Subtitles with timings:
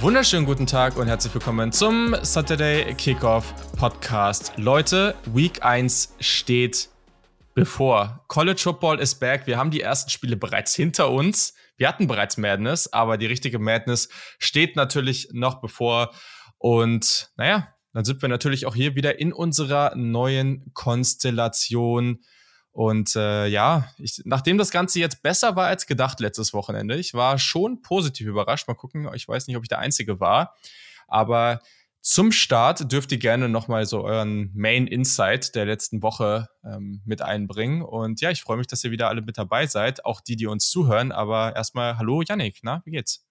[0.00, 4.52] Wunderschönen guten Tag und herzlich willkommen zum Saturday Kickoff Podcast.
[4.56, 6.90] Leute, Week 1 steht
[7.54, 8.24] bevor.
[8.28, 9.46] College Football ist back.
[9.46, 11.54] Wir haben die ersten Spiele bereits hinter uns.
[11.76, 14.08] Wir hatten bereits Madness, aber die richtige Madness
[14.38, 16.12] steht natürlich noch bevor.
[16.58, 22.20] Und naja, dann sind wir natürlich auch hier wieder in unserer neuen Konstellation.
[22.74, 27.14] Und äh, ja, ich, nachdem das Ganze jetzt besser war als gedacht letztes Wochenende, ich
[27.14, 28.66] war schon positiv überrascht.
[28.66, 30.56] Mal gucken, ich weiß nicht, ob ich der Einzige war.
[31.06, 31.60] Aber
[32.00, 37.22] zum Start dürft ihr gerne nochmal so euren Main Insight der letzten Woche ähm, mit
[37.22, 37.80] einbringen.
[37.80, 40.48] Und ja, ich freue mich, dass ihr wieder alle mit dabei seid, auch die, die
[40.48, 41.12] uns zuhören.
[41.12, 43.24] Aber erstmal, hallo Yannick, na, wie geht's?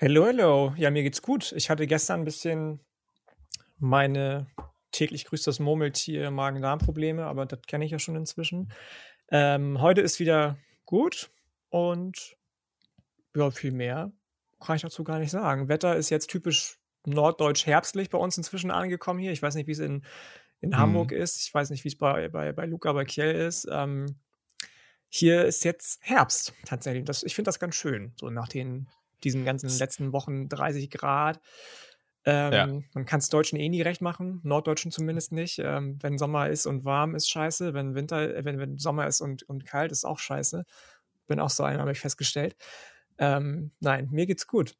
[0.00, 0.74] Hallo, hallo.
[0.76, 1.52] Ja, mir geht's gut.
[1.52, 2.80] Ich hatte gestern ein bisschen
[3.78, 4.48] meine
[4.94, 8.72] täglich grüßt das Murmeltier Magen-Darm-Probleme, aber das kenne ich ja schon inzwischen.
[9.30, 10.56] Ähm, heute ist wieder
[10.86, 11.30] gut
[11.68, 12.36] und
[13.34, 14.12] ja, viel mehr
[14.60, 15.68] kann ich dazu gar nicht sagen.
[15.68, 19.32] Wetter ist jetzt typisch norddeutsch herbstlich bei uns inzwischen angekommen hier.
[19.32, 20.04] Ich weiß nicht, wie es in,
[20.60, 20.78] in mhm.
[20.78, 21.42] Hamburg ist.
[21.46, 23.68] Ich weiß nicht, wie es bei, bei, bei Luca bei Kiel ist.
[23.70, 24.16] Ähm,
[25.08, 27.04] hier ist jetzt Herbst tatsächlich.
[27.04, 28.88] Das, ich finde das ganz schön, so nach den,
[29.22, 31.40] diesen ganzen letzten Wochen 30 Grad.
[32.26, 32.66] Ähm, ja.
[32.94, 35.58] Man kann es Deutschen eh nie recht machen, Norddeutschen zumindest nicht.
[35.58, 39.20] Ähm, wenn Sommer ist und warm ist scheiße, wenn Winter, äh, wenn, wenn Sommer ist
[39.20, 40.64] und, und kalt ist auch scheiße.
[41.26, 42.56] Bin auch so einer, habe ich festgestellt.
[43.18, 44.74] Ähm, nein, mir geht's gut.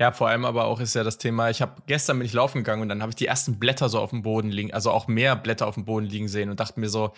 [0.00, 2.58] Ja, vor allem aber auch ist ja das Thema, ich habe gestern bin ich laufen
[2.58, 5.08] gegangen und dann habe ich die ersten Blätter so auf dem Boden liegen, also auch
[5.08, 7.14] mehr Blätter auf dem Boden liegen sehen und dachte mir so,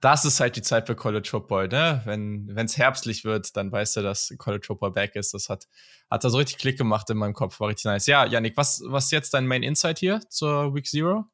[0.00, 2.02] das ist halt die Zeit für College Football, ne?
[2.04, 5.32] Wenn es herbstlich wird, dann weißt du, dass College Football back ist.
[5.32, 5.68] Das hat,
[6.10, 8.06] hat da so richtig Klick gemacht in meinem Kopf, war richtig nice.
[8.06, 11.26] Ja, Yannick, was, was ist jetzt dein Main Insight hier zur Week Zero?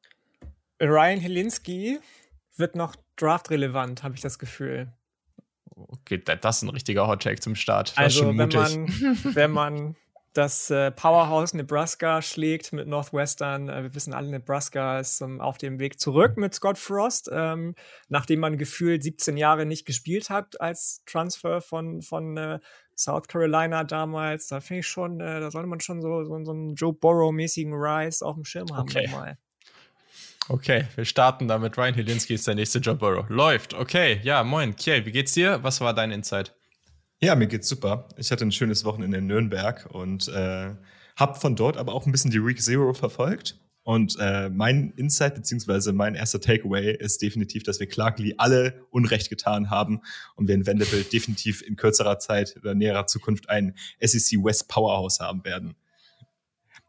[0.81, 1.99] Ryan Helinski
[2.55, 4.93] wird noch draft-relevant, habe ich das Gefühl.
[5.75, 7.89] Okay, das ist ein richtiger Hot-Take zum Start.
[7.91, 8.87] Das also, wenn man,
[9.35, 9.95] wenn man
[10.33, 13.69] das äh, Powerhouse Nebraska schlägt mit Northwestern.
[13.69, 17.75] Äh, wir wissen alle, Nebraska ist ähm, auf dem Weg zurück mit Scott Frost, ähm,
[18.07, 22.59] nachdem man gefühlt 17 Jahre nicht gespielt hat als Transfer von, von äh,
[22.95, 24.47] South Carolina damals.
[24.47, 27.73] Da finde ich schon, äh, da sollte man schon so, so, so einen Joe Burrow-mäßigen
[27.73, 28.89] Rise auf dem Schirm haben.
[28.89, 29.07] Okay.
[29.07, 29.37] Nochmal.
[30.49, 31.77] Okay, wir starten damit.
[31.77, 33.25] Ryan Helinski ist der nächste Joe Burrow.
[33.29, 33.73] Läuft.
[33.73, 34.75] Okay, ja, moin.
[34.75, 35.63] Kiel, wie geht's dir?
[35.63, 36.53] Was war dein Insight?
[37.23, 38.09] Ja, mir geht's super.
[38.17, 40.71] Ich hatte ein schönes Wochenende in Nürnberg und äh,
[41.15, 43.59] habe von dort aber auch ein bisschen die Week Zero verfolgt.
[43.83, 49.29] Und äh, mein Insight beziehungsweise mein erster Takeaway ist definitiv, dass wir Clarkly alle Unrecht
[49.29, 50.01] getan haben
[50.35, 55.19] und wir in Vanderbilt definitiv in kürzerer Zeit oder näherer Zukunft ein SEC West Powerhouse
[55.19, 55.75] haben werden.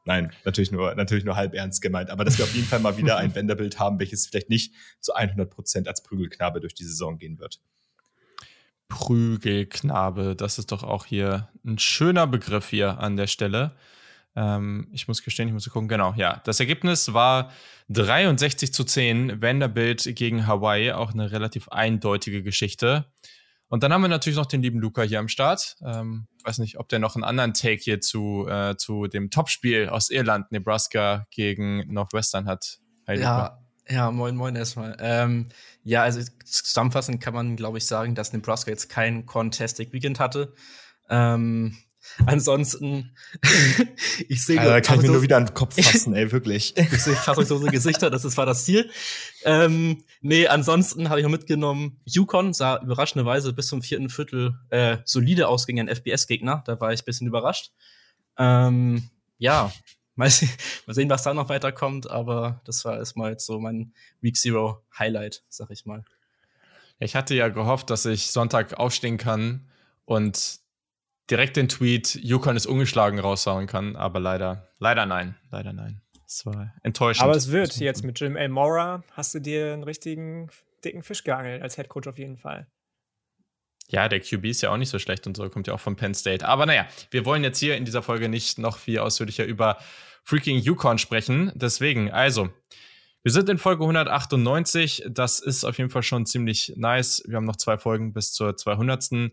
[0.06, 2.96] Nein, natürlich nur, natürlich nur halb ernst gemeint, aber dass wir auf jeden Fall mal
[2.96, 7.18] wieder ein Vanderbilt haben, welches vielleicht nicht zu 100 Prozent als Prügelknabe durch die Saison
[7.18, 7.60] gehen wird.
[8.92, 13.72] Prügelknabe, das ist doch auch hier ein schöner Begriff hier an der Stelle.
[14.36, 16.42] Ähm, ich muss gestehen, ich muss gucken, genau, ja.
[16.44, 17.50] Das Ergebnis war
[17.88, 23.06] 63 zu 10, Vanderbilt gegen Hawaii, auch eine relativ eindeutige Geschichte.
[23.68, 25.76] Und dann haben wir natürlich noch den lieben Luca hier am Start.
[25.82, 29.88] Ähm, weiß nicht, ob der noch einen anderen Take hier zu, äh, zu dem Topspiel
[29.88, 32.78] aus Irland, Nebraska gegen Northwestern hat.
[33.06, 34.96] Hi, ja, ja, moin, moin erstmal.
[35.00, 35.48] Ähm,
[35.84, 40.54] ja, also zusammenfassend kann man, glaube ich, sagen, dass Nebraska jetzt kein Contestic Weekend hatte.
[41.10, 41.76] Ähm,
[42.26, 43.16] ansonsten,
[44.28, 44.56] ich sehe.
[44.56, 46.76] Da kann ich mir nur wieder an den Kopf fassen, ey, wirklich.
[46.76, 48.90] ich sehe fassungslose Gesichter, das ist, war das Ziel.
[49.44, 54.98] Ähm, nee, ansonsten habe ich noch mitgenommen, Yukon sah überraschenderweise bis zum vierten Viertel äh,
[55.04, 56.62] solide aus gegen einen FBS-Gegner.
[56.66, 57.72] Da war ich ein bisschen überrascht.
[58.38, 59.72] Ähm, ja,
[60.14, 60.50] Mal, sehen,
[60.86, 64.84] mal sehen, was da noch weiterkommt, aber das war erstmal jetzt so mein Week Zero
[64.98, 66.04] Highlight, sag ich mal.
[66.98, 69.68] Ich hatte ja gehofft, dass ich Sonntag aufstehen kann
[70.04, 70.60] und
[71.30, 76.02] direkt den Tweet Yukon ist ungeschlagen raushauen kann, aber leider, leider nein, leider nein.
[76.24, 77.24] Das war enttäuschend.
[77.24, 80.48] Aber es wird jetzt mit Jim Elmora, hast du dir einen richtigen
[80.84, 82.66] dicken Fisch geangelt als Head Coach auf jeden Fall.
[83.88, 85.96] Ja, der QB ist ja auch nicht so schlecht und so, kommt ja auch von
[85.96, 86.46] Penn State.
[86.46, 89.78] Aber naja, wir wollen jetzt hier in dieser Folge nicht noch viel ausführlicher über
[90.24, 91.52] freaking Yukon sprechen.
[91.54, 92.50] Deswegen, also,
[93.22, 95.04] wir sind in Folge 198.
[95.10, 97.22] Das ist auf jeden Fall schon ziemlich nice.
[97.26, 99.30] Wir haben noch zwei Folgen bis zur 200.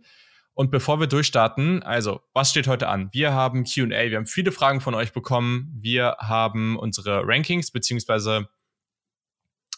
[0.53, 3.09] Und bevor wir durchstarten, also, was steht heute an?
[3.13, 5.71] Wir haben QA, wir haben viele Fragen von euch bekommen.
[5.79, 8.49] Wir haben unsere Rankings, beziehungsweise,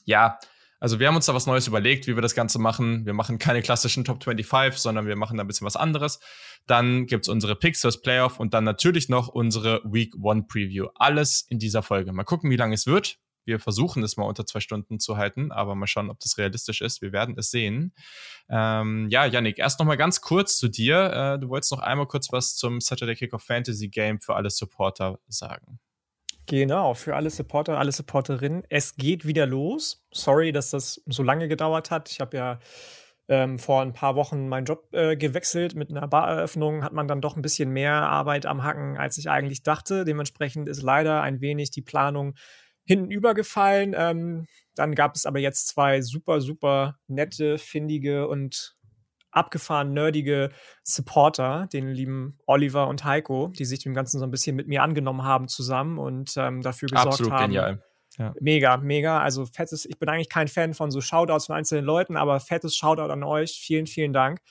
[0.05, 0.39] ja,
[0.81, 3.05] also wir haben uns da was Neues überlegt, wie wir das Ganze machen.
[3.05, 6.19] Wir machen keine klassischen Top 25, sondern wir machen da ein bisschen was anderes.
[6.65, 10.87] Dann gibt's unsere Picks fürs Playoff und dann natürlich noch unsere Week One Preview.
[10.95, 12.11] Alles in dieser Folge.
[12.13, 13.19] Mal gucken, wie lange es wird.
[13.45, 16.81] Wir versuchen es mal unter zwei Stunden zu halten, aber mal schauen, ob das realistisch
[16.81, 17.03] ist.
[17.03, 17.93] Wir werden es sehen.
[18.49, 21.35] Ähm, ja, Yannick, erst noch mal ganz kurz zu dir.
[21.35, 25.19] Äh, du wolltest noch einmal kurz was zum Saturday Kickoff Fantasy Game für alle Supporter
[25.27, 25.79] sagen.
[26.51, 28.63] Genau, für alle Supporter, alle Supporterinnen.
[28.67, 30.05] Es geht wieder los.
[30.11, 32.11] Sorry, dass das so lange gedauert hat.
[32.11, 32.59] Ich habe ja
[33.29, 35.75] ähm, vor ein paar Wochen meinen Job äh, gewechselt.
[35.75, 39.29] Mit einer Bareröffnung hat man dann doch ein bisschen mehr Arbeit am Hacken, als ich
[39.29, 40.03] eigentlich dachte.
[40.03, 42.35] Dementsprechend ist leider ein wenig die Planung
[42.83, 43.95] hinten übergefallen.
[43.97, 44.45] Ähm,
[44.75, 48.75] dann gab es aber jetzt zwei super, super nette, findige und
[49.31, 50.49] abgefahren nerdige
[50.83, 54.83] Supporter, den lieben Oliver und Heiko, die sich dem Ganzen so ein bisschen mit mir
[54.83, 57.43] angenommen haben zusammen und ähm, dafür gesorgt Absolut haben.
[57.45, 57.83] genial.
[58.17, 58.33] Ja.
[58.39, 59.19] Mega, mega.
[59.19, 62.75] Also fettes, ich bin eigentlich kein Fan von so Shoutouts von einzelnen Leuten, aber fettes
[62.75, 63.51] Shoutout an euch.
[63.51, 64.41] Vielen, vielen Dank,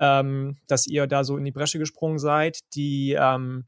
[0.00, 2.58] ähm, dass ihr da so in die Bresche gesprungen seid.
[2.74, 3.66] Die ähm,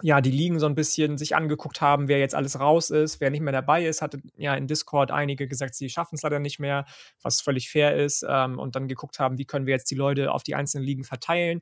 [0.00, 3.30] ja, die Ligen so ein bisschen sich angeguckt haben, wer jetzt alles raus ist, wer
[3.30, 6.58] nicht mehr dabei ist, hatte ja in Discord einige gesagt, sie schaffen es leider nicht
[6.58, 6.86] mehr,
[7.20, 10.32] was völlig fair ist, ähm, und dann geguckt haben, wie können wir jetzt die Leute
[10.32, 11.60] auf die einzelnen Ligen verteilen,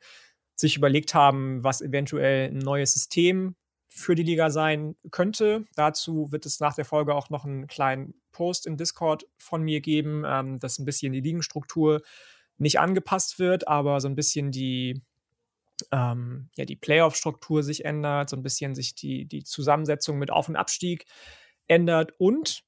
[0.55, 3.57] sich überlegt haben, was eventuell ein neues System
[3.89, 5.65] für die Liga sein könnte.
[5.75, 9.81] Dazu wird es nach der Folge auch noch einen kleinen Post in Discord von mir
[9.81, 12.03] geben, ähm, dass ein bisschen die Ligenstruktur
[12.59, 15.03] nicht angepasst wird, aber so ein bisschen die
[15.93, 20.49] ähm, ja, die Playoff-Struktur sich ändert, so ein bisschen sich die, die Zusammensetzung mit Auf-
[20.49, 21.07] und Abstieg
[21.67, 22.63] ändert und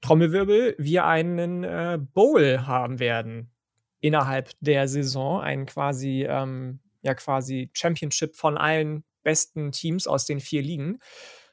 [0.00, 3.54] Trommelwirbel, wir einen äh, Bowl haben werden
[4.00, 10.40] innerhalb der Saison, ein quasi, ähm, ja, quasi Championship von allen besten Teams aus den
[10.40, 10.98] vier Ligen.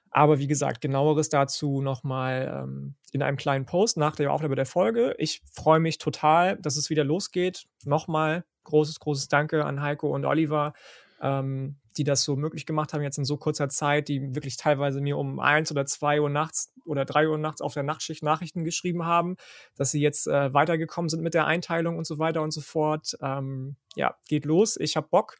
[0.09, 4.65] Aber wie gesagt, genaueres dazu nochmal ähm, in einem kleinen Post nach der Aufnahme der
[4.65, 5.15] Folge.
[5.17, 7.67] Ich freue mich total, dass es wieder losgeht.
[7.85, 10.73] Nochmal großes, großes Danke an Heiko und Oliver,
[11.21, 15.01] ähm, die das so möglich gemacht haben, jetzt in so kurzer Zeit, die wirklich teilweise
[15.01, 18.63] mir um eins oder zwei Uhr nachts oder drei Uhr nachts auf der Nachtschicht Nachrichten
[18.63, 19.35] geschrieben haben,
[19.75, 23.17] dass sie jetzt äh, weitergekommen sind mit der Einteilung und so weiter und so fort.
[23.21, 24.77] Ähm, ja, geht los.
[24.77, 25.37] Ich habe Bock.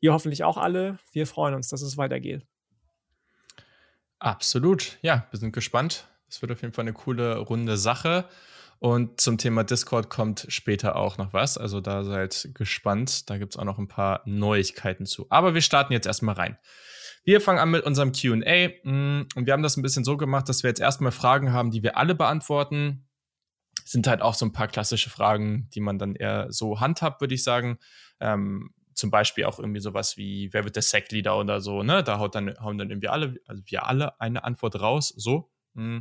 [0.00, 0.98] Ihr hoffentlich auch alle.
[1.12, 2.46] Wir freuen uns, dass es weitergeht.
[4.18, 4.98] Absolut.
[5.02, 6.06] Ja, wir sind gespannt.
[6.28, 8.28] Das wird auf jeden Fall eine coole, runde Sache.
[8.80, 11.58] Und zum Thema Discord kommt später auch noch was.
[11.58, 13.28] Also da seid gespannt.
[13.28, 15.26] Da gibt es auch noch ein paar Neuigkeiten zu.
[15.30, 16.58] Aber wir starten jetzt erstmal rein.
[17.24, 18.68] Wir fangen an mit unserem QA.
[18.84, 21.72] Mm, und wir haben das ein bisschen so gemacht, dass wir jetzt erstmal Fragen haben,
[21.72, 23.08] die wir alle beantworten.
[23.84, 27.34] Sind halt auch so ein paar klassische Fragen, die man dann eher so handhabt, würde
[27.34, 27.78] ich sagen.
[28.20, 32.02] Ähm, zum Beispiel auch irgendwie sowas wie, wer wird der Sack-Leader oder so, ne?
[32.02, 35.50] Da haut dann, hauen dann irgendwie alle, also wir alle eine Antwort raus, so.
[35.74, 36.00] Mm.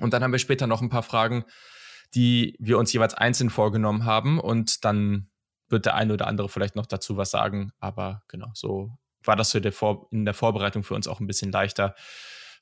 [0.00, 1.44] Und dann haben wir später noch ein paar Fragen,
[2.14, 4.38] die wir uns jeweils einzeln vorgenommen haben.
[4.38, 5.28] Und dann
[5.68, 7.72] wird der eine oder andere vielleicht noch dazu was sagen.
[7.80, 11.94] Aber genau, so war das in der Vorbereitung für uns auch ein bisschen leichter.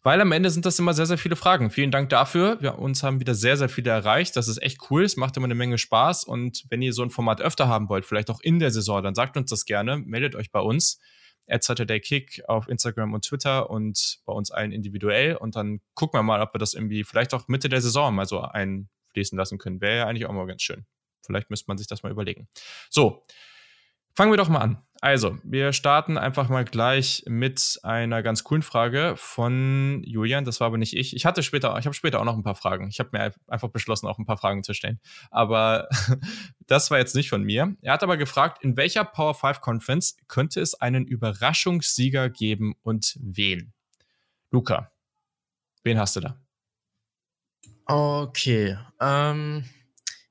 [0.02, 1.70] Weil am Ende sind das immer sehr, sehr viele Fragen.
[1.70, 2.56] Vielen Dank dafür.
[2.60, 4.34] Wir uns haben wieder sehr, sehr viele erreicht.
[4.34, 5.04] Das ist echt cool.
[5.04, 6.24] Es macht immer eine Menge Spaß.
[6.24, 9.14] Und wenn ihr so ein Format öfter haben wollt, vielleicht auch in der Saison, dann
[9.14, 9.98] sagt uns das gerne.
[9.98, 11.00] Meldet euch bei uns
[11.48, 15.36] at Saturday Kick auf Instagram und Twitter und bei uns allen individuell.
[15.36, 18.26] Und dann gucken wir mal, ob wir das irgendwie vielleicht auch Mitte der Saison mal
[18.26, 19.80] so einfließen lassen können.
[19.80, 20.86] Wäre ja eigentlich auch mal ganz schön.
[21.24, 22.48] Vielleicht müsste man sich das mal überlegen.
[22.88, 23.24] So,
[24.14, 24.82] fangen wir doch mal an.
[25.02, 30.44] Also, wir starten einfach mal gleich mit einer ganz coolen Frage von Julian.
[30.44, 31.16] Das war aber nicht ich.
[31.16, 32.88] Ich hatte später, ich habe später auch noch ein paar Fragen.
[32.88, 35.00] Ich habe mir einfach beschlossen, auch ein paar Fragen zu stellen.
[35.30, 35.88] Aber
[36.66, 37.76] das war jetzt nicht von mir.
[37.80, 43.18] Er hat aber gefragt, in welcher Power 5 Conference könnte es einen Überraschungssieger geben und
[43.22, 43.72] wen?
[44.50, 44.92] Luca,
[45.82, 46.36] wen hast du da?
[47.86, 48.76] Okay.
[49.00, 49.64] Ähm,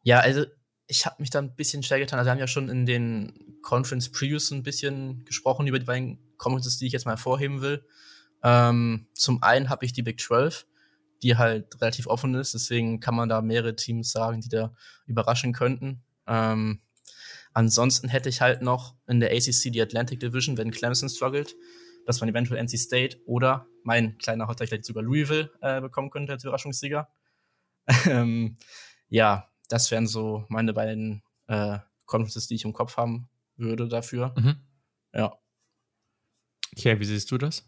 [0.04, 0.46] ja, also
[0.89, 2.17] ich habe mich da ein bisschen schwer getan.
[2.17, 6.17] Also wir haben ja schon in den Conference Previews ein bisschen gesprochen über die beiden
[6.38, 7.86] Conferences, die ich jetzt mal hervorheben will.
[8.43, 10.65] Ähm, zum einen habe ich die Big 12,
[11.22, 14.74] die halt relativ offen ist, deswegen kann man da mehrere Teams sagen, die da
[15.05, 16.01] überraschen könnten.
[16.25, 16.81] Ähm,
[17.53, 21.55] ansonsten hätte ich halt noch in der ACC die Atlantic Division, wenn Clemson struggelt,
[22.08, 26.34] dass man eventuell NC State oder mein kleiner Hotter vielleicht sogar Louisville äh, bekommen könnte
[26.34, 27.10] als Überraschungssieger.
[28.05, 28.55] ähm,
[29.10, 34.34] ja, das wären so meine beiden äh, Conferences, die ich im Kopf haben würde dafür.
[34.38, 34.56] Mhm.
[35.14, 35.34] Ja.
[36.76, 37.64] Okay, wie siehst du das?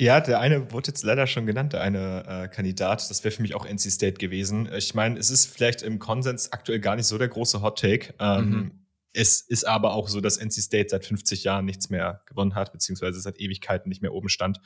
[0.00, 3.10] Ja, der eine wurde jetzt leider schon genannt, der eine äh, Kandidat.
[3.10, 4.68] Das wäre für mich auch NC State gewesen.
[4.76, 8.14] Ich meine, es ist vielleicht im Konsens aktuell gar nicht so der große Hot Take.
[8.20, 8.70] Ähm, mhm.
[9.12, 12.70] Es ist aber auch so, dass NC State seit 50 Jahren nichts mehr gewonnen hat,
[12.72, 14.60] beziehungsweise seit Ewigkeiten nicht mehr oben stand.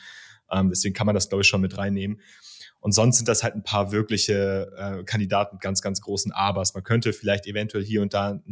[0.50, 2.20] Ähm, deswegen kann man das, glaube ich, schon mit reinnehmen.
[2.82, 6.74] Und sonst sind das halt ein paar wirkliche äh, Kandidaten mit ganz, ganz großen Abers.
[6.74, 8.42] Man könnte vielleicht eventuell hier und da ein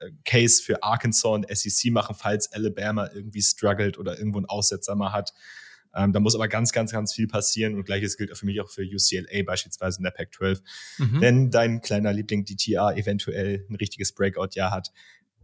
[0.00, 4.94] äh, Case für Arkansas und SEC machen, falls Alabama irgendwie struggelt oder irgendwo einen Aussetzer
[4.94, 5.32] mal hat.
[5.94, 8.68] Ähm, da muss aber ganz, ganz, ganz viel passieren und gleiches gilt für mich auch
[8.68, 10.60] für UCLA beispielsweise in der Pac-12.
[10.98, 11.20] Mhm.
[11.22, 14.92] Wenn dein kleiner Liebling DTA eventuell ein richtiges Breakout-Jahr hat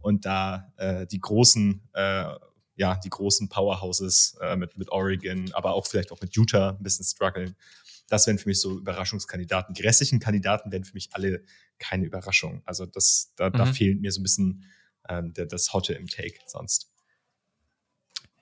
[0.01, 2.25] und da äh, die großen äh,
[2.75, 6.83] ja, die großen Powerhouses äh, mit, mit Oregon, aber auch vielleicht auch mit Utah ein
[6.83, 7.55] bisschen strugglen.
[8.07, 9.73] Das wären für mich so Überraschungskandidaten.
[9.73, 11.43] Die restlichen Kandidaten wären für mich alle
[11.79, 12.61] keine Überraschung.
[12.65, 13.53] Also das, da, mhm.
[13.53, 14.65] da fehlt mir so ein bisschen
[15.09, 16.91] ähm, der, das Hotte im Take sonst.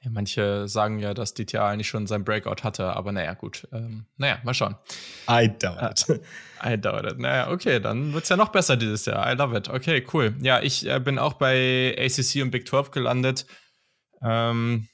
[0.02, 3.68] Ja, manche sagen ja, dass DTA eigentlich schon sein Breakout hatte, aber naja, gut.
[3.72, 4.76] Ähm, naja, mal schauen.
[5.30, 6.22] I doubt it.
[6.66, 7.20] I doubt it.
[7.20, 9.32] Naja, okay, dann wird es ja noch besser dieses Jahr.
[9.32, 9.70] I love it.
[9.70, 10.36] Okay, cool.
[10.42, 13.46] Ja, ich äh, bin auch bei ACC und Big 12 gelandet.
[14.24, 14.88] Ähm,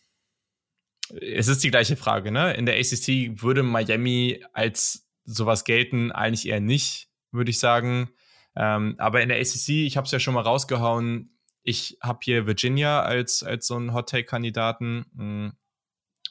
[1.22, 2.54] es ist die gleiche Frage, ne?
[2.54, 8.10] In der ACC würde Miami als sowas gelten, eigentlich eher nicht, würde ich sagen.
[8.56, 12.48] Ähm, aber in der ACC, ich habe es ja schon mal rausgehauen, ich habe hier
[12.48, 15.54] Virginia als, als so einen Hot-Take-Kandidaten, hm,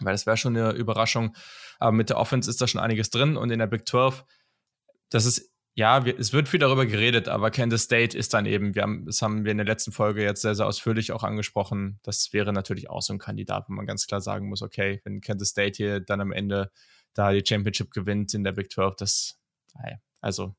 [0.01, 1.37] weil das wäre schon eine Überraschung.
[1.79, 4.25] Aber mit der Offense ist da schon einiges drin und in der Big 12,
[5.11, 8.75] das ist ja, wir, es wird viel darüber geredet, aber Kansas State ist dann eben,
[8.75, 12.01] wir haben, das haben wir in der letzten Folge jetzt sehr, sehr ausführlich auch angesprochen.
[12.03, 15.21] Das wäre natürlich auch so ein Kandidat, wo man ganz klar sagen muss, okay, wenn
[15.21, 16.73] Kansas State hier dann am Ende
[17.15, 19.39] da die Championship gewinnt in der Big 12, das,
[20.21, 20.57] also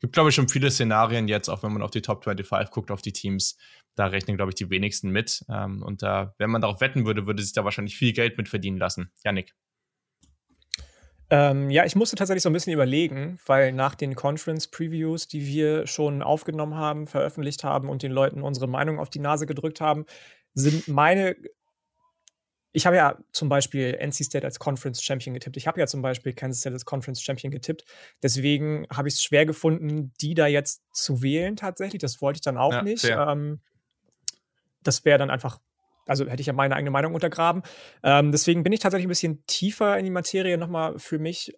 [0.00, 2.90] gibt, glaube ich, schon viele Szenarien jetzt, auch wenn man auf die Top 25 guckt,
[2.90, 3.58] auf die Teams,
[3.94, 5.44] da rechnen, glaube ich, die wenigsten mit.
[5.50, 8.48] Ähm, und da, wenn man darauf wetten würde, würde sich da wahrscheinlich viel Geld mit
[8.48, 9.12] verdienen lassen.
[9.22, 9.54] Janik.
[11.32, 15.86] Ähm, ja, ich musste tatsächlich so ein bisschen überlegen, weil nach den Conference-Previews, die wir
[15.86, 20.04] schon aufgenommen haben, veröffentlicht haben und den Leuten unsere Meinung auf die Nase gedrückt haben,
[20.52, 21.34] sind meine.
[22.74, 25.56] Ich habe ja zum Beispiel NC State als Conference Champion getippt.
[25.56, 27.86] Ich habe ja zum Beispiel Kansas State als Conference Champion getippt.
[28.22, 32.02] Deswegen habe ich es schwer gefunden, die da jetzt zu wählen tatsächlich.
[32.02, 33.04] Das wollte ich dann auch ja, nicht.
[33.04, 33.60] Ähm,
[34.82, 35.60] das wäre dann einfach
[36.06, 37.62] also hätte ich ja meine eigene Meinung untergraben.
[38.02, 41.52] Ähm, deswegen bin ich tatsächlich ein bisschen tiefer in die Materie nochmal für mich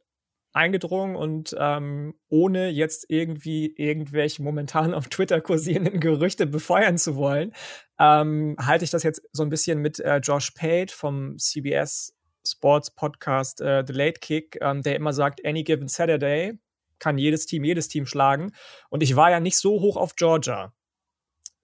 [0.55, 7.53] eingedrungen und ähm, ohne jetzt irgendwie irgendwelche momentan auf Twitter kursierenden Gerüchte befeuern zu wollen,
[7.99, 12.15] ähm, halte ich das jetzt so ein bisschen mit äh, Josh Pate vom CBS
[12.47, 16.59] Sports Podcast äh, The Late Kick, ähm, der immer sagt, any given Saturday
[17.01, 18.53] kann jedes Team jedes Team schlagen.
[18.91, 20.73] Und ich war ja nicht so hoch auf Georgia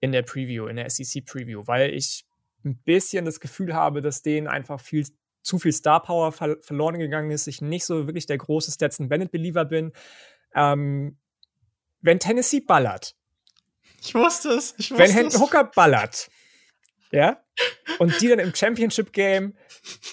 [0.01, 2.25] in der Preview, in der SEC Preview, weil ich
[2.65, 5.07] ein bisschen das Gefühl habe, dass denen einfach viel
[5.43, 9.09] zu viel Star Power ver verloren gegangen ist, ich nicht so wirklich der große Stetson
[9.09, 9.91] Bennett-Believer bin.
[10.53, 11.17] Ähm,
[12.01, 13.15] wenn Tennessee ballert.
[14.01, 14.75] Ich wusste es.
[14.77, 16.29] Ich wusste wenn Hendon Hooker ballert.
[17.11, 17.43] Ja?
[17.99, 19.55] Und die dann im Championship Game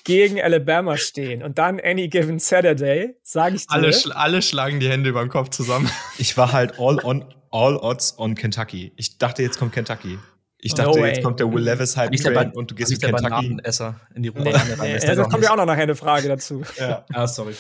[0.05, 3.73] gegen Alabama stehen und dann any given Saturday, sage ich dir.
[3.73, 5.91] Alle, schl alle schlagen die Hände über den Kopf zusammen.
[6.19, 8.93] Ich war halt all on all odds on Kentucky.
[8.97, 10.19] Ich dachte, jetzt kommt Kentucky.
[10.61, 13.57] Ich dachte, no jetzt kommt der Will Levis Hype Train und du gehst in Kentucky.
[13.63, 14.43] Esser in die Ruhe.
[14.43, 16.63] Nee, nee, nee, da kommt ja auch noch nachher eine Frage dazu.
[16.79, 17.55] Ja, ah, sorry.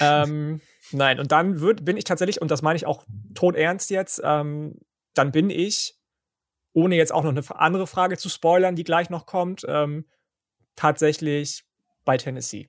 [0.00, 3.90] ähm, nein, und dann wird, bin ich tatsächlich, und das meine ich auch tot ernst
[3.90, 4.76] jetzt, ähm,
[5.14, 5.96] dann bin ich,
[6.72, 10.06] ohne jetzt auch noch eine andere Frage zu spoilern, die gleich noch kommt, ähm,
[10.74, 11.64] tatsächlich
[12.04, 12.68] bei Tennessee.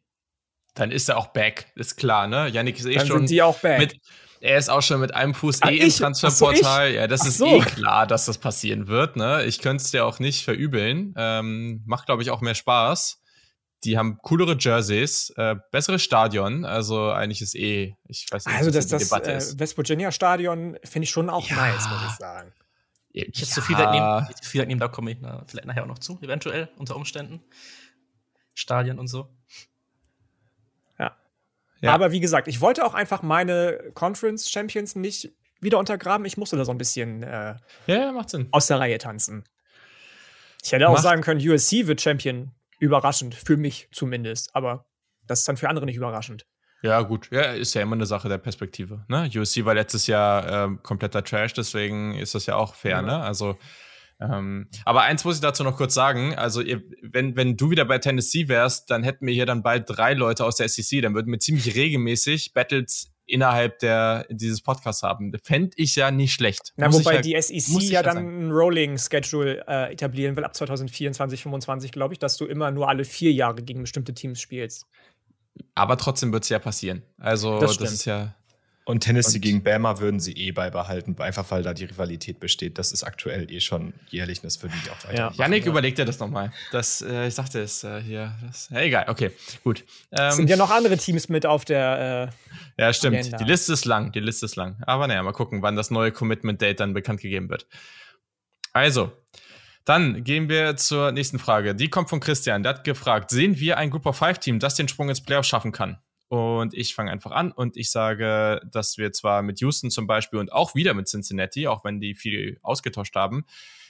[0.76, 2.48] Dann ist er auch back, ist klar, ne?
[2.48, 3.80] Yannick ist eh dann schon sind die auch back.
[3.80, 4.00] mit
[4.44, 6.90] er ist auch schon mit einem Fuß ah, eh im Transferportal.
[6.90, 7.46] So, ja, das Ach ist so.
[7.46, 9.16] eh klar, dass das passieren wird.
[9.16, 9.46] Ne?
[9.46, 11.14] Ich könnte es dir auch nicht verübeln.
[11.16, 13.22] Ähm, macht, glaube ich, auch mehr Spaß.
[13.86, 16.66] Die haben coolere Jerseys, äh, besseres Stadion.
[16.66, 21.06] Also eigentlich ist eh, ich weiß nicht, also das, das äh, West Virginia Stadion finde
[21.06, 21.56] ich schon auch ja.
[21.56, 22.52] nice, muss ich sagen.
[23.14, 23.46] Ich ja.
[23.46, 26.70] so viel wegnehmen, viel wegnehmen, da komme ich na, vielleicht nachher auch noch zu, eventuell
[26.78, 27.42] unter Umständen.
[28.56, 29.30] Stadion und so.
[31.84, 31.94] Ja.
[31.94, 36.26] Aber wie gesagt, ich wollte auch einfach meine Conference Champions nicht wieder untergraben.
[36.26, 37.56] Ich musste da so ein bisschen äh,
[37.88, 38.48] ja, macht Sinn.
[38.52, 39.44] aus der Reihe tanzen.
[40.64, 42.52] Ich hätte auch macht sagen können, USC wird Champion.
[42.80, 44.56] Überraschend, für mich zumindest.
[44.56, 44.86] Aber
[45.28, 46.46] das ist dann für andere nicht überraschend.
[46.84, 47.30] Ja, gut.
[47.32, 49.06] Ja, ist ja immer eine Sache der Perspektive.
[49.10, 49.30] Ne?
[49.36, 52.98] USC war letztes Jahr äh, kompletter Trash, deswegen ist das ja auch fair.
[52.98, 53.02] Ja.
[53.02, 53.18] Ne?
[53.20, 53.58] Also
[54.32, 56.36] ähm, aber eins muss ich dazu noch kurz sagen.
[56.36, 59.86] Also, ihr, wenn, wenn du wieder bei Tennessee wärst, dann hätten wir hier dann bald
[59.88, 61.02] drei Leute aus der SEC.
[61.02, 65.32] Dann würden wir ziemlich regelmäßig Battles innerhalb der, dieses Podcasts haben.
[65.44, 66.74] Fände ich ja nicht schlecht.
[66.76, 71.92] Na, wobei ja, die SEC ja dann ein Rolling-Schedule äh, etablieren will ab 2024, 2025,
[71.92, 74.86] glaube ich, dass du immer nur alle vier Jahre gegen bestimmte Teams spielst.
[75.76, 77.04] Aber trotzdem wird es ja passieren.
[77.18, 78.36] Also, das, das ist ja.
[78.86, 82.78] Und Tennessee und gegen Bama würden sie eh beibehalten, einfach weil da die Rivalität besteht.
[82.78, 85.18] Das ist aktuell eh schon jährlich und das würden die auch weiter.
[85.18, 85.32] Ja.
[85.36, 85.72] Janik, ja.
[85.72, 86.52] überleg dir das nochmal.
[86.74, 88.36] Das, äh, ich sagte es äh, hier.
[88.46, 89.32] Das, ja, egal, okay,
[89.64, 89.86] gut.
[90.12, 92.32] Ähm, es sind ja noch andere Teams mit auf der.
[92.78, 93.18] Äh, ja, stimmt.
[93.18, 93.38] Agenda.
[93.38, 94.76] Die Liste ist lang, die Liste ist lang.
[94.82, 97.68] Aber naja, mal gucken, wann das neue Commitment Date dann bekannt gegeben wird.
[98.74, 99.14] Also,
[99.86, 101.76] Dann gehen wir zur nächsten Frage.
[101.76, 102.64] Die kommt von Christian.
[102.64, 105.46] Der hat gefragt: Sehen wir ein Group of Five Team, das den Sprung ins Playoff
[105.46, 106.00] schaffen kann?
[106.34, 110.40] Und ich fange einfach an und ich sage, dass wir zwar mit Houston zum Beispiel
[110.40, 113.46] und auch wieder mit Cincinnati, auch wenn die viel ausgetauscht haben,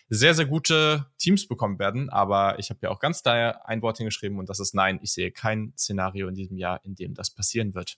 [0.09, 2.09] sehr, sehr gute Teams bekommen werden.
[2.09, 4.99] Aber ich habe ja auch ganz da ein Wort hingeschrieben und das ist nein.
[5.01, 7.97] Ich sehe kein Szenario in diesem Jahr, in dem das passieren wird.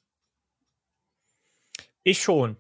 [2.04, 2.56] Ich schon.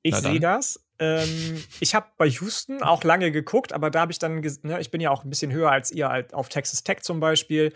[0.00, 0.82] Ich sehe das.
[0.98, 4.90] Ähm, ich habe bei Houston auch lange geguckt, aber da habe ich dann, ne, ich
[4.90, 7.74] bin ja auch ein bisschen höher als ihr halt auf Texas Tech zum Beispiel.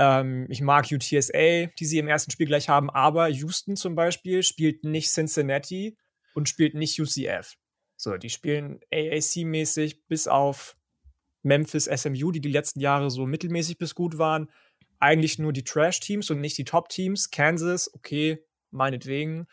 [0.00, 4.42] Ähm, ich mag UTSA, die sie im ersten Spiel gleich haben, aber Houston zum Beispiel
[4.42, 5.98] spielt nicht Cincinnati
[6.32, 7.56] und spielt nicht UCF.
[7.96, 10.78] So, die spielen AAC-mäßig bis auf
[11.42, 14.50] Memphis SMU, die die letzten Jahre so mittelmäßig bis gut waren.
[15.00, 17.30] Eigentlich nur die Trash-Teams und nicht die Top-Teams.
[17.30, 19.46] Kansas, okay, meinetwegen.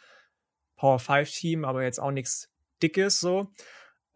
[0.78, 2.50] Power 5-Team, aber jetzt auch nichts
[2.82, 3.52] Dickes so.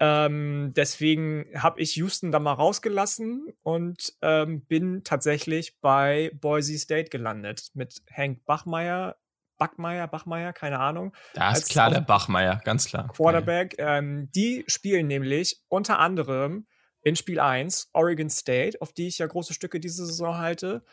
[0.03, 7.12] Ähm, deswegen habe ich Houston da mal rausgelassen und ähm, bin tatsächlich bei Boise State
[7.12, 9.17] gelandet mit Hank Bachmeier.
[9.60, 11.13] Bachmeier, Bachmeier, keine Ahnung.
[11.36, 13.10] Da ist klar der Bachmeier, ganz klar.
[13.10, 13.75] Quarterback.
[13.77, 16.65] Ähm, die spielen nämlich unter anderem
[17.03, 20.84] in Spiel 1 Oregon State, auf die ich ja große Stücke diese Saison halte.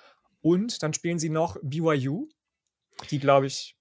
[0.42, 2.28] Und dann spielen sie noch BYU,
[3.10, 3.74] die, glaube ich,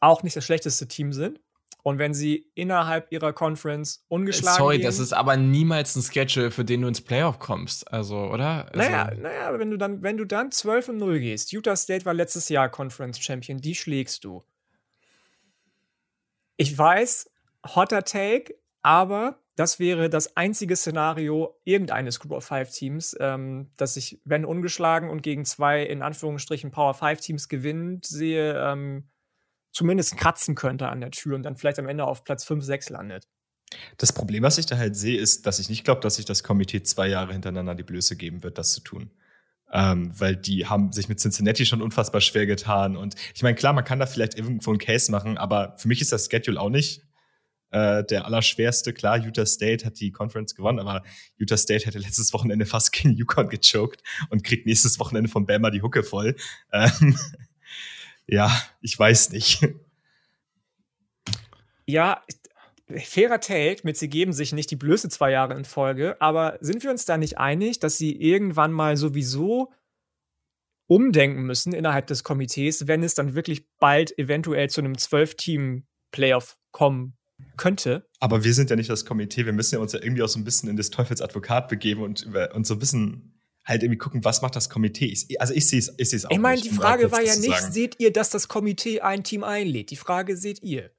[0.00, 1.40] auch nicht das schlechteste Team sind.
[1.82, 6.50] Und wenn sie innerhalb ihrer Conference ungeschlagen Sorry, gehen, das ist aber niemals ein Schedule,
[6.50, 7.90] für den du ins Playoff kommst.
[7.92, 8.66] Also, oder?
[8.66, 12.04] Also, naja, naja, wenn du dann, wenn du dann 12 und 0 gehst, Utah State
[12.04, 14.42] war letztes Jahr Conference Champion, die schlägst du.
[16.56, 17.30] Ich weiß,
[17.74, 23.96] hotter Take, aber das wäre das einzige Szenario irgendeines Group of Five Teams, ähm, dass
[23.96, 29.08] ich, wenn ungeschlagen und gegen zwei in Anführungsstrichen Power Five Teams gewinnt, sehe, ähm,
[29.72, 32.90] zumindest kratzen könnte an der Tür und dann vielleicht am Ende auf Platz 5, 6
[32.90, 33.28] landet.
[33.98, 36.42] Das Problem, was ich da halt sehe, ist, dass ich nicht glaube, dass sich das
[36.42, 39.10] Komitee zwei Jahre hintereinander die Blöße geben wird, das zu tun.
[39.70, 42.96] Ähm, weil die haben sich mit Cincinnati schon unfassbar schwer getan.
[42.96, 46.00] Und ich meine, klar, man kann da vielleicht irgendwo einen Case machen, aber für mich
[46.00, 47.02] ist das Schedule auch nicht
[47.70, 48.94] äh, der allerschwerste.
[48.94, 51.02] Klar, Utah State hat die Conference gewonnen, aber
[51.36, 55.70] Utah State hätte letztes Wochenende fast gegen Yukon gechoked und kriegt nächstes Wochenende von Bama
[55.70, 56.34] die Hucke voll.
[56.72, 57.18] Ähm,
[58.28, 59.66] ja, ich weiß nicht.
[61.86, 62.22] Ja,
[62.96, 66.82] fairer Take mit, sie geben sich nicht die Blöße zwei Jahre in Folge, aber sind
[66.82, 69.72] wir uns da nicht einig, dass sie irgendwann mal sowieso
[70.86, 77.16] umdenken müssen innerhalb des Komitees, wenn es dann wirklich bald eventuell zu einem Zwölf-Team-Playoff kommen
[77.56, 78.06] könnte?
[78.20, 80.38] Aber wir sind ja nicht das Komitee, wir müssen ja uns ja irgendwie auch so
[80.38, 83.37] ein bisschen in des Teufels Advokat begeben und, über, und so ein bisschen
[83.68, 85.06] halt irgendwie gucken, was macht das Komitee.
[85.06, 88.00] Ich, also ich sehe es ich auch Ich meine, die Frage war ja nicht, seht
[88.00, 89.90] ihr, dass das Komitee ein Team einlädt?
[89.90, 90.90] Die Frage seht ihr.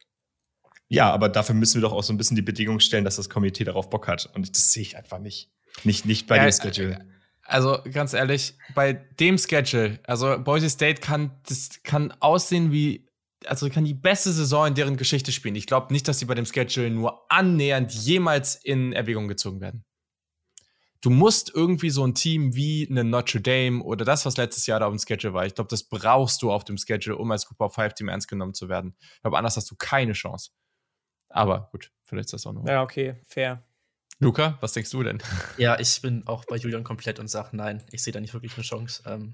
[0.88, 3.30] Ja, aber dafür müssen wir doch auch so ein bisschen die Bedingung stellen, dass das
[3.30, 4.30] Komitee darauf Bock hat.
[4.34, 5.52] Und das sehe ich einfach nicht.
[5.84, 7.06] Nicht, nicht bei ja, dem Schedule.
[7.44, 13.08] Also ganz ehrlich, bei dem Schedule, also Boise State kann, das kann aussehen wie,
[13.46, 15.56] also kann die beste Saison in deren Geschichte spielen.
[15.56, 19.84] Ich glaube nicht, dass sie bei dem Schedule nur annähernd jemals in Erwägung gezogen werden
[21.02, 24.80] du musst irgendwie so ein Team wie eine Notre Dame oder das, was letztes Jahr
[24.80, 27.46] da auf dem Schedule war, ich glaube, das brauchst du auf dem Schedule, um als
[27.46, 28.96] Group of Five Team ernst genommen zu werden.
[29.16, 30.52] Ich glaube, anders hast du keine Chance.
[31.30, 32.68] Aber gut, vielleicht ist das auch noch.
[32.68, 33.64] Ja, okay, fair.
[34.20, 35.24] Luca, was denkst du denn?
[35.58, 38.56] Ja, ich bin auch bei Julian komplett und sage, nein, ich sehe da nicht wirklich
[38.56, 39.04] eine Chance.
[39.06, 39.34] Ähm,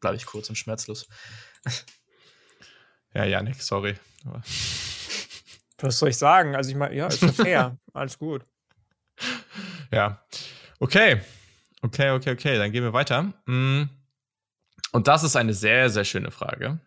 [0.00, 1.08] Bleibe ich kurz und schmerzlos.
[3.14, 3.96] ja, Janik, sorry.
[5.78, 6.54] Was soll ich sagen?
[6.54, 7.78] Also ich meine, ja, ist ja fair.
[7.92, 8.44] Alles gut.
[9.90, 10.24] Ja.
[10.78, 11.20] Okay.
[11.82, 12.58] Okay, okay, okay.
[12.58, 13.32] Dann gehen wir weiter.
[13.46, 13.84] Mm.
[14.92, 16.80] Und das ist eine sehr, sehr schöne Frage.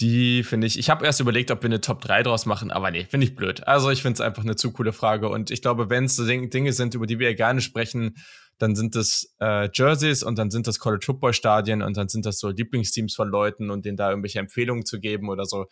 [0.00, 2.90] Die finde ich, ich habe erst überlegt, ob wir eine Top 3 draus machen, aber
[2.90, 3.66] nee, finde ich blöd.
[3.66, 5.28] Also ich finde es einfach eine zu coole Frage.
[5.28, 8.14] Und ich glaube, wenn es Dinge sind, über die wir gerne sprechen,
[8.58, 12.26] dann sind das äh, Jerseys und dann sind das College Football Stadien und dann sind
[12.26, 15.66] das so Lieblingsteams von Leuten und denen da irgendwelche Empfehlungen zu geben oder so.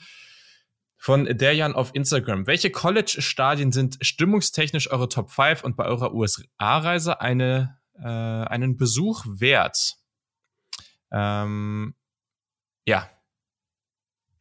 [0.98, 2.46] Von Derjan auf Instagram.
[2.46, 9.24] Welche College-Stadien sind stimmungstechnisch eure Top 5 und bei eurer USA-Reise eine, äh, einen Besuch
[9.26, 9.96] wert?
[11.10, 11.94] Ähm,
[12.86, 13.10] ja.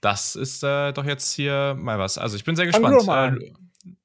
[0.01, 2.17] Das ist äh, doch jetzt hier mal was.
[2.17, 3.41] Also ich bin sehr gespannt.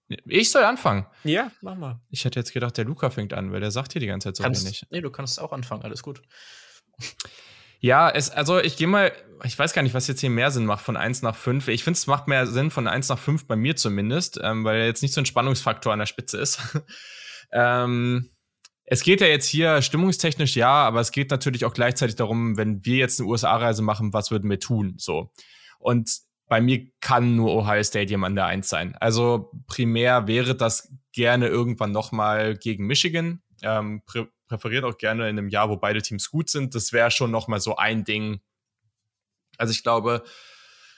[0.09, 1.07] Äh, ich soll anfangen.
[1.25, 2.01] Ja, mach mal.
[2.11, 4.37] Ich hätte jetzt gedacht, der Luca fängt an, weil der sagt hier die ganze Zeit
[4.37, 4.87] so kannst, wenig.
[4.91, 6.23] Nee, du kannst auch anfangen, alles gut.
[7.81, 9.13] Ja, es, also ich gehe mal,
[9.45, 11.69] ich weiß gar nicht, was jetzt hier mehr Sinn macht von 1 nach 5.
[11.69, 14.85] Ich finde, es macht mehr Sinn von 1 nach 5 bei mir zumindest, ähm, weil
[14.85, 16.61] jetzt nicht so ein Spannungsfaktor an der Spitze ist.
[17.53, 18.31] ähm,
[18.85, 22.85] es geht ja jetzt hier stimmungstechnisch ja, aber es geht natürlich auch gleichzeitig darum, wenn
[22.85, 24.95] wir jetzt eine USA-Reise machen, was würden wir tun?
[24.99, 25.31] So.
[25.79, 26.11] Und
[26.49, 28.97] bei mir kann nur Ohio Stadium an der 1 sein.
[28.99, 33.41] Also primär wäre das gerne irgendwann nochmal gegen Michigan.
[33.63, 34.03] Ähm,
[34.51, 36.75] präferiert auch gerne in einem Jahr, wo beide Teams gut sind.
[36.75, 38.41] Das wäre schon nochmal so ein Ding.
[39.57, 40.25] Also ich glaube,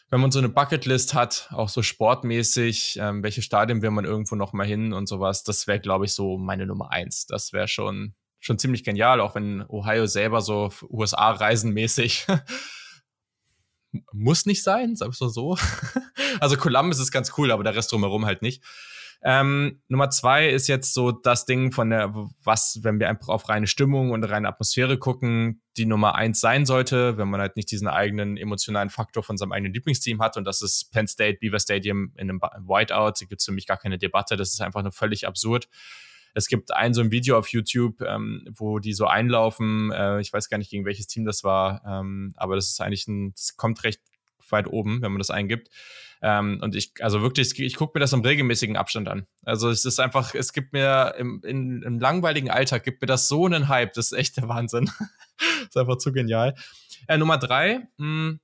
[0.08, 4.36] wenn man so eine Bucketlist hat, auch so sportmäßig, ähm, welche Stadien will man irgendwo
[4.36, 7.26] nochmal hin und sowas, das wäre, glaube ich, so meine Nummer eins.
[7.26, 12.26] Das wäre schon, schon ziemlich genial, auch wenn Ohio selber so USA-reisenmäßig
[14.12, 15.58] muss nicht sein, sagst du so.
[16.40, 18.62] also Columbus ist ganz cool, aber der Rest drumherum halt nicht.
[19.24, 23.48] Ähm, Nummer zwei ist jetzt so das Ding von der, was, wenn wir einfach auf
[23.48, 27.70] reine Stimmung und reine Atmosphäre gucken, die Nummer eins sein sollte, wenn man halt nicht
[27.70, 30.36] diesen eigenen emotionalen Faktor von seinem eigenen Lieblingsteam hat.
[30.36, 33.12] Und das ist Penn State, Beaver Stadium in einem Whiteout.
[33.20, 34.36] Da gibt es für mich gar keine Debatte.
[34.36, 35.68] Das ist einfach nur völlig absurd.
[36.34, 39.92] Es gibt ein so ein Video auf YouTube, ähm, wo die so einlaufen.
[39.92, 43.06] Äh, ich weiß gar nicht, gegen welches Team das war, ähm, aber das ist eigentlich
[43.06, 44.00] ein, das kommt recht
[44.48, 45.68] weit oben, wenn man das eingibt.
[46.22, 49.26] Ähm, und ich, also wirklich, ich gucke mir das im regelmäßigen Abstand an.
[49.44, 53.26] Also es ist einfach, es gibt mir im, in, im langweiligen Alltag gibt mir das
[53.26, 53.92] so einen Hype.
[53.94, 54.90] Das ist echt der Wahnsinn.
[55.68, 56.54] ist einfach zu genial.
[57.08, 58.40] Äh, Nummer drei, mh, hm,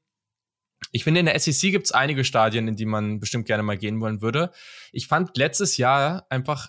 [0.92, 3.76] ich finde, in der SEC gibt es einige Stadien, in die man bestimmt gerne mal
[3.76, 4.52] gehen wollen würde.
[4.92, 6.68] Ich fand letztes Jahr einfach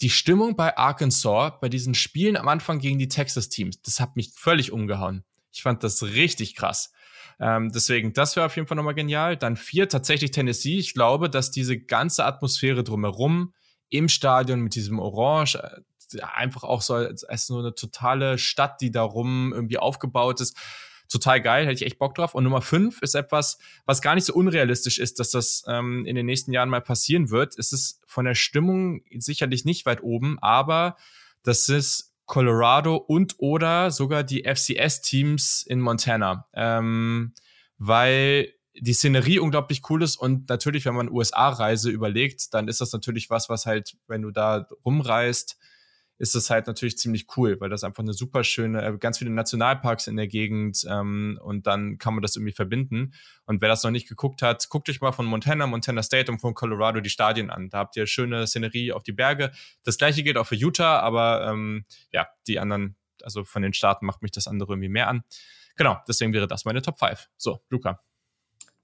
[0.00, 4.32] die Stimmung bei Arkansas, bei diesen Spielen am Anfang gegen die Texas-Teams, das hat mich
[4.34, 5.24] völlig umgehauen.
[5.50, 6.92] Ich fand das richtig krass.
[7.40, 9.36] Ähm, deswegen, das wäre auf jeden Fall nochmal genial.
[9.36, 10.78] Dann vier, tatsächlich Tennessee.
[10.78, 13.54] Ich glaube, dass diese ganze Atmosphäre drumherum
[13.90, 18.80] im Stadion mit diesem Orange, äh, einfach auch so als, als nur eine totale Stadt,
[18.80, 20.56] die darum irgendwie aufgebaut ist
[21.08, 22.34] total geil, hätte ich echt Bock drauf.
[22.34, 26.14] Und Nummer fünf ist etwas, was gar nicht so unrealistisch ist, dass das ähm, in
[26.14, 27.58] den nächsten Jahren mal passieren wird.
[27.58, 30.96] Es ist von der Stimmung sicherlich nicht weit oben, aber
[31.42, 36.46] das ist Colorado und oder sogar die FCS-Teams in Montana.
[36.54, 37.32] Ähm,
[37.78, 42.92] weil die Szenerie unglaublich cool ist und natürlich, wenn man USA-Reise überlegt, dann ist das
[42.92, 45.58] natürlich was, was halt, wenn du da rumreist,
[46.18, 49.30] ist es halt natürlich ziemlich cool, weil das einfach eine super schöne, äh, ganz viele
[49.30, 53.14] Nationalparks in der Gegend ähm, und dann kann man das irgendwie verbinden.
[53.46, 56.40] Und wer das noch nicht geguckt hat, guckt euch mal von Montana, Montana State und
[56.40, 57.70] von Colorado die Stadien an.
[57.70, 59.52] Da habt ihr schöne Szenerie auf die Berge.
[59.84, 64.04] Das gleiche gilt auch für Utah, aber ähm, ja, die anderen, also von den Staaten
[64.04, 65.22] macht mich das andere irgendwie mehr an.
[65.76, 67.28] Genau, deswegen wäre das meine Top 5.
[67.36, 68.02] So, Luca.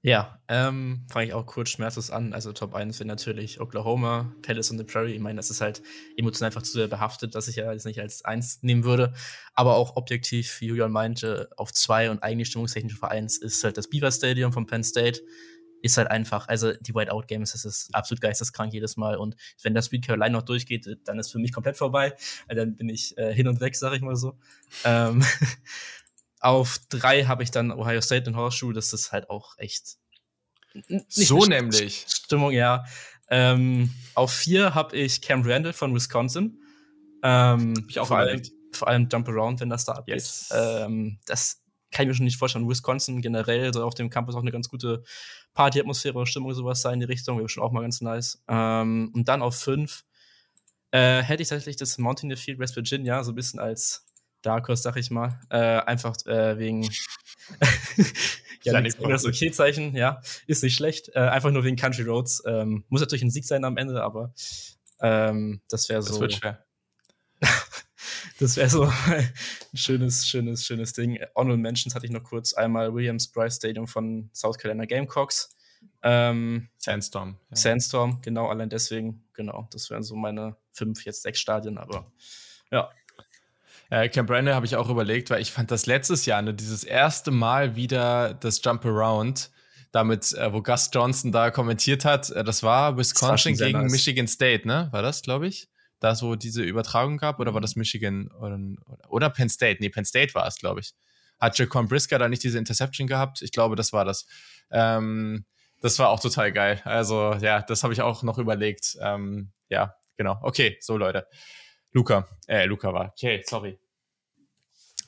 [0.04, 2.34] Ja, ähm, fange ich auch kurz schmerzlos an.
[2.34, 5.14] Also Top 1 wäre natürlich Oklahoma, Palace und the Prairie.
[5.14, 5.82] Ich meine, das ist halt
[6.18, 9.14] emotional einfach zu sehr behaftet, dass ich ja jetzt nicht als 1 nehmen würde.
[9.54, 13.78] Aber auch objektiv, wie Julian meinte, auf 2 und eigentlich stimmungstechnisch auf 1 ist halt
[13.78, 15.22] das Beaver Stadium von Penn State.
[15.80, 19.16] Ist halt einfach, also die Whiteout Games, das ist absolut geisteskrank jedes Mal.
[19.16, 22.12] Und wenn das Speed Caroline noch durchgeht, dann ist für mich komplett vorbei.
[22.48, 24.36] Dann bin ich äh, hin und weg, sag ich mal so.
[24.84, 25.24] Ähm,
[26.44, 28.74] Auf drei habe ich dann Ohio State und Horseshoe.
[28.74, 29.96] Das ist halt auch echt.
[31.09, 32.04] So nämlich.
[32.07, 32.85] Stimmung, ja.
[33.30, 36.61] Ähm, auf vier habe ich Cam Randall von Wisconsin.
[37.22, 40.16] Ähm, ich auch vor, allem, vor allem Jump Around, wenn das da abgeht.
[40.16, 40.50] Yes.
[40.54, 42.68] Ähm, das kann ich mir schon nicht vorstellen.
[42.68, 45.02] Wisconsin generell soll auf dem Campus auch eine ganz gute
[45.54, 47.38] Partyatmosphäre und Stimmung sowas sein in die Richtung.
[47.38, 48.44] Wäre schon auch mal ganz nice.
[48.48, 50.04] Ähm, und dann auf fünf
[50.90, 54.03] äh, hätte ich tatsächlich das Mountaineer Field West Virginia so ein bisschen als
[54.44, 55.40] Dark Horse, sag ich mal.
[55.50, 56.83] Äh, einfach äh, wegen
[58.62, 61.11] ja, das Okay-Zeichen, ja, ist nicht schlecht.
[61.14, 62.42] Äh, einfach nur wegen Country Roads.
[62.46, 64.33] Ähm, muss natürlich ein Sieg sein am Ende, aber
[65.00, 66.12] ähm, das wäre so.
[66.12, 66.64] Das wird schwer.
[68.38, 69.33] das wäre so ein
[69.74, 71.18] schönes, schönes, schönes Ding.
[71.35, 72.54] Honorable Mentions hatte ich noch kurz.
[72.54, 75.50] Einmal Williams Bryce Stadium von South Carolina Gamecocks.
[76.02, 77.38] Ähm, Sandstorm.
[77.50, 77.57] Ja.
[77.57, 79.68] Sandstorm, genau, allein deswegen, genau.
[79.72, 82.11] Das wären so meine fünf, jetzt sechs Stadien, aber
[82.70, 82.90] ja,
[83.90, 86.85] äh, Camp Brandon habe ich auch überlegt, weil ich fand das letztes Jahr, ne, dieses
[86.85, 89.51] erste Mal wieder das Jump Around,
[89.92, 93.83] damit, äh, wo Gus Johnson da kommentiert hat, äh, das war Wisconsin das war gegen
[93.83, 93.92] nice.
[93.92, 94.88] Michigan State, ne?
[94.90, 95.68] War das, glaube ich?
[96.01, 98.59] Da so diese Übertragung gab, oder war das Michigan oder,
[99.09, 99.79] oder Penn State?
[99.81, 100.94] Nee, Penn State war es, glaube ich.
[101.38, 103.42] Hat Jaquan Brisker da nicht diese Interception gehabt?
[103.42, 104.27] Ich glaube, das war das.
[104.70, 105.44] Ähm,
[105.81, 106.81] das war auch total geil.
[106.85, 108.97] Also, ja, das habe ich auch noch überlegt.
[109.01, 110.38] Ähm, ja, genau.
[110.42, 111.27] Okay, so Leute.
[111.94, 113.12] Luca, äh, Luca war.
[113.16, 113.78] Okay, sorry.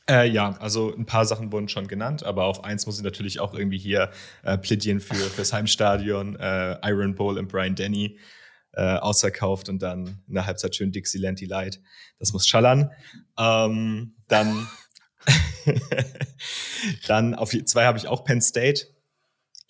[0.08, 3.40] Äh, ja, also ein paar Sachen wurden schon genannt, aber auf eins muss ich natürlich
[3.40, 4.10] auch irgendwie hier
[4.44, 8.20] äh, plädieren für fürs Heimstadion, äh, Iron Bowl und Brian Denny
[8.72, 11.80] äh, ausverkauft und dann in der Halbzeit schön Dixieland Delight.
[12.20, 12.92] Das muss schallern.
[13.36, 14.68] Ähm, dann,
[17.08, 18.86] dann auf zwei habe ich auch Penn State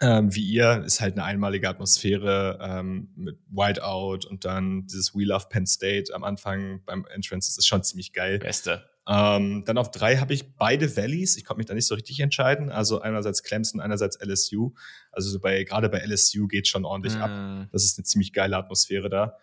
[0.00, 5.24] ähm, wie ihr, ist halt eine einmalige Atmosphäre ähm, mit Whiteout und dann dieses We
[5.24, 8.38] Love Penn State am Anfang beim Entrance, das ist schon ziemlich geil.
[8.38, 8.85] Beste.
[9.09, 11.37] Ähm, dann auf drei habe ich beide Valleys.
[11.37, 12.70] Ich konnte mich da nicht so richtig entscheiden.
[12.70, 14.72] Also einerseits Clemson, einerseits LSU.
[15.12, 17.22] Also so bei, gerade bei LSU geht schon ordentlich mm.
[17.22, 17.68] ab.
[17.70, 19.37] Das ist eine ziemlich geile Atmosphäre da.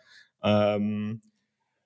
[0.44, 1.22] Ähm,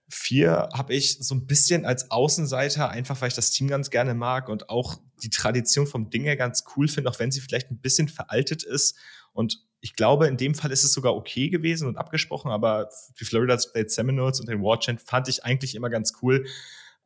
[0.09, 4.13] vier habe ich so ein bisschen als Außenseiter, einfach weil ich das Team ganz gerne
[4.13, 7.71] mag und auch die Tradition vom Ding her ganz cool finde, auch wenn sie vielleicht
[7.71, 8.97] ein bisschen veraltet ist.
[9.33, 12.89] Und ich glaube, in dem Fall ist es sogar okay gewesen und abgesprochen, aber
[13.19, 16.45] die Florida State Seminoles und den Warchant fand ich eigentlich immer ganz cool.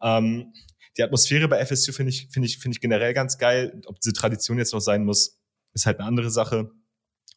[0.02, 0.54] Ähm,
[0.98, 3.82] die Atmosphäre bei FSU finde ich, finde ich, finde ich generell ganz geil.
[3.88, 5.40] Ob diese Tradition jetzt noch sein muss,
[5.74, 6.72] ist halt eine andere Sache.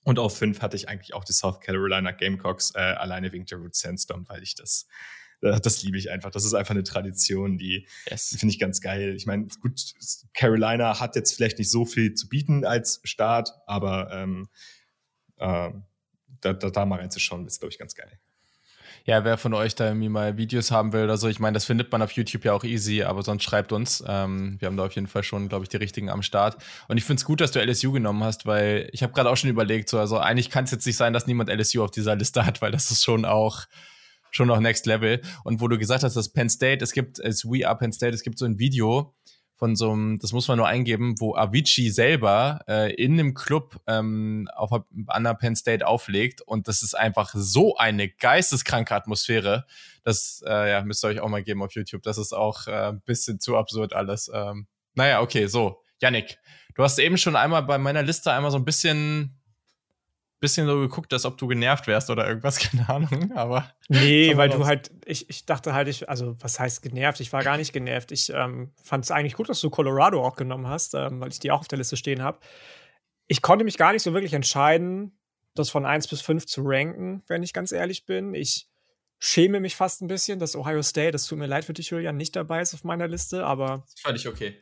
[0.02, 3.58] Und auf fünf hatte ich eigentlich auch die South Carolina Gamecocks, äh, alleine wegen der
[3.58, 4.86] Root Sandstorm, weil ich das,
[5.52, 6.30] das liebe ich einfach.
[6.30, 8.36] Das ist einfach eine Tradition, die, yes.
[8.38, 9.14] finde ich ganz geil.
[9.16, 9.80] Ich meine, gut,
[10.34, 14.48] Carolina hat jetzt vielleicht nicht so viel zu bieten als Staat, aber ähm,
[15.36, 15.70] äh,
[16.40, 18.18] da, da, da mal reinzuschauen, ist, glaube ich, ganz geil
[19.06, 21.66] ja, wer von euch da irgendwie mal Videos haben will oder so, ich meine, das
[21.66, 24.02] findet man auf YouTube ja auch easy, aber sonst schreibt uns.
[24.06, 26.56] Ähm, wir haben da auf jeden Fall schon, glaube ich, die richtigen am Start.
[26.88, 29.36] Und ich finde es gut, dass du LSU genommen hast, weil ich habe gerade auch
[29.36, 32.16] schon überlegt, so, also eigentlich kann es jetzt nicht sein, dass niemand LSU auf dieser
[32.16, 33.64] Liste hat, weil das ist schon auch
[34.34, 35.20] schon noch Next Level.
[35.44, 38.14] Und wo du gesagt hast, dass Penn State, es gibt, als We Are Penn State,
[38.14, 39.14] es gibt so ein Video,
[39.56, 43.80] von so einem, das muss man nur eingeben, wo Avicii selber äh, in einem Club
[43.86, 44.70] ähm, auf
[45.06, 49.64] Anna Penn State auflegt und das ist einfach so eine geisteskranke Atmosphäre.
[50.02, 52.02] Das äh, ja, müsst ihr euch auch mal geben auf YouTube.
[52.02, 54.30] Das ist auch äh, ein bisschen zu absurd alles.
[54.34, 55.80] Ähm, naja, okay, so.
[56.02, 56.36] Yannick,
[56.74, 59.40] du hast eben schon einmal bei meiner Liste einmal so ein bisschen
[60.44, 63.70] bisschen so geguckt, als ob du genervt wärst oder irgendwas, keine Ahnung, aber.
[63.88, 67.20] Nee, weil du halt, ich, ich dachte halt, ich, also was heißt genervt?
[67.20, 68.12] Ich war gar nicht genervt.
[68.12, 71.38] Ich ähm, fand es eigentlich gut, dass du Colorado auch genommen hast, ähm, weil ich
[71.38, 72.38] die auch auf der Liste stehen habe.
[73.26, 75.18] Ich konnte mich gar nicht so wirklich entscheiden,
[75.54, 78.34] das von 1 bis 5 zu ranken, wenn ich ganz ehrlich bin.
[78.34, 78.68] Ich
[79.18, 82.16] schäme mich fast ein bisschen, dass Ohio State, das tut mir leid für dich, Julian,
[82.16, 83.86] nicht dabei ist auf meiner Liste, aber.
[84.00, 84.60] Völlig okay.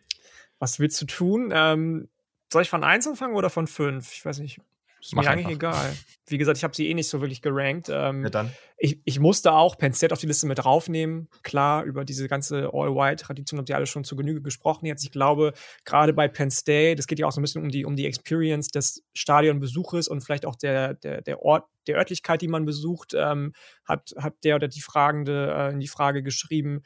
[0.59, 1.51] Was willst du tun?
[1.53, 2.09] Ähm,
[2.53, 4.13] soll ich von 1 anfangen oder von 5?
[4.13, 4.61] Ich weiß nicht.
[5.03, 5.45] Ist Mach mir einfach.
[5.47, 5.97] eigentlich egal.
[6.29, 7.89] Wie gesagt, ich habe sie eh nicht so wirklich gerankt.
[7.91, 8.53] Ähm, ja, dann.
[8.79, 11.29] Ich, ich musste auch Penn State auf die Liste mit draufnehmen.
[11.43, 15.03] Klar, über diese ganze All-White-Tradition habt ihr alle schon zu Genüge gesprochen jetzt.
[15.03, 17.85] Ich glaube, gerade bei Penn State, es geht ja auch so ein bisschen um die,
[17.85, 22.49] um die Experience des Stadionbesuches und vielleicht auch der, der, der Ort, der Örtlichkeit, die
[22.49, 26.83] man besucht, ähm, hat, hat der oder die Fragende äh, in die Frage geschrieben,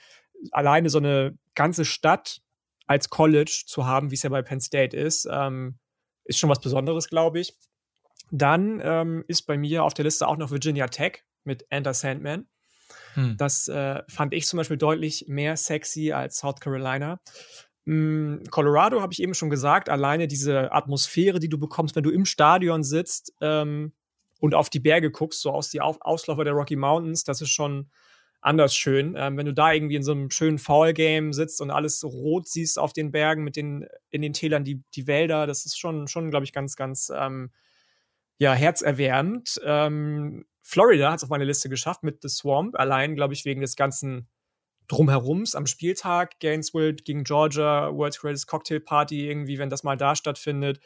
[0.53, 2.41] alleine so eine ganze Stadt
[2.87, 5.79] als College zu haben, wie es ja bei Penn State ist, ähm,
[6.25, 7.55] ist schon was Besonderes, glaube ich.
[8.31, 12.47] Dann ähm, ist bei mir auf der Liste auch noch Virginia Tech mit Enter Sandman.
[13.15, 13.37] Hm.
[13.37, 17.21] Das äh, fand ich zum Beispiel deutlich mehr sexy als South Carolina.
[17.85, 22.11] Mm, Colorado habe ich eben schon gesagt, alleine diese Atmosphäre, die du bekommst, wenn du
[22.11, 23.93] im Stadion sitzt ähm,
[24.41, 27.51] und auf die Berge guckst, so aus die auf Ausläufer der Rocky Mountains, das ist
[27.51, 27.91] schon
[28.41, 29.15] anders schön.
[29.17, 32.79] Ähm, wenn du da irgendwie in so einem schönen Foul-Game sitzt und alles rot siehst
[32.79, 36.31] auf den Bergen mit den, in den Tälern, die, die Wälder, das ist schon, schon
[36.31, 37.51] glaube ich, ganz, ganz ähm,
[38.39, 39.61] ja, herzerwärmend.
[39.65, 43.61] Ähm, Florida hat es auf meine Liste geschafft mit The Swamp, allein, glaube ich, wegen
[43.61, 44.29] des ganzen
[44.89, 46.39] Drumherums am Spieltag.
[46.41, 50.81] Gainesville gegen Georgia, World's Greatest Cocktail Party, irgendwie, wenn das mal da stattfindet.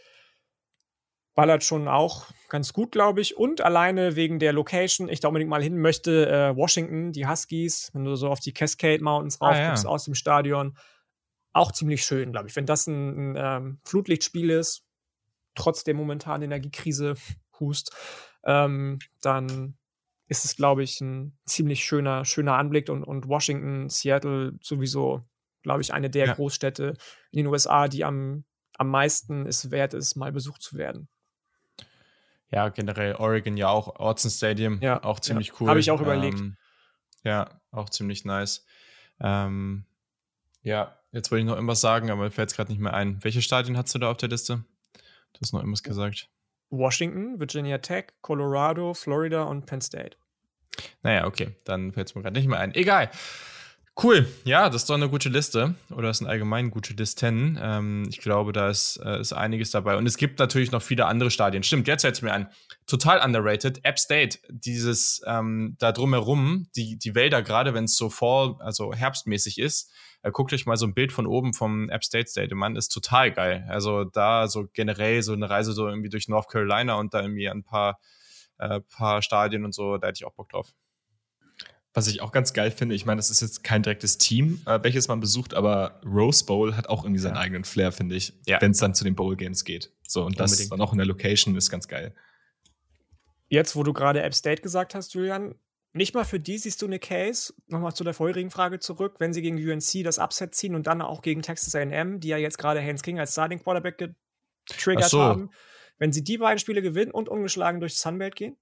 [1.34, 3.36] Ballert schon auch ganz gut, glaube ich.
[3.36, 7.90] Und alleine wegen der Location, ich da unbedingt mal hin möchte, äh, Washington, die Huskies,
[7.92, 9.94] wenn du so auf die Cascade Mountains raufguckst ah, ja.
[9.94, 10.76] aus dem Stadion,
[11.52, 12.56] auch ziemlich schön, glaube ich.
[12.56, 14.84] Wenn das ein, ein ähm, Flutlichtspiel ist,
[15.54, 17.14] trotz der momentanen Energiekrise
[17.60, 17.94] hust,
[18.44, 19.76] ähm, dann
[20.26, 25.24] ist es, glaube ich, ein ziemlich schöner, schöner Anblick und, und Washington, Seattle sowieso,
[25.62, 26.34] glaube ich, eine der ja.
[26.34, 26.94] Großstädte
[27.32, 28.44] in den USA, die am,
[28.76, 31.08] am meisten es wert ist, mal besucht zu werden.
[32.52, 35.54] Ja, generell Oregon ja auch, Orson Stadium, ja, auch ziemlich ja.
[35.60, 35.68] cool.
[35.68, 36.40] Habe ich auch überlegt.
[36.40, 36.56] Ähm,
[37.22, 38.64] ja, auch ziemlich nice.
[39.20, 39.84] Ähm,
[40.62, 43.22] ja, jetzt wollte ich noch irgendwas sagen, aber mir fällt es gerade nicht mehr ein.
[43.22, 44.64] Welche Stadien hast du da auf der Liste?
[45.32, 46.28] Du hast noch irgendwas gesagt.
[46.70, 50.16] Washington, Virginia Tech, Colorado, Florida und Penn State.
[51.02, 52.74] Naja, okay, dann fällt es mir gerade nicht mehr ein.
[52.74, 53.10] Egal.
[54.02, 57.58] Cool, ja, das ist doch eine gute Liste oder ist ein allgemein gute Listen.
[57.60, 59.96] Ähm, ich glaube, da ist, äh, ist einiges dabei.
[59.96, 61.62] Und es gibt natürlich noch viele andere Stadien.
[61.62, 62.48] Stimmt, jetzt fällt es mir ein.
[62.86, 63.84] Total underrated.
[63.84, 68.94] App State, dieses ähm, da drumherum, die, die Wälder, gerade wenn es so Fall, also
[68.94, 69.90] herbstmäßig ist,
[70.28, 73.32] guckt euch mal so ein Bild von oben vom App State Stadium Mann, ist total
[73.32, 73.66] geil.
[73.68, 77.48] Also da so generell so eine Reise so irgendwie durch North Carolina und da irgendwie
[77.48, 77.98] ein paar,
[78.58, 80.72] äh, paar Stadien und so, da hätte ich auch Bock drauf.
[81.92, 84.78] Was ich auch ganz geil finde, ich meine, das ist jetzt kein direktes Team, äh,
[84.82, 87.40] welches man besucht, aber Rose Bowl hat auch irgendwie seinen ja.
[87.40, 88.60] eigenen Flair, finde ich, ja.
[88.60, 89.90] wenn es dann zu den Bowl Games geht.
[90.06, 90.60] So, und Unbedingt.
[90.60, 92.14] das dann auch in der Location ist ganz geil.
[93.48, 95.56] Jetzt, wo du gerade App State gesagt hast, Julian,
[95.92, 99.32] nicht mal für die siehst du eine Case, nochmal zu der vorherigen Frage zurück, wenn
[99.32, 102.58] sie gegen UNC das Upset ziehen und dann auch gegen Texas AM, die ja jetzt
[102.58, 103.98] gerade Hans King als Starting Quarterback
[104.66, 105.20] getriggert so.
[105.20, 105.50] haben,
[105.98, 108.56] wenn sie die beiden Spiele gewinnen und ungeschlagen durch Sunbelt gehen?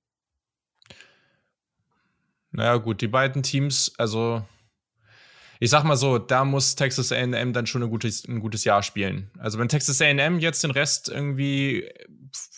[2.51, 4.43] Naja, gut, die beiden Teams, also
[5.61, 8.83] ich sag mal so, da muss Texas AM dann schon ein gutes, ein gutes Jahr
[8.83, 9.31] spielen.
[9.39, 11.91] Also wenn Texas AM jetzt den Rest irgendwie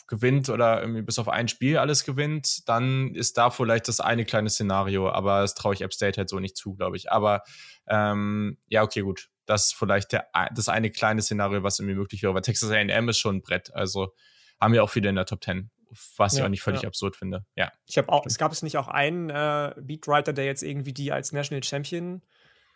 [0.06, 4.24] gewinnt oder irgendwie bis auf ein Spiel alles gewinnt, dann ist da vielleicht das eine
[4.24, 7.10] kleine Szenario, aber das traue ich App State halt so nicht zu, glaube ich.
[7.12, 7.42] Aber
[7.88, 9.28] ähm, ja, okay, gut.
[9.46, 12.30] Das ist vielleicht der, das eine kleine Szenario, was irgendwie möglich wäre.
[12.30, 13.74] Aber Texas AM ist schon ein Brett.
[13.74, 14.14] Also
[14.60, 15.70] haben wir auch viele in der Top 10
[16.16, 16.88] was ja, ich auch nicht völlig ja.
[16.88, 17.44] absurd finde.
[17.56, 17.72] Ja.
[17.86, 21.12] Ich habe auch, es gab es nicht auch einen äh, Beatwriter, der jetzt irgendwie die
[21.12, 22.22] als National Champion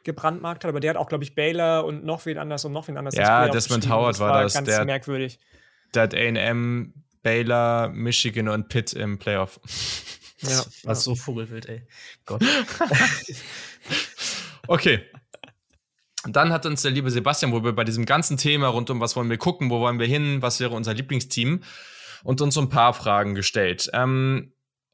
[0.04, 2.88] gebrandmarkt hat, aber der hat auch, glaube ich, Baylor und noch wen anders und noch
[2.88, 3.14] wen anders.
[3.14, 4.54] Ja, Desmond Howard war, war das.
[4.54, 5.38] Ganz der, merkwürdig.
[5.94, 9.60] Der hat AM, Baylor, Michigan und Pitt im Playoff.
[10.40, 11.82] Ja, was so Vogelwild, ey.
[12.26, 12.42] Gott.
[14.66, 15.00] okay.
[16.26, 19.14] Dann hat uns der liebe Sebastian, wo wir bei diesem ganzen Thema rund um was
[19.14, 21.62] wollen wir gucken, wo wollen wir hin, was wäre unser Lieblingsteam,
[22.22, 23.90] und uns so ein paar Fragen gestellt.
[23.92, 24.52] Ähm,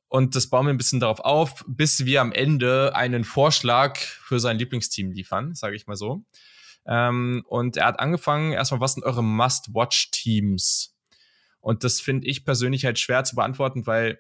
[0.08, 4.40] und das bauen wir ein bisschen darauf auf, bis wir am Ende einen Vorschlag für
[4.40, 6.24] sein Lieblingsteam liefern, sage ich mal so.
[6.86, 10.96] Ähm, und er hat angefangen, erstmal, was sind eure Must-Watch-Teams?
[11.60, 14.18] Und das finde ich persönlich halt schwer zu beantworten, weil,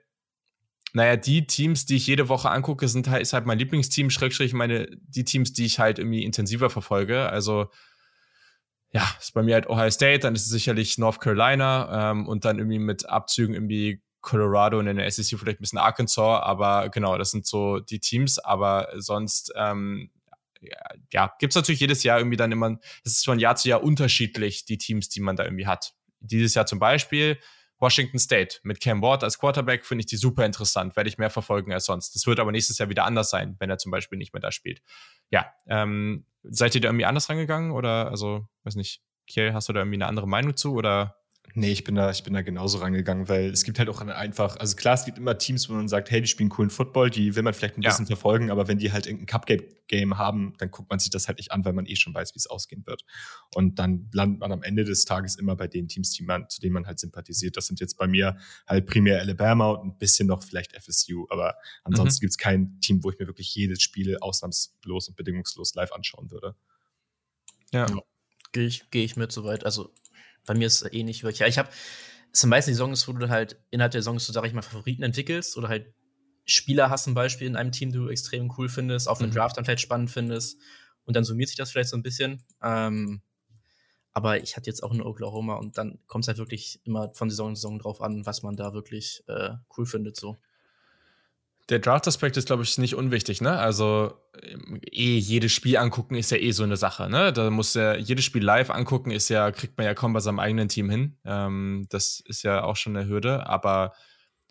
[0.92, 4.52] naja, die Teams, die ich jede Woche angucke, sind halt, ist halt mein Lieblingsteam, Schrägstrich
[4.52, 7.28] meine, die Teams, die ich halt irgendwie intensiver verfolge.
[7.28, 7.70] Also,
[8.92, 12.44] ja, ist bei mir halt Ohio State, dann ist es sicherlich North Carolina ähm, und
[12.44, 16.90] dann irgendwie mit Abzügen irgendwie Colorado und in der SEC vielleicht ein bisschen Arkansas, aber
[16.90, 20.10] genau, das sind so die Teams, aber sonst, ähm,
[21.12, 23.82] ja, gibt es natürlich jedes Jahr irgendwie dann immer, es ist von Jahr zu Jahr
[23.82, 25.94] unterschiedlich, die Teams, die man da irgendwie hat.
[26.20, 27.38] Dieses Jahr zum Beispiel
[27.78, 31.30] Washington State mit Cam Ward als Quarterback finde ich die super interessant, werde ich mehr
[31.30, 32.14] verfolgen als sonst.
[32.14, 34.52] Das wird aber nächstes Jahr wieder anders sein, wenn er zum Beispiel nicht mehr da
[34.52, 34.82] spielt.
[35.30, 39.72] Ja, ähm, seid ihr da irgendwie anders rangegangen oder, also, weiß nicht, Kiel, hast du
[39.72, 41.19] da irgendwie eine andere Meinung zu oder?
[41.54, 44.56] Nee, ich bin da, ich bin da genauso rangegangen, weil es gibt halt auch einfach,
[44.56, 47.34] also klar, es gibt immer Teams, wo man sagt, hey, die spielen coolen Football, die
[47.34, 48.08] will man vielleicht ein bisschen ja.
[48.08, 51.50] verfolgen, aber wenn die halt irgendein Cupcake-Game haben, dann guckt man sich das halt nicht
[51.50, 53.04] an, weil man eh schon weiß, wie es ausgehen wird.
[53.54, 56.60] Und dann landet man am Ende des Tages immer bei den Teams, die man, zu
[56.60, 57.56] denen man halt sympathisiert.
[57.56, 58.36] Das sind jetzt bei mir
[58.66, 62.26] halt primär Alabama und ein bisschen noch vielleicht FSU, aber ansonsten mhm.
[62.26, 66.30] gibt es kein Team, wo ich mir wirklich jedes Spiel ausnahmslos und bedingungslos live anschauen
[66.30, 66.54] würde.
[67.72, 67.88] Ja.
[67.88, 68.02] ja.
[68.52, 69.64] Gehe ich, geh ich mit soweit.
[69.64, 69.92] Also
[70.50, 71.38] bei mir ist es eh nicht wirklich.
[71.38, 71.68] Ja, ich habe,
[72.32, 74.62] es sind meistens die Songs, wo du halt innerhalb der Songs, so sag ich mal,
[74.62, 75.94] Favoriten entwickelst oder halt
[76.44, 79.36] Spieler hast zum Beispiel in einem Team, die du extrem cool findest, auf einem mhm.
[79.36, 80.58] Draft dann vielleicht spannend findest.
[81.04, 82.42] Und dann summiert sich das vielleicht so ein bisschen.
[82.64, 83.22] Ähm,
[84.10, 87.30] aber ich hatte jetzt auch in Oklahoma und dann kommt es halt wirklich immer von
[87.30, 90.16] Saison zu Saison drauf an, was man da wirklich äh, cool findet.
[90.16, 90.40] So
[91.70, 93.58] der Draft-Aspekt ist, glaube ich, nicht unwichtig, ne?
[93.58, 97.32] Also ähm, eh jedes Spiel angucken ist ja eh so eine Sache, ne?
[97.32, 100.40] Da muss ja jedes Spiel live angucken, ist ja, kriegt man ja kaum bei seinem
[100.40, 101.16] eigenen Team hin.
[101.24, 103.46] Ähm, das ist ja auch schon eine Hürde.
[103.46, 103.92] Aber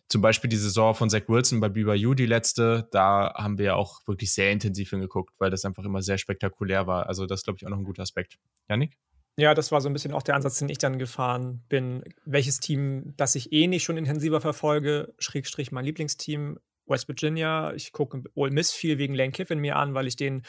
[0.07, 3.75] zum Beispiel die Saison von Zach Wilson bei BYU, die letzte, da haben wir ja
[3.75, 7.07] auch wirklich sehr intensiv hingeguckt, weil das einfach immer sehr spektakulär war.
[7.07, 8.39] Also das glaube ich auch noch ein guter Aspekt.
[8.69, 8.97] Janik?
[9.37, 12.03] Ja, das war so ein bisschen auch der Ansatz, den ich dann gefahren bin.
[12.25, 17.73] Welches Team, das ich eh nicht schon intensiver verfolge, Schrägstrich mein Lieblingsteam, West Virginia.
[17.73, 20.43] Ich gucke Ole Miss viel wegen Lane Kiffin mir an, weil ich den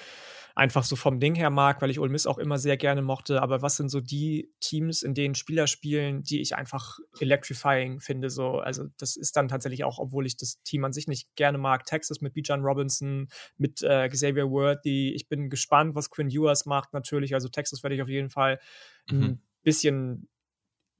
[0.55, 3.41] einfach so vom Ding her mag, weil ich Ole Miss auch immer sehr gerne mochte.
[3.43, 8.31] Aber was sind so die Teams, in denen Spieler spielen, die ich einfach electrifying finde?
[8.31, 11.59] So, also das ist dann tatsächlich auch, obwohl ich das Team an sich nicht gerne
[11.59, 15.13] mag, Texas mit Bijan Robinson, mit äh, Xavier Worthy.
[15.15, 17.35] Ich bin gespannt, was Quinn Ewers macht natürlich.
[17.35, 18.61] Also Texas werde ich auf jeden Fall
[19.11, 19.23] mhm.
[19.23, 20.29] ein bisschen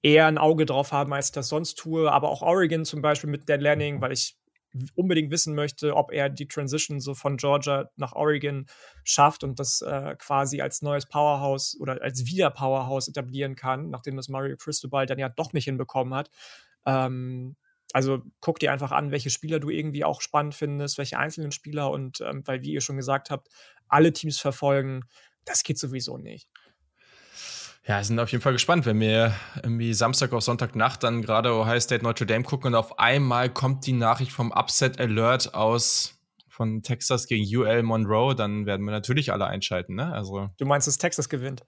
[0.03, 2.11] eher ein Auge drauf haben, als ich das sonst tue.
[2.11, 4.40] Aber auch Oregon zum Beispiel mit Dan Lanning, weil ich
[4.95, 8.67] unbedingt wissen möchte, ob er die Transition so von Georgia nach Oregon
[9.05, 14.17] schafft und das äh, quasi als neues Powerhouse oder als wieder Powerhouse etablieren kann, nachdem
[14.17, 16.31] das Mario Cristobal dann ja doch nicht hinbekommen hat.
[16.87, 17.57] Ähm,
[17.93, 21.91] also guck dir einfach an, welche Spieler du irgendwie auch spannend findest, welche einzelnen Spieler
[21.91, 23.49] und ähm, weil, wie ihr schon gesagt habt,
[23.89, 25.03] alle Teams verfolgen,
[25.45, 26.49] das geht sowieso nicht.
[27.87, 31.81] Ja, sind auf jeden Fall gespannt, wenn wir irgendwie Samstag auf Sonntagnacht dann gerade Ohio
[31.81, 36.83] State Notre Dame gucken und auf einmal kommt die Nachricht vom Upset Alert aus von
[36.83, 40.13] Texas gegen UL Monroe, dann werden wir natürlich alle einschalten, ne?
[40.13, 41.63] Also Du meinst, dass Texas gewinnt?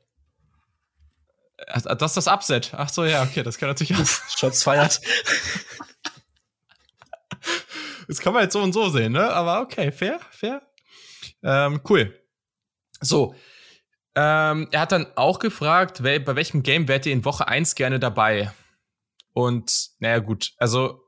[1.67, 2.73] Das ist das Upset.
[2.77, 4.05] Ach so, ja, okay, das kann natürlich auch.
[4.37, 5.01] Shots feiert.
[8.09, 9.33] das kann man jetzt so und so sehen, ne?
[9.33, 10.61] Aber okay, fair, fair.
[11.43, 12.15] Ähm, cool.
[13.01, 13.35] So,
[14.15, 17.99] ähm, er hat dann auch gefragt, bei welchem Game wärt ihr in Woche 1 gerne
[17.99, 18.53] dabei?
[19.33, 21.03] Und naja, gut, also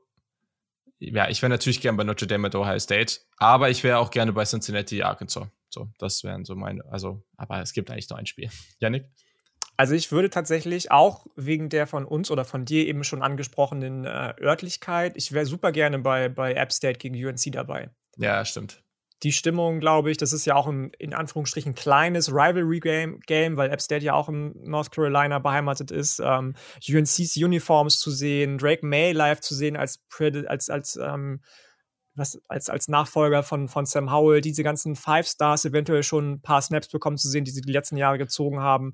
[0.97, 4.09] ja, ich wäre natürlich gerne bei Notre Dame mit Ohio State, aber ich wäre auch
[4.09, 5.47] gerne bei Cincinnati, Arkansas.
[5.69, 8.49] So, das wären so meine, also, aber es gibt eigentlich nur ein Spiel.
[8.79, 9.05] Yannick?
[9.77, 14.05] Also ich würde tatsächlich auch wegen der von uns oder von dir eben schon angesprochenen
[14.05, 17.89] äh, Örtlichkeit, ich wäre super gerne bei, bei App State gegen UNC dabei.
[18.17, 18.84] Ja, stimmt
[19.25, 23.71] die Stimmung, glaube ich, das ist ja auch ein in Anführungsstrichen kleines Rivalry-Game, Game, weil
[23.71, 26.21] App State ja auch in North Carolina beheimatet ist.
[26.23, 26.53] Ähm,
[26.87, 29.99] UNC's Uniforms zu sehen, Drake May live zu sehen als
[30.47, 31.41] als als ähm,
[32.13, 36.41] was als, als Nachfolger von, von Sam Howell, diese ganzen Five Stars eventuell schon ein
[36.41, 38.93] paar Snaps bekommen zu sehen, die sie die letzten Jahre gezogen haben.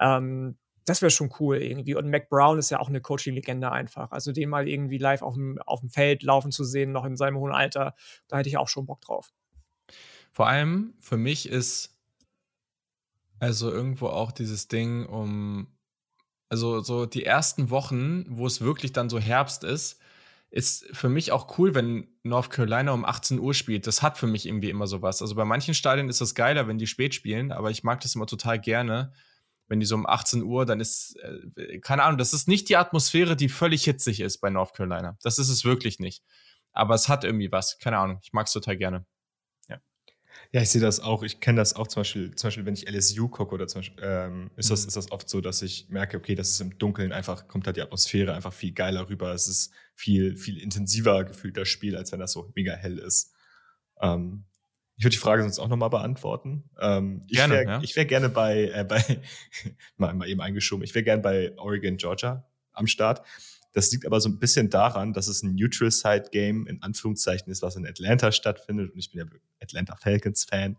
[0.00, 0.56] Ähm,
[0.86, 1.96] das wäre schon cool irgendwie.
[1.96, 4.10] Und Mac Brown ist ja auch eine Coaching-Legende einfach.
[4.10, 7.16] Also den mal irgendwie live auf dem, auf dem Feld laufen zu sehen, noch in
[7.16, 7.94] seinem hohen Alter,
[8.28, 9.32] da hätte ich auch schon Bock drauf.
[10.36, 11.96] Vor allem für mich ist
[13.38, 15.66] also irgendwo auch dieses Ding um,
[16.50, 19.98] also so die ersten Wochen, wo es wirklich dann so Herbst ist,
[20.50, 23.86] ist für mich auch cool, wenn North Carolina um 18 Uhr spielt.
[23.86, 25.22] Das hat für mich irgendwie immer sowas.
[25.22, 28.14] Also bei manchen Stadien ist das geiler, wenn die spät spielen, aber ich mag das
[28.14, 29.14] immer total gerne,
[29.68, 31.16] wenn die so um 18 Uhr, dann ist,
[31.56, 35.16] äh, keine Ahnung, das ist nicht die Atmosphäre, die völlig hitzig ist bei North Carolina.
[35.22, 36.22] Das ist es wirklich nicht.
[36.72, 37.78] Aber es hat irgendwie was.
[37.78, 38.18] Keine Ahnung.
[38.22, 39.06] Ich mag es total gerne.
[40.56, 40.62] Ja.
[40.62, 41.22] Ich sehe das auch.
[41.22, 44.02] Ich kenne das auch zum Beispiel, zum Beispiel, wenn ich LSU gucke oder zum Beispiel,
[44.02, 44.88] ähm, ist, das, mhm.
[44.88, 47.72] ist das oft so, dass ich merke, okay, das ist im Dunkeln einfach, kommt da
[47.72, 49.34] die Atmosphäre einfach viel geiler rüber.
[49.34, 53.34] Es ist viel, viel intensiver gefühlt das Spiel, als wenn das so mega hell ist.
[54.00, 54.44] Ähm,
[54.96, 56.70] ich würde die Frage sonst auch nochmal beantworten.
[56.80, 57.82] Ähm, ich wäre ja.
[57.82, 59.02] wär gerne bei, äh, bei
[59.98, 63.20] mal, mal eben eingeschoben, ich wäre gerne bei Oregon, Georgia am Start.
[63.76, 67.52] Das liegt aber so ein bisschen daran, dass es ein Neutral Side Game in Anführungszeichen
[67.52, 68.90] ist, was in Atlanta stattfindet.
[68.90, 69.26] Und ich bin ja
[69.60, 70.78] Atlanta Falcons Fan.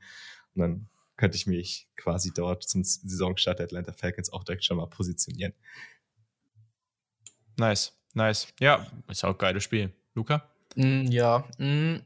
[0.55, 4.77] Und dann könnte ich mich quasi dort zum Saisonstart der Atlanta Falcons auch direkt schon
[4.77, 5.53] mal positionieren.
[7.57, 8.47] Nice, nice.
[8.59, 9.93] Ja, ist auch ein geiles Spiel.
[10.15, 10.49] Luca?
[10.75, 11.97] Mm, ja, mm,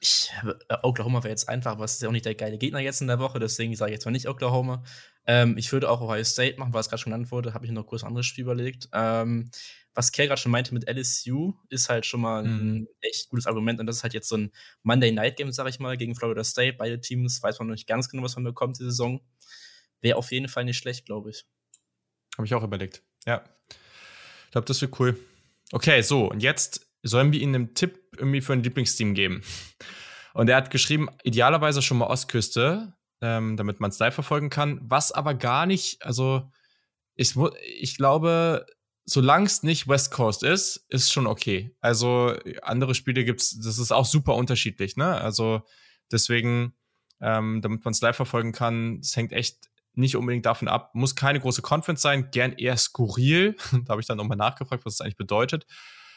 [0.00, 0.32] ich,
[0.68, 3.06] äh, Oklahoma wäre jetzt einfach, was ist ja auch nicht der geile Gegner jetzt in
[3.06, 4.82] der Woche, deswegen sage ich jetzt mal nicht Oklahoma.
[5.30, 7.70] Ähm, ich würde auch Ohio State machen, weil es gerade schon genannt wurde, habe ich
[7.70, 8.88] noch kurz ein anderes Spiel überlegt.
[8.92, 9.48] Ähm,
[9.94, 12.88] was Kerr gerade schon meinte mit LSU, ist halt schon mal ein mhm.
[13.00, 13.78] echt gutes Argument.
[13.78, 14.50] Und das ist halt jetzt so ein
[14.82, 16.78] Monday Night Game, sage ich mal, gegen Florida State.
[16.78, 19.20] Beide Teams weiß man noch nicht ganz genau, was man bekommt die Saison.
[20.00, 21.44] Wäre auf jeden Fall nicht schlecht, glaube ich.
[22.36, 23.04] Habe ich auch überlegt.
[23.24, 23.44] Ja.
[24.46, 25.16] Ich glaube, das wird cool.
[25.70, 29.42] Okay, so, und jetzt sollen wir ihnen einen Tipp irgendwie für ein Lieblingsteam geben.
[30.34, 34.80] Und er hat geschrieben, idealerweise schon mal Ostküste, ähm, damit man es live verfolgen kann.
[34.82, 36.50] Was aber gar nicht, also
[37.14, 37.34] ich,
[37.78, 38.66] ich glaube,
[39.04, 41.74] solange es nicht West Coast ist, ist schon okay.
[41.80, 45.20] Also andere Spiele gibt's, das ist auch super unterschiedlich, ne?
[45.20, 45.62] Also
[46.10, 46.74] deswegen,
[47.20, 51.16] ähm, damit man es live verfolgen kann, es hängt echt nicht unbedingt davon ab, muss
[51.16, 53.56] keine große Conference sein, gern eher skurril.
[53.84, 55.66] da habe ich dann nochmal nachgefragt, was das eigentlich bedeutet.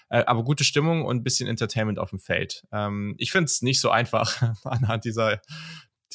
[0.10, 2.64] Äh, aber gute Stimmung und ein bisschen Entertainment auf dem Feld.
[2.72, 5.42] Ähm, ich finde es nicht so einfach, anhand dieser,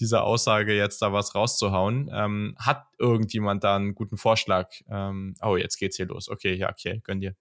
[0.01, 2.11] dieser Aussage jetzt da was rauszuhauen.
[2.13, 4.71] Ähm, hat irgendjemand da einen guten Vorschlag?
[4.91, 6.29] Ähm, oh, jetzt geht's hier los.
[6.29, 7.35] Okay, ja, okay, gönn dir.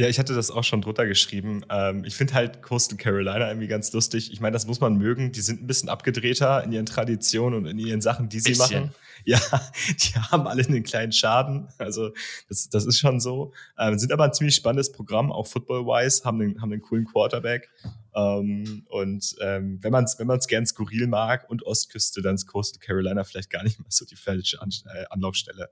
[0.00, 1.62] Ja, ich hatte das auch schon drunter geschrieben.
[1.68, 4.32] Ähm, ich finde halt Coastal Carolina irgendwie ganz lustig.
[4.32, 5.30] Ich meine, das muss man mögen.
[5.30, 8.84] Die sind ein bisschen abgedrehter in ihren Traditionen und in ihren Sachen, die sie bisschen.
[8.84, 8.94] machen.
[9.26, 9.38] Ja,
[9.88, 11.68] die haben alle einen kleinen Schaden.
[11.76, 12.12] Also
[12.48, 13.52] das, das ist schon so.
[13.78, 17.68] Ähm, sind aber ein ziemlich spannendes Programm, auch football-wise, haben einen, haben einen coolen Quarterback.
[18.14, 22.46] Ähm, und ähm, wenn man es wenn man's gern skurril mag und Ostküste, dann ist
[22.46, 25.68] Coastal Carolina vielleicht gar nicht mehr so die falsche An äh, Anlaufstelle.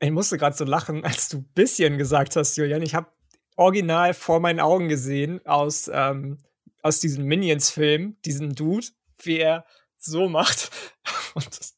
[0.00, 2.82] Ich musste gerade so lachen, als du bisschen gesagt hast, Julian.
[2.82, 3.08] Ich habe
[3.56, 6.38] original vor meinen Augen gesehen aus, ähm,
[6.82, 8.86] aus diesem Minions-Film, diesen Dude,
[9.22, 9.66] wie er
[9.98, 10.70] so macht.
[11.34, 11.76] Und das,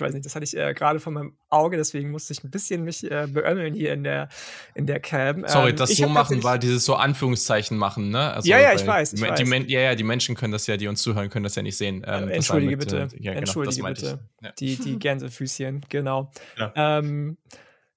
[0.00, 2.50] ich weiß nicht, das hatte ich äh, gerade vor meinem Auge, deswegen musste ich ein
[2.50, 4.28] bisschen mich äh, beömmeln hier in der,
[4.74, 5.44] in der Cam.
[5.46, 8.32] Sorry, ähm, das so machen war dieses so Anführungszeichen machen, ne?
[8.32, 9.12] Also, ja, ja, ich weiß.
[9.12, 9.38] Ich die, weiß.
[9.38, 11.76] Die, ja, ja, die Menschen können das ja, die uns zuhören, können das ja nicht
[11.76, 12.02] sehen.
[12.06, 12.96] Ähm, äh, entschuldige mit, bitte.
[12.96, 14.18] Äh, ja, genau, entschuldige bitte.
[14.42, 14.52] Ja.
[14.58, 16.30] Die, die Gänsefüßchen, genau.
[16.56, 16.72] Ja.
[16.74, 17.36] Ähm,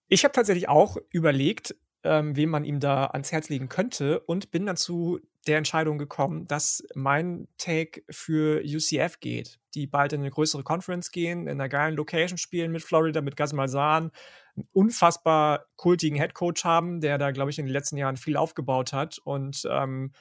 [0.10, 1.74] ich habe tatsächlich auch überlegt,
[2.04, 6.48] ähm, wem man ihm da ans Herz legen könnte und bin dazu der Entscheidung gekommen,
[6.48, 11.70] dass mein Take für UCF geht, die bald in eine größere Conference gehen, in einer
[11.70, 14.12] geilen Location spielen mit Florida, mit Gas Malzahn,
[14.56, 18.94] einen unfassbar kultigen Headcoach haben, der da, glaube ich, in den letzten Jahren viel aufgebaut
[18.94, 20.14] hat und ähm,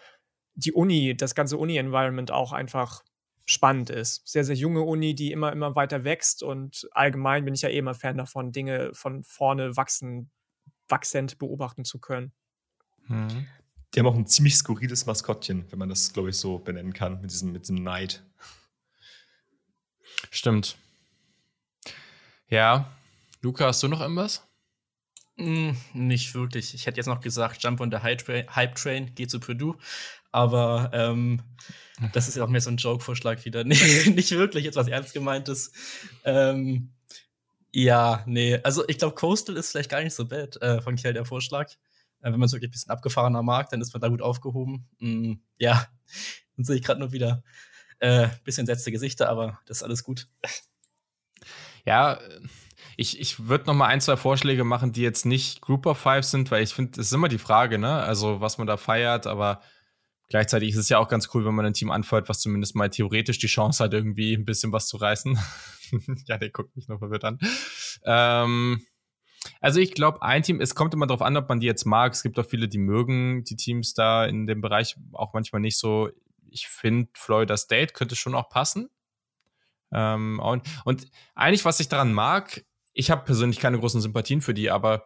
[0.55, 3.03] die Uni, das ganze Uni-Environment auch einfach
[3.45, 4.27] spannend ist.
[4.27, 7.79] Sehr, sehr junge Uni, die immer, immer weiter wächst und allgemein bin ich ja eh
[7.79, 10.31] immer Fan davon, Dinge von vorne wachsen,
[10.93, 12.33] wachsend beobachten zu können.
[13.09, 13.49] Mhm.
[13.95, 17.21] Die haben auch ein ziemlich skurriles Maskottchen, wenn man das, glaube ich, so benennen kann,
[17.21, 18.23] mit diesem, mit diesem Knight.
[20.31, 20.77] Stimmt.
[22.49, 22.91] Ja.
[23.41, 24.47] Luca, hast du noch irgendwas?
[25.37, 26.75] Mm, nicht wirklich.
[26.75, 29.77] Ich hätte jetzt noch gesagt, Jump on the Hype Train, geht zu Purdue.
[30.31, 31.43] Aber ähm,
[32.13, 33.65] das ist ja auch mehr so ein Joke-Vorschlag wieder.
[33.65, 35.73] nicht, nicht wirklich jetzt was ernst gemeintes.
[36.25, 36.93] Ähm,
[37.73, 38.61] ja, nee.
[38.63, 41.71] Also ich glaube, Coastal ist vielleicht gar nicht so bad äh, von Kiel der Vorschlag.
[42.21, 44.89] Äh, wenn man es wirklich ein bisschen abgefahrener mag, dann ist man da gut aufgehoben.
[44.99, 45.87] Mm, ja,
[46.57, 47.43] dann sehe ich gerade nur wieder
[47.99, 50.27] äh, bisschen setzte Gesichter, aber das ist alles gut.
[51.85, 52.19] Ja,
[52.97, 56.25] ich, ich würde noch mal ein, zwei Vorschläge machen, die jetzt nicht Group of Five
[56.25, 58.03] sind, weil ich finde, es ist immer die Frage, ne?
[58.03, 59.63] Also, was man da feiert, aber
[60.33, 62.89] gleichzeitig ist es ja auch ganz cool, wenn man ein Team anfeuert, was zumindest mal
[62.89, 65.39] theoretisch die Chance hat, irgendwie ein bisschen was zu reißen.
[66.27, 67.39] ja, der guckt mich noch verwirrt an.
[68.07, 68.83] Ähm,
[69.61, 72.15] also ich glaube, ein Team, es kommt immer darauf an, ob man die jetzt mag.
[72.15, 75.77] Es gibt auch viele, die mögen die Teams da in dem Bereich auch manchmal nicht
[75.77, 76.09] so.
[76.49, 78.89] Ich finde, Florida State könnte schon auch passen.
[79.93, 82.65] Ähm, und, und eigentlich, was ich daran mag,
[82.95, 85.05] ich habe persönlich keine großen Sympathien für die, aber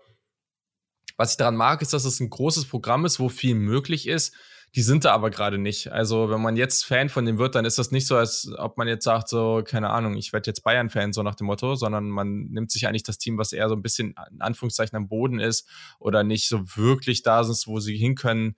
[1.16, 4.37] was ich daran mag, ist, dass es ein großes Programm ist, wo viel möglich ist.
[4.75, 5.91] Die sind da aber gerade nicht.
[5.91, 8.77] Also, wenn man jetzt Fan von dem wird, dann ist das nicht so, als ob
[8.77, 12.11] man jetzt sagt, so, keine Ahnung, ich werde jetzt Bayern-Fan, so nach dem Motto, sondern
[12.11, 15.41] man nimmt sich eigentlich das Team, was eher so ein bisschen in Anführungszeichen am Boden
[15.41, 15.67] ist
[15.99, 18.57] oder nicht so wirklich da ist, wo sie hin können.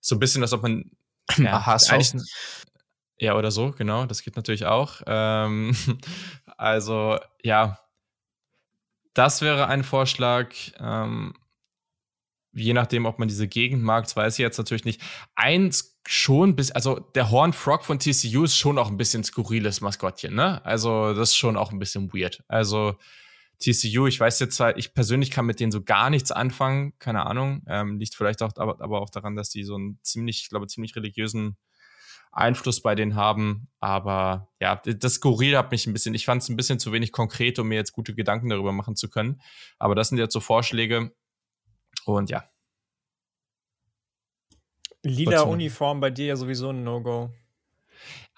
[0.00, 0.92] So ein bisschen, als ob man
[1.36, 1.78] ja, Aha,
[3.18, 5.00] ja, oder so, genau, das geht natürlich auch.
[5.06, 5.74] Ähm,
[6.56, 7.80] also, ja,
[9.14, 10.54] das wäre ein Vorschlag.
[10.78, 11.34] Ähm,
[12.56, 15.00] je nachdem, ob man diese Gegend mag, das weiß ich jetzt natürlich nicht.
[15.34, 19.80] Eins schon bis, also der Horn Frog von TCU ist schon auch ein bisschen skurriles
[19.80, 20.64] Maskottchen, ne?
[20.64, 22.42] Also, das ist schon auch ein bisschen weird.
[22.48, 22.96] Also,
[23.58, 27.26] TCU, ich weiß jetzt zwar, ich persönlich kann mit denen so gar nichts anfangen, keine
[27.26, 27.62] Ahnung.
[27.66, 30.66] Ähm, liegt vielleicht auch, aber, aber auch daran, dass die so einen ziemlich, ich glaube,
[30.66, 31.56] ziemlich religiösen
[32.32, 33.68] Einfluss bei denen haben.
[33.80, 37.12] Aber ja, das Skurril hat mich ein bisschen, ich fand es ein bisschen zu wenig
[37.12, 39.40] konkret, um mir jetzt gute Gedanken darüber machen zu können.
[39.78, 41.12] Aber das sind jetzt so Vorschläge.
[42.04, 42.44] Und ja.
[45.02, 47.30] Lila Uniform bei dir ja sowieso ein No-Go.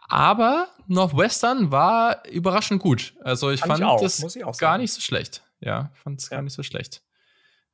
[0.08, 3.14] Aber Northwestern war überraschend gut.
[3.22, 5.44] Also ich fand, fand es gar nicht so schlecht.
[5.60, 6.36] Ja, fand es ja.
[6.36, 7.02] gar nicht so schlecht.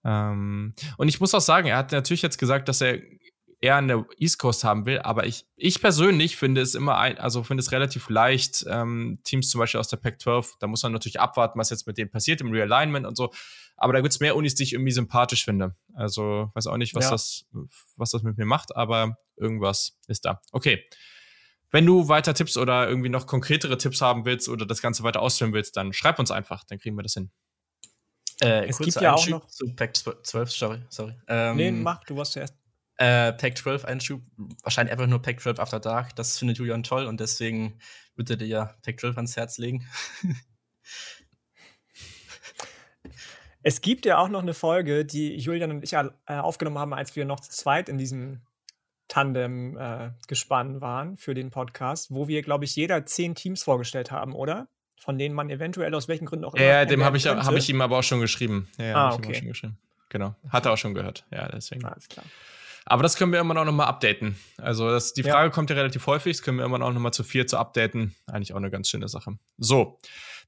[0.04, 2.98] Ähm, und ich muss auch sagen, er hat natürlich jetzt gesagt, dass er
[3.60, 7.16] eher an der East Coast haben will, aber ich, ich persönlich finde es immer ein,
[7.16, 10.92] also finde es relativ leicht, ähm, Teams zum Beispiel aus der Pac-12, da muss man
[10.92, 13.32] natürlich abwarten, was jetzt mit denen passiert im Realignment und so.
[13.76, 15.74] Aber da gibt es mehr Unis, die ich irgendwie sympathisch finde.
[15.94, 17.10] Also weiß auch nicht, was ja.
[17.10, 17.46] das,
[17.96, 20.40] was das mit mir macht, aber irgendwas ist da.
[20.52, 20.84] Okay.
[21.70, 25.20] Wenn du weiter Tipps oder irgendwie noch konkretere Tipps haben willst oder das Ganze weiter
[25.20, 27.32] ausführen willst, dann schreib uns einfach, dann kriegen wir das hin.
[28.40, 30.82] Äh, es gibt ja auch noch zu Pack 12, sorry.
[30.88, 31.14] sorry.
[31.26, 32.54] Ähm, nee, mach, du warst zuerst.
[32.96, 34.22] Äh, Pack 12 Einschub,
[34.62, 36.14] wahrscheinlich einfach nur Pack 12 After Dark.
[36.14, 37.80] Das findet Julian toll und deswegen
[38.14, 39.84] würde dir ja Pack 12 ans Herz legen.
[43.64, 47.16] es gibt ja auch noch eine Folge, die Julian und ich äh, aufgenommen haben, als
[47.16, 48.42] wir noch zu zweit in diesem
[49.08, 54.10] Tandem äh, gespannt waren für den Podcast, wo wir, glaube ich, jeder zehn Teams vorgestellt
[54.10, 54.68] haben, oder?
[55.00, 56.64] Von denen man eventuell aus welchen Gründen auch immer.
[56.64, 58.68] Ja, dem habe ich, hab ich ihm aber auch schon geschrieben.
[58.78, 59.52] Ja, ja ah, okay.
[60.10, 60.34] Genau.
[60.50, 61.24] Hat er auch schon gehört.
[61.30, 61.84] Ja, deswegen.
[61.86, 62.24] Alles klar.
[62.86, 64.36] Aber das können wir immer noch mal updaten.
[64.58, 65.50] Also das, die Frage ja.
[65.50, 68.14] kommt ja relativ häufig, das können wir immer noch mal zu vier zu updaten.
[68.26, 69.38] Eigentlich auch eine ganz schöne Sache.
[69.56, 69.98] So,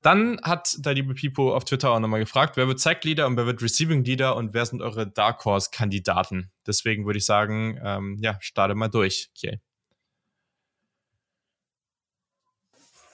[0.02, 3.36] dann hat der liebe Pipo auf Twitter auch nochmal gefragt, wer wird Sack Leader und
[3.36, 6.50] wer wird Receiving Leader und wer sind eure Dark Horse Kandidaten?
[6.66, 9.60] Deswegen würde ich sagen, ähm, ja, starte mal durch, Okay.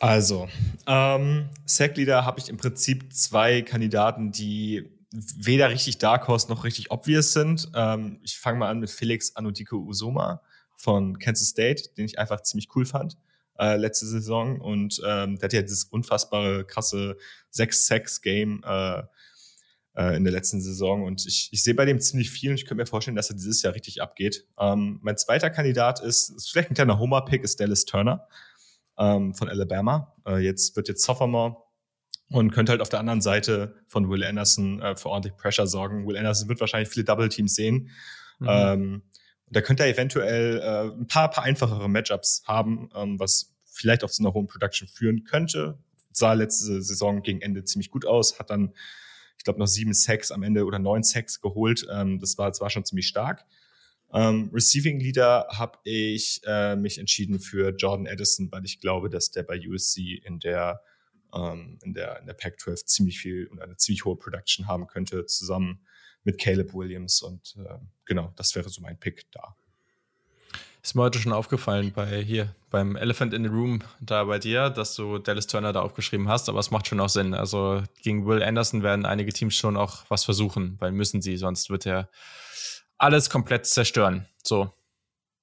[0.00, 0.48] Also,
[0.88, 6.64] ähm, Sack Leader habe ich im Prinzip zwei Kandidaten, die weder richtig Dark Horse noch
[6.64, 7.70] richtig obvious sind.
[7.74, 10.42] Ähm, ich fange mal an mit Felix Anudiko Usoma
[10.76, 13.16] von Kansas State, den ich einfach ziemlich cool fand
[13.58, 14.60] äh, letzte Saison.
[14.60, 17.16] Und ähm, der hat ja dieses unfassbare, krasse
[17.54, 19.02] 6-6-Game äh,
[19.94, 21.04] äh, in der letzten Saison.
[21.04, 23.36] Und ich, ich sehe bei dem ziemlich viel und ich könnte mir vorstellen, dass er
[23.36, 24.46] dieses Jahr richtig abgeht.
[24.58, 28.26] Ähm, mein zweiter Kandidat ist, ist vielleicht ein kleiner Homer-Pick, ist Dallas Turner
[28.98, 30.14] ähm, von Alabama.
[30.26, 31.56] Äh, jetzt wird jetzt Sophomore
[32.32, 36.06] und könnte halt auf der anderen Seite von Will Anderson äh, für ordentlich Pressure sorgen.
[36.06, 37.90] Will Anderson wird wahrscheinlich viele Double Teams sehen.
[38.38, 38.48] Mhm.
[38.48, 39.02] Ähm,
[39.50, 44.10] da könnte er eventuell äh, ein paar, paar einfachere Matchups haben, ähm, was vielleicht auch
[44.10, 45.78] zu einer hohen Production führen könnte.
[46.12, 48.72] Sah letzte Saison gegen Ende ziemlich gut aus, hat dann,
[49.36, 51.86] ich glaube, noch sieben Sacks am Ende oder neun Sacks geholt.
[51.92, 53.44] Ähm, das war zwar schon ziemlich stark.
[54.14, 59.30] Ähm, Receiving Leader habe ich äh, mich entschieden für Jordan Edison, weil ich glaube, dass
[59.30, 60.82] der bei USC in der
[61.34, 65.26] ähm, in der, in der Pac-12 ziemlich viel und eine ziemlich hohe Production haben könnte,
[65.26, 65.86] zusammen
[66.24, 67.22] mit Caleb Williams.
[67.22, 69.56] Und äh, genau, das wäre so mein Pick da.
[70.82, 74.68] Ist mir heute schon aufgefallen bei hier, beim Elephant in the Room da bei dir,
[74.68, 77.34] dass du Dallas Turner da aufgeschrieben hast, aber es macht schon auch Sinn.
[77.34, 81.70] Also gegen Will Anderson werden einige Teams schon auch was versuchen, weil müssen sie, sonst
[81.70, 82.10] wird er
[82.98, 84.26] alles komplett zerstören.
[84.42, 84.72] So,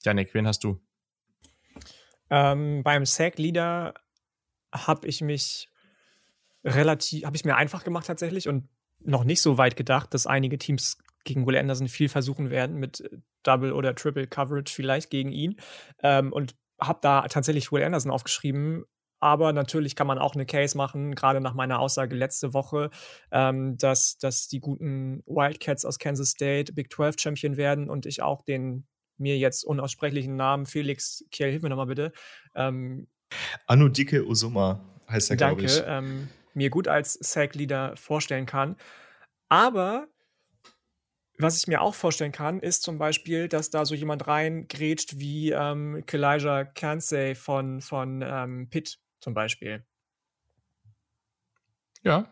[0.03, 0.81] Janik, wen hast du?
[2.29, 3.93] Ähm, beim Sack Leader
[4.73, 5.68] habe ich mich
[6.63, 8.67] relativ, habe ich mir einfach gemacht tatsächlich und
[8.99, 13.03] noch nicht so weit gedacht, dass einige Teams gegen Will Anderson viel versuchen werden mit
[13.43, 15.59] Double oder Triple Coverage vielleicht gegen ihn.
[16.01, 18.85] Ähm, und habe da tatsächlich Will Anderson aufgeschrieben.
[19.21, 22.89] Aber natürlich kann man auch eine Case machen, gerade nach meiner Aussage letzte Woche,
[23.31, 28.21] ähm, dass, dass die guten Wildcats aus Kansas State Big 12 Champion werden und ich
[28.21, 28.87] auch den
[29.17, 32.13] mir jetzt unaussprechlichen Namen Felix Kiel, hilf mir nochmal bitte.
[32.55, 33.07] Ähm,
[33.67, 34.79] Anudike Usuma
[35.09, 35.75] heißt er, glaube ich.
[35.75, 36.29] Danke, ähm,
[36.59, 38.75] mir gut als Sack-Leader vorstellen kann.
[39.47, 40.07] Aber
[41.37, 45.51] was ich mir auch vorstellen kann, ist zum Beispiel, dass da so jemand reingrätscht wie
[45.51, 49.85] ähm, Kalijah Kansey von, von ähm, Pitt zum Beispiel.
[52.03, 52.29] Ja.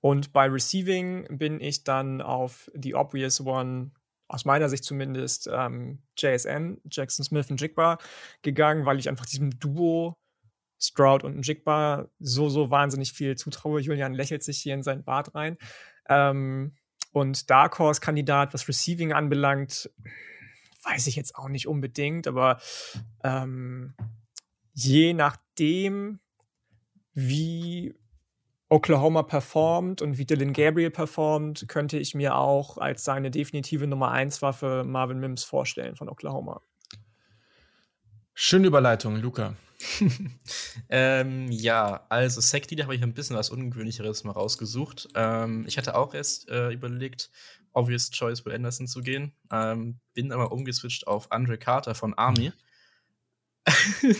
[0.00, 3.92] Und bei Receiving bin ich dann auf die obvious one,
[4.28, 7.96] aus meiner Sicht zumindest, ähm, JSN, Jackson Smith und Jigba
[8.42, 10.18] gegangen, weil ich einfach diesem Duo
[10.82, 13.80] Stroud und Jigba so, so wahnsinnig viel zutraue.
[13.80, 15.56] Julian lächelt sich hier in seinen Bart rein.
[16.08, 16.74] Ähm,
[17.12, 19.90] und Dark Horse-Kandidat, was Receiving anbelangt,
[20.84, 22.58] weiß ich jetzt auch nicht unbedingt, aber
[23.22, 23.94] ähm,
[24.72, 26.18] je nachdem,
[27.14, 27.94] wie
[28.68, 34.10] Oklahoma performt und wie Dylan Gabriel performt, könnte ich mir auch als seine definitive Nummer
[34.10, 36.62] 1 Waffe Marvin Mims vorstellen von Oklahoma.
[38.32, 39.54] Schöne Überleitung, Luca.
[40.88, 45.08] ähm, ja, also Sekti, habe ich ein bisschen was Ungewöhnlicheres mal rausgesucht.
[45.14, 47.30] Ähm, ich hatte auch erst äh, überlegt,
[47.72, 49.32] Obvious Choice Will Anderson zu gehen.
[49.50, 52.52] Ähm, bin aber umgeswitcht auf Andre Carter von Army.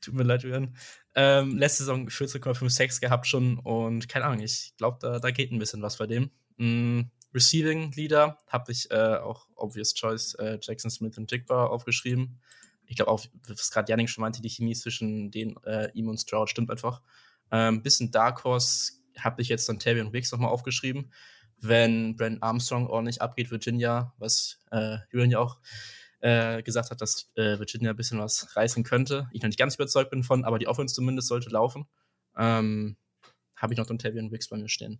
[0.00, 0.76] Tut mir leid, Jürgen.
[1.14, 5.50] Ähm, letzte Saison 14,5 Sex gehabt schon und keine Ahnung, ich glaube, da, da geht
[5.50, 6.30] ein bisschen was bei dem.
[6.56, 7.02] Mm,
[7.34, 12.40] Receiving Leader habe ich äh, auch Obvious Choice äh, Jackson Smith und Jigba aufgeschrieben
[12.90, 16.18] ich glaube auch, was gerade Janik schon meinte, die Chemie zwischen den, äh, ihm und
[16.18, 17.00] Stroud stimmt einfach.
[17.52, 21.12] Ähm, bisschen Dark Horse habe ich jetzt dann Tavian Wicks nochmal aufgeschrieben.
[21.58, 25.60] Wenn Brandon Armstrong ordentlich abgeht, Virginia, was äh, Julian ja auch
[26.18, 29.28] äh, gesagt hat, dass äh, Virginia ein bisschen was reißen könnte.
[29.32, 31.86] Ich noch nicht ganz überzeugt bin von, aber die Offense zumindest sollte laufen.
[32.36, 32.96] Ähm,
[33.54, 34.98] habe ich noch dann Tavian Wicks bei mir stehen.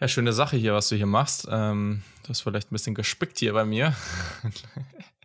[0.00, 1.46] Ja, schöne Sache hier, was du hier machst.
[1.48, 3.94] Ähm, du hast vielleicht ein bisschen gespickt hier bei mir.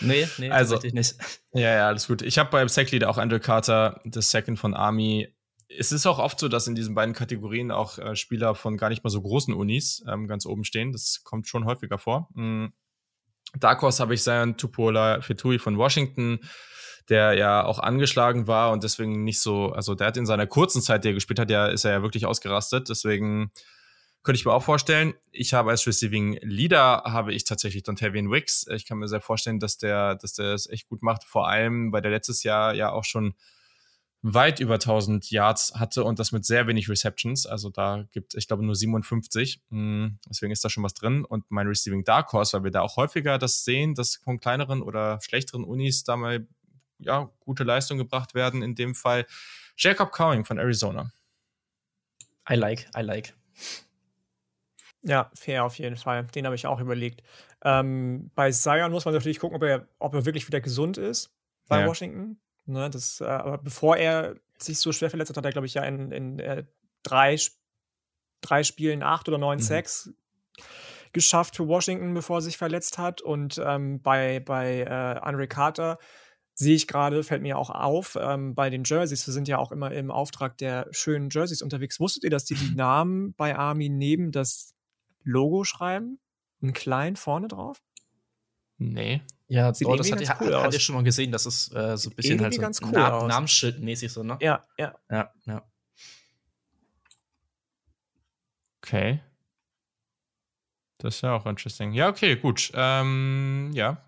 [0.00, 1.16] Nee, nee, also, tatsächlich nicht.
[1.52, 2.20] Ja, ja, alles gut.
[2.20, 5.34] Ich habe beim Sacklead auch Andrew Carter, das Second von Army.
[5.68, 8.90] Es ist auch oft so, dass in diesen beiden Kategorien auch äh, Spieler von gar
[8.90, 10.92] nicht mal so großen Unis ähm, ganz oben stehen.
[10.92, 12.28] Das kommt schon häufiger vor.
[12.34, 12.72] Mhm.
[13.58, 16.40] Dark Horse habe ich Zion Tupola Fetui von Washington,
[17.08, 20.82] der ja auch angeschlagen war und deswegen nicht so, also der hat in seiner kurzen
[20.82, 22.88] Zeit, die er gespielt hat, ja, ist er ja wirklich ausgerastet.
[22.88, 23.50] Deswegen
[24.26, 25.14] könnte ich mir auch vorstellen.
[25.30, 28.66] Ich habe als Receiving Leader habe ich tatsächlich Dontavian Wicks.
[28.66, 31.22] Ich kann mir sehr vorstellen, dass der, dass der es echt gut macht.
[31.22, 33.34] Vor allem, weil der letztes Jahr ja auch schon
[34.22, 37.46] weit über 1000 Yards hatte und das mit sehr wenig Receptions.
[37.46, 39.62] Also da gibt es, ich glaube, nur 57.
[39.70, 41.24] Hm, deswegen ist da schon was drin.
[41.24, 44.82] Und mein Receiving Dark Horse, weil wir da auch häufiger das sehen, dass von kleineren
[44.82, 46.48] oder schlechteren Unis da mal
[46.98, 48.62] ja, gute Leistungen gebracht werden.
[48.62, 49.24] In dem Fall
[49.76, 51.12] Jacob Cowing von Arizona.
[52.50, 53.32] I like, I like.
[55.06, 56.24] Ja, fair auf jeden Fall.
[56.34, 57.22] Den habe ich auch überlegt.
[57.64, 61.32] Ähm, bei Zion muss man natürlich gucken, ob er, ob er wirklich wieder gesund ist
[61.68, 61.86] bei ja.
[61.86, 62.40] Washington.
[62.64, 65.74] Ne, das, äh, aber bevor er sich so schwer verletzt hat, hat er, glaube ich,
[65.74, 66.64] ja in, in äh,
[67.04, 67.36] drei,
[68.40, 69.62] drei Spielen acht oder neun mhm.
[69.62, 70.10] Sacks
[71.12, 73.22] geschafft für Washington, bevor er sich verletzt hat.
[73.22, 75.98] Und ähm, bei, bei äh, Andre Carter
[76.54, 79.70] sehe ich gerade, fällt mir auch auf, ähm, bei den Jerseys, wir sind ja auch
[79.70, 82.00] immer im Auftrag der schönen Jerseys unterwegs.
[82.00, 84.75] Wusstet ihr, dass die die Namen bei Army neben das
[85.26, 86.20] Logo schreiben?
[86.62, 87.82] Ein klein vorne drauf?
[88.78, 89.22] Nee.
[89.48, 91.96] Ja, Sieht oh, das hatte, cool hat, hat ihr schon mal gesehen, das ist äh,
[91.96, 94.38] so ein bisschen halt so ganz cool Na Namensschildmäßig so, ne?
[94.40, 94.94] Ja, ja.
[95.10, 95.62] Ja, ja.
[98.82, 99.20] Okay.
[100.98, 101.92] Das ist ja auch interesting.
[101.92, 102.70] Ja, okay, gut.
[102.74, 104.05] Ähm, ja,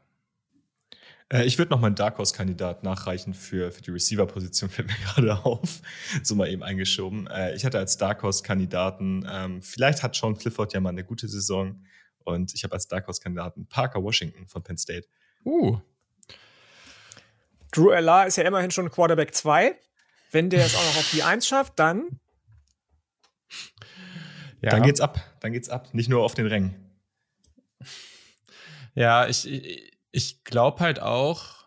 [1.30, 5.44] äh, ich würde noch meinen Dark Horse-Kandidat nachreichen für, für die Receiver-Position, fällt mir gerade
[5.44, 5.80] auf.
[6.22, 7.26] So mal eben eingeschoben.
[7.26, 11.28] Äh, ich hatte als Dark Horse-Kandidaten, ähm, vielleicht hat Sean Clifford ja mal eine gute
[11.28, 11.84] Saison.
[12.24, 15.06] Und ich habe als Dark Horse-Kandidaten Parker Washington von Penn State.
[15.44, 15.78] Uh.
[17.72, 19.76] Drew Ella ist ja immerhin schon Quarterback 2.
[20.30, 22.20] Wenn der es auch noch auf die 1 schafft, dann.
[24.60, 24.70] Ja.
[24.70, 25.20] Dann geht's ab.
[25.40, 25.94] Dann geht's ab.
[25.94, 26.74] Nicht nur auf den Rängen.
[28.94, 31.66] Ja, ich, ich ich glaube halt auch,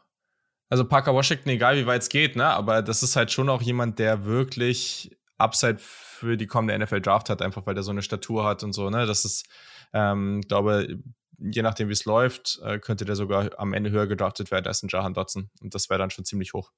[0.70, 3.62] also Parker Washington, egal wie weit es geht, ne, aber das ist halt schon auch
[3.62, 8.02] jemand, der wirklich Upside für die kommende NFL Draft hat, einfach weil der so eine
[8.02, 9.06] Statur hat und so, ne.
[9.06, 9.48] Das ist,
[9.94, 11.00] ähm, glaube,
[11.38, 14.84] je nachdem wie es läuft, äh, könnte der sogar am Ende höher gedraftet werden als
[14.84, 15.50] ein Jahan Dotson.
[15.62, 16.72] Und das wäre dann schon ziemlich hoch.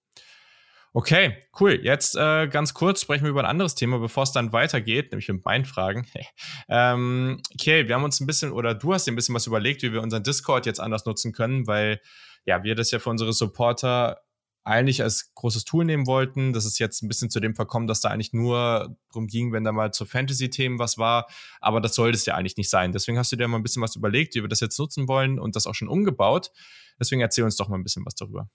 [0.96, 1.80] Okay, cool.
[1.82, 5.28] Jetzt äh, ganz kurz sprechen wir über ein anderes Thema, bevor es dann weitergeht, nämlich
[5.28, 6.06] mit meinen Fragen.
[6.70, 9.82] ähm, okay, wir haben uns ein bisschen, oder du hast dir ein bisschen was überlegt,
[9.82, 12.00] wie wir unseren Discord jetzt anders nutzen können, weil
[12.46, 14.22] ja, wir das ja für unsere Supporter
[14.66, 16.54] eigentlich als großes Tool nehmen wollten.
[16.54, 19.64] Das ist jetzt ein bisschen zu dem verkommen, dass da eigentlich nur drum ging, wenn
[19.64, 21.28] da mal zu Fantasy-Themen was war.
[21.60, 22.92] Aber das sollte es ja eigentlich nicht sein.
[22.92, 25.40] Deswegen hast du dir mal ein bisschen was überlegt, wie wir das jetzt nutzen wollen
[25.40, 26.52] und das auch schon umgebaut.
[27.00, 28.48] Deswegen erzähl uns doch mal ein bisschen was darüber.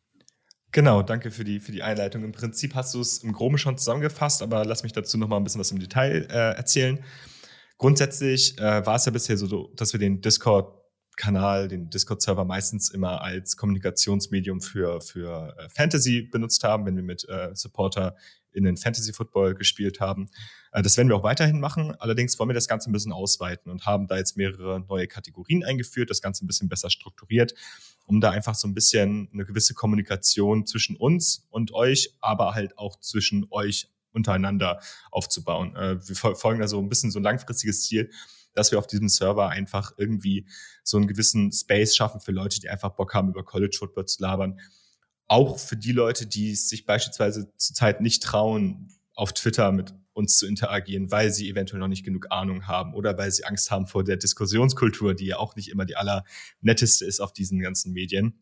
[0.70, 2.24] Genau, danke für die, für die Einleitung.
[2.24, 5.38] Im Prinzip hast du es im Groben schon zusammengefasst, aber lass mich dazu noch mal
[5.38, 7.02] ein bisschen was im Detail äh, erzählen.
[7.78, 13.22] Grundsätzlich äh, war es ja bisher so, dass wir den Discord-Kanal, den Discord-Server meistens immer
[13.22, 18.16] als Kommunikationsmedium für, für äh, Fantasy benutzt haben, wenn wir mit äh, Supporter
[18.52, 20.28] in den Fantasy Football gespielt haben.
[20.72, 21.94] Äh, das werden wir auch weiterhin machen.
[21.98, 25.64] Allerdings wollen wir das Ganze ein bisschen ausweiten und haben da jetzt mehrere neue Kategorien
[25.64, 27.54] eingeführt, das Ganze ein bisschen besser strukturiert,
[28.08, 32.78] um da einfach so ein bisschen eine gewisse Kommunikation zwischen uns und euch, aber halt
[32.78, 34.80] auch zwischen euch untereinander
[35.10, 35.76] aufzubauen.
[35.76, 38.10] Äh, wir folgen da so ein bisschen so ein langfristiges Ziel,
[38.54, 40.46] dass wir auf diesem Server einfach irgendwie
[40.82, 44.22] so einen gewissen Space schaffen für Leute, die einfach Bock haben, über College Football zu
[44.22, 44.58] labern.
[45.26, 50.46] Auch für die Leute, die sich beispielsweise zurzeit nicht trauen, auf Twitter mit uns zu
[50.46, 54.04] interagieren, weil sie eventuell noch nicht genug Ahnung haben oder weil sie Angst haben vor
[54.04, 58.34] der Diskussionskultur, die ja auch nicht immer die allernetteste ist auf diesen ganzen Medien.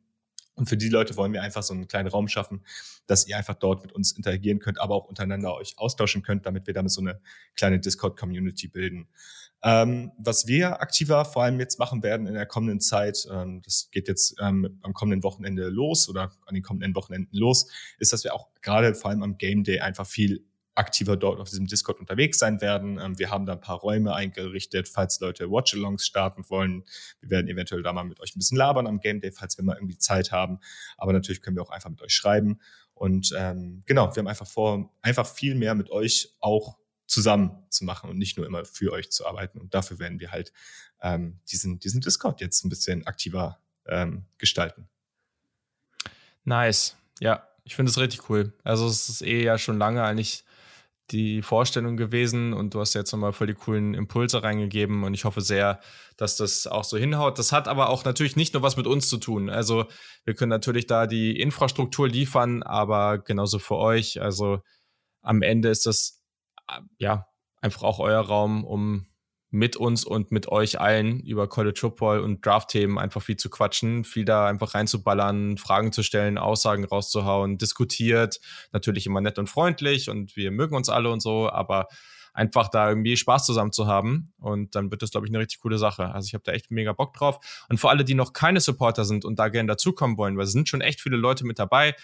[0.55, 2.64] Und für die Leute wollen wir einfach so einen kleinen Raum schaffen,
[3.07, 6.66] dass ihr einfach dort mit uns interagieren könnt, aber auch untereinander euch austauschen könnt, damit
[6.66, 7.20] wir damit so eine
[7.57, 9.07] kleine Discord-Community bilden.
[9.62, 13.91] Ähm, was wir aktiver vor allem jetzt machen werden in der kommenden Zeit, ähm, das
[13.91, 17.66] geht jetzt ähm, am kommenden Wochenende los oder an den kommenden Wochenenden los,
[17.99, 20.47] ist, dass wir auch gerade vor allem am Game Day einfach viel
[20.77, 22.99] aktiver dort auf diesem Discord unterwegs sein werden.
[23.01, 26.85] Ähm, wir haben da ein paar Räume eingerichtet, falls Leute Watchalongs starten wollen.
[27.20, 29.64] Wir werden eventuell da mal mit euch ein bisschen labern am Game Day, falls wir
[29.64, 30.61] mal irgendwie Zeit haben.
[30.97, 32.61] Aber natürlich können wir auch einfach mit euch schreiben.
[32.95, 37.85] Und ähm, genau, wir haben einfach vor, einfach viel mehr mit euch auch zusammen zu
[37.85, 39.59] machen und nicht nur immer für euch zu arbeiten.
[39.59, 40.53] Und dafür werden wir halt
[41.01, 44.89] ähm, diesen, diesen Discord jetzt ein bisschen aktiver ähm, gestalten.
[46.45, 46.97] Nice.
[47.20, 48.53] Ja, ich finde es richtig cool.
[48.62, 50.45] Also es ist eh ja schon lange eigentlich
[51.11, 55.24] die Vorstellung gewesen und du hast jetzt nochmal voll die coolen Impulse reingegeben und ich
[55.24, 55.80] hoffe sehr,
[56.16, 57.38] dass das auch so hinhaut.
[57.38, 59.48] Das hat aber auch natürlich nicht nur was mit uns zu tun.
[59.48, 59.84] Also
[60.24, 64.20] wir können natürlich da die Infrastruktur liefern, aber genauso für euch.
[64.20, 64.61] Also
[65.22, 66.22] am Ende ist das
[66.68, 67.26] äh, ja
[67.61, 69.07] einfach auch euer Raum, um
[69.57, 74.04] mit uns und mit euch allen über College Football und Draft-Themen einfach viel zu quatschen,
[74.04, 78.38] viel da einfach reinzuballern, Fragen zu stellen, Aussagen rauszuhauen, diskutiert,
[78.72, 81.88] natürlich immer nett und freundlich und wir mögen uns alle und so, aber
[82.34, 85.61] einfach da irgendwie Spaß zusammen zu haben und dann wird das, glaube ich, eine richtig
[85.61, 86.12] coole Sache.
[86.12, 87.64] Also ich habe da echt mega Bock drauf.
[87.70, 90.52] Und für alle, die noch keine Supporter sind und da gerne dazukommen wollen, weil es
[90.52, 91.94] sind schon echt viele Leute mit dabei,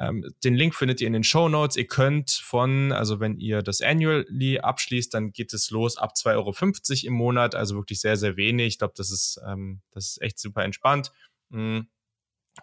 [0.00, 1.76] ähm, den Link findet ihr in den Show Notes.
[1.76, 6.34] Ihr könnt von, also wenn ihr das Annually abschließt, dann geht es los ab 2,50
[6.36, 8.66] Euro im Monat, also wirklich sehr, sehr wenig.
[8.68, 11.12] Ich glaube, das ist, ähm, das ist echt super entspannt.
[11.50, 11.88] Mhm.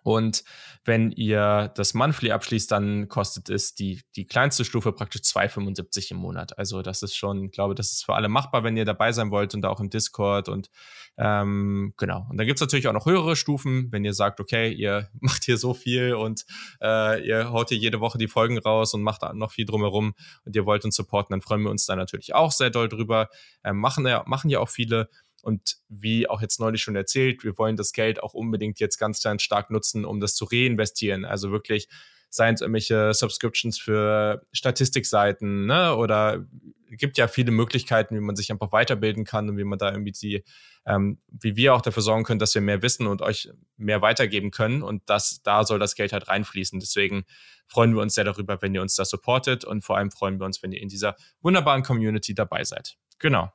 [0.03, 0.43] Und
[0.83, 6.17] wenn ihr das Monthly abschließt, dann kostet es die, die kleinste Stufe praktisch 2,75 im
[6.17, 6.57] Monat.
[6.57, 9.55] Also das ist schon, glaube, das ist für alle machbar, wenn ihr dabei sein wollt
[9.55, 10.69] und da auch im Discord und
[11.17, 12.27] ähm, genau.
[12.29, 15.57] Und dann gibt's natürlich auch noch höhere Stufen, wenn ihr sagt, okay, ihr macht hier
[15.57, 16.45] so viel und
[16.81, 20.55] äh, ihr haut hier jede Woche die Folgen raus und macht noch viel drumherum und
[20.55, 23.29] ihr wollt uns supporten, dann freuen wir uns da natürlich auch sehr doll drüber.
[23.63, 25.09] Ähm, machen, ja, machen ja auch viele.
[25.41, 29.21] Und wie auch jetzt neulich schon erzählt, wir wollen das Geld auch unbedingt jetzt ganz,
[29.21, 31.23] ganz stark nutzen, um das zu reinvestieren.
[31.23, 31.87] Also wirklich,
[32.35, 35.95] seien es irgendwelche Subscriptions für Statistikseiten, ne?
[35.95, 36.45] Oder
[36.89, 40.11] gibt ja viele Möglichkeiten, wie man sich einfach weiterbilden kann und wie man da irgendwie
[40.11, 40.43] die,
[40.85, 44.51] ähm, wie wir auch dafür sorgen können, dass wir mehr wissen und euch mehr weitergeben
[44.51, 44.81] können.
[44.81, 46.79] Und das, da soll das Geld halt reinfließen.
[46.79, 47.25] Deswegen
[47.67, 50.45] freuen wir uns sehr darüber, wenn ihr uns da supportet und vor allem freuen wir
[50.45, 52.97] uns, wenn ihr in dieser wunderbaren Community dabei seid.
[53.19, 53.51] Genau.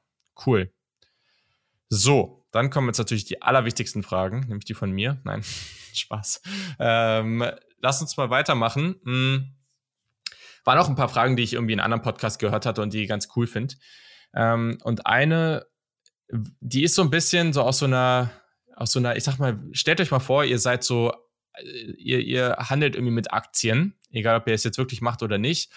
[0.47, 0.73] Cool.
[1.91, 5.21] So, dann kommen jetzt natürlich die allerwichtigsten Fragen, nämlich die von mir.
[5.25, 5.43] Nein,
[5.93, 6.41] Spaß.
[6.79, 7.45] Ähm,
[7.79, 8.95] lass uns mal weitermachen.
[9.05, 9.55] Hm.
[10.65, 12.93] Waren auch ein paar Fragen, die ich irgendwie in einem anderen Podcast gehört hatte und
[12.93, 13.75] die ich ganz cool finde.
[14.35, 15.67] Ähm, und eine,
[16.31, 18.31] die ist so ein bisschen so aus so einer,
[18.77, 21.13] aus so einer, ich sag mal, stellt euch mal vor, ihr seid so,
[21.97, 25.71] ihr, ihr handelt irgendwie mit Aktien, egal ob ihr es jetzt wirklich macht oder nicht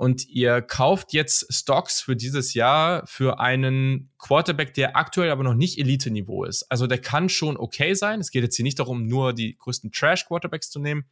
[0.00, 5.52] und ihr kauft jetzt Stocks für dieses Jahr für einen Quarterback, der aktuell aber noch
[5.52, 6.62] nicht Elite-Niveau ist.
[6.70, 8.18] Also der kann schon okay sein.
[8.18, 11.04] Es geht jetzt hier nicht darum, nur die größten Trash-Quarterbacks zu nehmen,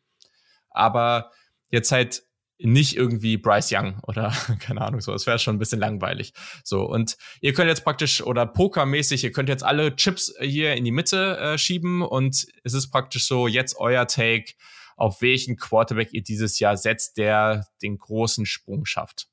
[0.71, 1.33] aber
[1.71, 2.23] jetzt halt
[2.59, 5.13] nicht irgendwie Bryce Young oder keine Ahnung so.
[5.13, 6.33] Das wäre schon ein bisschen langweilig.
[6.65, 10.85] So und ihr könnt jetzt praktisch oder Pokermäßig, ihr könnt jetzt alle Chips hier in
[10.85, 14.55] die Mitte äh, schieben und es ist praktisch so jetzt euer Take
[14.97, 19.29] auf welchen Quarterback ihr dieses Jahr setzt, der den großen Sprung schafft.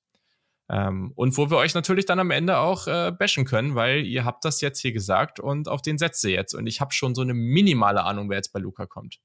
[0.69, 4.25] Ähm, und wo wir euch natürlich dann am Ende auch äh, bashen können, weil ihr
[4.25, 6.53] habt das jetzt hier gesagt und auf den setzt ihr jetzt.
[6.53, 9.19] Und ich habe schon so eine minimale Ahnung, wer jetzt bei Luca kommt.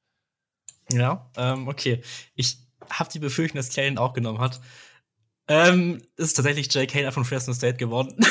[0.90, 2.02] Ja, ähm, okay.
[2.34, 4.60] Ich habe die Befürchtung, dass Kane auch genommen hat.
[5.48, 8.16] Ähm, ist tatsächlich Jay Kane von Fresno State geworden.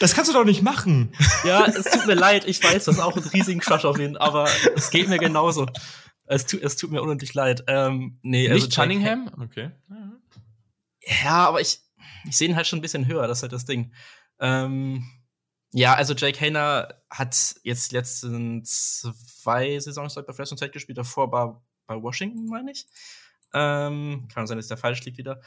[0.00, 1.12] Das kannst du doch nicht machen.
[1.44, 4.16] Ja, es tut mir leid, ich weiß, das ist auch ein riesigen Crush auf ihn,
[4.16, 5.66] aber es geht mir genauso.
[6.24, 7.64] Es tut, es tut mir unendlich leid.
[7.66, 9.30] Ähm, nee, Nicht also Cunningham?
[9.42, 9.72] Okay.
[11.22, 11.80] Ja, aber ich,
[12.26, 13.92] ich sehe ihn halt schon ein bisschen höher, das ist halt das Ding.
[14.40, 15.04] Ähm,
[15.72, 21.52] ja, also Jake Hayner hat jetzt letzten zwei Saisons bei Fresno State gespielt, davor bei,
[21.90, 22.86] bei Washington, meine ich.
[23.52, 25.40] Ähm, kann sein, dass der falsch liegt wieder.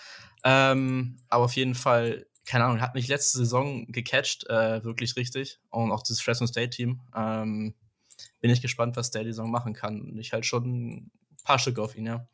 [0.44, 5.60] Ähm, aber auf jeden Fall keine Ahnung, hat mich letzte Saison gecatcht, äh, wirklich richtig.
[5.70, 7.00] Und auch das Fresno State Team.
[7.16, 7.74] Ähm,
[8.42, 10.18] bin ich gespannt, was der die Saison machen kann.
[10.18, 11.12] Ich halt schon ein
[11.44, 12.28] paar Stücke auf ihn, ja.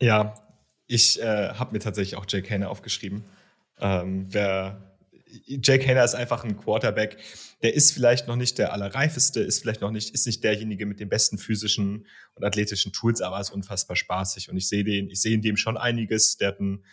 [0.00, 0.34] Ja,
[0.86, 3.24] ich äh, habe mir tatsächlich auch Jake Hainer aufgeschrieben.
[3.78, 4.95] Ähm, wer,
[5.26, 7.18] Jake Hainer ist einfach ein Quarterback,
[7.62, 11.00] der ist vielleicht noch nicht der allerreifeste, ist vielleicht noch nicht, ist nicht derjenige mit
[11.00, 14.50] den besten physischen und athletischen Tools, aber ist unfassbar spaßig.
[14.50, 16.36] Und ich sehe den, ich sehe in dem schon einiges.
[16.36, 16.84] Der hat ein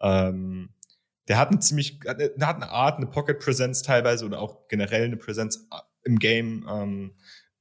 [0.00, 0.70] ähm,
[1.28, 5.04] der hat eine ziemlich, der hat eine Art, eine Pocket Presence teilweise oder auch generell
[5.04, 7.14] eine Präsenz äh, im Game, ähm,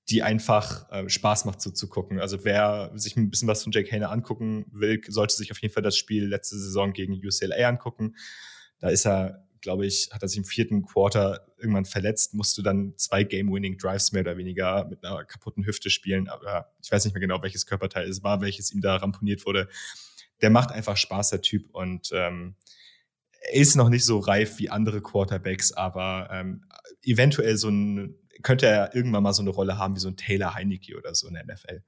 [0.10, 2.20] die einfach äh, Spaß macht so, zu gucken.
[2.20, 5.72] Also wer sich ein bisschen was von Jake Hayner angucken will, sollte sich auf jeden
[5.72, 8.16] Fall das Spiel letzte Saison gegen UCLA angucken.
[8.80, 12.94] Da ist er, glaube ich, hat er sich im vierten Quarter irgendwann verletzt, musste dann
[12.98, 16.30] zwei Game-Winning-Drives mehr oder weniger mit einer kaputten Hüfte spielen.
[16.30, 19.68] Aber ich weiß nicht mehr genau, welches Körperteil es war, welches ihm da ramponiert wurde
[20.42, 21.70] der macht einfach Spaß, der Typ.
[21.74, 22.56] Und ähm,
[23.42, 26.66] er ist noch nicht so reif wie andere Quarterbacks, aber ähm,
[27.04, 30.56] eventuell so ein, könnte er irgendwann mal so eine Rolle haben wie so ein Taylor
[30.56, 31.82] Heineke oder so in der NFL.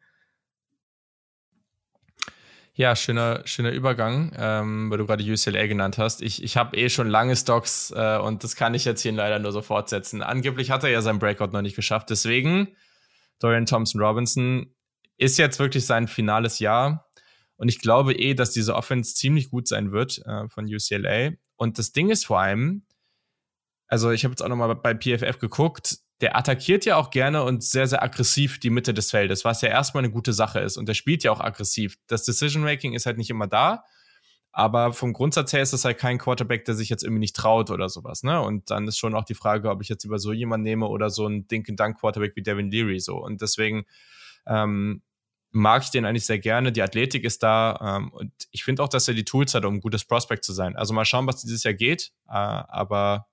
[2.81, 6.23] Ja, schöner, schöner Übergang, ähm, weil du gerade UCLA genannt hast.
[6.23, 9.37] Ich, ich habe eh schon lange Stocks äh, und das kann ich jetzt hier leider
[9.37, 10.23] nur so fortsetzen.
[10.23, 12.09] Angeblich hat er ja sein Breakout noch nicht geschafft.
[12.09, 12.75] Deswegen,
[13.37, 14.73] Dorian Thompson Robinson
[15.17, 17.07] ist jetzt wirklich sein finales Jahr.
[17.55, 21.33] Und ich glaube eh, dass diese Offense ziemlich gut sein wird äh, von UCLA.
[21.57, 22.87] Und das Ding ist vor allem,
[23.85, 27.63] also ich habe jetzt auch nochmal bei PFF geguckt, der attackiert ja auch gerne und
[27.63, 30.77] sehr, sehr aggressiv die Mitte des Feldes, was ja erstmal eine gute Sache ist.
[30.77, 31.97] Und der spielt ja auch aggressiv.
[32.07, 33.83] Das Decision-Making ist halt nicht immer da.
[34.53, 37.71] Aber vom Grundsatz her ist das halt kein Quarterback, der sich jetzt irgendwie nicht traut
[37.71, 38.41] oder sowas, ne?
[38.41, 41.09] Und dann ist schon auch die Frage, ob ich jetzt über so jemanden nehme oder
[41.09, 43.15] so einen Dink-and-Dunk-Quarterback wie Devin Leary so.
[43.15, 43.85] Und deswegen
[44.45, 45.01] ähm,
[45.51, 46.73] mag ich den eigentlich sehr gerne.
[46.73, 49.75] Die Athletik ist da ähm, und ich finde auch, dass er die Tools hat, um
[49.75, 50.75] ein gutes Prospect zu sein.
[50.75, 53.27] Also mal schauen, was dieses Jahr geht, äh, aber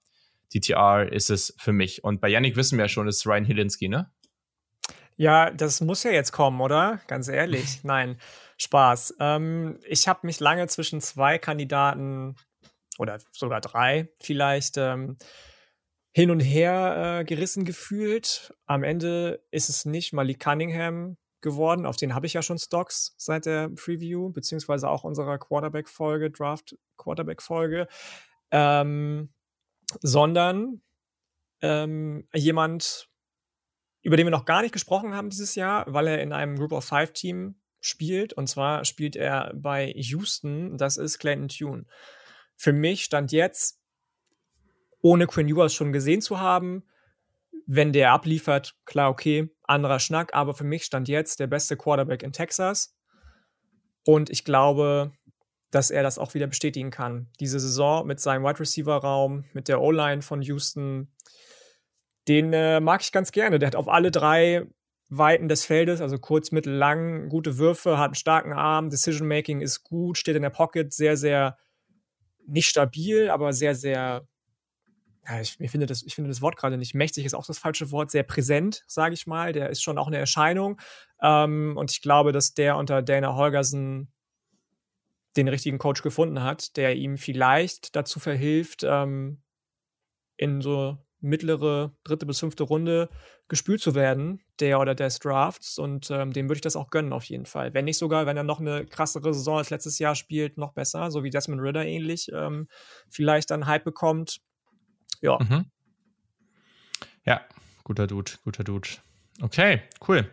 [0.54, 2.04] DTR ist es für mich.
[2.04, 4.10] Und bei Yannick wissen wir ja schon, ist Ryan Hilinski, ne?
[5.16, 7.00] Ja, das muss ja jetzt kommen, oder?
[7.06, 7.80] Ganz ehrlich.
[7.82, 8.18] Nein,
[8.56, 9.16] Spaß.
[9.20, 12.36] Ähm, ich habe mich lange zwischen zwei Kandidaten
[12.98, 15.18] oder sogar drei vielleicht ähm,
[16.12, 18.54] hin und her äh, gerissen gefühlt.
[18.66, 21.86] Am Ende ist es nicht Malik Cunningham, geworden.
[21.86, 27.86] Auf den habe ich ja schon Stocks seit der Preview, beziehungsweise auch unserer Quarterback-Folge, Draft-Quarterback-Folge.
[28.50, 29.30] Ähm,
[30.00, 30.82] sondern
[31.60, 33.08] ähm, jemand,
[34.02, 36.72] über den wir noch gar nicht gesprochen haben dieses Jahr, weil er in einem Group
[36.72, 38.32] of Five Team spielt.
[38.32, 40.76] Und zwar spielt er bei Houston.
[40.78, 41.84] Das ist Clayton Tune.
[42.56, 43.80] Für mich stand jetzt,
[45.00, 46.84] ohne Quinn Ewers schon gesehen zu haben,
[47.66, 52.22] wenn der abliefert, klar, okay, anderer Schnack, aber für mich stand jetzt der beste Quarterback
[52.22, 52.96] in Texas.
[54.04, 55.12] Und ich glaube,
[55.70, 57.28] dass er das auch wieder bestätigen kann.
[57.40, 61.12] Diese Saison mit seinem Wide Receiver Raum, mit der O-Line von Houston,
[62.26, 63.58] den äh, mag ich ganz gerne.
[63.58, 64.66] Der hat auf alle drei
[65.10, 69.60] Weiten des Feldes, also kurz, mittel, lang, gute Würfe, hat einen starken Arm, Decision Making
[69.60, 71.56] ist gut, steht in der Pocket, sehr, sehr
[72.46, 74.26] nicht stabil, aber sehr, sehr
[75.28, 77.58] ja, ich, ich, finde das, ich finde das Wort gerade nicht mächtig, ist auch das
[77.58, 79.52] falsche Wort, sehr präsent, sage ich mal.
[79.52, 80.80] Der ist schon auch eine Erscheinung.
[81.20, 84.10] Ähm, und ich glaube, dass der unter Dana Holgersen
[85.38, 89.42] den richtigen Coach gefunden hat, der ihm vielleicht dazu verhilft, ähm,
[90.36, 93.08] in so mittlere dritte bis fünfte Runde
[93.48, 95.78] gespült zu werden, der oder des Drafts.
[95.78, 97.74] Und ähm, dem würde ich das auch gönnen, auf jeden Fall.
[97.74, 101.10] Wenn nicht sogar, wenn er noch eine krassere Saison als letztes Jahr spielt, noch besser,
[101.10, 102.68] so wie Desmond Ritter ähnlich, ähm,
[103.08, 104.40] vielleicht dann Hype bekommt.
[105.20, 105.38] Ja.
[105.40, 105.66] Mhm.
[107.24, 107.40] Ja,
[107.84, 108.88] guter Dude, guter Dude.
[109.40, 110.30] Okay, cool.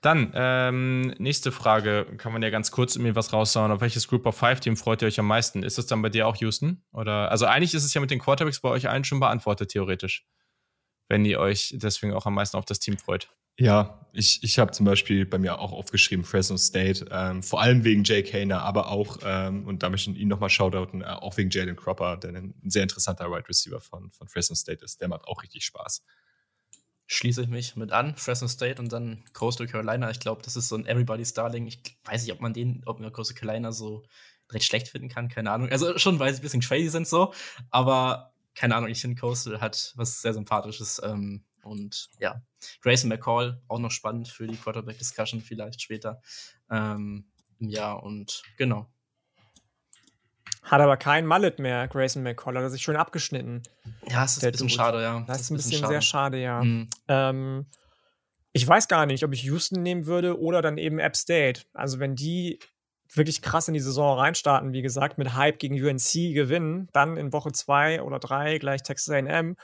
[0.00, 3.70] Dann, ähm, nächste Frage, kann man ja ganz kurz mir was raussauen.
[3.70, 5.62] Auf welches Group of Five Team freut ihr euch am meisten?
[5.62, 6.82] Ist das dann bei dir auch Houston?
[6.92, 10.24] Oder, also eigentlich ist es ja mit den Quarterbacks bei euch allen schon beantwortet, theoretisch.
[11.08, 13.28] Wenn ihr euch deswegen auch am meisten auf das Team freut.
[13.58, 17.84] Ja, ich, ich habe zum Beispiel bei mir auch aufgeschrieben Fresno State, ähm, vor allem
[17.84, 21.36] wegen Jay Kaner, aber auch, ähm, und da möchte ich ihn nochmal shoutouten, äh, auch
[21.36, 25.02] wegen Jalen Cropper, der ein sehr interessanter Wide right Receiver von, von Fresno State ist.
[25.02, 26.02] Der macht auch richtig Spaß.
[27.12, 30.10] Schließe ich mich mit an, Fresno State und dann Coastal Carolina.
[30.10, 31.66] Ich glaube, das ist so ein Everybody's Darling.
[31.66, 34.04] Ich weiß nicht, ob man den, ob man Coastal Carolina so
[34.52, 35.70] recht schlecht finden kann, keine Ahnung.
[35.70, 37.34] Also schon, weil sie ein bisschen crazy sind so,
[37.70, 41.00] aber keine Ahnung, ich finde Coastal hat was sehr Sympathisches.
[41.02, 42.42] Ähm, und ja,
[42.80, 46.22] Grayson McCall, auch noch spannend für die Quarterback-Discussion vielleicht später
[46.70, 47.24] ähm,
[47.58, 48.04] Jahr.
[48.04, 48.88] Und genau.
[50.62, 52.56] Hat aber kein Mallet mehr, Grayson McCall.
[52.56, 53.62] Hat er sich schön abgeschnitten.
[54.08, 54.76] Ja, es ist ein bisschen Dude.
[54.76, 55.20] schade, ja.
[55.20, 55.92] Das, das ist ein bisschen, bisschen schade.
[55.92, 56.62] sehr schade, ja.
[56.62, 56.88] Mhm.
[57.08, 57.66] Ähm,
[58.52, 61.62] ich weiß gar nicht, ob ich Houston nehmen würde oder dann eben App State.
[61.72, 62.58] Also wenn die
[63.12, 67.32] wirklich krass in die Saison reinstarten, wie gesagt, mit Hype gegen UNC gewinnen, dann in
[67.32, 69.56] Woche zwei oder drei gleich Texas A&M.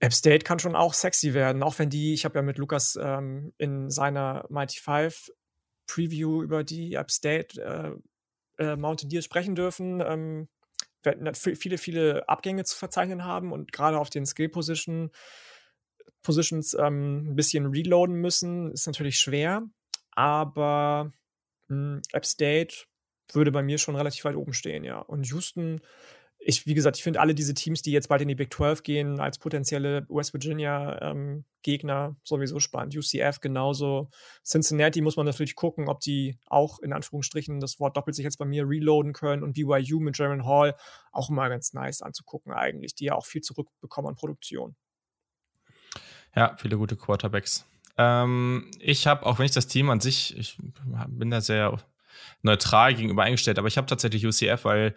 [0.00, 2.98] App State kann schon auch sexy werden, auch wenn die, ich habe ja mit Lukas
[3.00, 5.30] ähm, in seiner Mighty Five
[5.86, 7.92] Preview über die App State äh,
[8.60, 10.48] äh, Mountaineers sprechen dürfen, ähm,
[11.02, 15.10] werden viele, viele Abgänge zu verzeichnen haben und gerade auf den Skill Position,
[16.22, 19.62] Positions ähm, ein bisschen reloaden müssen, ist natürlich schwer,
[20.12, 21.12] aber
[21.68, 22.26] hm, App
[23.32, 24.98] würde bei mir schon relativ weit oben stehen, ja.
[24.98, 25.80] Und Houston,
[26.42, 28.82] ich, wie gesagt, ich finde alle diese Teams, die jetzt bald in die Big 12
[28.82, 32.96] gehen, als potenzielle West Virginia-Gegner ähm, sowieso spannend.
[32.96, 34.08] UCF genauso.
[34.42, 38.38] Cincinnati muss man natürlich gucken, ob die auch in Anführungsstrichen, das Wort doppelt sich jetzt
[38.38, 39.42] bei mir, reloaden können.
[39.42, 40.74] Und BYU mit Jaron Hall
[41.12, 44.76] auch immer ganz nice anzugucken, eigentlich, die ja auch viel zurückbekommen an Produktion.
[46.34, 47.66] Ja, viele gute Quarterbacks.
[47.98, 50.56] Ähm, ich habe, auch wenn ich das Team an sich, ich
[51.08, 51.76] bin da sehr
[52.40, 54.94] neutral gegenüber eingestellt, aber ich habe tatsächlich UCF, weil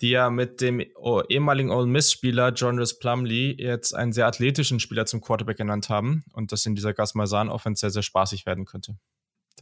[0.00, 0.80] die ja mit dem
[1.28, 6.24] ehemaligen Ole Miss-Spieler John Riss Plumley jetzt einen sehr athletischen Spieler zum Quarterback genannt haben
[6.32, 8.98] und das in dieser Gas Malzahn-Offense sehr, sehr spaßig werden könnte.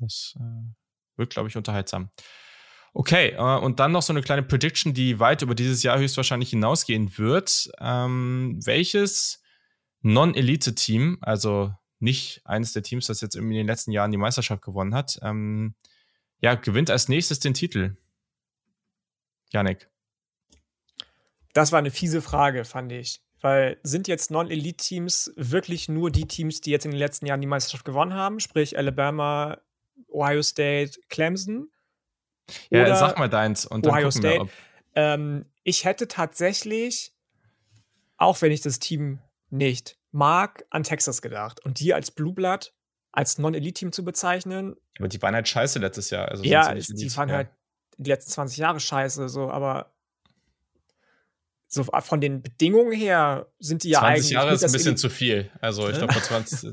[0.01, 0.72] Das äh,
[1.16, 2.11] wird, glaube ich, unterhaltsam.
[2.95, 6.51] Okay, äh, und dann noch so eine kleine Prediction, die weit über dieses Jahr höchstwahrscheinlich
[6.51, 7.70] hinausgehen wird.
[7.78, 9.43] Ähm, welches
[10.01, 14.62] Non-Elite-Team, also nicht eines der Teams, das jetzt irgendwie in den letzten Jahren die Meisterschaft
[14.62, 15.74] gewonnen hat, ähm,
[16.41, 17.97] ja, gewinnt als nächstes den Titel.
[19.53, 19.91] Janik.
[21.53, 23.22] Das war eine fiese Frage, fand ich.
[23.40, 27.48] Weil sind jetzt Non-Elite-Teams wirklich nur die Teams, die jetzt in den letzten Jahren die
[27.48, 28.38] Meisterschaft gewonnen haben?
[28.38, 29.59] Sprich Alabama,
[30.09, 31.68] Ohio State, Clemson?
[32.70, 34.46] Ja, Oder sag mal deins und dann Ohio State.
[34.46, 34.48] Wir,
[34.94, 37.12] ähm, ich hätte tatsächlich,
[38.16, 41.64] auch wenn ich das Team nicht Mark an Texas gedacht.
[41.64, 42.72] Und die als Blue Blood,
[43.11, 44.76] als Non-Elite-Team zu bezeichnen.
[44.98, 46.28] Aber die waren halt scheiße letztes Jahr.
[46.28, 47.48] Also ja, die waren halt
[47.98, 49.91] die letzten 20 Jahre scheiße, so, aber
[51.75, 54.23] so von den Bedingungen her sind die ja 20 eigentlich.
[54.25, 55.51] 20 Jahre ist ein bisschen zu viel.
[55.62, 56.12] Also ich glaube,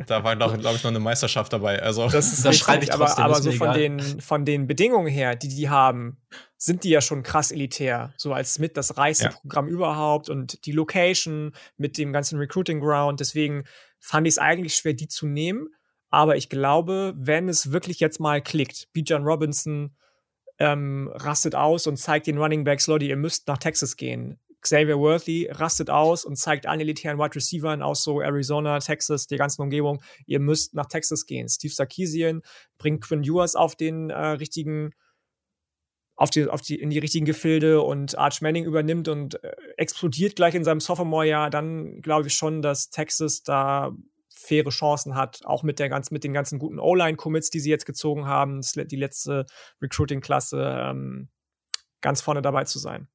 [0.06, 1.82] da war, glaube ich, noch eine Meisterschaft dabei.
[1.82, 3.24] Also das, ist das schreibe ich trotzdem.
[3.24, 6.18] Aber, aber so von den, von den Bedingungen her, die die haben,
[6.58, 8.14] sind die ja schon krass elitär.
[8.18, 9.32] So als mit das reichste ja.
[9.32, 13.22] Programm überhaupt und die Location mit dem ganzen Recruiting Ground.
[13.22, 13.64] Deswegen
[14.00, 15.70] fand ich es eigentlich schwer, die zu nehmen.
[16.10, 19.96] Aber ich glaube, wenn es wirklich jetzt mal klickt, Bijan Robinson
[20.58, 25.00] ähm, rastet aus und zeigt den Running Backs, Leute, ihr müsst nach Texas gehen Xavier
[25.00, 29.62] Worthy rastet aus und zeigt allen elitären Wide Receivers aus so Arizona, Texas, die ganzen
[29.62, 31.48] Umgebung, ihr müsst nach Texas gehen.
[31.48, 32.42] Steve Sarkisian
[32.78, 34.92] bringt Quinn Ewers auf den äh, richtigen
[36.16, 40.36] auf die, auf die, in die richtigen Gefilde und Arch Manning übernimmt und äh, explodiert
[40.36, 43.96] gleich in seinem Sophomore-Jahr, dann glaube ich schon, dass Texas da
[44.28, 47.86] faire Chancen hat, auch mit, der ganz, mit den ganzen guten O-Line-Commits, die sie jetzt
[47.86, 49.46] gezogen haben, die letzte
[49.82, 51.30] Recruiting-Klasse, ähm,
[52.02, 53.08] ganz vorne dabei zu sein.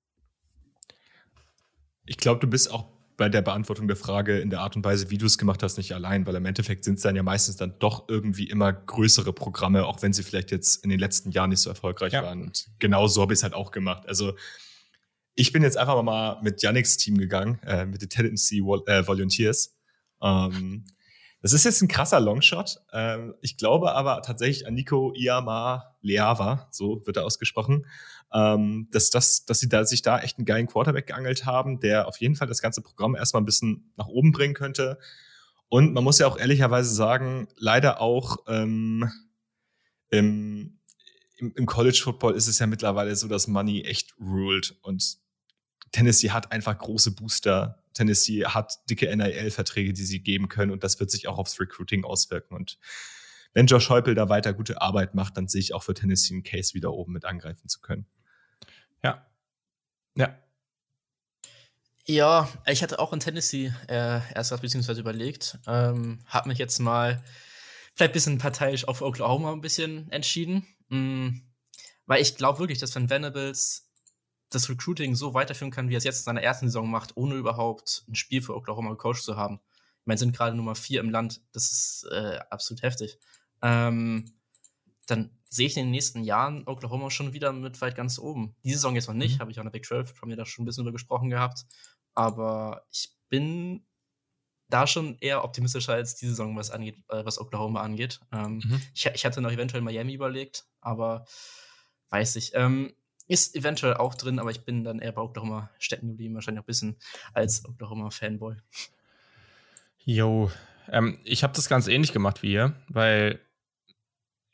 [2.06, 2.86] Ich glaube, du bist auch
[3.16, 5.76] bei der Beantwortung der Frage in der Art und Weise, wie du es gemacht hast,
[5.76, 9.32] nicht allein, weil im Endeffekt sind es dann ja meistens dann doch irgendwie immer größere
[9.32, 12.22] Programme, auch wenn sie vielleicht jetzt in den letzten Jahren nicht so erfolgreich ja.
[12.24, 12.42] waren.
[12.42, 14.08] Und genau so habe ich es halt auch gemacht.
[14.08, 14.34] Also
[15.34, 19.76] ich bin jetzt einfach mal mit Yannicks Team gegangen, äh, mit den Tennessee äh, Volunteers.
[20.20, 20.84] Ähm,
[21.40, 22.78] das ist jetzt ein krasser Longshot.
[22.92, 27.86] Ähm, ich glaube aber tatsächlich an Nico Iama Leava, so wird er ausgesprochen,
[28.32, 32.06] ähm, dass, das, dass sie da, sich da echt einen geilen Quarterback geangelt haben, der
[32.06, 34.98] auf jeden Fall das ganze Programm erstmal ein bisschen nach oben bringen könnte.
[35.68, 39.10] Und man muss ja auch ehrlicherweise sagen, leider auch ähm,
[40.10, 40.78] im,
[41.36, 45.16] im, College Football ist es ja mittlerweile so, dass Money echt ruled und
[45.90, 47.82] Tennessee hat einfach große Booster.
[47.94, 52.04] Tennessee hat dicke NIL-Verträge, die sie geben können und das wird sich auch aufs Recruiting
[52.04, 52.54] auswirken.
[52.54, 52.78] Und
[53.54, 56.42] wenn Josh Heupel da weiter gute Arbeit macht, dann sehe ich auch für Tennessee einen
[56.42, 58.06] Case wieder oben mit angreifen zu können.
[59.02, 59.26] Ja.
[60.16, 60.38] Ja.
[62.06, 65.58] Ja, ich hatte auch in Tennessee äh, erst was beziehungsweise überlegt.
[65.66, 67.24] Ähm, hab mich jetzt mal
[67.94, 70.66] vielleicht ein bisschen parteiisch auf Oklahoma ein bisschen entschieden.
[70.88, 71.42] Mhm.
[72.06, 73.88] Weil ich glaube wirklich, dass wenn Venables
[74.50, 77.36] das Recruiting so weiterführen kann, wie er es jetzt in seiner ersten Saison macht, ohne
[77.36, 79.60] überhaupt ein Spiel für Oklahoma gecoacht zu haben.
[80.00, 81.40] Ich meine, sind gerade Nummer vier im Land.
[81.52, 83.18] Das ist äh, absolut heftig.
[83.64, 84.26] Ähm,
[85.06, 88.54] dann sehe ich in den nächsten Jahren Oklahoma schon wieder mit weit ganz oben.
[88.62, 89.40] Diese Saison jetzt noch nicht, mhm.
[89.40, 91.30] habe ich auch in der Big 12, haben wir da schon ein bisschen drüber gesprochen
[91.30, 91.64] gehabt.
[92.14, 93.86] Aber ich bin
[94.68, 98.20] da schon eher optimistischer als diese Saison, was angeht, äh, was Oklahoma angeht.
[98.32, 98.82] Ähm, mhm.
[98.94, 101.24] ich, ich, hatte noch eventuell Miami überlegt, aber
[102.10, 102.52] weiß ich.
[102.54, 102.94] Ähm,
[103.26, 106.64] ist eventuell auch drin, aber ich bin dann eher bei Oklahoma stecken geblieben, wahrscheinlich auch
[106.64, 106.96] ein bisschen
[107.32, 108.56] als Oklahoma-Fanboy.
[110.04, 110.50] Jo,
[110.88, 113.40] ähm, ich habe das ganz ähnlich gemacht wie ihr, weil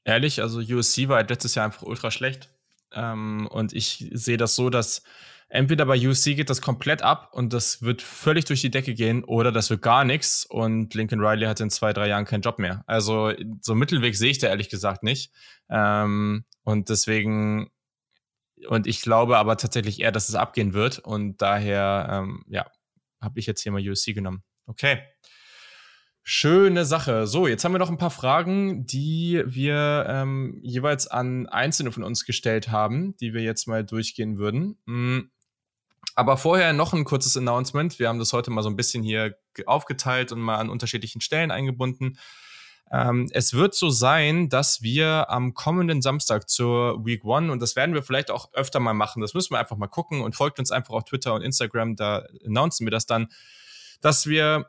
[0.04, 2.50] ehrlich, also USC war halt letztes Jahr einfach ultra schlecht.
[2.92, 5.02] Ähm, und ich sehe das so, dass
[5.48, 9.24] entweder bei USC geht das komplett ab und das wird völlig durch die Decke gehen
[9.24, 12.58] oder das wird gar nichts und Lincoln Riley hat in zwei, drei Jahren keinen Job
[12.58, 12.84] mehr.
[12.86, 15.32] Also so Mittelweg sehe ich da ehrlich gesagt nicht.
[15.68, 17.70] Ähm, und deswegen,
[18.68, 22.66] und ich glaube aber tatsächlich eher, dass es abgehen wird und daher, ähm, ja,
[23.20, 24.42] habe ich jetzt hier mal USC genommen.
[24.66, 25.02] Okay.
[26.22, 27.26] Schöne Sache.
[27.26, 32.04] So, jetzt haben wir noch ein paar Fragen, die wir ähm, jeweils an einzelne von
[32.04, 34.78] uns gestellt haben, die wir jetzt mal durchgehen würden.
[34.84, 35.30] Mhm.
[36.14, 37.98] Aber vorher noch ein kurzes Announcement.
[37.98, 41.50] Wir haben das heute mal so ein bisschen hier aufgeteilt und mal an unterschiedlichen Stellen
[41.50, 42.18] eingebunden.
[42.92, 47.76] Ähm, es wird so sein, dass wir am kommenden Samstag zur Week One, und das
[47.76, 50.58] werden wir vielleicht auch öfter mal machen, das müssen wir einfach mal gucken und folgt
[50.58, 53.28] uns einfach auf Twitter und Instagram, da announcen wir das dann,
[54.00, 54.66] dass wir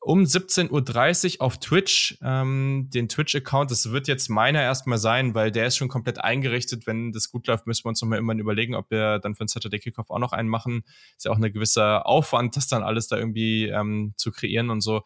[0.00, 3.70] um 17.30 Uhr auf Twitch, ähm, den Twitch-Account.
[3.70, 6.86] Das wird jetzt meiner erstmal sein, weil der ist schon komplett eingerichtet.
[6.86, 9.48] Wenn das gut läuft, müssen wir uns nochmal immer überlegen, ob wir dann für den
[9.48, 10.84] Saturday Kickoff auch noch einen machen.
[11.16, 14.80] Ist ja auch ein gewisser Aufwand, das dann alles da irgendwie ähm, zu kreieren und
[14.80, 15.02] so.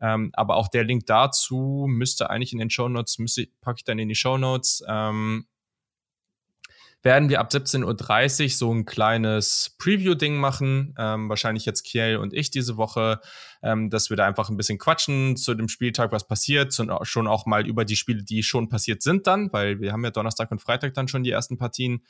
[0.00, 3.84] Ähm, aber auch der Link dazu müsste eigentlich in den Show Notes, müsste, packe ich
[3.84, 4.84] dann in die Show Notes.
[4.86, 5.46] Ähm,
[7.06, 10.92] werden wir ab 17.30 Uhr so ein kleines Preview-Ding machen.
[10.98, 13.20] Ähm, wahrscheinlich jetzt Kiel und ich diese Woche,
[13.62, 17.28] ähm, dass wir da einfach ein bisschen quatschen zu dem Spieltag, was passiert, und schon
[17.28, 20.50] auch mal über die Spiele, die schon passiert sind dann, weil wir haben ja Donnerstag
[20.50, 22.02] und Freitag dann schon die ersten Partien.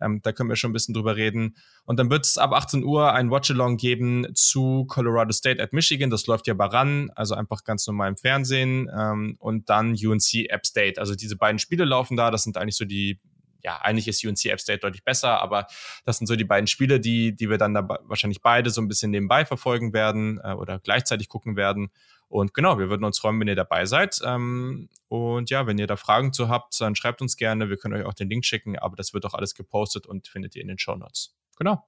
[0.00, 1.54] Ähm, da können wir schon ein bisschen drüber reden.
[1.84, 6.10] Und dann wird es ab 18 Uhr ein Watch-Along geben zu Colorado State at Michigan.
[6.10, 8.90] Das läuft ja bei RAN, also einfach ganz normal im Fernsehen.
[8.92, 10.98] Ähm, und dann UNC App State.
[10.98, 12.32] Also diese beiden Spiele laufen da.
[12.32, 13.20] Das sind eigentlich so die
[13.62, 15.66] ja, eigentlich ist UNC App State deutlich besser, aber
[16.04, 18.88] das sind so die beiden Spiele, die, die wir dann da wahrscheinlich beide so ein
[18.88, 21.90] bisschen nebenbei verfolgen werden äh, oder gleichzeitig gucken werden.
[22.28, 24.20] Und genau, wir würden uns freuen, wenn ihr dabei seid.
[24.24, 27.68] Ähm, und ja, wenn ihr da Fragen zu habt, dann schreibt uns gerne.
[27.68, 30.56] Wir können euch auch den Link schicken, aber das wird auch alles gepostet und findet
[30.56, 31.36] ihr in den Show Notes.
[31.56, 31.86] Genau.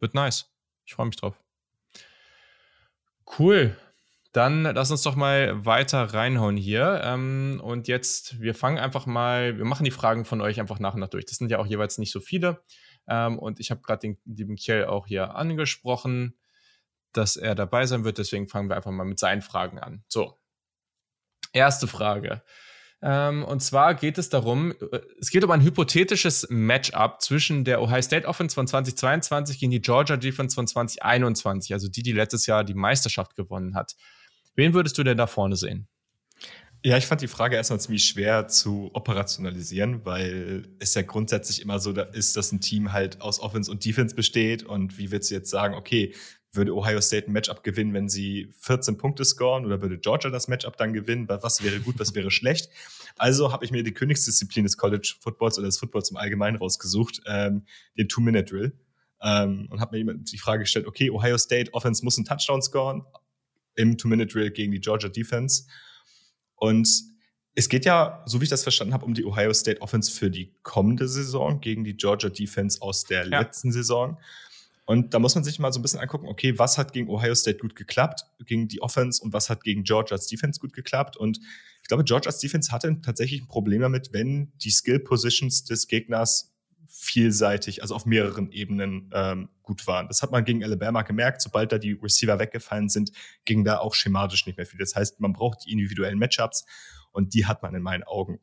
[0.00, 0.52] Wird nice.
[0.84, 1.40] Ich freue mich drauf.
[3.38, 3.76] Cool.
[4.32, 7.00] Dann lass uns doch mal weiter reinhauen hier.
[7.02, 10.94] Ähm, und jetzt, wir fangen einfach mal, wir machen die Fragen von euch einfach nach
[10.94, 11.26] und nach durch.
[11.26, 12.62] Das sind ja auch jeweils nicht so viele.
[13.08, 16.38] Ähm, und ich habe gerade den lieben Kjell auch hier angesprochen,
[17.12, 18.18] dass er dabei sein wird.
[18.18, 20.04] Deswegen fangen wir einfach mal mit seinen Fragen an.
[20.06, 20.38] So.
[21.52, 22.42] Erste Frage.
[23.02, 27.82] Ähm, und zwar geht es darum, äh, es geht um ein hypothetisches Matchup zwischen der
[27.82, 32.46] Ohio State Offense von 2022 gegen die Georgia Defense von 2021, also die, die letztes
[32.46, 33.96] Jahr die Meisterschaft gewonnen hat.
[34.56, 35.88] Wen würdest du denn da vorne sehen?
[36.82, 41.78] Ja, ich fand die Frage erstmal ziemlich schwer zu operationalisieren, weil es ja grundsätzlich immer
[41.78, 44.62] so ist, dass ein Team halt aus Offense und Defense besteht.
[44.62, 46.14] Und wie willst du jetzt sagen, okay,
[46.52, 50.48] würde Ohio State ein Matchup gewinnen, wenn sie 14 Punkte scoren oder würde Georgia das
[50.48, 51.28] Matchup dann gewinnen?
[51.28, 52.70] Was wäre gut, was wäre schlecht?
[53.16, 57.20] Also habe ich mir die Königsdisziplin des College Footballs oder des Footballs im Allgemeinen rausgesucht,
[57.26, 57.66] ähm,
[57.98, 58.72] den Two-Minute-Drill.
[59.22, 63.04] Ähm, und habe mir die Frage gestellt, okay, Ohio State Offense muss einen Touchdown scoren,
[63.80, 65.64] im Two-Minute-Drill gegen die Georgia Defense.
[66.56, 66.88] Und
[67.54, 70.30] es geht ja, so wie ich das verstanden habe, um die Ohio State Offense für
[70.30, 73.40] die kommende Saison gegen die Georgia Defense aus der ja.
[73.40, 74.18] letzten Saison.
[74.86, 77.34] Und da muss man sich mal so ein bisschen angucken, okay, was hat gegen Ohio
[77.34, 81.16] State gut geklappt, gegen die Offense und was hat gegen Georgias Defense gut geklappt.
[81.16, 81.38] Und
[81.82, 86.49] ich glaube, Georgias Defense hatte tatsächlich ein Problem damit, wenn die Skill Positions des Gegners
[86.90, 90.08] vielseitig, also auf mehreren Ebenen ähm, gut waren.
[90.08, 91.40] Das hat man gegen Alabama gemerkt.
[91.40, 93.12] Sobald da die Receiver weggefallen sind,
[93.44, 94.78] ging da auch schematisch nicht mehr viel.
[94.78, 96.66] Das heißt, man braucht die individuellen Matchups
[97.12, 98.40] und die hat man in meinen Augen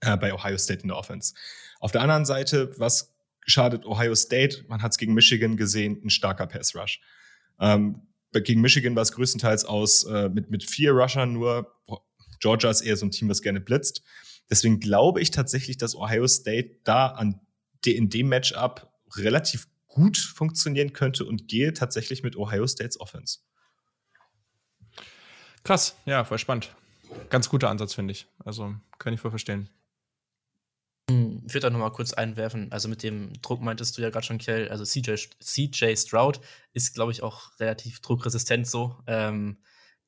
[0.00, 1.34] äh, bei Ohio State in der Offense.
[1.80, 3.14] Auf der anderen Seite, was
[3.46, 4.64] schadet Ohio State?
[4.68, 7.00] Man hat es gegen Michigan gesehen, ein starker Pass Rush.
[7.60, 8.02] Ähm,
[8.32, 11.72] gegen Michigan war es größtenteils aus äh, mit, mit vier Rushern nur.
[12.40, 14.02] Georgia ist eher so ein Team, das gerne blitzt.
[14.50, 17.40] Deswegen glaube ich tatsächlich, dass Ohio State da an
[17.92, 23.38] in dem Matchup relativ gut funktionieren könnte und gehe tatsächlich mit Ohio States Offense.
[25.62, 26.74] Krass, ja, voll spannend.
[27.30, 28.26] ganz guter Ansatz, finde ich.
[28.44, 29.70] Also kann ich voll verstehen.
[31.08, 32.72] Ich würde da nochmal kurz einwerfen.
[32.72, 34.68] Also mit dem Druck meintest du ja gerade schon, Kell.
[34.68, 36.40] Also CJ, CJ Stroud
[36.72, 39.58] ist, glaube ich, auch relativ druckresistent so, ähm,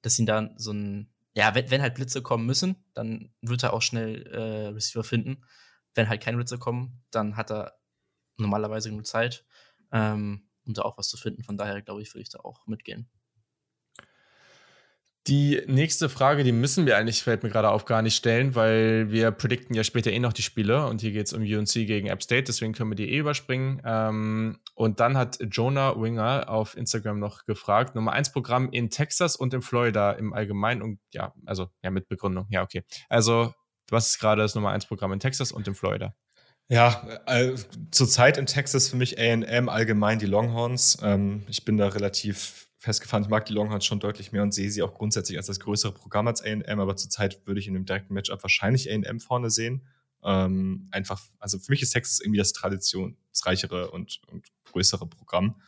[0.02, 3.74] dass ihn da so ein, ja, wenn, wenn, halt Blitze kommen müssen, dann wird er
[3.74, 5.44] auch schnell äh, Receiver finden.
[5.96, 7.76] Wenn halt keine Blitze kommen, dann hat er
[8.36, 9.44] normalerweise genug Zeit,
[9.92, 11.42] ähm, um da auch was zu finden.
[11.42, 13.08] Von daher, glaube ich, würde ich da auch mitgehen.
[15.26, 19.10] Die nächste Frage, die müssen wir eigentlich, fällt mir gerade auf, gar nicht stellen, weil
[19.10, 22.06] wir predikten ja später eh noch die Spiele und hier geht es um UNC gegen
[22.06, 23.82] App State, deswegen können wir die eh überspringen.
[23.84, 29.34] Ähm, und dann hat Jonah Winger auf Instagram noch gefragt, Nummer 1 Programm in Texas
[29.34, 32.46] und in Florida im Allgemeinen und ja, also ja, mit Begründung.
[32.50, 32.84] Ja, okay.
[33.08, 33.52] Also,
[33.90, 36.14] was ist gerade das Nummer 1 Programm in Texas und in Florida?
[36.68, 37.54] Ja, äh,
[37.92, 40.98] zurzeit in Texas für mich AM allgemein die Longhorns.
[41.00, 43.22] Ähm, ich bin da relativ festgefahren.
[43.22, 45.92] Ich mag die Longhorns schon deutlich mehr und sehe sie auch grundsätzlich als das größere
[45.92, 49.86] Programm als A&M, aber zurzeit würde ich in dem direkten Matchup wahrscheinlich A&M vorne sehen.
[50.24, 55.60] Ähm, einfach, also für mich ist Texas irgendwie das traditionsreichere und, und größere Programm.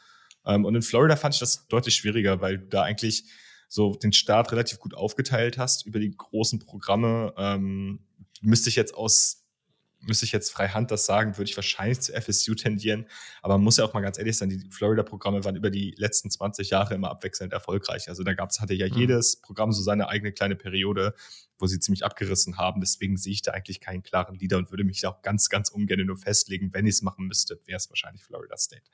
[0.44, 3.24] Ähm, und in Florida fand ich das deutlich schwieriger, weil du da eigentlich
[3.68, 7.34] so den Start relativ gut aufgeteilt hast über die großen Programme.
[8.40, 9.48] Müsste ich jetzt aus
[10.00, 13.06] müsste ich jetzt frei Hand das sagen, würde ich wahrscheinlich zu FSU tendieren.
[13.42, 16.30] Aber man muss ja auch mal ganz ehrlich sein, die Florida-Programme waren über die letzten
[16.30, 18.08] 20 Jahre immer abwechselnd erfolgreich.
[18.08, 18.94] Also da gab's, hatte ja mhm.
[18.94, 21.14] jedes Programm so seine eigene kleine Periode,
[21.58, 22.80] wo sie ziemlich abgerissen haben.
[22.80, 25.68] Deswegen sehe ich da eigentlich keinen klaren Leader und würde mich da auch ganz, ganz
[25.68, 26.72] ungern nur festlegen.
[26.72, 28.84] Wenn ich es machen müsste, wäre es wahrscheinlich Florida State.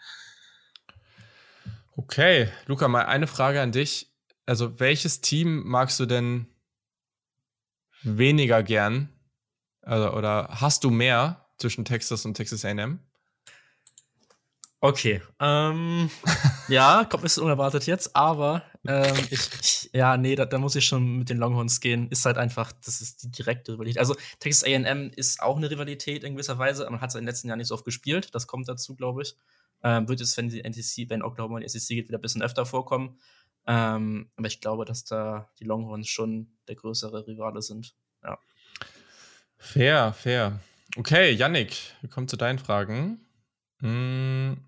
[1.97, 4.11] Okay, Luca, mal eine Frage an dich.
[4.47, 6.47] Also, welches Team magst du denn
[8.03, 9.14] weniger gern
[9.85, 13.01] also, oder hast du mehr zwischen Texas und Texas AM?
[14.85, 15.23] Okay.
[15.41, 16.11] Ähm,
[16.69, 20.77] ja, kommt ein bisschen unerwartet jetzt, aber ähm, ich, ich, ja, nee, da, da, muss
[20.77, 22.11] ich schon mit den Longhorns gehen.
[22.11, 23.99] Ist halt einfach, das ist die direkte Rivalität.
[23.99, 27.29] Also Texas AM ist auch eine Rivalität in gewisser Weise, man hat es in den
[27.29, 28.35] letzten Jahren nicht so oft gespielt.
[28.35, 29.37] Das kommt dazu, glaube ich.
[29.83, 32.43] Ähm, wird es, wenn die NTC, wenn Oklahoma in die SEC geht, wieder ein bisschen
[32.43, 33.19] öfter vorkommen.
[33.67, 37.95] Ähm, aber ich glaube, dass da die Longhorns schon der größere Rivale sind.
[38.23, 38.39] Ja.
[39.65, 40.61] Fair, fair.
[40.97, 43.19] Okay, Yannick, wir kommen zu deinen Fragen.
[43.81, 44.59] Hm,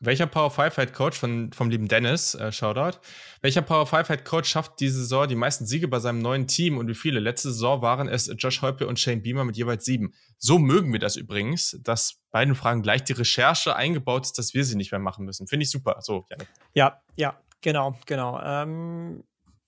[0.00, 2.98] welcher Power 5 Head Coach von, vom lieben Dennis, äh, Shoutout,
[3.42, 6.78] welcher Power 5 Head Coach schafft diese Saison die meisten Siege bei seinem neuen Team
[6.78, 7.18] und wie viele?
[7.18, 10.14] Letzte Saison waren es Josh Heupe und Shane Beamer mit jeweils sieben.
[10.38, 14.64] So mögen wir das übrigens, dass beiden Fragen gleich die Recherche eingebaut ist, dass wir
[14.64, 15.48] sie nicht mehr machen müssen.
[15.48, 15.98] Finde ich super.
[16.00, 16.48] So, Yannick.
[16.74, 18.40] Ja, ja, genau, genau.
[18.40, 19.24] Ähm,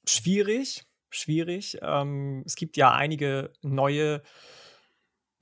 [0.07, 1.77] schwierig, schwierig.
[1.83, 4.23] Ähm, es gibt ja einige neue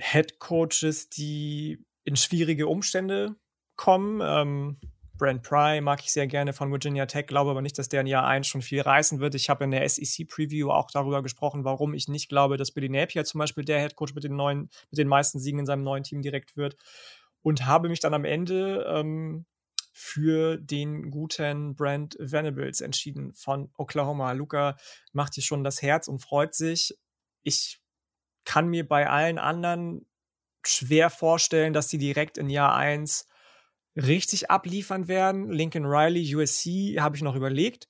[0.01, 3.37] Head Coaches, die in schwierige Umstände
[3.77, 4.21] kommen.
[4.23, 4.79] Ähm,
[5.19, 8.07] Brent Pry mag ich sehr gerne von Virginia Tech, glaube aber nicht, dass der in
[8.07, 9.35] Jahr 1 schon viel reißen wird.
[9.35, 13.25] Ich habe in der SEC-Preview auch darüber gesprochen, warum ich nicht glaube, dass Billy Napier
[13.25, 16.05] zum Beispiel der Head Coach mit den, neuen, mit den meisten Siegen in seinem neuen
[16.05, 16.77] Team direkt wird.
[17.43, 19.45] Und habe mich dann am Ende ähm,
[19.93, 24.31] für den guten Brent Venables entschieden von Oklahoma.
[24.33, 24.77] Luca
[25.13, 26.97] macht hier schon das Herz und freut sich.
[27.43, 27.81] Ich
[28.49, 30.07] kann mir bei allen anderen
[30.65, 33.29] schwer vorstellen, dass die direkt in Jahr 1
[33.95, 35.51] richtig abliefern werden.
[35.51, 37.89] Lincoln Riley, USC, habe ich noch überlegt.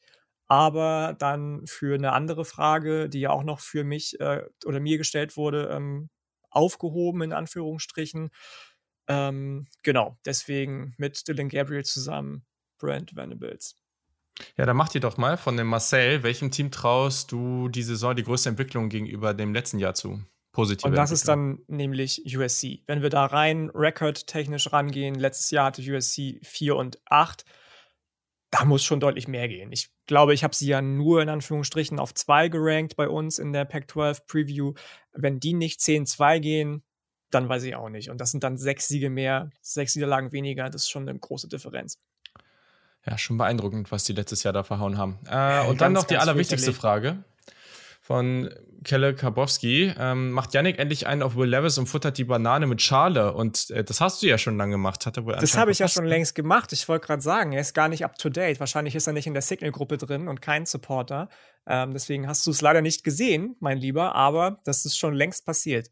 [0.48, 4.98] Aber dann für eine andere Frage, die ja auch noch für mich äh, oder mir
[4.98, 6.10] gestellt wurde, ähm,
[6.50, 8.30] aufgehoben, in Anführungsstrichen.
[9.06, 12.44] Ähm, genau, deswegen mit Dylan Gabriel zusammen
[12.78, 13.76] Brent Venables.
[14.56, 18.16] Ja, dann mach dir doch mal von dem Marcel, welchem Team traust du die Saison
[18.16, 20.20] die größte Entwicklung gegenüber dem letzten Jahr zu?
[20.58, 22.82] Positive Und das ist dann nämlich USC.
[22.88, 27.44] Wenn wir da rein recordtechnisch rangehen, letztes Jahr hatte USC 4 und 8.
[28.50, 29.70] Da muss schon deutlich mehr gehen.
[29.70, 33.52] Ich glaube, ich habe sie ja nur in Anführungsstrichen auf 2 gerankt bei uns in
[33.52, 34.74] der Pac-12 Preview.
[35.12, 36.82] Wenn die nicht 10-2 gehen,
[37.30, 38.10] dann weiß ich auch nicht.
[38.10, 40.70] Und das sind dann sechs Siege mehr, sechs Niederlagen weniger.
[40.70, 41.98] Das ist schon eine große Differenz.
[43.06, 45.20] Ja, schon beeindruckend, was die letztes Jahr da verhauen haben.
[45.26, 47.22] Äh, ja, und dann noch die allerwichtigste Frage
[48.08, 48.48] von
[48.84, 49.92] Kelle Karbowski.
[49.98, 53.34] Ähm, macht Yannick endlich einen auf Will Levis und futtert die Banane mit Schale.
[53.34, 55.04] Und äh, das hast du ja schon lange gemacht.
[55.04, 56.72] Hat er wohl das habe ich ja schon längst gemacht.
[56.72, 58.60] Ich wollte gerade sagen, er ist gar nicht up to date.
[58.60, 61.28] Wahrscheinlich ist er nicht in der Signal-Gruppe drin und kein Supporter.
[61.66, 64.14] Ähm, deswegen hast du es leider nicht gesehen, mein Lieber.
[64.14, 65.90] Aber das ist schon längst passiert.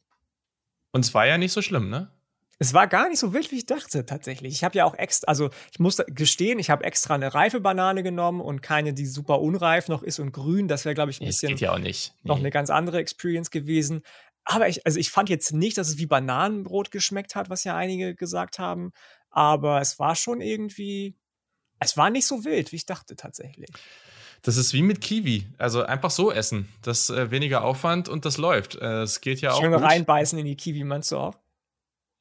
[0.92, 2.10] Und es war ja nicht so schlimm, ne?
[2.58, 4.54] Es war gar nicht so wild, wie ich dachte, tatsächlich.
[4.54, 8.02] Ich habe ja auch extra, also ich muss gestehen, ich habe extra eine reife Banane
[8.02, 10.66] genommen und keine, die super unreif noch ist und grün.
[10.66, 12.14] Das wäre, glaube ich, ein bisschen geht ja auch nicht.
[12.22, 12.28] Nee.
[12.28, 14.02] noch eine ganz andere Experience gewesen.
[14.44, 17.76] Aber ich, also ich fand jetzt nicht, dass es wie Bananenbrot geschmeckt hat, was ja
[17.76, 18.92] einige gesagt haben.
[19.28, 21.14] Aber es war schon irgendwie,
[21.78, 23.68] es war nicht so wild, wie ich dachte tatsächlich.
[24.42, 25.46] Das ist wie mit Kiwi.
[25.58, 26.68] Also einfach so essen.
[26.80, 28.76] Das äh, weniger Aufwand und das läuft.
[28.76, 29.80] Äh, es geht ja Schön auch.
[29.80, 29.88] Gut.
[29.88, 31.34] reinbeißen in die Kiwi, meinst du auch?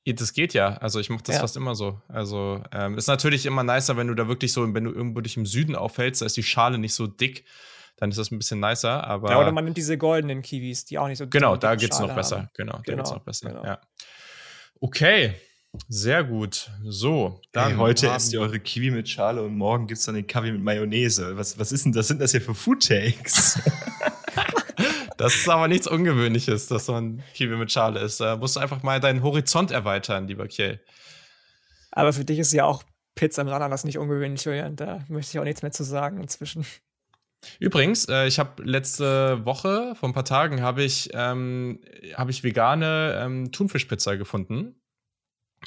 [0.05, 0.77] Das geht ja.
[0.77, 1.41] Also ich mache das Ja.
[1.41, 1.99] fast immer so.
[2.07, 5.35] Also ähm, ist natürlich immer nicer, wenn du da wirklich so, wenn du irgendwo dich
[5.35, 7.43] im Süden aufhältst, da ist die Schale nicht so dick,
[7.97, 9.03] dann ist das ein bisschen nicer.
[9.05, 11.75] Aber Ja, oder man nimmt diese goldenen Kiwis, die auch nicht so genau, dicke da
[11.75, 12.37] geht's Schale noch besser.
[12.37, 12.49] haben.
[12.55, 13.49] Genau, da Genau, geht's noch besser.
[13.49, 13.63] genau.
[13.65, 13.81] Ja.
[14.79, 15.33] Okay,
[15.87, 16.69] sehr gut.
[16.83, 20.27] So, dann Hey, heute esst ihr eure Kiwi mit Schale und morgen gibt's dann den
[20.27, 21.35] Kaffee mit Mayonnaise.
[21.35, 22.07] Was, was ist denn das?
[22.09, 23.59] Sind das hier für Food Takes?
[25.17, 28.19] Das ist aber nichts Ungewöhnliches, dass man Kiwi mit Schale isst.
[28.19, 30.81] Da musst du einfach mal deinen Horizont erweitern, lieber Kiel.
[31.91, 32.83] Aber für dich ist ja auch
[33.15, 34.75] Pizza mit Ananas nicht ungewöhnlich, Julian.
[34.75, 36.65] Da möchte ich auch nichts mehr zu sagen inzwischen.
[37.59, 41.79] Übrigens, äh, ich habe letzte Woche, vor ein paar Tagen, habe ich, ähm,
[42.15, 44.81] hab ich vegane ähm, Thunfischpizza gefunden.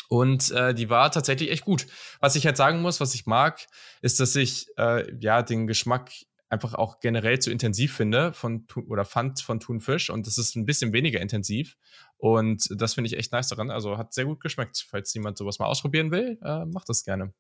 [0.09, 1.87] Und äh, die war tatsächlich echt gut.
[2.21, 3.67] Was ich halt sagen muss, was ich mag,
[4.03, 6.11] ist, dass ich äh, ja den Geschmack
[6.49, 10.65] einfach auch generell zu intensiv finde von oder fand von Thunfisch und das ist ein
[10.65, 11.77] bisschen weniger intensiv
[12.17, 13.71] und das finde ich echt nice daran.
[13.71, 14.87] Also hat sehr gut geschmeckt.
[14.89, 17.33] Falls jemand sowas mal ausprobieren will, äh, macht das gerne.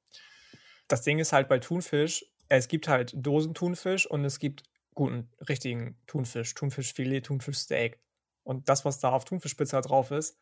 [0.89, 4.63] Das Ding ist halt bei Thunfisch, es gibt halt Dosenthunfisch und es gibt
[4.95, 6.55] guten, richtigen Thunfisch.
[6.55, 8.01] Thunfischfilet, Thunfischsteak.
[8.43, 10.39] Und das, was da auf Thunfischpizza drauf ist,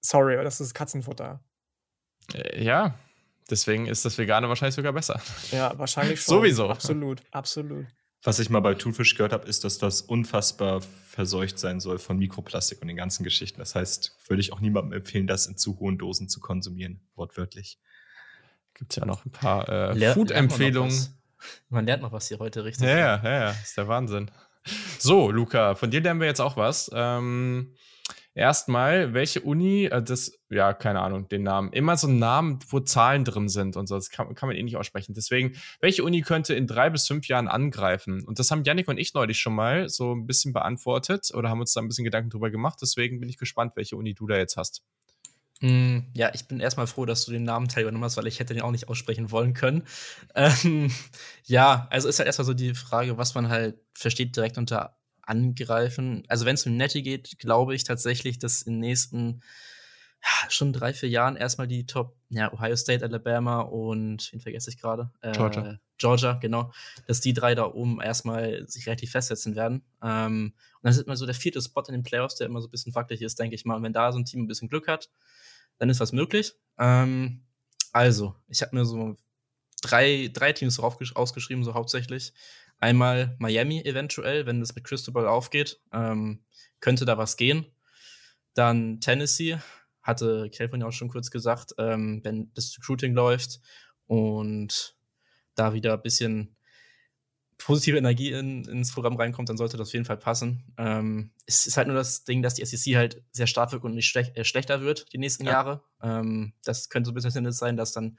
[0.00, 1.44] sorry, aber das ist Katzenfutter.
[2.34, 2.98] Äh, ja,
[3.50, 5.20] deswegen ist das Vegane wahrscheinlich sogar besser.
[5.50, 6.36] Ja, wahrscheinlich schon.
[6.36, 6.68] Sowieso.
[6.68, 7.86] Absolut, absolut.
[8.24, 12.18] Was ich mal bei Thunfisch gehört habe, ist, dass das unfassbar verseucht sein soll von
[12.18, 13.60] Mikroplastik und den ganzen Geschichten.
[13.60, 17.78] Das heißt, würde ich auch niemandem empfehlen, das in zu hohen Dosen zu konsumieren, wortwörtlich.
[18.74, 20.94] Gibt ja noch ein paar äh, Food-Empfehlungen.
[21.68, 22.86] Man lernt noch was hier heute richtig.
[22.88, 24.30] Ja, ja, ja, ja, ist der Wahnsinn.
[24.98, 26.90] So, Luca, von dir lernen wir jetzt auch was.
[26.92, 27.74] Ähm,
[28.38, 32.78] Erstmal, welche Uni, äh, das, ja, keine Ahnung, den Namen, immer so ein Namen, wo
[32.78, 35.12] Zahlen drin sind und so, das kann, kann man eh nicht aussprechen.
[35.12, 38.24] Deswegen, welche Uni könnte in drei bis fünf Jahren angreifen?
[38.24, 41.58] Und das haben Yannick und ich neulich schon mal so ein bisschen beantwortet oder haben
[41.58, 42.78] uns da ein bisschen Gedanken drüber gemacht.
[42.80, 44.82] Deswegen bin ich gespannt, welche Uni du da jetzt hast.
[45.60, 48.54] Mm, Ja, ich bin erstmal froh, dass du den Namen Teil hast, weil ich hätte
[48.54, 49.82] den auch nicht aussprechen wollen können.
[50.36, 50.92] Ähm,
[51.44, 54.97] ja, also ist halt erstmal so die Frage, was man halt versteht direkt unter
[55.28, 56.24] angreifen.
[56.28, 59.42] Also wenn es um Netty geht, glaube ich tatsächlich, dass in den nächsten
[60.20, 64.70] ja, schon drei, vier Jahren erstmal die Top, ja, Ohio State, Alabama und, wen vergesse
[64.70, 65.12] ich gerade?
[65.20, 65.78] Äh, Georgia.
[65.96, 66.72] Georgia, genau.
[67.06, 69.84] Dass die drei da oben erstmal sich relativ festsetzen werden.
[70.02, 72.68] Ähm, und dann ist immer so der vierte Spot in den Playoffs, der immer so
[72.68, 73.76] ein bisschen wackelig ist, denke ich mal.
[73.76, 75.08] Und wenn da so ein Team ein bisschen Glück hat,
[75.78, 76.54] dann ist was möglich.
[76.78, 77.42] Ähm,
[77.92, 79.16] also, ich habe mir so
[79.82, 82.32] drei, drei Teams raufgesch- ausgeschrieben, so hauptsächlich.
[82.80, 86.44] Einmal Miami eventuell, wenn das mit Cristobal aufgeht, ähm,
[86.80, 87.66] könnte da was gehen.
[88.54, 89.58] Dann Tennessee,
[90.02, 93.60] hatte Kelvin ja auch schon kurz gesagt, ähm, wenn das Recruiting läuft
[94.06, 94.96] und
[95.54, 96.56] da wieder ein bisschen
[97.58, 100.62] positive Energie in, ins Programm reinkommt, dann sollte das auf jeden Fall passen.
[100.78, 103.94] Ähm, es ist halt nur das Ding, dass die SEC halt sehr stark wird und
[103.94, 105.52] nicht schlech äh, schlechter wird die nächsten Ja.
[105.52, 105.82] Jahre.
[106.00, 108.18] Ähm, das könnte so ein bisschen das sein, dass dann,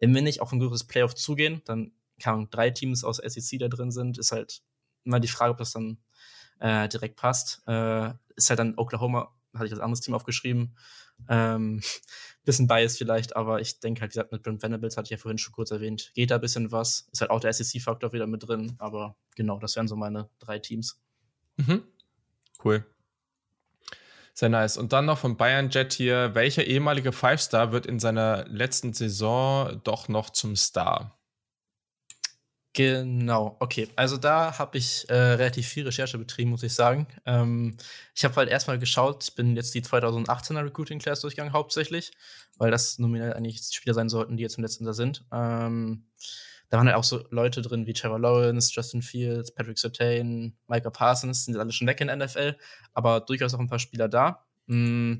[0.00, 3.68] wenn wir nicht auf ein größeres Playoff zugehen, dann kann drei Teams aus SEC da
[3.68, 4.62] drin sind, ist halt
[5.04, 5.98] immer die Frage, ob das dann
[6.60, 7.62] äh, direkt passt.
[7.66, 10.76] Äh, ist halt dann Oklahoma, hatte ich als anderes Team aufgeschrieben.
[11.28, 11.82] Ähm,
[12.44, 15.16] bisschen biased vielleicht, aber ich denke halt, wie gesagt, mit Brent Venables hatte ich ja
[15.18, 17.08] vorhin schon kurz erwähnt, geht da ein bisschen was.
[17.12, 20.58] Ist halt auch der SEC-Faktor wieder mit drin, aber genau, das wären so meine drei
[20.58, 21.00] Teams.
[21.56, 21.82] Mhm.
[22.64, 22.84] Cool.
[24.32, 24.76] Sehr nice.
[24.76, 26.34] Und dann noch von Bayern Jet hier.
[26.34, 31.17] Welcher ehemalige Five-Star wird in seiner letzten Saison doch noch zum Star?
[32.78, 33.88] Genau, okay.
[33.96, 37.08] Also da habe ich äh, relativ viel Recherche betrieben, muss ich sagen.
[37.26, 37.76] Ähm,
[38.14, 42.12] ich habe halt erstmal geschaut, ich bin jetzt die 2018er Recruiting Class durchgegangen hauptsächlich,
[42.56, 45.24] weil das nominell eigentlich Spieler sein sollten, die jetzt im letzten Jahr sind.
[45.32, 46.06] Ähm,
[46.68, 50.90] da waren halt auch so Leute drin wie Trevor Lawrence, Justin Fields, Patrick Surtain, Micah
[50.90, 52.56] Parsons, sind alle schon weg in der NFL,
[52.94, 54.46] aber durchaus auch ein paar Spieler da.
[54.66, 55.14] Mm,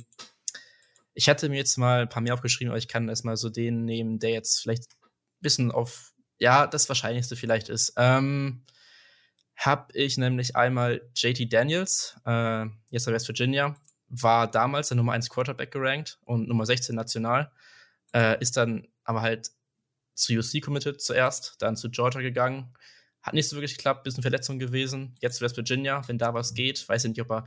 [1.14, 3.84] Ich hatte mir jetzt mal ein paar mehr aufgeschrieben, aber ich kann erstmal so den
[3.84, 7.94] nehmen, der jetzt vielleicht ein bisschen auf ja, das Wahrscheinlichste vielleicht ist.
[7.96, 8.62] Ähm,
[9.56, 13.76] hab ich nämlich einmal JT Daniels, äh, jetzt bei West Virginia,
[14.08, 17.50] war damals der Nummer 1 Quarterback gerankt und Nummer 16 national,
[18.14, 19.50] äh, ist dann aber halt
[20.14, 22.72] zu UC committed zuerst, dann zu Georgia gegangen.
[23.20, 25.14] Hat nicht so wirklich geklappt, bisschen Verletzung gewesen.
[25.20, 26.88] Jetzt zu West Virginia, wenn da was geht.
[26.88, 27.46] Weiß ich nicht, ob er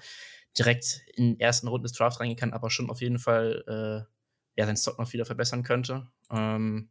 [0.57, 4.59] direkt in den ersten Runden des Drafts reingehen kann, aber schon auf jeden Fall äh,
[4.59, 6.07] ja, seinen Stock noch wieder verbessern könnte.
[6.29, 6.89] Ähm,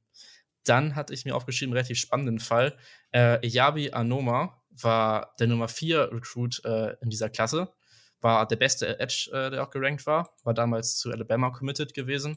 [0.64, 2.76] dann hatte ich mir aufgeschrieben, relativ spannenden Fall.
[3.12, 7.72] Äh, Eyabi Anoma war der Nummer 4 Recruit äh, in dieser Klasse.
[8.20, 10.34] War der beste Edge, äh, der auch gerankt war.
[10.44, 12.36] War damals zu Alabama committed gewesen.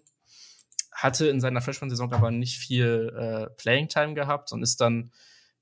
[0.91, 5.11] Hatte in seiner Freshman-Saison aber nicht viel äh, Playing Time gehabt und ist dann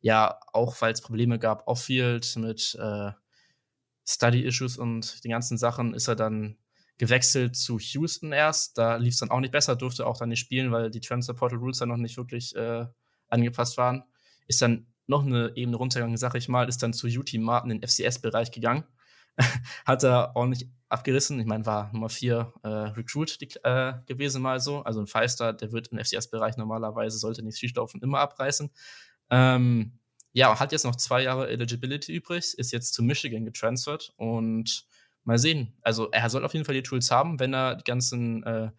[0.01, 3.11] ja, auch weil es Probleme gab, off-field mit äh,
[4.07, 6.57] Study-Issues und den ganzen Sachen, ist er dann
[7.01, 8.77] gewechselt zu Houston erst.
[8.77, 11.33] Da lief es dann auch nicht besser, durfte auch dann nicht spielen, weil die Transfer
[11.33, 12.85] Portal Rules dann noch nicht wirklich äh,
[13.27, 14.03] angepasst waren.
[14.45, 17.81] Ist dann noch eine Ebene runtergegangen, sag ich mal, ist dann zu UT Martin in
[17.81, 18.83] den FCS-Bereich gegangen.
[19.87, 21.39] Hat er ordentlich abgerissen.
[21.39, 24.83] Ich meine, war Nummer 4 äh, Recruit die, äh, gewesen mal so.
[24.83, 28.69] Also ein Five-Star, der wird im FCS-Bereich normalerweise, sollte nicht schief laufen, immer abreißen.
[29.31, 29.97] Ähm,
[30.33, 34.85] ja, hat jetzt noch zwei Jahre Eligibility übrig, ist jetzt zu Michigan getransfert und
[35.23, 35.77] mal sehen.
[35.81, 38.71] Also er soll auf jeden Fall die Tools haben, wenn er die ganzen äh,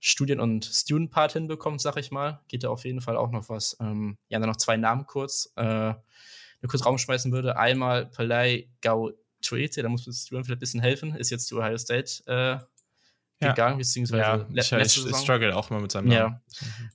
[0.00, 3.76] Studien- und Student-Part hinbekommt, sag ich mal, geht da auf jeden Fall auch noch was.
[3.80, 5.94] Ähm, ja, dann noch zwei Namen kurz, äh,
[6.68, 7.56] kurz Raum schmeißen würde.
[7.56, 11.78] Einmal Palai Gau Tuete, da muss Student vielleicht ein bisschen helfen, ist jetzt zu Ohio
[11.78, 12.58] State äh,
[13.40, 13.78] gegangen, ja.
[13.78, 16.40] beziehungsweise ja, ich, ich, ich struggle auch mal mit seinem Namen.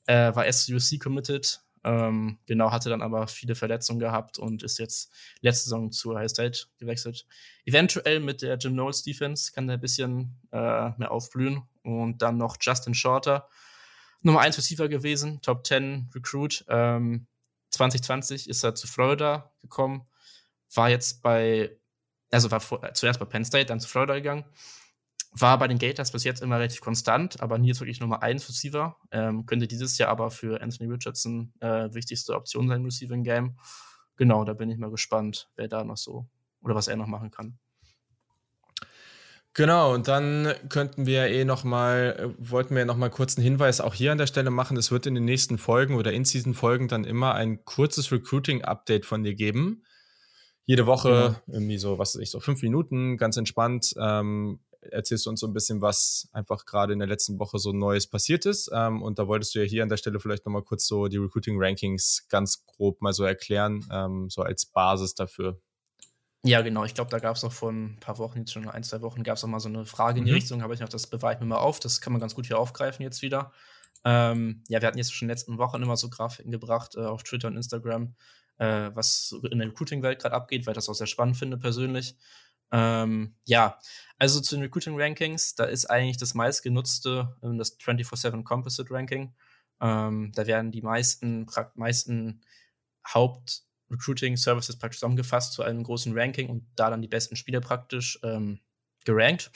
[0.06, 0.30] Ja.
[0.30, 4.80] Äh, war erst USC committed, ähm, genau, hatte dann aber viele Verletzungen gehabt und ist
[4.80, 5.12] jetzt
[5.42, 7.26] letzte Saison zu High State gewechselt.
[7.66, 11.64] Eventuell mit der Jim Knowles Defense kann der ein bisschen äh, mehr aufblühen.
[11.84, 13.48] Und dann noch Justin Shorter,
[14.22, 16.66] Nummer 1 Receiver gewesen, Top 10 Recruit.
[16.68, 17.28] Ähm,
[17.72, 20.08] 2020 ist er zu Florida gekommen,
[20.74, 21.78] war jetzt bei,
[22.32, 24.46] also war vor, zuerst bei Penn State, dann zu Florida gegangen
[25.32, 28.48] war bei den Gators bis jetzt immer relativ konstant, aber nie jetzt wirklich Nummer 1
[28.50, 28.98] Receiver.
[29.12, 33.58] Ähm, könnte dieses Jahr aber für Anthony Richardson äh, wichtigste Option sein im Receiving Game.
[34.18, 36.28] Genau, da bin ich mal gespannt, wer da noch so
[36.62, 37.58] oder was er noch machen kann.
[39.54, 43.44] Genau, und dann könnten wir eh noch mal, äh, wollten wir noch mal kurz einen
[43.44, 44.78] Hinweis auch hier an der Stelle machen.
[44.78, 49.06] Es wird in den nächsten Folgen oder in diesen Folgen dann immer ein kurzes Recruiting-Update
[49.06, 49.84] von dir geben.
[50.66, 51.36] Jede Woche.
[51.46, 51.58] Genau.
[51.58, 53.96] irgendwie so, was weiß ich, so fünf Minuten, ganz entspannt.
[54.00, 57.72] Ähm, erzählst du uns so ein bisschen, was einfach gerade in der letzten Woche so
[57.72, 58.70] Neues passiert ist.
[58.74, 61.18] Ähm, und da wolltest du ja hier an der Stelle vielleicht nochmal kurz so die
[61.18, 65.60] Recruiting-Rankings ganz grob mal so erklären, ähm, so als Basis dafür.
[66.44, 66.86] Ja, genau.
[66.86, 69.24] Ich glaube, da gab es auch vor ein paar Wochen, jetzt schon ein, zwei Wochen,
[69.24, 70.36] gab es auch mal so eine Frage in die mhm.
[70.36, 70.62] Richtung.
[70.62, 71.80] Habe ich noch, das bewahre mir mal auf.
[71.80, 73.52] Das kann man ganz gut hier aufgreifen jetzt wieder.
[74.06, 77.02] Ähm, ja, wir hatten jetzt schon in den letzten Wochen immer so Grafiken gebracht äh,
[77.02, 78.16] auf Twitter und Instagram,
[78.58, 82.16] äh, was in der Recruiting-Welt gerade abgeht, weil ich das auch sehr spannend finde persönlich.
[82.72, 83.80] Ähm, ja,
[84.18, 89.34] also zu den Recruiting Rankings, da ist eigentlich das meistgenutzte ähm, das 24-7 Composite Ranking.
[89.82, 92.41] Ähm, da werden die meisten, meisten
[93.14, 98.60] Haupt-Recruiting-Services praktisch zusammengefasst zu einem großen Ranking und da dann die besten Spieler praktisch ähm,
[99.06, 99.52] gerankt.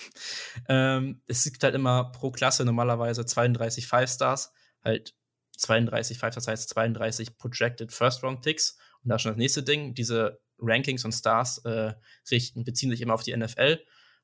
[0.70, 4.54] Ähm, es gibt halt immer pro Klasse normalerweise 32 Five-Stars,
[4.84, 5.14] halt
[5.58, 8.78] 32 Five-Stars heißt 32 Projected First-Round-Picks.
[9.04, 11.94] Und da schon das nächste Ding, diese Rankings und Stars äh,
[12.32, 13.80] richten, beziehen sich immer auf die NFL.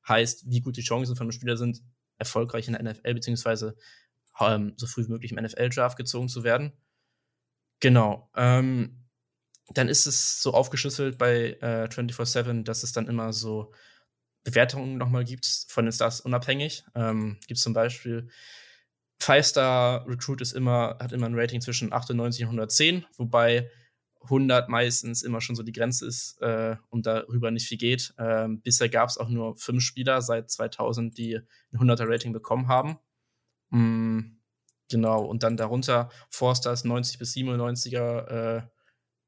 [0.08, 1.82] Heißt, wie gut die Chancen von einem Spieler sind,
[2.18, 3.76] erfolgreich in der NFL, beziehungsweise
[4.40, 6.72] ähm, so früh wie möglich im NFL-Draft gezogen zu werden.
[7.80, 8.30] Genau.
[8.36, 9.06] Ähm,
[9.68, 13.72] dann ist es so aufgeschlüsselt bei äh, 24-7, dass es dann immer so
[14.42, 16.84] Bewertungen nochmal gibt von den Stars unabhängig.
[16.94, 18.28] Ähm, gibt es zum Beispiel
[19.20, 23.70] Five-Star Recruit ist immer, hat immer ein Rating zwischen 98 und 110, wobei
[24.22, 28.14] 100 meistens immer schon so die Grenze ist äh, und darüber nicht viel geht.
[28.18, 31.36] Ähm, bisher gab es auch nur fünf Spieler seit 2000, die
[31.72, 32.98] ein 100er Rating bekommen haben.
[33.70, 34.36] Mm,
[34.90, 38.62] genau, und dann darunter Forsters 90 bis 97er äh,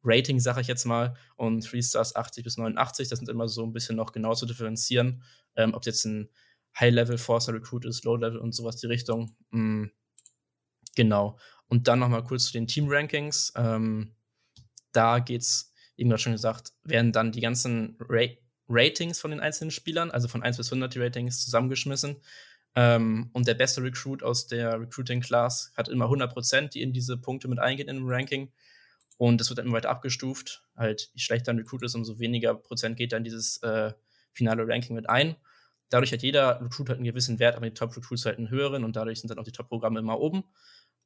[0.04, 3.08] Rating, sage ich jetzt mal, und Three Stars 80 bis 89.
[3.08, 5.22] Das sind immer so ein bisschen noch genau zu differenzieren,
[5.56, 6.28] ähm, ob jetzt ein
[6.78, 9.36] High-Level Forster Recruit ist, Low-Level und sowas die Richtung.
[9.50, 9.86] Mm,
[10.96, 11.38] genau.
[11.68, 13.52] Und dann nochmal kurz zu den Team-Rankings.
[13.56, 14.14] Ähm,
[14.92, 18.26] da geht's, eben gerade schon gesagt, werden dann die ganzen Ra
[18.68, 22.22] Ratings von den einzelnen Spielern, also von 1 bis 100 die Ratings zusammengeschmissen.
[22.74, 27.18] Ähm, und der beste Recruit aus der Recruiting Class hat immer 100% die in diese
[27.18, 28.50] Punkte mit eingehen in dem Ranking.
[29.18, 30.64] Und das wird dann immer weiter abgestuft.
[30.76, 33.92] Halt, je schlechter ein Recruit ist, umso weniger Prozent geht dann dieses äh,
[34.32, 35.36] finale Ranking mit ein.
[35.90, 38.96] Dadurch hat jeder Recruit halt einen gewissen Wert, aber die Top-Recruits halt einen höheren und
[38.96, 40.44] dadurch sind dann auch die Top-Programme immer oben.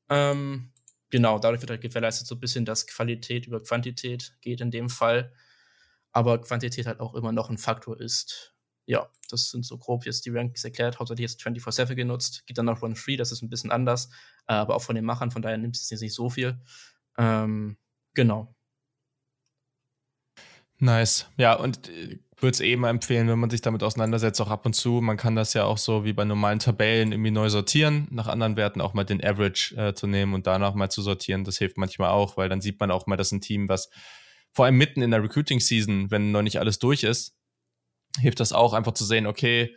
[0.08, 0.70] Ähm,
[1.10, 4.88] genau, dadurch wird halt gewährleistet so ein bisschen, dass Qualität über Quantität geht in dem
[4.88, 5.32] Fall.
[6.12, 8.54] Aber Quantität halt auch immer noch ein Faktor ist.
[8.86, 10.98] Ja, das sind so grob jetzt die Rankings erklärt.
[10.98, 12.46] Hauptsächlich jetzt 24-7 genutzt.
[12.46, 14.08] Gibt dann noch Run Free, das ist ein bisschen anders.
[14.46, 16.60] Aber auch von den Machern, von daher nimmt es jetzt nicht so viel.
[17.18, 17.76] Ähm,
[18.14, 18.54] genau.
[20.78, 21.26] Nice.
[21.36, 24.74] Ja, und äh, würde es eben empfehlen, wenn man sich damit auseinandersetzt, auch ab und
[24.74, 25.00] zu.
[25.00, 28.56] Man kann das ja auch so wie bei normalen Tabellen irgendwie neu sortieren, nach anderen
[28.56, 31.44] Werten auch mal den Average äh, zu nehmen und danach mal zu sortieren.
[31.44, 33.88] Das hilft manchmal auch, weil dann sieht man auch mal, dass ein Team, was
[34.52, 37.34] vor allem mitten in der Recruiting-Season, wenn noch nicht alles durch ist,
[38.18, 39.74] hilft das auch einfach zu sehen, okay,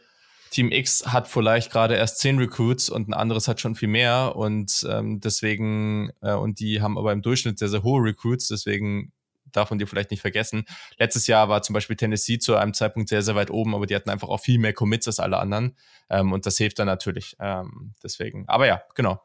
[0.52, 4.36] Team X hat vielleicht gerade erst zehn Recruits und ein anderes hat schon viel mehr
[4.36, 9.12] und ähm, deswegen, äh, und die haben aber im Durchschnitt sehr, sehr hohe Recruits, deswegen
[9.52, 10.66] darf man dir vielleicht nicht vergessen.
[10.98, 13.96] Letztes Jahr war zum Beispiel Tennessee zu einem Zeitpunkt sehr, sehr weit oben, aber die
[13.96, 15.76] hatten einfach auch viel mehr Commits als alle anderen.
[16.10, 17.36] Ähm, und das hilft dann natürlich.
[17.40, 18.48] Ähm, deswegen.
[18.48, 19.22] Aber ja, genau.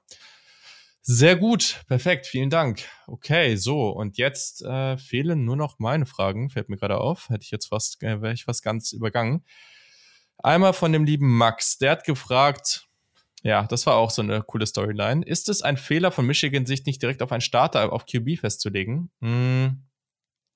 [1.07, 2.83] Sehr gut, perfekt, vielen Dank.
[3.07, 7.29] Okay, so, und jetzt äh, fehlen nur noch meine Fragen, fällt mir gerade auf.
[7.29, 9.45] Hätte ich jetzt fast, äh, wäre ich fast ganz übergangen.
[10.39, 12.89] Einmal von dem lieben Max, der hat gefragt,
[13.43, 15.23] ja, das war auch so eine coole Storyline.
[15.27, 19.11] Ist es ein Fehler von Michigan, sich nicht direkt auf einen Starter auf QB festzulegen?
[19.21, 19.85] Hm.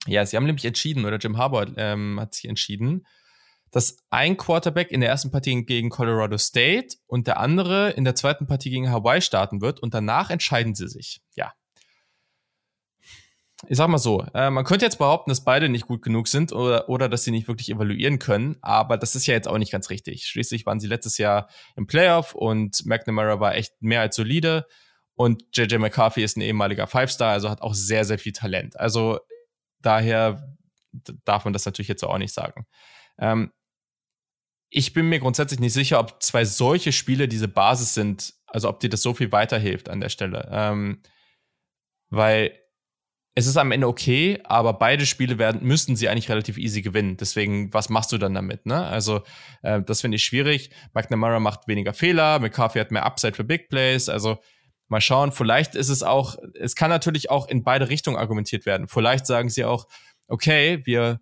[0.07, 3.07] Ja, sie haben nämlich entschieden, oder Jim Harbour ähm, hat sich entschieden,
[3.71, 8.15] dass ein Quarterback in der ersten Partie gegen Colorado State und der andere in der
[8.15, 11.21] zweiten Partie gegen Hawaii starten wird und danach entscheiden sie sich.
[11.35, 11.53] Ja.
[13.67, 16.53] Ich sag mal so, äh, man könnte jetzt behaupten, dass beide nicht gut genug sind
[16.53, 19.73] oder, oder dass sie nicht wirklich evaluieren können, aber das ist ja jetzt auch nicht
[19.73, 20.27] ganz richtig.
[20.27, 24.67] Schließlich waren sie letztes Jahr im Playoff und McNamara war echt mehr als solide
[25.15, 28.79] und JJ McCarthy ist ein ehemaliger Five-Star, also hat auch sehr, sehr viel Talent.
[28.79, 29.19] Also
[29.83, 30.57] daher
[31.25, 32.67] darf man das natürlich jetzt auch nicht sagen.
[33.19, 33.53] Ähm,
[34.71, 38.81] ich bin mir grundsätzlich nicht sicher, ob zwei solche Spiele diese Basis sind, also ob
[38.81, 40.49] dir das so viel weiterhilft an der Stelle.
[40.53, 41.03] Ähm,
[42.11, 42.59] weil
[43.35, 47.17] es ist am Ende okay, aber beide Spiele werden, müssten sie eigentlich relativ easy gewinnen.
[47.17, 48.67] Deswegen, was machst du dann damit?
[48.67, 48.85] Ne?
[48.85, 49.23] Also,
[49.63, 50.71] äh, das finde ich schwierig.
[50.93, 54.09] McNamara macht weniger Fehler, McCarthy hat mehr Upside für Big Plays.
[54.09, 54.39] Also,
[54.89, 55.33] mal schauen.
[55.33, 58.89] Vielleicht ist es auch, es kann natürlich auch in beide Richtungen argumentiert werden.
[58.89, 59.87] Vielleicht sagen sie auch,
[60.29, 61.21] okay, wir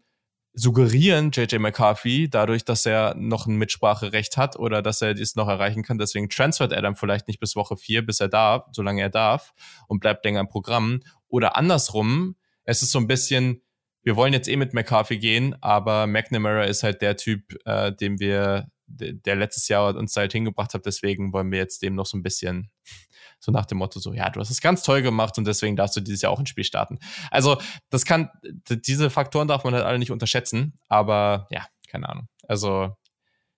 [0.59, 5.49] suggerieren JJ McCarthy dadurch, dass er noch ein Mitspracherecht hat oder dass er dies noch
[5.49, 5.99] erreichen kann.
[5.99, 9.53] Deswegen transfert er dann vielleicht nicht bis Woche vier, bis er darf, solange er darf
[9.87, 11.01] und bleibt länger im Programm.
[11.29, 13.63] Oder andersrum, es ist so ein bisschen,
[14.03, 18.19] wir wollen jetzt eh mit McCarthy gehen, aber McNamara ist halt der Typ, äh, dem
[18.19, 20.87] wir, der letztes Jahr uns halt hingebracht hat.
[20.87, 22.71] Deswegen wollen wir jetzt dem noch so ein bisschen
[23.41, 25.97] so nach dem Motto so, ja, du hast es ganz toll gemacht und deswegen darfst
[25.97, 26.99] du dieses Jahr auch ein Spiel starten.
[27.31, 27.61] Also,
[27.91, 32.29] das kann, diese Faktoren darf man halt alle nicht unterschätzen, aber ja, keine Ahnung.
[32.49, 32.97] Also,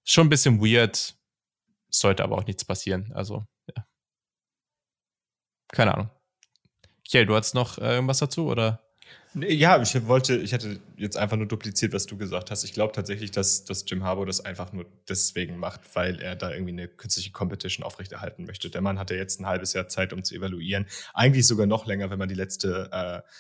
[0.04, 1.16] schon ein bisschen weird,
[1.90, 3.12] sollte aber auch nichts passieren.
[3.14, 3.86] Also, ja.
[5.68, 6.10] Keine Ahnung.
[7.04, 8.87] Kiel, du hast noch äh, irgendwas dazu, oder?
[9.34, 12.64] Ja, ich wollte, ich hätte jetzt einfach nur dupliziert, was du gesagt hast.
[12.64, 16.50] Ich glaube tatsächlich, dass, dass Jim Harbour das einfach nur deswegen macht, weil er da
[16.50, 18.70] irgendwie eine künstliche Competition aufrechterhalten möchte.
[18.70, 20.86] Der Mann hatte jetzt ein halbes Jahr Zeit, um zu evaluieren.
[21.14, 22.88] Eigentlich sogar noch länger, wenn man die letzte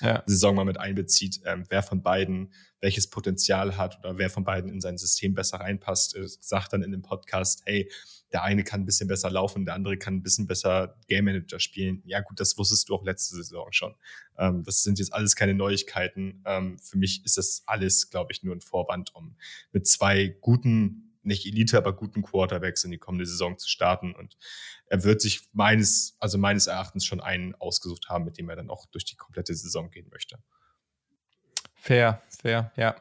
[0.00, 0.22] äh, ja.
[0.26, 4.70] Saison mal mit einbezieht, ähm, wer von beiden welches Potenzial hat oder wer von beiden
[4.70, 6.14] in sein System besser reinpasst.
[6.16, 7.90] Er sagt dann in dem Podcast, hey,
[8.32, 11.60] der eine kann ein bisschen besser laufen, der andere kann ein bisschen besser Game Manager
[11.60, 12.02] spielen.
[12.04, 13.94] Ja, gut, das wusstest du auch letzte Saison schon.
[14.36, 16.42] Ähm, das sind jetzt alles keine Neuigkeiten.
[16.44, 19.36] Ähm, für mich ist das alles, glaube ich, nur ein Vorwand, um
[19.72, 24.14] mit zwei guten, nicht Elite, aber guten Quarterbacks in die kommende Saison zu starten.
[24.14, 24.36] Und
[24.86, 28.70] er wird sich meines, also meines Erachtens schon einen ausgesucht haben, mit dem er dann
[28.70, 30.38] auch durch die komplette Saison gehen möchte.
[31.80, 32.96] Fair, fair, ja.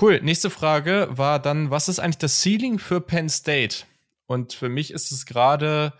[0.00, 0.20] Cool.
[0.20, 3.84] Nächste Frage war dann, was ist eigentlich das Ceiling für Penn State?
[4.26, 5.92] Und für mich ist es gerade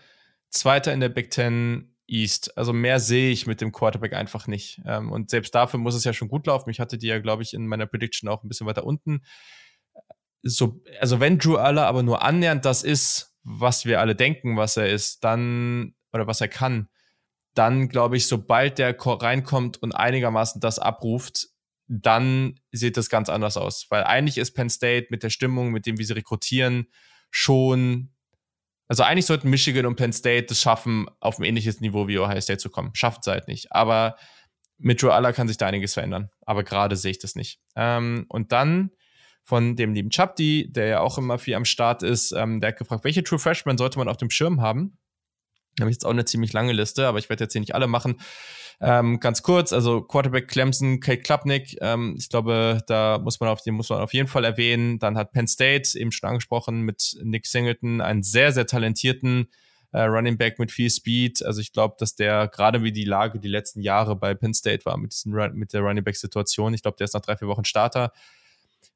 [0.49, 2.57] Zweiter in der Big Ten East.
[2.57, 4.81] Also mehr sehe ich mit dem Quarterback einfach nicht.
[4.85, 6.69] Ähm, und selbst dafür muss es ja schon gut laufen.
[6.69, 9.21] Ich hatte die ja, glaube ich, in meiner Prediction auch ein bisschen weiter unten.
[10.41, 14.77] So, also wenn Drew Aller aber nur annähernd das ist, was wir alle denken, was
[14.77, 16.87] er ist, dann, oder was er kann,
[17.53, 21.49] dann glaube ich, sobald der reinkommt und einigermaßen das abruft,
[21.89, 23.87] dann sieht das ganz anders aus.
[23.89, 26.87] Weil eigentlich ist Penn State mit der Stimmung, mit dem, wie sie rekrutieren,
[27.31, 28.11] schon
[28.89, 32.41] also eigentlich sollten Michigan und Penn State das schaffen, auf ein ähnliches Niveau wie Ohio
[32.41, 32.89] State zu kommen.
[32.93, 33.71] Schafft es halt nicht.
[33.71, 34.17] Aber
[34.79, 36.29] mit Joe Aller kann sich da einiges verändern.
[36.41, 37.61] Aber gerade sehe ich das nicht.
[37.75, 38.89] Ähm, und dann
[39.43, 42.77] von dem lieben Chapti, der ja auch immer viel am Start ist, ähm, der hat
[42.77, 44.97] gefragt, welche True Freshmen sollte man auf dem Schirm haben?
[45.75, 47.75] Da habe ich jetzt auch eine ziemlich lange Liste, aber ich werde jetzt hier nicht
[47.75, 48.19] alle machen.
[48.81, 53.61] Ähm, ganz kurz, also Quarterback Clemson, Kate Klapnick, ähm, ich glaube, da muss man auf
[53.61, 54.99] den muss man auf jeden Fall erwähnen.
[54.99, 59.49] Dann hat Penn State eben schon angesprochen mit Nick Singleton, einen sehr, sehr talentierten
[59.91, 61.43] äh, Running Back mit viel Speed.
[61.45, 64.85] Also ich glaube, dass der gerade wie die Lage die letzten Jahre bei Penn State
[64.85, 66.73] war mit, diesen, mit der Running Back Situation.
[66.73, 68.13] Ich glaube, der ist nach drei, vier Wochen Starter.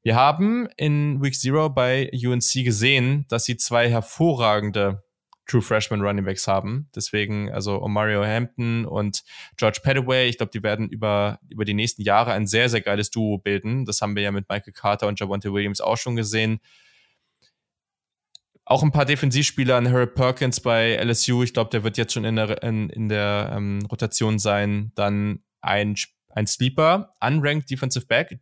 [0.02, 5.03] Wir haben in Week Zero bei UNC gesehen, dass sie zwei hervorragende
[5.46, 6.88] True Freshman Running Backs haben.
[6.94, 9.22] Deswegen, also Mario Hampton und
[9.56, 13.10] George Pettaway, ich glaube, die werden über, über die nächsten Jahre ein sehr, sehr geiles
[13.10, 13.84] Duo bilden.
[13.84, 16.60] Das haben wir ja mit Michael Carter und Javonte Williams auch schon gesehen.
[18.64, 21.42] Auch ein paar Defensivspieler an Harry Perkins bei LSU.
[21.42, 24.92] Ich glaube, der wird jetzt schon in der, in, in der ähm, Rotation sein.
[24.94, 25.96] Dann ein
[26.34, 28.40] ein Sleeper, unranked Defensive Back,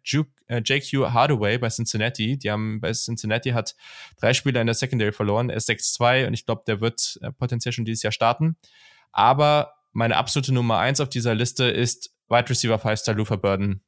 [0.53, 2.39] äh, JQ Hardaway bei Cincinnati.
[2.39, 3.75] Die haben bei Cincinnati hat
[4.21, 5.51] drei Spieler in der Secondary verloren.
[5.51, 8.57] Er ist 6-2 und ich glaube, der wird äh, potenziell schon dieses Jahr starten.
[9.13, 13.83] Aber meine absolute Nummer eins auf dieser Liste ist Wide Receiver 5 Star Luther Burden.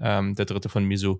[0.00, 1.18] ähm, der dritte von Misu.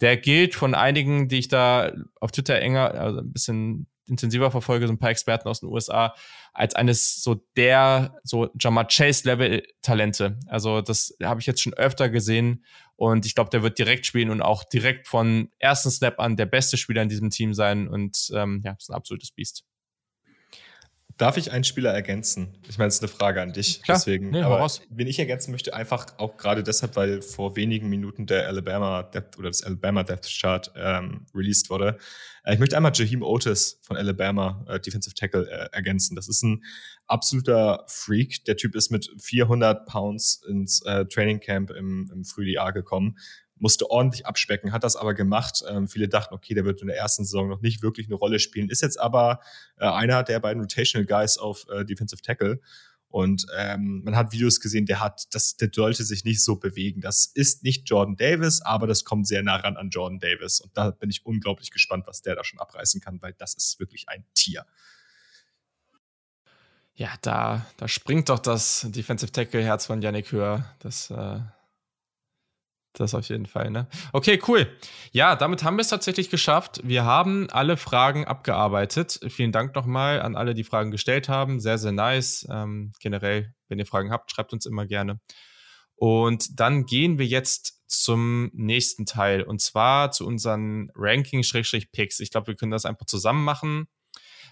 [0.00, 4.86] Der gilt von einigen, die ich da auf Twitter enger, also ein bisschen intensiver verfolge,
[4.86, 6.14] so ein paar Experten aus den USA,
[6.52, 10.38] als eines so der, so Jamar Chase-Level-Talente.
[10.46, 12.64] Also das habe ich jetzt schon öfter gesehen
[13.02, 16.46] und ich glaube, der wird direkt spielen und auch direkt von ersten Snap an der
[16.46, 19.64] beste Spieler in diesem Team sein und ähm, ja, ist ein absolutes Biest.
[21.18, 22.56] Darf ich einen Spieler ergänzen?
[22.68, 23.82] Ich meine, es ist eine Frage an dich.
[23.82, 23.98] Klar.
[23.98, 24.80] Deswegen, Nee, aber raus.
[24.90, 29.38] wen ich ergänzen möchte, einfach auch gerade deshalb, weil vor wenigen Minuten der Alabama Depth
[29.38, 31.98] oder das Alabama Depth Chart ähm, released wurde.
[32.44, 36.16] Äh, ich möchte einmal Jaheim Otis von Alabama äh, Defensive Tackle äh, ergänzen.
[36.16, 36.62] Das ist ein
[37.06, 38.44] absoluter Freak.
[38.46, 43.16] Der Typ ist mit 400 Pounds ins äh, Training Camp im, im Frühjahr gekommen
[43.62, 45.62] musste ordentlich abspecken, hat das aber gemacht.
[45.68, 48.40] Ähm, viele dachten, okay, der wird in der ersten Saison noch nicht wirklich eine Rolle
[48.40, 49.40] spielen, ist jetzt aber
[49.78, 52.60] äh, einer der beiden Rotational Guys auf äh, Defensive Tackle.
[53.06, 57.02] Und ähm, man hat Videos gesehen, der hat, das, der sollte sich nicht so bewegen.
[57.02, 60.60] Das ist nicht Jordan Davis, aber das kommt sehr nah ran an Jordan Davis.
[60.60, 63.78] Und da bin ich unglaublich gespannt, was der da schon abreißen kann, weil das ist
[63.78, 64.66] wirklich ein Tier.
[66.94, 70.64] Ja, da, da springt doch das Defensive Tackle-Herz von Yannick höher.
[70.80, 71.40] Das, äh,
[72.92, 73.88] das auf jeden Fall, ne?
[74.12, 74.66] Okay, cool.
[75.12, 76.80] Ja, damit haben wir es tatsächlich geschafft.
[76.84, 79.20] Wir haben alle Fragen abgearbeitet.
[79.28, 81.60] Vielen Dank nochmal an alle, die Fragen gestellt haben.
[81.60, 82.46] Sehr, sehr nice.
[82.50, 85.20] Ähm, generell, wenn ihr Fragen habt, schreibt uns immer gerne.
[85.96, 92.20] Und dann gehen wir jetzt zum nächsten Teil und zwar zu unseren Ranking-Picks.
[92.20, 93.86] Ich glaube, wir können das einfach zusammen machen.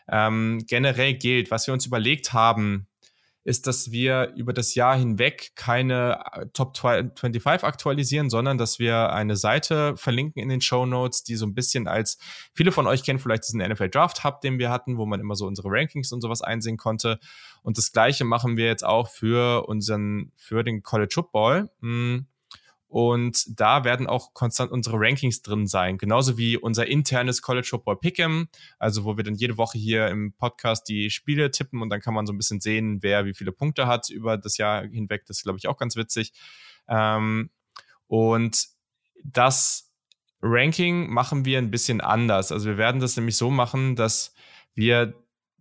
[0.09, 2.87] Ähm, generell gilt, was wir uns überlegt haben,
[3.45, 9.13] ist, dass wir über das Jahr hinweg keine äh, Top 25 aktualisieren, sondern dass wir
[9.13, 12.19] eine Seite verlinken in den Show Notes, die so ein bisschen als,
[12.53, 15.37] viele von euch kennen vielleicht diesen NFL Draft Hub, den wir hatten, wo man immer
[15.37, 17.19] so unsere Rankings und sowas einsehen konnte.
[17.63, 21.71] Und das Gleiche machen wir jetzt auch für unseren, für den College Football.
[21.81, 22.27] Hm.
[22.91, 25.97] Und da werden auch konstant unsere Rankings drin sein.
[25.97, 28.49] Genauso wie unser internes College Football Pick'em.
[28.81, 32.15] Also, wo wir dann jede Woche hier im Podcast die Spiele tippen und dann kann
[32.15, 35.25] man so ein bisschen sehen, wer wie viele Punkte hat über das Jahr hinweg.
[35.27, 36.33] Das ist, glaube ich, auch ganz witzig.
[36.89, 37.51] Ähm,
[38.09, 38.67] und
[39.23, 39.93] das
[40.43, 42.51] Ranking machen wir ein bisschen anders.
[42.51, 44.35] Also, wir werden das nämlich so machen, dass
[44.75, 45.15] wir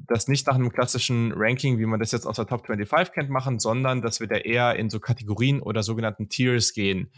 [0.08, 3.30] das nicht nach einem klassischen Ranking, wie man das jetzt aus der Top 25 kennt,
[3.30, 7.12] machen, sondern dass wir da eher in so Kategorien oder sogenannten Tiers gehen,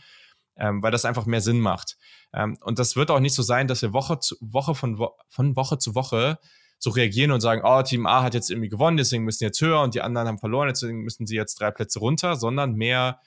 [0.57, 1.97] ähm, weil das einfach mehr Sinn macht.
[2.33, 5.11] Ähm, und das wird auch nicht so sein, dass wir Woche zu Woche von, Wo
[5.29, 6.39] von Woche zu Woche
[6.79, 9.81] so reagieren und sagen, oh, Team A hat jetzt irgendwie gewonnen, deswegen müssen jetzt höher
[9.81, 13.19] und die anderen haben verloren, deswegen müssen sie jetzt drei Plätze runter, sondern mehr,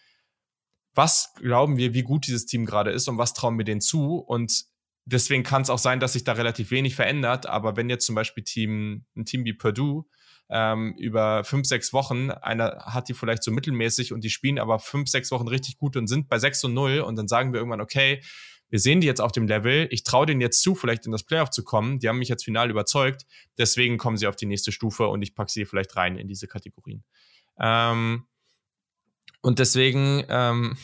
[0.92, 4.18] was glauben wir, wie gut dieses Team gerade ist und was trauen wir denen zu
[4.18, 4.64] und
[5.04, 7.46] deswegen kann es auch sein, dass sich da relativ wenig verändert.
[7.46, 10.04] Aber wenn jetzt zum Beispiel Team, ein Team wie Purdue
[10.50, 14.78] ähm, über fünf, sechs Wochen, einer hat die vielleicht so mittelmäßig und die spielen aber
[14.78, 17.60] fünf, sechs Wochen richtig gut und sind bei 6 und 0 und dann sagen wir
[17.60, 18.22] irgendwann, okay,
[18.70, 21.22] wir sehen die jetzt auf dem Level, ich traue denen jetzt zu, vielleicht in das
[21.22, 23.24] Playoff zu kommen, die haben mich jetzt final überzeugt,
[23.56, 26.48] deswegen kommen sie auf die nächste Stufe und ich packe sie vielleicht rein in diese
[26.48, 27.04] Kategorien.
[27.60, 28.26] Ähm,
[29.42, 30.76] und deswegen, ähm,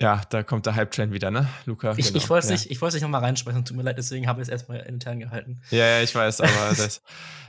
[0.00, 1.94] ja, da kommt der Hype-Train wieder, ne, Luca?
[1.96, 2.18] Ich, Genau.
[2.18, 2.54] ich wollte es ja.
[2.54, 5.60] nicht, ich nicht nochmal reinsprechen, tut mir leid, deswegen habe ich es erstmal intern gehalten.
[5.70, 7.00] Ja, ja, ich weiß, aber das,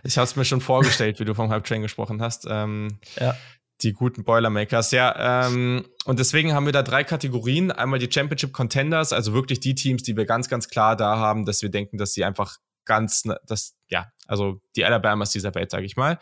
[0.04, 2.46] ich habe es mir schon vorgestellt, wie du vom Hype-Train gesprochen hast.
[2.50, 3.36] Ähm, Ja.
[3.82, 5.48] Die guten Boilermakers, ja.
[5.48, 7.74] Ähm, und deswegen haben wir da drei Kategorien.
[7.74, 11.44] Einmal die Championship Contenders, also wirklich die Teams, die wir ganz, ganz klar da haben,
[11.44, 12.56] dass wir denken, dass sie einfach
[12.86, 16.20] ganz, das, ja, also die Alabamas dieser Welt, sage ich mal.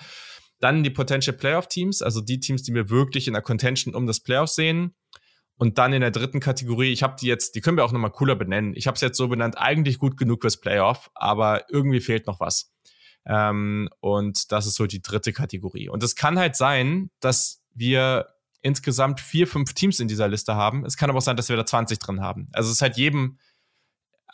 [0.62, 4.08] Dann die Potential Playoff Teams, also die Teams, die wir wirklich in der Contention um
[4.08, 4.96] das Playoff sehen.
[5.64, 8.12] Und dann in der dritten Kategorie, ich habe die jetzt, die können wir auch nochmal
[8.12, 8.74] cooler benennen.
[8.76, 12.42] Ich habe es jetzt so benannt, eigentlich gut genug fürs Playoff, aber irgendwie fehlt noch
[12.42, 12.74] was.
[13.26, 15.88] Ähm, und das ist so die dritte Kategorie.
[15.88, 18.28] Und es kann halt sein, dass wir
[18.62, 20.84] insgesamt vier, fünf Teams in dieser Liste haben.
[20.84, 22.50] Es kann aber auch sein, dass wir da 20 drin haben.
[22.52, 23.38] Also es ist halt jedem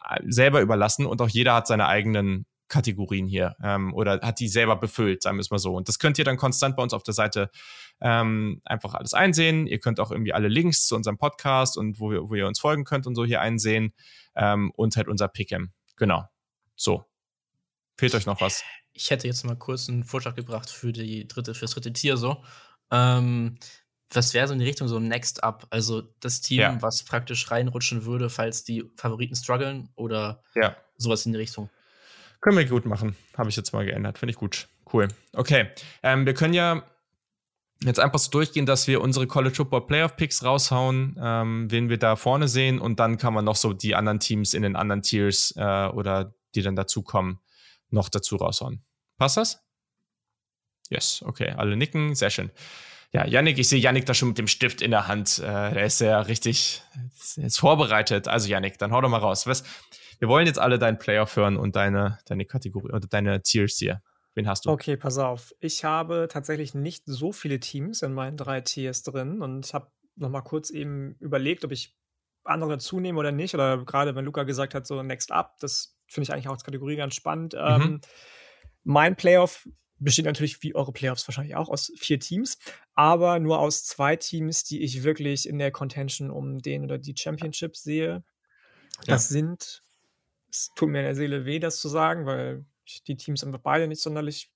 [0.10, 4.48] äh, selber überlassen und auch jeder hat seine eigenen Kategorien hier ähm, oder hat die
[4.48, 5.76] selber befüllt, sagen wir es mal so.
[5.76, 7.50] Und das könnt ihr dann konstant bei uns auf der Seite
[8.00, 9.68] ähm, einfach alles einsehen.
[9.68, 12.60] Ihr könnt auch irgendwie alle Links zu unserem Podcast und wo, wir, wo ihr uns
[12.60, 13.94] folgen könnt und so hier einsehen
[14.36, 15.70] ähm, und halt unser Pick'em.
[15.98, 16.26] Genau.
[16.76, 17.04] So.
[17.98, 18.64] Fehlt euch noch was?
[18.94, 22.44] Ich hätte jetzt mal kurz einen Vorschlag gebracht für die dritte, fürs dritte Tier so.
[22.92, 23.58] Ähm,
[24.12, 25.68] was wäre so in die Richtung so Next Up?
[25.70, 26.82] Also das Team, Ja.
[26.82, 30.76] was praktisch reinrutschen würde, falls die Favoriten strugglen oder Ja.
[30.98, 31.70] sowas in die Richtung.
[32.42, 33.16] Können wir gut machen.
[33.38, 34.18] Habe ich jetzt mal geändert.
[34.18, 34.68] Finde ich gut.
[34.92, 35.08] Cool.
[35.34, 35.68] Okay.
[36.04, 36.84] Ähm, wir können ja
[37.84, 41.98] jetzt einfach so durchgehen, dass wir unsere College Football Playoff Picks raushauen, ähm, wen wir
[41.98, 45.02] da vorne sehen und dann kann man noch so die anderen Teams in den anderen
[45.02, 47.40] Tiers äh, oder die dann dazukommen,
[47.90, 48.84] noch dazu raushauen.
[49.18, 49.64] Passt das?
[50.90, 51.52] Yes, okay.
[51.52, 52.16] Alle nicken.
[52.16, 52.52] Sehr schön.
[53.12, 55.40] Ja, Yannick, ich sehe Yannick da schon mit dem Stift in der Hand.
[55.40, 56.84] Äh, der ist ja richtig
[57.38, 58.28] ist vorbereitet.
[58.28, 59.48] Also Yannick, dann hau doch mal raus.
[59.48, 59.64] Was,
[60.20, 64.02] wir wollen jetzt alle deinen Playoff hören und deine, deine Kategorie oder deine Tiers hier.
[64.36, 64.70] Wen hast du?
[64.70, 65.54] Okay, pass auf.
[65.60, 70.30] Ich habe tatsächlich nicht so viele Teams in meinen drei Tiers drin und habe noch
[70.30, 71.96] mal kurz eben überlegt, ob ich
[72.44, 73.54] andere zunehme oder nicht.
[73.54, 76.64] Oder gerade wenn Luca gesagt hat, so Next Up, das finde ich eigentlich auch als
[76.64, 77.54] Kategorie ganz spannend.
[77.54, 77.60] Mhm.
[77.60, 78.02] Ähm,
[78.84, 79.68] mein Playoff
[79.98, 82.58] besteht natürlich wie eure Playoffs wahrscheinlich auch aus vier Teams,
[82.94, 87.16] aber nur aus zwei Teams, die ich wirklich in der Contention um den oder die
[87.18, 88.24] Championship sehe.
[89.06, 89.34] Das ja.
[89.34, 89.84] sind,
[90.52, 93.60] es tut mir in der Seele weh, das zu sagen, weil ich die Teams einfach
[93.60, 94.52] beide nicht sonderlich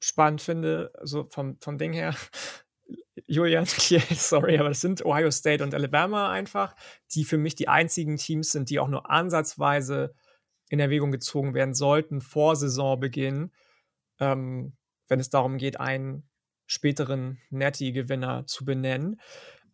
[0.00, 2.14] spannend finde, also vom, vom Ding her.
[3.26, 6.74] Julian, sorry, aber das sind Ohio State und Alabama einfach,
[7.14, 10.14] die für mich die einzigen Teams sind, die auch nur ansatzweise
[10.68, 13.52] in Erwägung gezogen werden sollten vor Saisonbeginn.
[14.18, 14.76] Ähm,
[15.08, 16.28] wenn es darum geht, einen
[16.66, 19.20] späteren Netty-Gewinner zu benennen.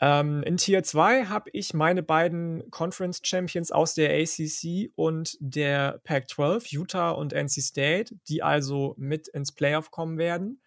[0.00, 6.00] Ähm, in Tier 2 habe ich meine beiden Conference Champions aus der ACC und der
[6.04, 10.62] Pac-12, Utah und NC State, die also mit ins Playoff kommen werden.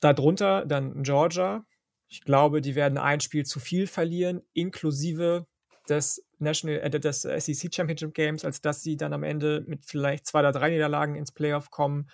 [0.00, 1.64] Darunter dann Georgia.
[2.08, 5.46] Ich glaube, die werden ein Spiel zu viel verlieren, inklusive
[5.88, 10.26] des National, äh, des SEC Championship Games, als dass sie dann am Ende mit vielleicht
[10.26, 12.10] zwei oder drei Niederlagen ins Playoff kommen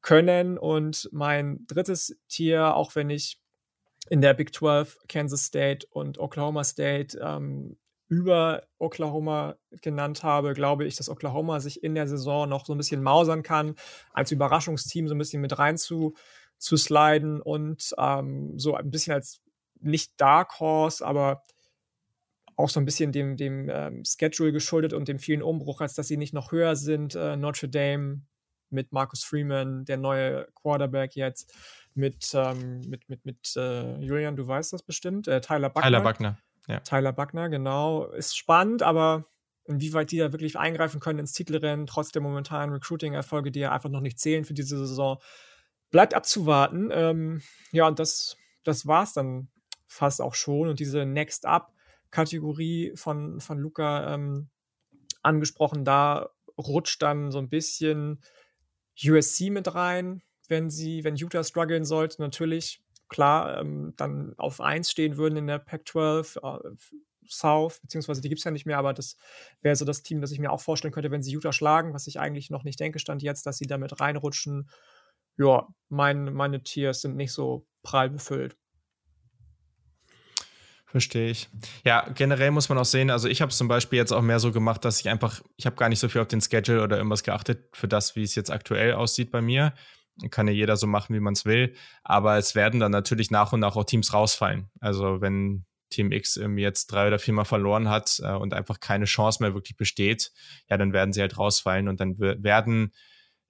[0.00, 0.58] können.
[0.58, 3.40] Und mein drittes Tier, auch wenn ich
[4.08, 7.76] in der Big 12 Kansas State und Oklahoma State ähm,
[8.08, 12.78] über Oklahoma genannt habe, glaube ich, dass Oklahoma sich in der Saison noch so ein
[12.78, 13.74] bisschen mausern kann,
[14.12, 16.14] als Überraschungsteam so ein bisschen mit rein zu,
[16.58, 19.40] zu sliden und ähm, so ein bisschen als
[19.80, 21.42] nicht Dark Horse, aber
[22.56, 26.08] auch so ein bisschen dem, dem ähm, Schedule geschuldet und dem vielen Umbruch, als dass
[26.08, 27.14] sie nicht noch höher sind.
[27.14, 28.22] Äh, Notre Dame
[28.70, 31.52] mit Marcus Freeman, der neue Quarterback jetzt,
[31.96, 35.88] mit, ähm, mit, mit, mit äh, Julian, du weißt das bestimmt, äh, Tyler Buckner.
[35.88, 36.80] Tyler Buckner, ja.
[36.80, 38.06] Tyler Buckner, genau.
[38.06, 39.26] Ist spannend, aber
[39.64, 43.90] inwieweit die da wirklich eingreifen können ins Titelrennen, trotz der momentanen Recruiting-Erfolge, die ja einfach
[43.90, 45.18] noch nicht zählen für diese Saison,
[45.90, 46.90] bleibt abzuwarten.
[46.92, 47.42] Ähm,
[47.72, 49.48] ja, und das, das war es dann
[49.86, 50.68] fast auch schon.
[50.68, 54.50] Und diese Next Up-Kategorie von, von Luca ähm,
[55.22, 58.22] angesprochen, da rutscht dann so ein bisschen
[59.04, 64.90] USC mit rein, wenn sie, wenn Utah strugglen sollte, natürlich klar ähm, dann auf 1
[64.90, 66.76] stehen würden in der Pac-12 äh,
[67.28, 69.16] South, beziehungsweise die gibt es ja nicht mehr, aber das
[69.60, 72.06] wäre so das Team, das ich mir auch vorstellen könnte, wenn sie Utah schlagen, was
[72.06, 74.70] ich eigentlich noch nicht denke, stand jetzt, dass sie damit reinrutschen.
[75.36, 78.56] Ja, mein, meine Tiers sind nicht so prall befüllt.
[80.86, 81.48] Verstehe ich.
[81.84, 84.38] Ja, generell muss man auch sehen, also ich habe es zum Beispiel jetzt auch mehr
[84.38, 86.96] so gemacht, dass ich einfach, ich habe gar nicht so viel auf den Schedule oder
[86.96, 89.74] irgendwas geachtet für das, wie es jetzt aktuell aussieht bei mir.
[90.30, 91.74] Kann ja jeder so machen, wie man es will.
[92.02, 94.70] Aber es werden dann natürlich nach und nach auch Teams rausfallen.
[94.80, 99.42] Also wenn Team X jetzt drei oder viermal verloren hat äh, und einfach keine Chance
[99.42, 100.32] mehr wirklich besteht,
[100.68, 102.92] ja, dann werden sie halt rausfallen und dann werden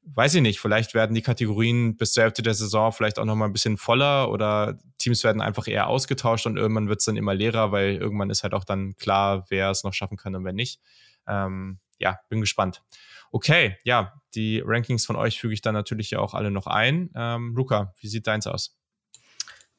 [0.06, 3.34] weiß ich nicht, vielleicht werden die Kategorien bis zur Hälfte der Saison vielleicht auch noch
[3.34, 7.16] mal ein bisschen voller oder Teams werden einfach eher ausgetauscht und irgendwann wird es dann
[7.16, 10.44] immer leerer, weil irgendwann ist halt auch dann klar, wer es noch schaffen kann und
[10.44, 10.80] wer nicht.
[11.26, 12.82] Ähm, ja, bin gespannt.
[13.32, 17.10] Okay, ja, die Rankings von euch füge ich dann natürlich ja auch alle noch ein.
[17.14, 18.78] Ähm, Luca, wie sieht deins aus?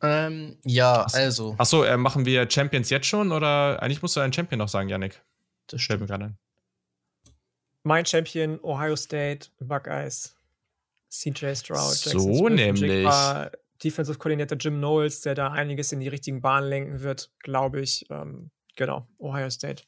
[0.01, 1.55] Ähm, ja, also.
[1.57, 4.89] Achso, äh, machen wir Champions jetzt schon oder eigentlich musst du einen Champion noch sagen,
[4.89, 5.23] Yannick?
[5.67, 6.37] Das stellt mir gerade ein.
[7.83, 10.35] Mein Champion Ohio State Buckeyes.
[11.09, 11.95] CJ Stroud.
[11.95, 13.07] so nämlich.
[13.83, 18.05] Defensive Coordinator Jim Knowles, der da einiges in die richtigen Bahnen lenken wird, glaube ich.
[18.09, 19.83] Ähm, genau, Ohio State.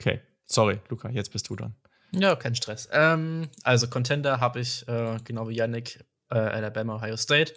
[0.00, 1.74] Okay, sorry, Luca, jetzt bist du dran.
[2.14, 2.88] Ja, kein Stress.
[2.92, 7.54] Ähm, also Contender habe ich, äh, genau wie Yannick, äh, Alabama, Ohio State.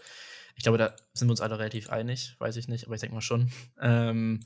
[0.56, 3.16] Ich glaube, da sind wir uns alle relativ einig, weiß ich nicht, aber ich denke
[3.16, 3.52] mal schon.
[3.82, 4.46] Ähm,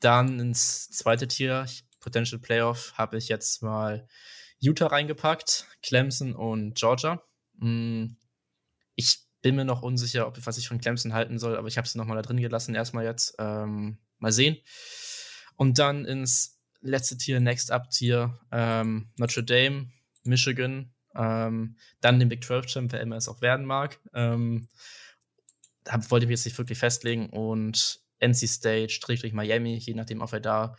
[0.00, 1.66] dann ins zweite Tier,
[2.00, 4.06] Potential Playoff, habe ich jetzt mal
[4.58, 7.22] Utah reingepackt, Clemson und Georgia.
[7.54, 8.16] Mm,
[8.94, 11.88] ich bin mir noch unsicher, ob, was ich von Clemson halten soll, aber ich habe
[11.88, 13.34] sie nochmal da drin gelassen, erstmal jetzt.
[13.38, 14.58] Ähm, mal sehen.
[15.56, 19.90] Und dann ins letzte Tier, Next Up Tier, ähm, Notre Dame,
[20.24, 23.98] Michigan, ähm, dann den Big 12 Champ, wer immer es auch werden mag.
[24.14, 24.68] Ähm,
[25.84, 30.20] da wollte ich mich jetzt nicht wirklich festlegen und NC State, Strichlich Miami, je nachdem,
[30.20, 30.76] ob er da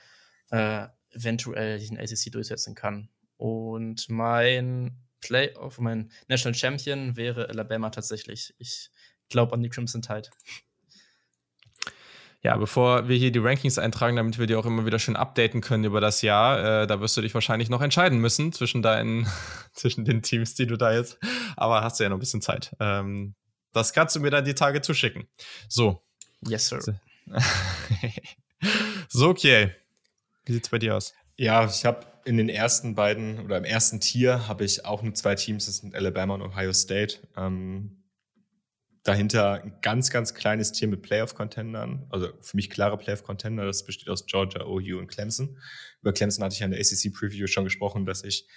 [0.51, 3.09] äh, eventuell den ACC durchsetzen kann.
[3.38, 8.53] Und mein Playoff, mein National Champion wäre Alabama tatsächlich.
[8.57, 8.91] Ich
[9.30, 10.30] glaube an die Crimson Tide.
[12.41, 15.60] Ja, bevor wir hier die Rankings eintragen, damit wir die auch immer wieder schön updaten
[15.60, 19.28] können über das Jahr, äh, da wirst du dich wahrscheinlich noch entscheiden müssen zwischen deinen,
[19.74, 21.18] zwischen den Teams, die du da jetzt,
[21.57, 22.76] aber hast du ja noch ein bisschen Zeit.
[22.80, 23.36] Ähm,
[23.74, 25.28] das kannst du mir dann die Tage zuschicken.
[25.68, 26.02] So,
[26.48, 26.82] Yes, sir.
[29.10, 29.72] so, okay.
[30.45, 31.14] Wie sieht's bei dir aus?
[31.38, 35.14] Ja, ich habe in den ersten beiden oder im ersten Tier habe ich auch nur
[35.14, 37.18] zwei Teams, das sind Alabama und Ohio State.
[37.36, 37.98] Ähm,
[39.03, 44.09] dahinter ein ganz, ganz kleines Tier mit Playoff-Contendern, also für mich klare Playoff-Contender, das besteht
[44.09, 45.57] aus Georgia, OU und Clemson.
[46.01, 48.47] Über Clemson hatte ich ja in der ACC-Preview schon gesprochen, dass ich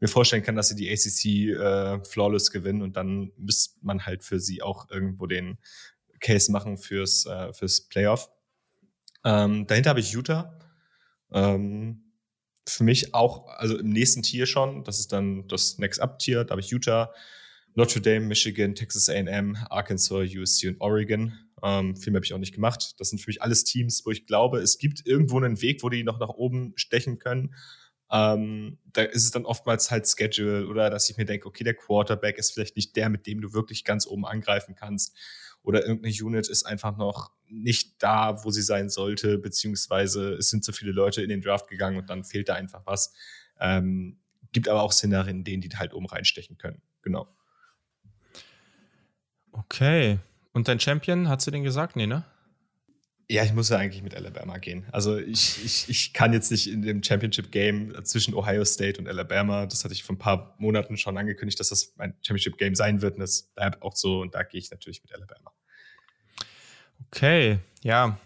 [0.00, 4.24] mir vorstellen kann, dass sie die ACC äh, flawless gewinnen und dann müsste man halt
[4.24, 5.58] für sie auch irgendwo den
[6.20, 8.28] Case machen fürs, äh, fürs Playoff.
[9.24, 10.58] Ähm, dahinter habe ich Utah.
[11.32, 12.12] Ähm,
[12.68, 16.44] für mich auch, also im nächsten Tier schon, das ist dann das Next Up Tier,
[16.44, 17.12] da habe ich Utah,
[17.74, 21.32] Notre Dame, Michigan, Texas A&M, Arkansas, USC und Oregon.
[21.62, 22.94] Ähm, viel mehr habe ich auch nicht gemacht.
[22.98, 25.88] Das sind für mich alles Teams, wo ich glaube, es gibt irgendwo einen Weg, wo
[25.88, 27.54] die noch nach oben stechen können.
[28.10, 31.74] Ähm, da ist es dann oftmals halt Schedule oder dass ich mir denke, okay, der
[31.74, 35.16] Quarterback ist vielleicht nicht der, mit dem du wirklich ganz oben angreifen kannst.
[35.62, 40.62] Oder irgendeine Unit ist einfach noch nicht da, wo sie sein sollte, beziehungsweise es sind
[40.62, 43.14] zu viele Leute in den Draft gegangen und dann fehlt da einfach was.
[43.60, 44.18] Ähm,
[44.50, 46.82] gibt aber auch Szenarien, in denen die halt oben reinstechen können.
[47.00, 47.28] Genau.
[49.52, 50.18] Okay.
[50.52, 51.96] Und dein Champion, hat sie den gesagt?
[51.96, 52.24] Nee, ne?
[53.28, 54.84] Ja, ich muss ja eigentlich mit Alabama gehen.
[54.92, 59.64] Also ich, ich, ich kann jetzt nicht in dem Championship-Game zwischen Ohio State und Alabama,
[59.64, 63.14] das hatte ich vor ein paar Monaten schon angekündigt, dass das mein Championship-Game sein wird.
[63.14, 64.20] Und das bleibt auch so.
[64.20, 65.50] Und da gehe ich natürlich mit Alabama.
[67.06, 68.18] Okay, ja.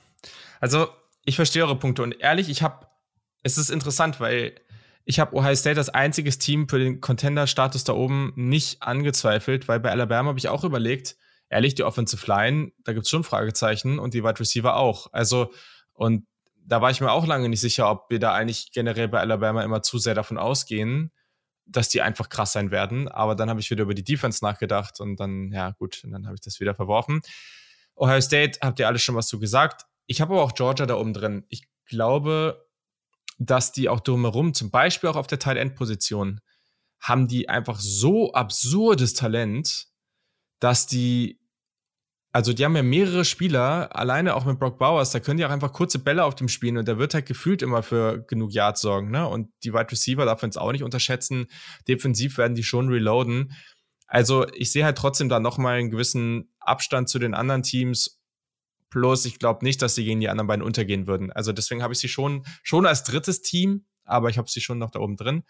[0.60, 0.88] Also
[1.24, 2.02] ich verstehe eure Punkte.
[2.02, 2.88] Und ehrlich, ich habe,
[3.42, 4.54] es ist interessant, weil
[5.08, 9.78] ich habe Ohio State als einziges Team für den Contender-Status da oben nicht angezweifelt, weil
[9.78, 11.16] bei Alabama habe ich auch überlegt,
[11.48, 15.12] ehrlich, die Offensive Line, da gibt es schon Fragezeichen und die Wide Receiver auch.
[15.12, 15.52] Also,
[15.92, 16.26] und
[16.56, 19.62] da war ich mir auch lange nicht sicher, ob wir da eigentlich generell bei Alabama
[19.62, 21.12] immer zu sehr davon ausgehen,
[21.66, 23.06] dass die einfach krass sein werden.
[23.06, 26.26] Aber dann habe ich wieder über die Defense nachgedacht und dann, ja, gut, und dann
[26.26, 27.20] habe ich das wieder verworfen.
[27.94, 29.86] Ohio State, habt ihr alles schon was zu gesagt.
[30.06, 31.44] Ich habe aber auch Georgia da oben drin.
[31.48, 32.65] Ich glaube,
[33.38, 36.40] dass die auch drumherum, zum Beispiel auch auf der Tight End Position,
[37.00, 39.86] haben die einfach so absurdes Talent,
[40.58, 41.38] dass die,
[42.32, 45.50] also die haben ja mehrere Spieler, alleine auch mit Brock Bowers, da können die auch
[45.50, 48.80] einfach kurze Bälle auf dem spielen und der wird halt gefühlt immer für genug Yards
[48.80, 49.28] sorgen, ne?
[49.28, 51.46] Und die Wide Receiver darf man jetzt auch nicht unterschätzen.
[51.88, 53.52] Defensiv werden die schon reloaden.
[54.06, 58.15] Also ich sehe halt trotzdem da nochmal einen gewissen Abstand zu den anderen Teams
[58.96, 61.30] Plus, ich glaube nicht, dass sie gegen die anderen beiden untergehen würden.
[61.30, 64.78] Also deswegen habe ich sie schon, schon als drittes Team, aber ich habe sie schon
[64.78, 65.42] noch da oben drin.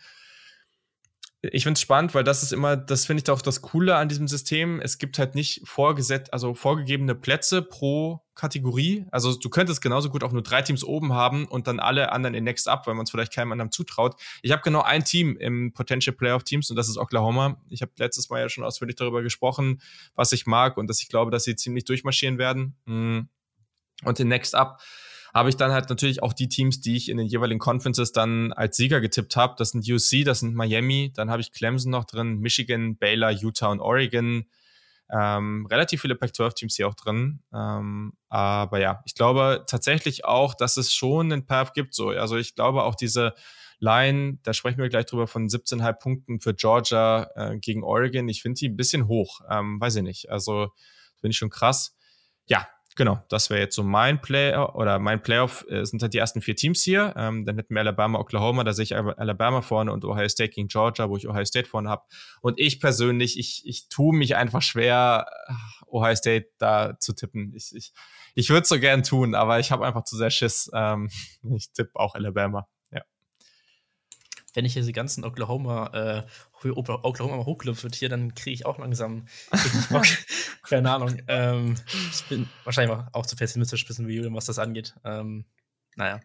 [1.42, 4.08] Ich finde es spannend, weil das ist immer, das finde ich doch das Coole an
[4.08, 4.80] diesem System.
[4.80, 9.06] Es gibt halt nicht vorgesetzt, also vorgegebene Plätze pro Kategorie.
[9.12, 12.34] Also du könntest genauso gut auch nur drei Teams oben haben und dann alle anderen
[12.34, 14.20] in Next Up, weil man es vielleicht keinem anderen zutraut.
[14.42, 17.62] Ich habe genau ein Team im Potential Playoff Teams und das ist Oklahoma.
[17.68, 19.80] Ich habe letztes Mal ja schon ausführlich darüber gesprochen,
[20.16, 22.74] was ich mag und dass ich glaube, dass sie ziemlich durchmarschieren werden.
[22.86, 23.28] Hm.
[24.04, 24.80] Und in Next Up
[25.36, 28.54] habe ich dann halt natürlich auch die Teams, die ich in den jeweiligen Conferences dann
[28.54, 29.54] als Sieger getippt habe.
[29.58, 33.68] Das sind UC, das sind Miami, dann habe ich Clemson noch drin, Michigan, Baylor, Utah
[33.68, 34.46] und Oregon.
[35.10, 37.40] Ähm, relativ viele Pac-12-Teams hier auch drin.
[37.52, 41.94] Ähm, aber ja, ich glaube tatsächlich auch, dass es schon einen Path gibt.
[41.94, 42.08] So.
[42.08, 43.34] Also ich glaube auch diese
[43.78, 48.28] Line, da sprechen wir gleich drüber, von 17,5 Punkten für Georgia äh, gegen Oregon.
[48.28, 49.42] Ich finde die ein bisschen hoch.
[49.50, 50.30] Ähm, weiß ich nicht.
[50.30, 50.70] Also
[51.20, 51.94] finde ich schon krass.
[52.46, 52.66] Ja,
[52.96, 56.40] Genau, das wäre jetzt so mein Play oder mein Playoff äh, sind halt die ersten
[56.40, 57.12] vier Teams hier.
[57.14, 60.68] Ähm, dann hätten wir Alabama, Oklahoma, da sehe ich Alabama vorne und Ohio State gegen
[60.68, 62.04] Georgia, wo ich Ohio State vorne habe.
[62.40, 65.26] Und ich persönlich, ich, ich tue mich einfach schwer,
[65.86, 67.52] Ohio State da zu tippen.
[67.54, 67.92] Ich, ich,
[68.34, 70.70] ich würde es so gern tun, aber ich habe einfach zu sehr Schiss.
[70.72, 71.10] Ähm,
[71.54, 72.66] ich tippe auch Alabama
[74.56, 77.44] wenn ich hier die ganzen Oklahoma, äh, Oklahoma
[77.84, 79.26] wird hier, dann kriege ich auch langsam.
[80.62, 81.20] Keine Ahnung.
[81.28, 81.74] Ähm,
[82.10, 84.94] ich bin wahrscheinlich auch zu pessimistisch bisschen wie Julian, was das angeht.
[85.04, 85.44] Ähm,
[85.94, 86.20] naja.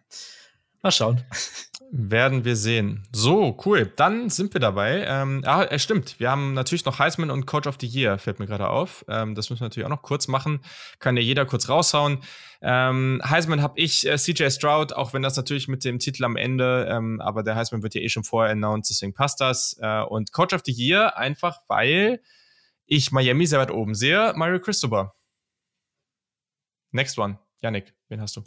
[0.82, 1.22] Mal schauen.
[1.94, 3.06] Werden wir sehen.
[3.12, 3.92] So, cool.
[3.96, 5.04] Dann sind wir dabei.
[5.06, 6.18] Ähm, ah, es stimmt.
[6.18, 9.04] Wir haben natürlich noch Heisman und Coach of the Year, fällt mir gerade auf.
[9.08, 10.60] Ähm, das müssen wir natürlich auch noch kurz machen.
[11.00, 12.20] Kann ja jeder kurz raushauen.
[12.62, 16.36] Ähm, Heisman habe ich äh, CJ Stroud, auch wenn das natürlich mit dem Titel am
[16.36, 19.76] Ende, ähm, aber der Heisman wird ja eh schon vorher announced, deswegen passt das.
[19.80, 22.20] Äh, und Coach of the Year einfach, weil
[22.86, 24.32] ich Miami sehr weit oben sehe.
[24.34, 25.14] Mario Christopher.
[26.90, 27.38] Next one.
[27.60, 28.42] Yannick, wen hast du?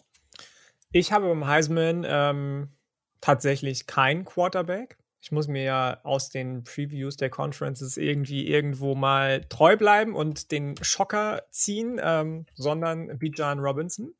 [0.97, 2.69] Ich habe beim Heisman ähm,
[3.19, 4.97] tatsächlich keinen Quarterback.
[5.19, 10.53] Ich muss mir ja aus den Previews der Conferences irgendwie irgendwo mal treu bleiben und
[10.53, 14.13] den Schocker ziehen, ähm, sondern Bijan Robinson.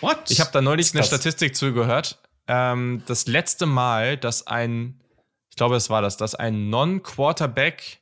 [0.00, 0.32] What?
[0.32, 2.20] Ich habe da neulich eine Statistik zugehört.
[2.48, 5.00] Ähm, das letzte Mal, dass ein,
[5.48, 8.00] ich glaube, es war das, dass ein Non-Quarterback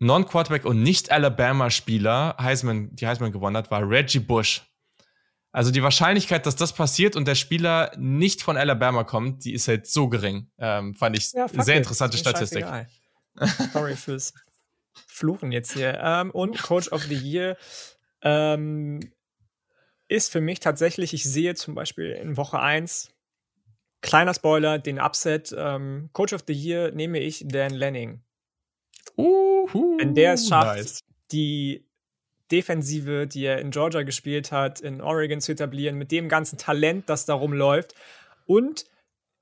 [0.00, 4.66] Non-Quarterback und nicht-Alabama-Spieler Heisman, die Heisman gewonnen hat, war Reggie Bush.
[5.56, 9.68] Also die Wahrscheinlichkeit, dass das passiert und der Spieler nicht von Alabama kommt, die ist
[9.68, 10.50] halt so gering.
[10.58, 12.66] Ähm, fand ich ja, sehr interessante Statistik.
[13.72, 14.34] Sorry fürs
[15.06, 15.98] Fluchen jetzt hier.
[15.98, 17.56] Ähm, und Coach of the Year
[18.20, 19.00] ähm,
[20.08, 23.14] ist für mich tatsächlich, ich sehe zum Beispiel in Woche 1,
[24.02, 25.54] kleiner Spoiler, den Upset.
[25.56, 28.22] Ähm, Coach of the Year nehme ich Dan Lanning.
[29.16, 31.00] Uhu, Wenn der es schafft, nice.
[31.32, 31.85] die
[32.50, 37.08] Defensive, die er in Georgia gespielt hat, in Oregon zu etablieren, mit dem ganzen Talent,
[37.08, 37.94] das darum läuft
[38.46, 38.84] und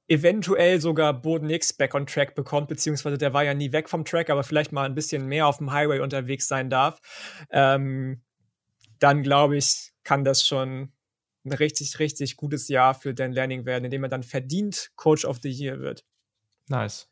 [0.08, 4.04] eventuell sogar Boden Nix back on track bekommt, beziehungsweise der war ja nie weg vom
[4.04, 7.00] Track, aber vielleicht mal ein bisschen mehr auf dem Highway unterwegs sein darf,
[7.50, 8.22] ähm,
[8.98, 10.92] dann glaube ich, kann das schon
[11.44, 15.38] ein richtig, richtig gutes Jahr für Dan Lanning werden, indem er dann verdient Coach of
[15.42, 16.04] the Year wird.
[16.68, 17.08] Nice.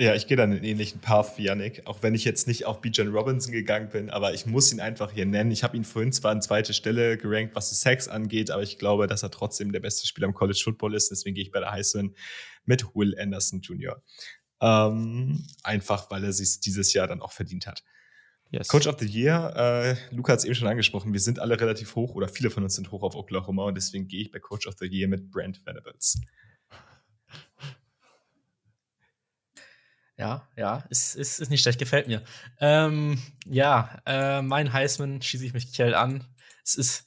[0.00, 2.80] Ja, ich gehe dann einen ähnlichen Path wie Yannick, auch wenn ich jetzt nicht auf
[2.80, 5.50] Bijan Robinson gegangen bin, aber ich muss ihn einfach hier nennen.
[5.50, 8.78] Ich habe ihn vorhin zwar an zweite Stelle gerankt, was die Sex angeht, aber ich
[8.78, 11.10] glaube, dass er trotzdem der beste Spieler im College Football ist.
[11.10, 12.14] Deswegen gehe ich bei der Heisman
[12.64, 14.02] mit Will Anderson Jr.
[14.62, 17.84] Ähm, einfach, weil er sich dieses Jahr dann auch verdient hat.
[18.48, 18.68] Yes.
[18.68, 21.94] Coach of the Year, äh, Luca hat es eben schon angesprochen, wir sind alle relativ
[21.94, 24.66] hoch oder viele von uns sind hoch auf Oklahoma und deswegen gehe ich bei Coach
[24.66, 26.18] of the Year mit Brent Venables.
[30.20, 32.22] Ja, ja, ist, ist, ist nicht schlecht, gefällt mir.
[32.60, 36.26] Ähm, ja, äh, mein Heisman schieße ich mich Kell an.
[36.62, 37.06] Es ist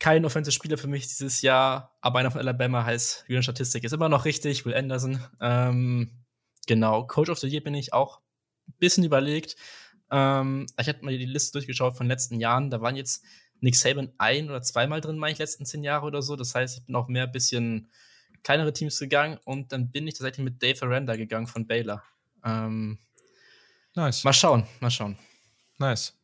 [0.00, 4.08] kein Offensive-Spieler für mich dieses Jahr, aber einer von Alabama heißt, Jünger Statistik ist immer
[4.08, 5.22] noch richtig, Will Anderson.
[5.40, 6.24] Ähm,
[6.66, 8.22] genau, Coach of the Year bin ich auch
[8.66, 9.54] ein bisschen überlegt.
[10.10, 13.24] Ähm, ich hatte mal die Liste durchgeschaut von den letzten Jahren, da waren jetzt
[13.60, 16.34] Nick Saban ein- oder zweimal drin, meine ich, letzten zehn Jahre oder so.
[16.34, 17.88] Das heißt, ich bin auch mehr ein bisschen
[18.42, 22.02] kleinere Teams gegangen und dann bin ich tatsächlich mit Dave Aranda gegangen von Baylor.
[22.44, 22.98] Ähm,
[23.94, 24.24] nice.
[24.24, 25.18] Mal schauen, mal schauen.
[25.78, 26.14] Nice.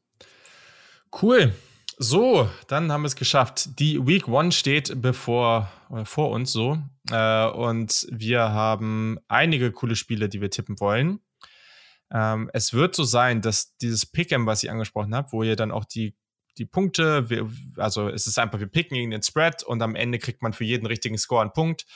[1.22, 1.54] Cool.
[1.96, 3.78] So, dann haben wir es geschafft.
[3.78, 6.78] Die Week One steht bevor äh, vor uns so.
[7.10, 11.20] Äh, und wir haben einige coole Spiele, die wir tippen wollen.
[12.12, 15.70] Ähm, es wird so sein, dass dieses Pick'em, was ich angesprochen habe, wo ihr dann
[15.70, 16.16] auch die,
[16.58, 20.18] die Punkte, wir, also es ist einfach, wir picken gegen den Spread und am Ende
[20.18, 21.86] kriegt man für jeden richtigen Score einen Punkt.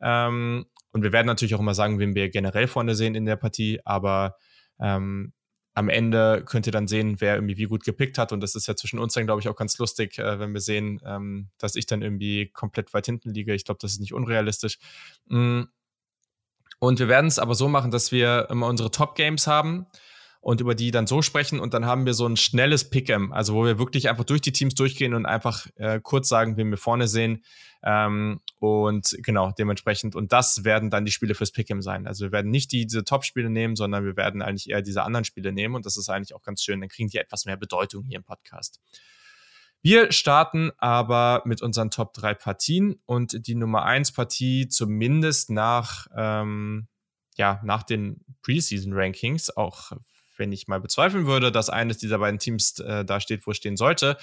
[0.00, 0.66] Ähm,
[0.96, 3.80] und wir werden natürlich auch immer sagen, wen wir generell vorne sehen in der Partie,
[3.84, 4.36] aber
[4.80, 5.34] ähm,
[5.74, 8.32] am Ende könnt ihr dann sehen, wer irgendwie wie gut gepickt hat.
[8.32, 10.62] Und das ist ja zwischen uns dann, glaube ich, auch ganz lustig, äh, wenn wir
[10.62, 13.54] sehen, ähm, dass ich dann irgendwie komplett weit hinten liege.
[13.54, 14.78] Ich glaube, das ist nicht unrealistisch.
[15.26, 15.64] Mm.
[16.78, 19.84] Und wir werden es aber so machen, dass wir immer unsere Top-Games haben
[20.40, 23.52] und über die dann so sprechen und dann haben wir so ein schnelles Pick'em, also
[23.52, 26.78] wo wir wirklich einfach durch die Teams durchgehen und einfach äh, kurz sagen, wen wir
[26.78, 27.44] vorne sehen
[27.82, 32.06] ähm, und genau, dementsprechend und das werden dann die Spiele fürs Pick'em sein.
[32.06, 35.24] Also wir werden nicht die, diese Top-Spiele nehmen, sondern wir werden eigentlich eher diese anderen
[35.24, 38.04] Spiele nehmen und das ist eigentlich auch ganz schön, dann kriegen die etwas mehr Bedeutung
[38.04, 38.80] hier im Podcast.
[39.82, 46.08] Wir starten aber mit unseren Top 3 Partien und die Nummer 1 Partie zumindest nach,
[46.16, 46.88] ähm,
[47.36, 49.92] ja, nach den Preseason Rankings, auch
[50.36, 53.58] wenn ich mal bezweifeln würde, dass eines dieser beiden Teams äh, da steht, wo es
[53.58, 54.16] stehen sollte.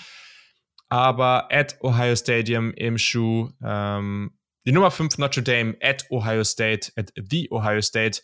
[0.93, 4.37] Aber at Ohio Stadium im Schuh, ähm,
[4.67, 8.21] die Nummer 5 Notre Dame at Ohio State, at the Ohio State,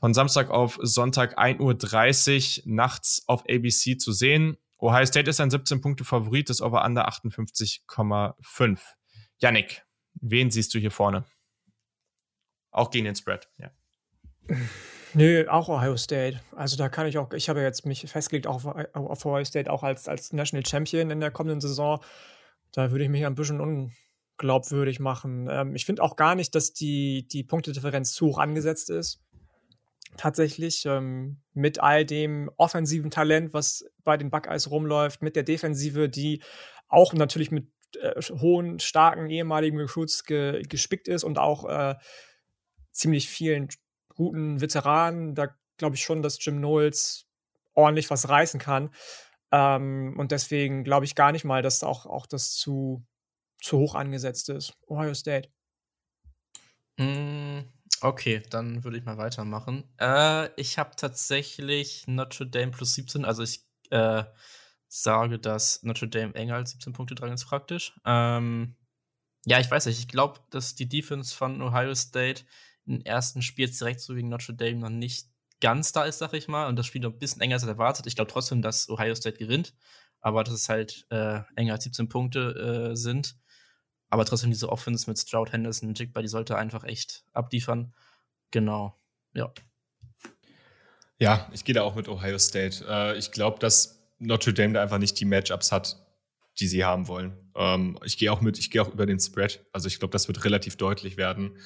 [0.00, 4.56] von Samstag auf Sonntag 1.30 Uhr nachts auf ABC zu sehen.
[4.78, 8.78] Ohio State ist ein 17-Punkte-Favorit, das Over-Under 58,5.
[9.40, 11.26] Yannick, wen siehst du hier vorne?
[12.70, 13.70] Auch gegen den Spread, ja.
[15.14, 16.40] Nö, auch Ohio State.
[16.54, 19.82] Also da kann ich auch, ich habe jetzt mich festgelegt auf, auf Ohio State auch
[19.82, 22.00] als, als National Champion in der kommenden Saison.
[22.72, 25.48] Da würde ich mich ein bisschen unglaubwürdig machen.
[25.50, 29.20] Ähm, ich finde auch gar nicht, dass die, die Punktedifferenz zu hoch angesetzt ist.
[30.16, 36.08] Tatsächlich, ähm, mit all dem offensiven Talent, was bei den Buckeyes rumläuft, mit der Defensive,
[36.08, 36.42] die
[36.88, 37.68] auch natürlich mit
[38.00, 41.94] äh, hohen, starken ehemaligen Recruits ge, gespickt ist und auch äh,
[42.90, 43.68] ziemlich vielen
[44.18, 45.34] guten Veteranen.
[45.34, 47.26] Da glaube ich schon, dass Jim Knowles
[47.74, 48.90] ordentlich was reißen kann.
[49.50, 53.06] Ähm, und deswegen glaube ich gar nicht mal, dass auch, auch das zu,
[53.62, 54.74] zu hoch angesetzt ist.
[54.88, 55.48] Ohio State.
[56.98, 57.60] Mm,
[58.00, 59.84] okay, dann würde ich mal weitermachen.
[59.98, 64.24] Äh, ich habe tatsächlich Notre Dame plus 17, also ich äh,
[64.88, 67.98] sage, dass Notre Dame enger als 17 Punkte dran ist praktisch.
[68.04, 68.74] Ähm,
[69.46, 72.44] ja, ich weiß nicht, ich glaube, dass die Defense von Ohio State
[72.88, 75.28] im ersten Spiel direkt so gegen Notre Dame noch nicht
[75.60, 78.06] ganz da ist, sag ich mal, und das Spiel noch ein bisschen enger als erwartet.
[78.06, 79.74] Ich glaube trotzdem, dass Ohio State gewinnt,
[80.20, 83.36] aber dass es halt äh, enger als 17 Punkte äh, sind.
[84.10, 87.92] Aber trotzdem diese Offense mit Stroud, Henderson, Jigba, die sollte einfach echt abliefern.
[88.50, 88.98] Genau,
[89.34, 89.52] ja.
[91.18, 92.84] Ja, ich gehe da auch mit Ohio State.
[92.88, 96.06] Äh, ich glaube, dass Notre Dame da einfach nicht die Matchups hat,
[96.58, 97.36] die sie haben wollen.
[97.54, 99.64] Ähm, ich gehe auch mit, ich gehe auch über den Spread.
[99.72, 101.58] Also ich glaube, das wird relativ deutlich werden.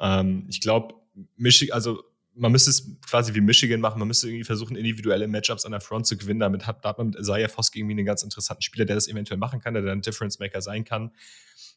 [0.00, 0.94] Ähm, ich glaube,
[1.36, 2.02] Michigan, also
[2.34, 5.80] man müsste es quasi wie Michigan machen, man müsste irgendwie versuchen, individuelle Matchups an der
[5.80, 6.40] Front zu gewinnen.
[6.40, 9.08] Damit hat, da hat man mit Isaiah Foskey irgendwie einen ganz interessanten Spieler, der das
[9.08, 11.12] eventuell machen kann, der dann Difference Maker sein kann.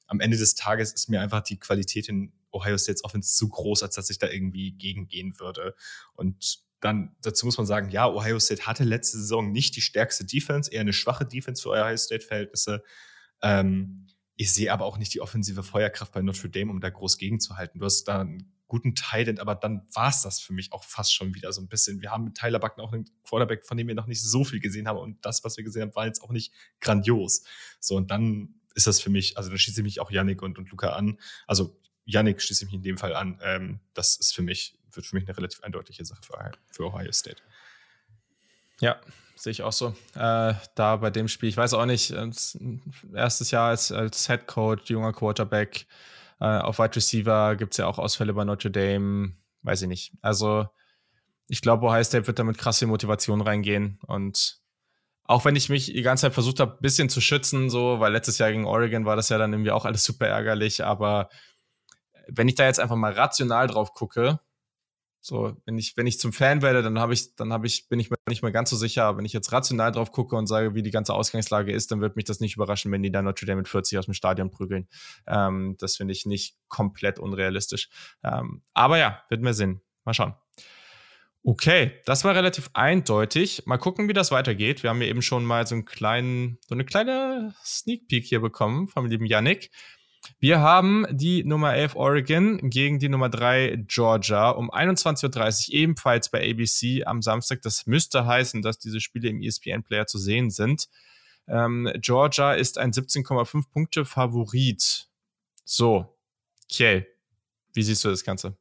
[0.08, 3.84] Am Ende des Tages ist mir einfach die Qualität in Ohio States Offense zu groß,
[3.84, 5.76] als dass ich da irgendwie gegengehen würde.
[6.16, 10.26] Und dann dazu muss man sagen, ja, Ohio State hatte letzte Saison nicht die stärkste
[10.26, 12.84] Defense, eher eine schwache Defense für Ohio State-Verhältnisse.
[13.41, 14.08] Ähm,
[14.40, 17.80] ich sehe aber auch nicht die offensive Feuerkraft bei Notre Dame, um da groß gegenzuhalten.
[17.80, 21.14] Du hast da einen guten Titan, aber dann war es das für mich auch fast
[21.14, 22.02] schon wieder so ein bisschen.
[22.02, 24.61] Wir haben mit Tyler Bucken auch einen Quarterback, von dem wir noch nicht so viel
[24.61, 27.44] gesehen haben und das, was wir gesehen haben, war jetzt auch nicht grandios.
[27.82, 30.57] So, und dann ist das für mich, also da schließe ich mich auch Yannick und,
[30.57, 31.20] und Luca an.
[31.45, 33.41] Also Yannick schließe ich mich in dem Fall an.
[33.44, 37.11] Ähm, das ist für mich wird für mich eine relativ eindeutige Sache für, für Ohio
[37.11, 37.41] State.
[38.80, 38.99] Ja,
[39.35, 39.95] sehe ich auch so.
[40.15, 42.14] Äh, da bei dem Spiel, ich weiß auch nicht,
[43.14, 45.88] erstes Jahr als, als Head Coach, junger Quarterback,
[46.39, 49.34] äh, auf Wide Receiver gibt es ja auch Ausfälle bei Notre Dame,
[49.64, 50.14] weiß ich nicht.
[50.22, 50.68] Also
[51.47, 54.60] ich glaube, Ohio State wird damit krasse Motivation reingehen und
[55.26, 58.11] auch wenn ich mich die ganze Zeit versucht habe, ein bisschen zu schützen, so, weil
[58.11, 61.30] letztes Jahr gegen Oregon war das ja dann irgendwie auch alles super ärgerlich, aber
[62.27, 64.39] wenn ich da jetzt einfach mal rational drauf gucke,
[65.22, 68.00] so, wenn ich, wenn ich zum Fan werde, dann habe ich, dann habe ich, bin
[68.00, 69.18] ich mir nicht mehr ganz so sicher.
[69.18, 72.16] Wenn ich jetzt rational drauf gucke und sage, wie die ganze Ausgangslage ist, dann wird
[72.16, 74.88] mich das nicht überraschen, wenn die da Notre Dame mit 40 aus dem Stadion prügeln.
[75.28, 77.90] Ähm, das finde ich nicht komplett unrealistisch.
[78.24, 79.82] Ähm, aber ja, wird mir Sinn.
[80.06, 80.34] Mal schauen.
[81.44, 83.64] Okay, das war relativ eindeutig.
[83.66, 84.84] Mal gucken, wie das weitergeht.
[84.84, 88.41] Wir haben ja eben schon mal so einen kleinen, so eine kleine Sneak Peek hier
[88.41, 89.72] bekommen vom lieben Yannick.
[90.40, 96.30] Wir haben die Nummer 11 Oregon gegen die Nummer 3 Georgia um 21.30 Uhr ebenfalls
[96.30, 97.62] bei ABC am Samstag.
[97.62, 100.88] Das müsste heißen, dass diese Spiele im ESPN-Player zu sehen sind.
[101.48, 105.10] Ähm, Georgia ist ein 17,5 Punkte Favorit.
[105.66, 106.18] So,
[106.70, 107.08] Kiel,
[107.74, 108.56] wie siehst du das Ganze?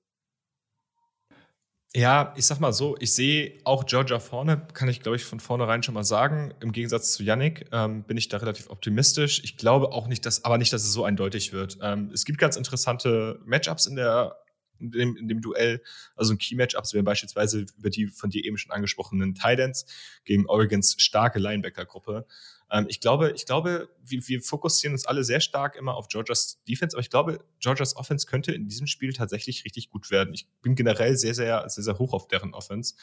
[1.95, 5.41] Ja, ich sag mal so, ich sehe auch Georgia vorne, kann ich glaube ich von
[5.41, 6.53] vornherein schon mal sagen.
[6.61, 9.43] Im Gegensatz zu Yannick ähm, bin ich da relativ optimistisch.
[9.43, 11.79] Ich glaube auch nicht, dass, aber nicht, dass es so eindeutig wird.
[11.81, 14.37] Ähm, es gibt ganz interessante Matchups in der
[14.81, 15.83] in dem, in dem Duell,
[16.17, 19.87] also ein Key-Matchups wären beispielsweise über die von dir eben schon angesprochenen Titans
[20.25, 22.27] gegen Oregons starke Linebacker-Gruppe.
[22.71, 26.63] Ähm, ich glaube, ich glaube, wir, wir fokussieren uns alle sehr stark immer auf Georgias
[26.69, 30.35] Defense, aber ich glaube, Georgias Offense könnte in diesem Spiel tatsächlich richtig gut werden.
[30.35, 32.95] Ich bin generell sehr, sehr, sehr, sehr hoch auf deren Offense.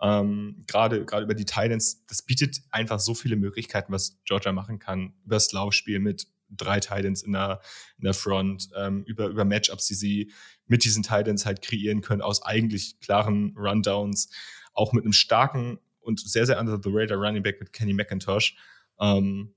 [0.00, 4.78] Ähm, gerade gerade über die Titans, das bietet einfach so viele Möglichkeiten, was Georgia machen
[4.78, 5.14] kann.
[5.24, 6.26] Über das Laufspiel mit
[6.56, 7.60] drei Titans in der,
[7.98, 10.32] in der Front, ähm, über, über Matchups, die sie
[10.66, 14.30] mit diesen Titans halt kreieren können, aus eigentlich klaren Rundowns,
[14.72, 18.56] auch mit einem starken und sehr, sehr under the radar Running Back mit Kenny McIntosh.
[19.00, 19.54] Ähm,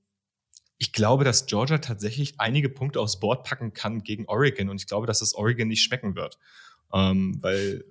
[0.78, 4.86] ich glaube, dass Georgia tatsächlich einige Punkte aufs Board packen kann gegen Oregon und ich
[4.86, 6.38] glaube, dass es Oregon nicht schmecken wird.
[6.92, 7.84] Ähm, weil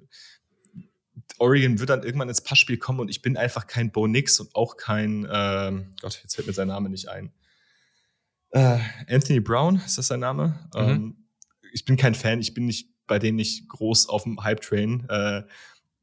[1.38, 4.56] Oregon wird dann irgendwann ins Passspiel kommen und ich bin einfach kein Bo Nix und
[4.56, 7.32] auch kein, ähm, Gott, jetzt fällt mir sein Name nicht ein.
[8.52, 8.80] Äh,
[9.10, 10.70] Anthony Brown, ist das sein Name?
[10.74, 10.80] Mhm.
[10.80, 11.28] Ähm,
[11.74, 15.08] ich bin kein Fan, ich bin nicht bei denen nicht groß auf dem Hype-Train.
[15.10, 15.44] Äh,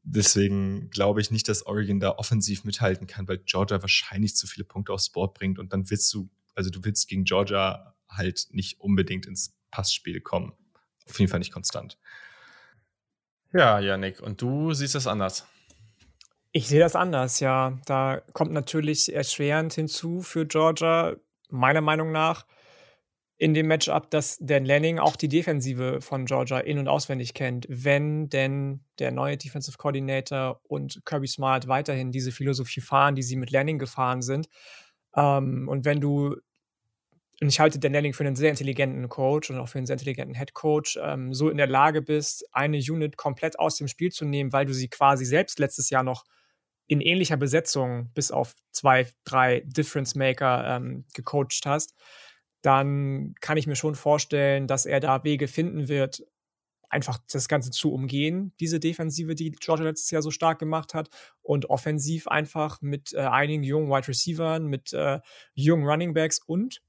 [0.07, 4.63] Deswegen glaube ich nicht, dass Oregon da offensiv mithalten kann, weil Georgia wahrscheinlich zu viele
[4.63, 8.79] Punkte aufs Board bringt und dann willst du, also du willst gegen Georgia halt nicht
[8.79, 10.53] unbedingt ins Passspiel kommen.
[11.09, 11.97] Auf jeden Fall nicht konstant.
[13.51, 15.47] Ja, Janik, und du siehst das anders.
[16.51, 17.79] Ich sehe das anders, ja.
[17.87, 21.15] Da kommt natürlich erschwerend hinzu für Georgia,
[21.49, 22.45] meiner Meinung nach,
[23.37, 27.65] in dem Matchup, dass Dan Lanning auch die Defensive von Georgia in- und auswendig kennt,
[27.69, 33.35] wenn denn der neue Defensive Coordinator und Kirby Smart weiterhin diese Philosophie fahren, die sie
[33.35, 34.47] mit Lanning gefahren sind.
[35.17, 36.37] Ähm, und wenn du,
[37.41, 39.95] und ich halte Dan Lanning für einen sehr intelligenten Coach und auch für einen sehr
[39.95, 44.11] intelligenten Head Coach, ähm, so in der Lage bist, eine Unit komplett aus dem Spiel
[44.11, 46.23] zu nehmen, weil du sie quasi selbst letztes Jahr noch
[46.87, 51.95] in ähnlicher Besetzung bis auf zwei, drei Difference Maker ähm, gecoacht hast,
[52.61, 56.23] dann kann ich mir schon vorstellen, dass er da Wege finden wird,
[56.89, 61.09] einfach das Ganze zu umgehen, diese Defensive, die Georgia letztes Jahr so stark gemacht hat,
[61.41, 65.19] und offensiv einfach mit äh, einigen jungen Wide Receivers, mit äh,
[65.53, 66.81] jungen Running Backs und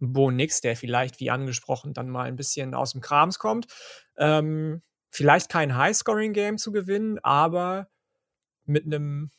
[0.00, 3.66] Bo Nix, der vielleicht, wie angesprochen, dann mal ein bisschen aus dem Krams kommt.
[4.16, 7.88] Ähm, vielleicht kein High-Scoring-Game zu gewinnen, aber
[8.68, 9.30] mit einem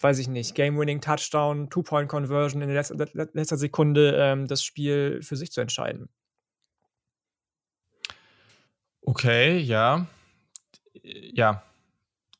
[0.00, 5.60] weiß ich nicht, Game-Winning-Touchdown, Two-Point-Conversion in letzter, letzter Sekunde ähm, das Spiel für sich zu
[5.60, 6.08] entscheiden.
[9.02, 10.06] Okay, ja.
[11.02, 11.62] Ja.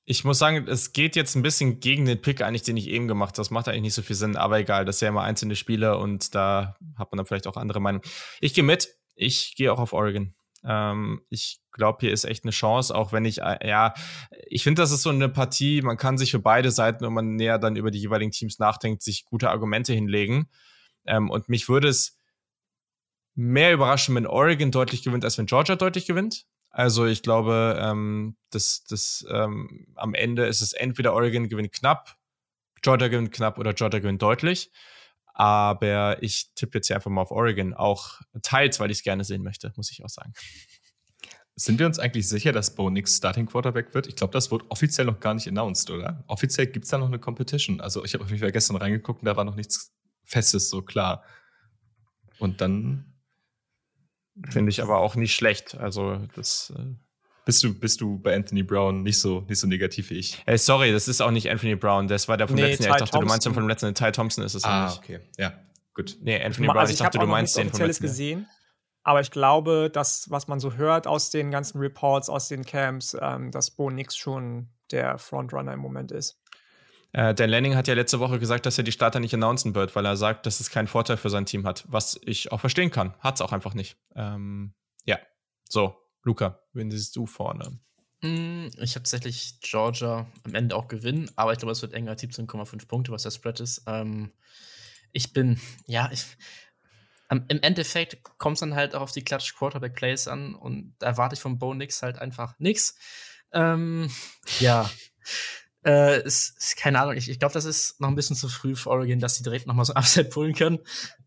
[0.04, 3.08] ich muss sagen, es geht jetzt ein bisschen gegen den Pick eigentlich, den ich eben
[3.08, 3.36] gemacht habe.
[3.36, 5.96] Das macht eigentlich nicht so viel Sinn, aber egal, das sind ja immer einzelne Spiele
[5.98, 8.04] und da hat man dann vielleicht auch andere Meinungen.
[8.40, 10.34] Ich gehe mit, ich gehe auch auf Oregon.
[10.66, 13.94] Ähm, ich glaube, hier ist echt eine Chance, auch wenn ich, äh, ja,
[14.46, 17.36] ich finde, das ist so eine Partie, man kann sich für beide Seiten, wenn man
[17.36, 20.48] näher dann über die jeweiligen Teams nachdenkt, sich gute Argumente hinlegen.
[21.06, 22.18] Ähm, und mich würde es
[23.34, 26.46] mehr überraschen, wenn Oregon deutlich gewinnt, als wenn Georgia deutlich gewinnt.
[26.70, 32.16] Also ich glaube, ähm, das, das, ähm, am Ende ist es entweder Oregon gewinnt knapp,
[32.82, 34.72] Georgia gewinnt knapp oder Georgia gewinnt deutlich.
[35.38, 39.22] Aber ich tippe jetzt hier einfach mal auf Oregon, auch teils, weil ich es gerne
[39.24, 40.32] sehen möchte, muss ich auch sagen.
[41.54, 44.06] Sind wir uns eigentlich sicher, dass Bo Nix Starting Quarterback wird?
[44.06, 46.24] Ich glaube, das wurde offiziell noch gar nicht announced, oder?
[46.26, 47.80] Offiziell gibt es da noch eine Competition.
[47.80, 49.94] Also ich habe auf jeden Fall gestern reingeguckt und da war noch nichts
[50.24, 51.22] Festes so klar.
[52.38, 53.16] Und dann
[54.50, 55.76] Finde ich aber auch nicht schlecht.
[55.76, 56.72] Also, das.
[57.46, 60.42] Äh bist du, bist du bei Anthony Brown nicht so, nicht so negativ wie ich?
[60.44, 62.08] Hey, sorry, das ist auch nicht Anthony Brown.
[62.08, 62.96] Das war der vom nee, letzten Jahr.
[62.96, 63.20] Ich dachte, Thompson.
[63.20, 63.94] du meinst den vom letzten Jahr.
[63.94, 64.98] Ty Thompson ist es ah, nicht.
[64.98, 65.20] okay.
[65.38, 65.52] Ja,
[65.94, 66.16] gut.
[66.20, 68.10] Nee, Anthony Brown, also ich, ich dachte, du meinst den vom letzten Jahr.
[68.10, 68.46] gesehen.
[69.04, 73.16] Aber ich glaube, dass, was man so hört aus den ganzen Reports, aus den Camps,
[73.20, 76.40] ähm, dass Bo Nix schon der Frontrunner im Moment ist.
[77.12, 79.94] Äh, Dan Lanning hat ja letzte Woche gesagt, dass er die Starter nicht announcen wird,
[79.94, 82.90] weil er sagt, dass es keinen Vorteil für sein Team hat, was ich auch verstehen
[82.90, 83.14] kann.
[83.20, 83.96] Hat es auch einfach nicht.
[84.16, 84.74] Ähm,
[85.04, 85.18] ja,
[85.68, 85.96] so,
[86.26, 87.78] Luca, wen siehst du vorne?
[88.20, 92.14] Mm, ich habe tatsächlich Georgia am Ende auch gewinnen, aber ich glaube, es wird enger
[92.14, 93.84] 17,5 Punkte, was der Spread ist.
[93.86, 94.32] Ähm,
[95.12, 96.24] ich bin, ja, ich,
[97.30, 101.06] im Endeffekt kommt es dann halt auch auf die Clutch Quarterback Plays an und da
[101.06, 102.98] erwarte ich von Bo Nix halt einfach nichts.
[103.52, 104.10] Ähm,
[104.60, 104.90] ja.
[105.84, 108.74] Äh, ist, ist, keine Ahnung, ich, ich glaube, das ist noch ein bisschen zu früh
[108.74, 110.80] für Oregon, dass sie direkt nochmal so ein Upset pullen können,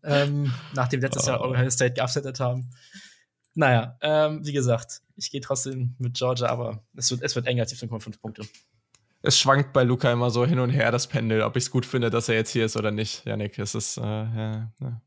[0.04, 1.28] ähm, nachdem letztes oh.
[1.28, 2.68] Jahr Oregon State geupsettet haben.
[3.54, 7.62] Naja, ähm, wie gesagt, ich gehe trotzdem mit Georgia, aber es wird, es wird enger
[7.62, 8.46] als 17,5 Punkte.
[9.22, 11.84] Es schwankt bei Luca immer so hin und her, das Pendel, ob ich es gut
[11.84, 13.26] finde, dass er jetzt hier ist oder nicht.
[13.26, 15.02] Janik, es ist, äh, ja, ja.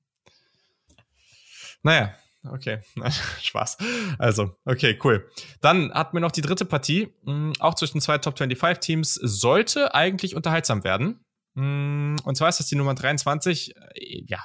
[1.82, 2.15] Naja,
[2.48, 2.82] okay.
[3.41, 3.78] Spaß.
[4.20, 5.28] Also, okay, cool.
[5.61, 9.14] Dann hatten wir noch die dritte Partie, mh, hm, auch zwischen zwei Top 25 Teams,
[9.15, 11.26] sollte eigentlich unterhaltsam werden.
[11.56, 14.40] Mh, hm, und zwar ist das die Nummer 23, äh, ja,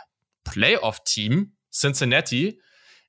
[0.44, 2.60] Playoff-Team Cincinnati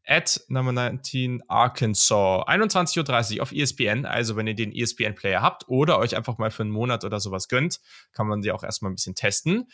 [0.09, 2.43] at Number 19 Arkansas.
[2.47, 4.05] 21.30 Uhr auf ESPN.
[4.05, 7.47] Also, wenn ihr den ESPN-Player habt oder euch einfach mal für einen Monat oder sowas
[7.47, 7.79] gönnt,
[8.11, 9.67] kann man sie auch erstmal ein bisschen testen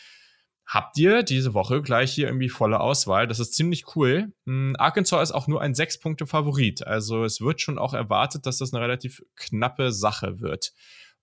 [0.68, 3.28] habt ihr diese Woche gleich hier irgendwie volle Auswahl.
[3.28, 4.34] Das ist ziemlich cool.
[4.46, 6.86] Hm, Arkansas ist auch nur ein sechs Punkte Favorit.
[6.86, 10.74] Also es wird schon auch erwartet, dass das eine relativ knappe Sache wird.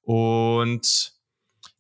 [0.03, 1.13] Und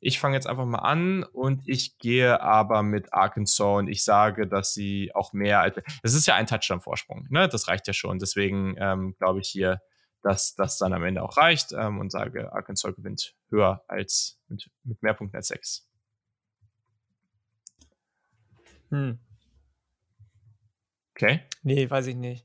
[0.04, 4.48] ich fange jetzt einfach mal an und ich gehe aber mit Arkansas und ich sage,
[4.48, 5.76] dass sie auch mehr als.
[6.02, 7.48] Es ist ja ein Touchdown-Vorsprung, ne?
[7.48, 8.18] Das reicht ja schon.
[8.18, 9.80] Deswegen ähm, glaube ich hier,
[10.22, 14.68] dass das dann am Ende auch reicht ähm, und sage, Arkansas gewinnt höher als mit,
[14.82, 15.88] mit mehr Punkten als sechs.
[18.90, 19.20] Hm.
[21.14, 21.42] Okay.
[21.62, 22.44] Nee, weiß ich nicht.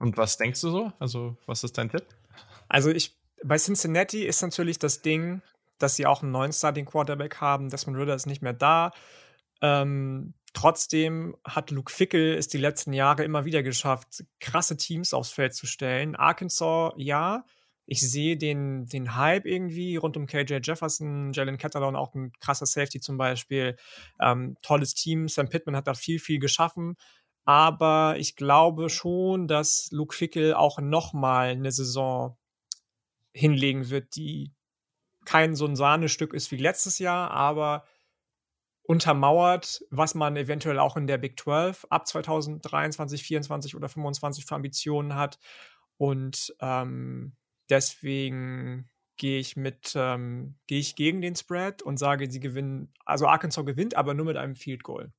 [0.00, 0.92] Und was denkst du so?
[0.98, 2.04] Also, was ist dein Tipp?
[2.68, 5.42] Also, ich, bei Cincinnati ist natürlich das Ding,
[5.78, 7.68] dass sie auch einen neuen Starting Quarterback haben.
[7.68, 8.92] Desmond Ritter ist nicht mehr da.
[9.60, 15.30] Ähm, trotzdem hat Luke Fickel es die letzten Jahre immer wieder geschafft, krasse Teams aufs
[15.30, 16.16] Feld zu stellen.
[16.16, 17.44] Arkansas, ja,
[17.90, 22.66] ich sehe den, den Hype irgendwie rund um KJ Jefferson, Jalen Catalon, auch ein krasser
[22.66, 23.76] Safety zum Beispiel.
[24.20, 25.26] Ähm, tolles Team.
[25.28, 26.96] Sam Pittman hat da viel, viel geschaffen.
[27.46, 32.36] Aber ich glaube schon, dass Luke Fickel auch nochmal eine Saison
[33.38, 34.52] hinlegen wird, die
[35.24, 37.84] kein so ein Sahnestück ist wie letztes Jahr, aber
[38.82, 44.54] untermauert, was man eventuell auch in der Big 12 ab 2023, 24 oder 25 für
[44.54, 45.38] Ambitionen hat.
[45.98, 47.36] Und ähm,
[47.68, 53.26] Deswegen gehe ich mit, ähm, gehe ich gegen den Spread und sage, sie gewinnen, also
[53.26, 55.12] Arkansas gewinnt, aber nur mit einem Field Goal.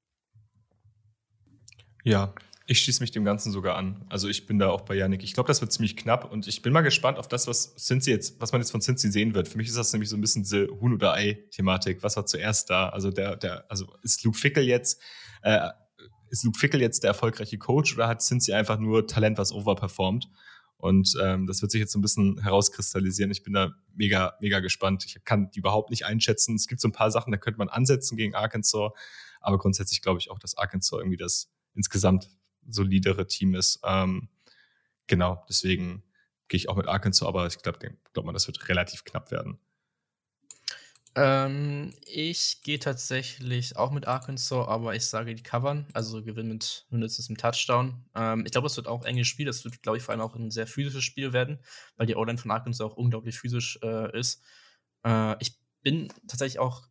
[2.04, 2.34] Ja,
[2.70, 4.06] ich schließe mich dem Ganzen sogar an.
[4.10, 5.24] Also ich bin da auch bei Yannick.
[5.24, 8.12] Ich glaube, das wird ziemlich knapp und ich bin mal gespannt auf das, was Cincy
[8.12, 9.48] jetzt, was man jetzt von Cincy sehen wird.
[9.48, 12.04] Für mich ist das nämlich so ein bisschen diese Huhn oder Ei-Thematik.
[12.04, 12.90] Was war zuerst da?
[12.90, 15.02] Also der, der, also ist Luke Fickel jetzt,
[15.42, 15.68] äh,
[16.30, 20.30] ist Luke Fickel jetzt der erfolgreiche Coach oder hat Cincy einfach nur Talent, was overperformt?
[20.78, 23.32] Und ähm, das wird sich jetzt so ein bisschen herauskristallisieren.
[23.32, 25.06] Ich bin da mega, mega gespannt.
[25.08, 26.54] Ich kann die überhaupt nicht einschätzen.
[26.54, 28.92] Es gibt so ein paar Sachen, da könnte man ansetzen gegen Arkansas.
[29.42, 32.30] Aber grundsätzlich glaube ich auch, dass Arkansas irgendwie das insgesamt
[32.70, 33.80] solidere Team ist.
[33.84, 34.30] Ähm,
[35.08, 36.04] genau, deswegen
[36.48, 37.80] gehe ich auch mit Arkansas, aber ich glaube,
[38.14, 39.60] glaub man, das wird relativ knapp werden.
[41.16, 46.86] Ähm, ich gehe tatsächlich auch mit Arkansas, aber ich sage, die covern, also gewinnen mit
[46.90, 48.06] mindestens einem Touchdown.
[48.16, 49.46] Ähm, ich glaube, es wird auch ein enges Spiel.
[49.46, 51.60] Das wird, glaube ich, vor allem auch ein sehr physisches Spiel werden,
[51.98, 54.44] weil die O-Line von Arkansas auch unglaublich physisch äh, ist.
[55.04, 56.88] Äh, ich bin tatsächlich auch,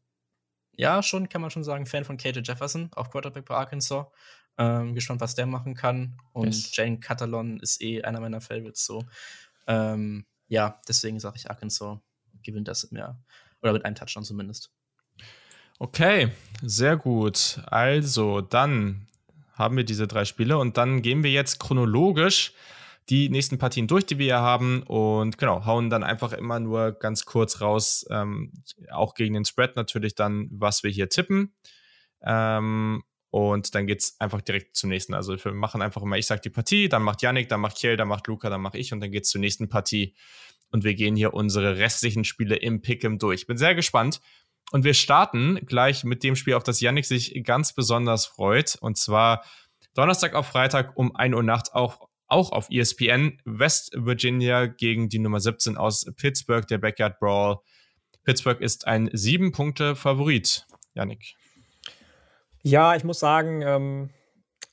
[0.72, 4.06] ja, schon, kann man schon sagen, Fan von KJ Jefferson auf Quarterback bei Arkansas.
[4.58, 6.18] Ähm, gespannt, was der machen kann.
[6.32, 6.74] Und yes.
[6.74, 9.04] Jane Catalon ist eh einer meiner Favorites so.
[9.68, 11.98] Ähm, ja, deswegen sage ich Arkansas
[12.42, 13.22] gewinnt das im Jahr.
[13.62, 14.72] Oder mit einem Touchdown zumindest.
[15.78, 16.32] Okay,
[16.62, 17.60] sehr gut.
[17.66, 19.06] Also, dann
[19.54, 22.52] haben wir diese drei Spiele und dann gehen wir jetzt chronologisch
[23.08, 26.92] die nächsten Partien durch, die wir hier haben und genau, hauen dann einfach immer nur
[26.92, 28.52] ganz kurz raus, ähm,
[28.90, 31.54] auch gegen den Spread natürlich dann, was wir hier tippen.
[32.22, 35.14] Ähm, und dann geht es einfach direkt zum nächsten.
[35.14, 37.96] Also wir machen einfach immer, ich sage die Partie, dann macht Yannick, dann macht Kiel,
[37.96, 40.14] dann macht Luca, dann mache ich und dann geht es zur nächsten Partie.
[40.70, 43.46] Und wir gehen hier unsere restlichen Spiele im Pick'em durch.
[43.46, 44.20] Bin sehr gespannt.
[44.70, 48.76] Und wir starten gleich mit dem Spiel, auf das Yannick sich ganz besonders freut.
[48.80, 49.44] Und zwar
[49.94, 53.40] Donnerstag auf Freitag um 1 Uhr nachts auch, auch auf ESPN.
[53.44, 57.58] West Virginia gegen die Nummer 17 aus Pittsburgh, der Backyard Brawl.
[58.24, 60.66] Pittsburgh ist ein sieben Punkte Favorit.
[60.94, 61.34] Yannick.
[62.62, 64.10] Ja, ich muss sagen, ähm,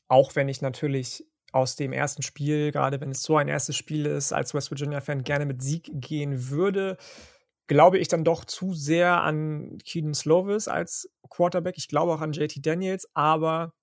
[0.08, 4.06] auch wenn ich natürlich aus dem ersten Spiel, gerade wenn es so ein erstes Spiel
[4.06, 6.98] ist, als West Virginia-Fan gerne mit Sieg gehen würde,
[7.68, 11.76] glaube ich dann doch zu sehr an Keaton Slovis als Quarterback.
[11.78, 13.74] Ich glaube auch an JT Daniels, aber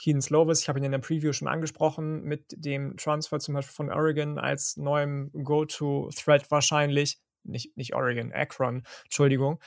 [0.00, 3.74] Keaton Slovis, ich habe ihn in der Preview schon angesprochen, mit dem Transfer zum Beispiel
[3.74, 9.60] von Oregon als neuem Go-To-Threat wahrscheinlich, nicht, nicht Oregon, Akron, Entschuldigung,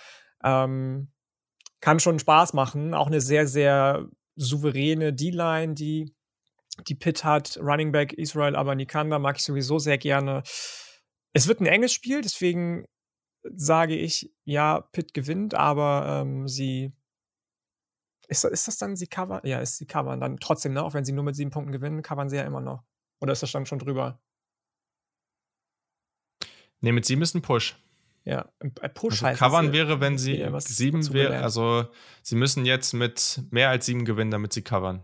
[0.44, 1.10] ähm,
[1.84, 2.94] kann schon Spaß machen.
[2.94, 4.08] Auch eine sehr, sehr
[4.38, 6.16] souveräne D-Line, die,
[6.88, 7.60] die Pitt hat.
[7.62, 10.44] Running Back Israel Abanikanda mag ich sowieso sehr gerne.
[11.34, 12.86] Es wird ein enges Spiel, deswegen
[13.44, 16.94] sage ich, ja, Pitt gewinnt, aber ähm, sie.
[18.30, 19.42] Ist, ist das dann sie covern?
[19.44, 20.84] Ja, ist sie covern dann trotzdem, ne?
[20.84, 22.82] Auch wenn sie nur mit sieben Punkten gewinnen, covern sie ja immer noch.
[23.20, 24.22] Oder ist das dann schon drüber?
[26.80, 27.76] Ne, mit sieben ist ein Push.
[28.26, 28.50] Ja,
[28.94, 31.88] Push also Covern es, wäre, wenn sie ja, sieben wäre, also
[32.22, 35.04] sie müssen jetzt mit mehr als sieben gewinnen, damit sie covern.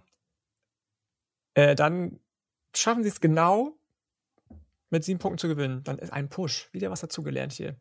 [1.53, 2.19] Äh, dann
[2.73, 3.77] schaffen sie es genau,
[4.89, 5.83] mit sieben Punkten zu gewinnen.
[5.83, 6.69] Dann ist ein Push.
[6.71, 7.75] Wieder was dazugelernt hier.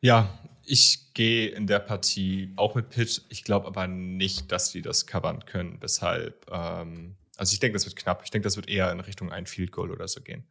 [0.00, 3.20] Ja, ich gehe in der Partie auch mit Pitch.
[3.28, 5.78] Ich glaube aber nicht, dass sie das covern können.
[5.80, 8.22] Weshalb, ähm, also ich denke, das wird knapp.
[8.24, 10.46] Ich denke, das wird eher in Richtung ein Field Goal oder so gehen.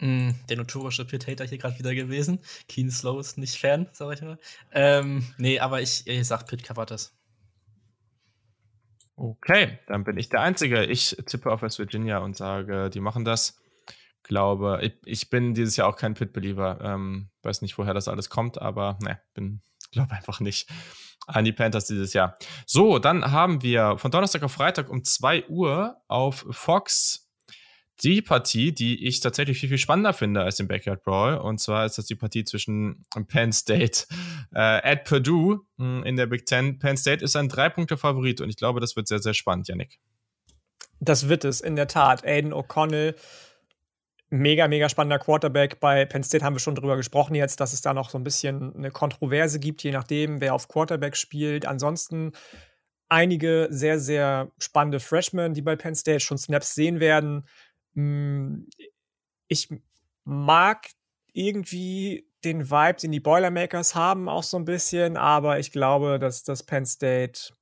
[0.00, 2.40] Mm, der notorische Pit-Hater hier gerade wieder gewesen.
[2.68, 4.38] Keen Slow ist nicht Fan, sag ich mal.
[4.72, 7.14] Ähm, nee, aber ich, ich sag, Pit covert das.
[9.16, 10.84] Okay, dann bin ich der Einzige.
[10.84, 13.60] Ich tippe auf West Virginia und sage, die machen das.
[14.22, 16.78] Glaube, ich, ich bin dieses Jahr auch kein Pit-Believer.
[16.82, 20.68] Ähm, weiß nicht, woher das alles kommt, aber ne, bin, glaube einfach nicht
[21.26, 22.36] an die Panthers dieses Jahr.
[22.64, 27.27] So, dann haben wir von Donnerstag auf Freitag um 2 Uhr auf Fox
[28.02, 31.36] die Partie, die ich tatsächlich viel, viel spannender finde als den Backyard Brawl.
[31.36, 34.06] Und zwar ist das die Partie zwischen Penn State
[34.54, 36.78] äh, at Purdue hm, in der Big Ten.
[36.78, 39.98] Penn State ist ein Drei-Punkte-Favorit und ich glaube, das wird sehr, sehr spannend, Yannick.
[41.00, 42.24] Das wird es, in der Tat.
[42.24, 43.14] Aiden O'Connell,
[44.30, 45.80] mega, mega spannender Quarterback.
[45.80, 48.24] Bei Penn State haben wir schon drüber gesprochen jetzt, dass es da noch so ein
[48.24, 51.66] bisschen eine Kontroverse gibt, je nachdem, wer auf Quarterback spielt.
[51.66, 52.32] Ansonsten
[53.08, 57.46] einige sehr, sehr spannende Freshmen, die bei Penn State schon Snaps sehen werden.
[57.98, 58.68] Hm,
[59.48, 59.68] ich
[60.22, 60.86] mag
[61.32, 66.44] irgendwie den Vibe, den die Boilermakers haben, auch so ein bisschen, aber ich glaube, dass
[66.44, 67.52] das Penn State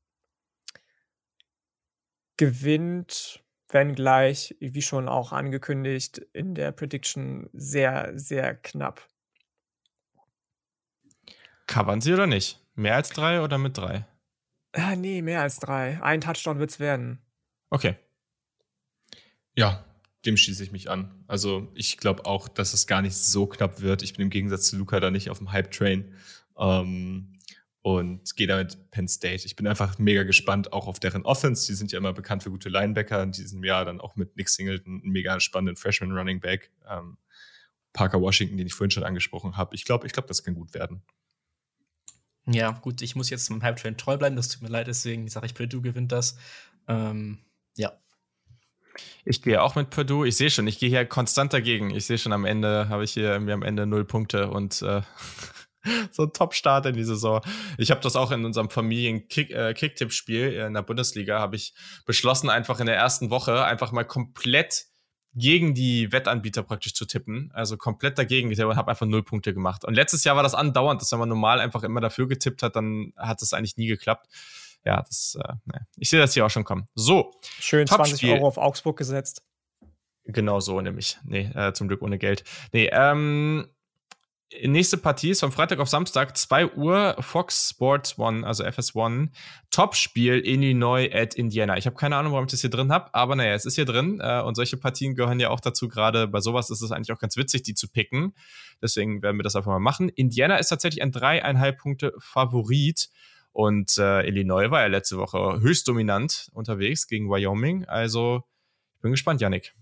[2.36, 9.08] gewinnt, wenn gleich, wie schon auch angekündigt, in der Prediction sehr, sehr knapp.
[11.66, 12.60] Covern sie oder nicht?
[12.74, 14.04] Mehr als drei oder mit drei?
[14.74, 15.98] Ah, nee, mehr als drei.
[16.02, 17.22] Ein Touchdown wird es werden.
[17.70, 17.96] Okay.
[19.54, 19.82] Ja,
[20.26, 21.24] dem schließe ich mich an.
[21.26, 24.02] Also ich glaube auch, dass es gar nicht so knapp wird.
[24.02, 26.12] Ich bin im Gegensatz zu Luca da nicht auf dem Hype-Train.
[26.58, 27.32] Ähm,
[27.86, 29.46] und gehe damit Penn State.
[29.46, 31.68] Ich bin einfach mega gespannt, auch auf deren Offense.
[31.68, 33.22] Die sind ja immer bekannt für gute Linebacker.
[33.22, 36.72] In diesem Jahr dann auch mit Nick Singleton, einen mega spannenden Freshman Running Back.
[36.88, 37.16] Ähm,
[37.92, 39.76] Parker Washington, den ich vorhin schon angesprochen habe.
[39.76, 41.00] Ich glaube, ich glaube, das kann gut werden.
[42.46, 44.34] Ja, gut, ich muss jetzt dem Hype-Train treu bleiben.
[44.34, 46.36] Das tut mir leid, deswegen sage ich, Purdue gewinnt das.
[46.88, 47.38] Ähm,
[47.76, 47.92] ja,
[49.24, 50.28] ich gehe auch mit Purdue.
[50.28, 51.90] Ich sehe schon, ich gehe hier konstant dagegen.
[51.90, 55.02] Ich sehe schon, am Ende habe ich hier irgendwie am Ende null Punkte und äh,
[56.10, 57.40] so ein Top-Start in die Saison.
[57.78, 61.74] Ich habe das auch in unserem Familien-Kicktipp-Spiel äh, in der Bundesliga, habe ich
[62.04, 64.86] beschlossen, einfach in der ersten Woche einfach mal komplett
[65.34, 67.50] gegen die Wettanbieter praktisch zu tippen.
[67.52, 69.84] Also komplett dagegen getippt und habe einfach null Punkte gemacht.
[69.84, 72.74] Und letztes Jahr war das andauernd, dass wenn man normal einfach immer dafür getippt hat,
[72.74, 74.28] dann hat es eigentlich nie geklappt.
[74.86, 75.86] Ja, das, äh, ne.
[75.96, 76.86] ich sehe das hier auch schon kommen.
[76.94, 77.32] So.
[77.58, 79.42] Schön 20 Euro auf Augsburg gesetzt.
[80.24, 81.18] Genau so nämlich.
[81.24, 82.44] Nee, äh, zum Glück ohne Geld.
[82.72, 83.66] Nee, ähm,
[84.62, 89.30] nächste Partie ist vom Freitag auf Samstag, 2 Uhr, Fox Sports One, also FS1.
[89.72, 91.76] Topspiel Illinois at Indiana.
[91.76, 93.86] Ich habe keine Ahnung, warum ich das hier drin habe, aber naja, es ist hier
[93.86, 94.20] drin.
[94.20, 95.88] Äh, und solche Partien gehören ja auch dazu.
[95.88, 98.34] Gerade bei sowas ist es eigentlich auch ganz witzig, die zu picken.
[98.80, 100.10] Deswegen werden wir das einfach mal machen.
[100.10, 103.08] Indiana ist tatsächlich ein dreieinhalb Punkte Favorit.
[103.56, 107.86] Und äh, Illinois war ja letzte Woche höchst dominant unterwegs gegen Wyoming.
[107.86, 108.42] Also,
[108.96, 109.72] ich bin gespannt, Yannick.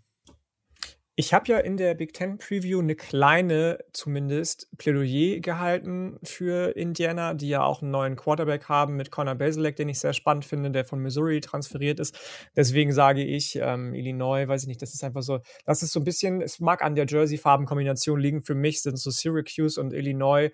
[1.17, 7.35] Ich habe ja in der Big Ten Preview eine kleine, zumindest, Plädoyer gehalten für Indiana,
[7.35, 10.71] die ja auch einen neuen Quarterback haben mit Connor Baselak, den ich sehr spannend finde,
[10.71, 12.17] der von Missouri transferiert ist.
[12.55, 15.99] Deswegen sage ich, ähm, Illinois, weiß ich nicht, das ist einfach so, das ist so
[15.99, 18.45] ein bisschen, es mag an der Jersey-Farbenkombination liegen.
[18.45, 20.51] Für mich sind so Syracuse und Illinois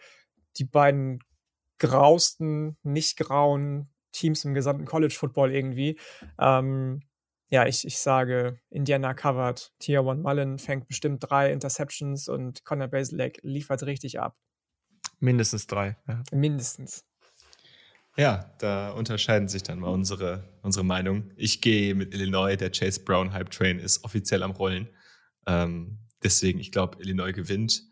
[0.56, 1.20] die beiden
[1.80, 5.98] grausten, nicht grauen Teams im gesamten College Football irgendwie.
[6.38, 7.02] Ähm,
[7.50, 9.72] ja, ich, ich sage, Indiana covered.
[9.80, 14.36] Tier One Mullen fängt bestimmt drei Interceptions und Connor Baselak liefert richtig ab.
[15.18, 15.96] Mindestens drei.
[16.06, 16.22] Ja.
[16.32, 17.04] Mindestens.
[18.16, 21.32] Ja, da unterscheiden sich dann mal unsere, unsere Meinungen.
[21.36, 24.88] Ich gehe mit Illinois, der Chase Brown Hype Train ist offiziell am Rollen.
[25.46, 27.82] Ähm, deswegen, ich glaube, Illinois gewinnt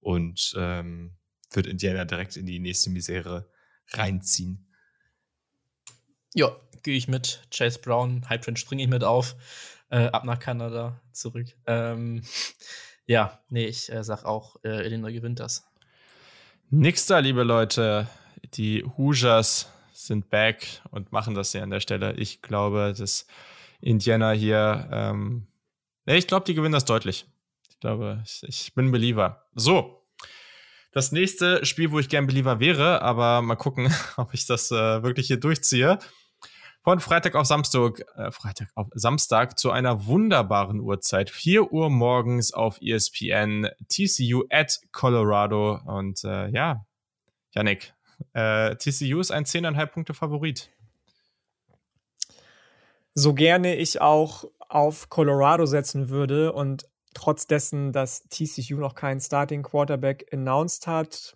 [0.00, 1.16] und ähm,
[1.54, 3.48] wird Indiana direkt in die nächste Misere
[3.88, 4.66] reinziehen.
[6.34, 7.42] Ja, gehe ich mit.
[7.54, 9.36] Chase Brown, Hype Train springe ich mit auf.
[9.90, 11.48] Äh, ab nach Kanada zurück.
[11.66, 12.22] Ähm,
[13.06, 15.66] ja, nee, ich äh, sag auch, äh, Illinois gewinnt das.
[16.70, 18.08] Nächster, liebe Leute,
[18.54, 22.14] die Hoosiers sind back und machen das hier an der Stelle.
[22.14, 23.26] Ich glaube, dass
[23.82, 25.46] Indiana hier, ähm,
[26.06, 27.26] nee, ich glaube, die gewinnen das deutlich.
[27.68, 29.44] Ich glaube, ich, ich bin Believer.
[29.54, 30.01] So,
[30.92, 35.02] das nächste Spiel, wo ich gern Believer wäre, aber mal gucken, ob ich das äh,
[35.02, 35.98] wirklich hier durchziehe,
[36.82, 41.30] von Freitag auf Samstag, äh, Freitag auf Samstag zu einer wunderbaren Uhrzeit.
[41.30, 45.80] 4 Uhr morgens auf ESPN, TCU at Colorado.
[45.86, 46.84] Und äh, ja,
[47.52, 47.94] Yannick,
[48.32, 50.70] äh, TCU ist ein 10,5 Punkte Favorit.
[53.14, 59.20] So gerne ich auch auf Colorado setzen würde und trotz dessen, dass TCU noch keinen
[59.20, 61.34] Starting Quarterback announced hat,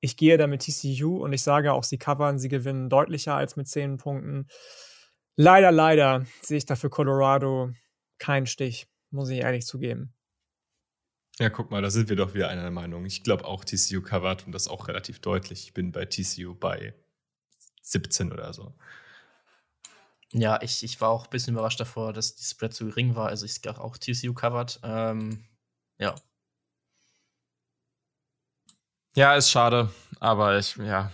[0.00, 3.56] ich gehe da mit TCU und ich sage auch, sie covern, sie gewinnen deutlicher als
[3.56, 4.46] mit 10 Punkten.
[5.36, 7.70] Leider, leider sehe ich dafür Colorado
[8.18, 10.14] keinen Stich, muss ich ehrlich zugeben.
[11.38, 13.04] Ja, guck mal, da sind wir doch wieder einer Meinung.
[13.04, 15.64] Ich glaube auch TCU covert und das auch relativ deutlich.
[15.64, 16.94] Ich bin bei TCU bei
[17.82, 18.74] 17 oder so.
[20.32, 23.28] Ja, ich, ich war auch ein bisschen überrascht davor, dass die Spread zu gering war.
[23.28, 24.80] Also ich sage auch TCU covered.
[24.82, 25.44] Ähm,
[25.98, 26.14] ja,
[29.16, 29.88] ja, ist schade,
[30.20, 31.10] aber ich, ja.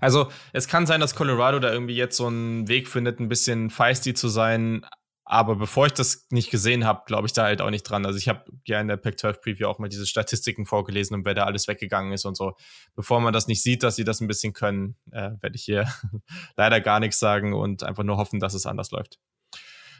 [0.00, 3.70] Also, es kann sein, dass Colorado da irgendwie jetzt so einen Weg findet, ein bisschen
[3.70, 4.86] feisty zu sein.
[5.30, 8.06] Aber bevor ich das nicht gesehen habe, glaube ich da halt auch nicht dran.
[8.06, 11.34] Also ich habe ja in der Pac-12 Preview auch mal diese Statistiken vorgelesen und wer
[11.34, 12.56] da alles weggegangen ist und so.
[12.94, 15.86] Bevor man das nicht sieht, dass sie das ein bisschen können, äh, werde ich hier
[16.56, 19.18] leider gar nichts sagen und einfach nur hoffen, dass es anders läuft.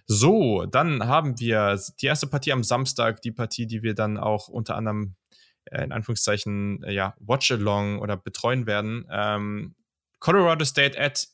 [0.06, 4.48] So, dann haben wir die erste Partie am Samstag, die Partie, die wir dann auch
[4.48, 5.14] unter anderem
[5.66, 9.06] äh, in Anführungszeichen, äh, ja, Watch-Along oder betreuen werden.
[9.10, 9.74] Ähm,
[10.20, 11.28] Colorado State at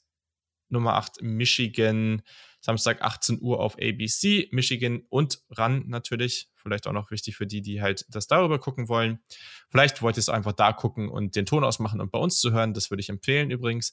[0.69, 2.23] Nummer 8 Michigan,
[2.65, 6.49] Samstag 18 Uhr auf ABC, Michigan und RAN natürlich.
[6.55, 9.19] Vielleicht auch noch wichtig für die, die halt das darüber gucken wollen.
[9.69, 12.53] Vielleicht wollt ihr es einfach da gucken und den Ton ausmachen und bei uns zu
[12.53, 12.73] hören.
[12.73, 13.93] Das würde ich empfehlen übrigens.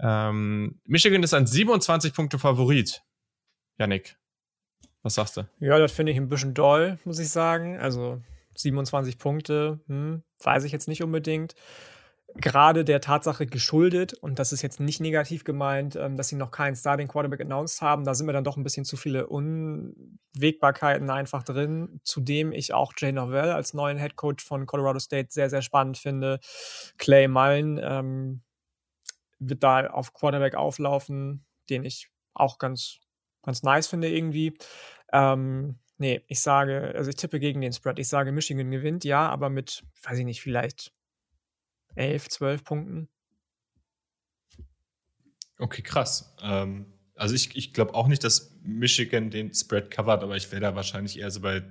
[0.00, 3.04] Ähm, Michigan ist ein 27 Punkte Favorit.
[3.78, 4.16] Janik,
[5.02, 5.48] was sagst du?
[5.60, 7.78] Ja, das finde ich ein bisschen doll, muss ich sagen.
[7.78, 8.20] Also
[8.56, 11.54] 27 Punkte, hm, weiß ich jetzt nicht unbedingt.
[12.36, 16.50] Gerade der Tatsache geschuldet, und das ist jetzt nicht negativ gemeint, ähm, dass sie noch
[16.50, 18.04] keinen Starting Quarterback announced haben.
[18.04, 22.00] Da sind mir dann doch ein bisschen zu viele Unwägbarkeiten einfach drin.
[22.04, 25.98] Zudem ich auch Jay Novell als neuen Head Coach von Colorado State sehr, sehr spannend
[25.98, 26.38] finde.
[26.98, 28.42] Clay Mullen ähm,
[29.38, 32.98] wird da auf Quarterback auflaufen, den ich auch ganz,
[33.42, 34.56] ganz nice finde irgendwie.
[35.12, 37.98] Ähm, Nee, ich sage, also ich tippe gegen den Spread.
[37.98, 40.94] Ich sage, Michigan gewinnt, ja, aber mit, weiß ich nicht, vielleicht
[41.94, 43.08] 11, 12 Punkten.
[45.58, 46.34] Okay, krass.
[46.42, 50.62] Ähm, also ich, ich glaube auch nicht, dass Michigan den Spread covert, aber ich wäre
[50.62, 51.62] da wahrscheinlich eher so bei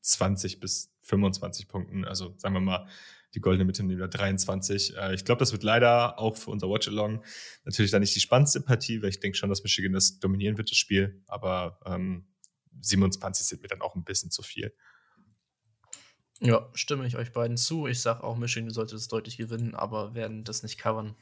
[0.00, 2.04] 20 bis 25 Punkten.
[2.04, 2.88] Also sagen wir mal,
[3.34, 4.96] die goldene Mitte nehmen wir 23.
[4.96, 7.24] Äh, ich glaube, das wird leider auch für unser Watch-Along
[7.64, 10.70] natürlich dann nicht die spannendste Partie, weil ich denke schon, dass Michigan das dominieren wird,
[10.70, 11.22] das Spiel.
[11.26, 12.26] Aber ähm,
[12.80, 14.74] 27 sind mir dann auch ein bisschen zu viel.
[16.44, 17.86] Ja, stimme ich euch beiden zu.
[17.86, 21.14] Ich sage auch, Michigan sollte das deutlich gewinnen, aber werden das nicht covern.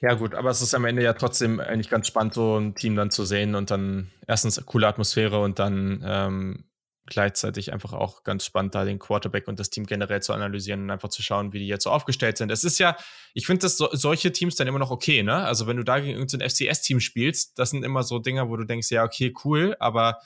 [0.00, 2.96] Ja, gut, aber es ist am Ende ja trotzdem eigentlich ganz spannend, so ein Team
[2.96, 6.64] dann zu sehen und dann erstens coole Atmosphäre und dann ähm,
[7.06, 10.90] gleichzeitig einfach auch ganz spannend, da den Quarterback und das Team generell zu analysieren und
[10.90, 12.50] einfach zu schauen, wie die jetzt so aufgestellt sind.
[12.50, 12.96] Es ist ja,
[13.32, 15.36] ich finde das so, solche Teams dann immer noch okay, ne?
[15.44, 18.64] Also wenn du da gegen irgendein FCS-Team spielst, das sind immer so Dinger, wo du
[18.64, 20.18] denkst, ja, okay, cool, aber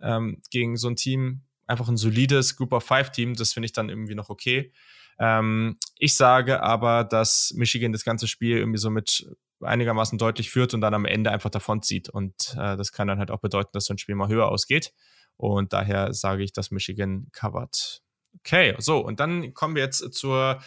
[0.00, 3.72] ähm, gegen so ein Team, einfach ein solides Group of Five Team, das finde ich
[3.72, 4.72] dann irgendwie noch okay.
[5.18, 9.26] Ähm, ich sage aber, dass Michigan das ganze Spiel irgendwie so mit
[9.60, 12.08] einigermaßen deutlich führt und dann am Ende einfach davon zieht.
[12.08, 14.92] Und äh, das kann dann halt auch bedeuten, dass so ein Spiel mal höher ausgeht.
[15.36, 18.02] Und daher sage ich, dass Michigan covert.
[18.38, 20.62] Okay, so, und dann kommen wir jetzt zur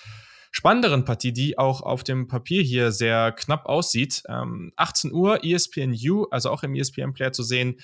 [0.52, 4.22] spannenderen Partie, die auch auf dem Papier hier sehr knapp aussieht.
[4.30, 7.80] Ähm, 18 Uhr, ESPNU, also auch im ESPN-Player zu sehen,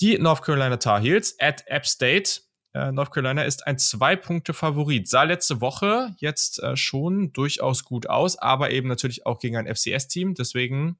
[0.00, 2.42] die North Carolina Tar Heels at App State.
[2.76, 5.08] Äh, North Carolina ist ein Zwei-Punkte-Favorit.
[5.08, 9.66] Sah letzte Woche jetzt äh, schon durchaus gut aus, aber eben natürlich auch gegen ein
[9.66, 10.34] FCS-Team.
[10.34, 10.98] Deswegen,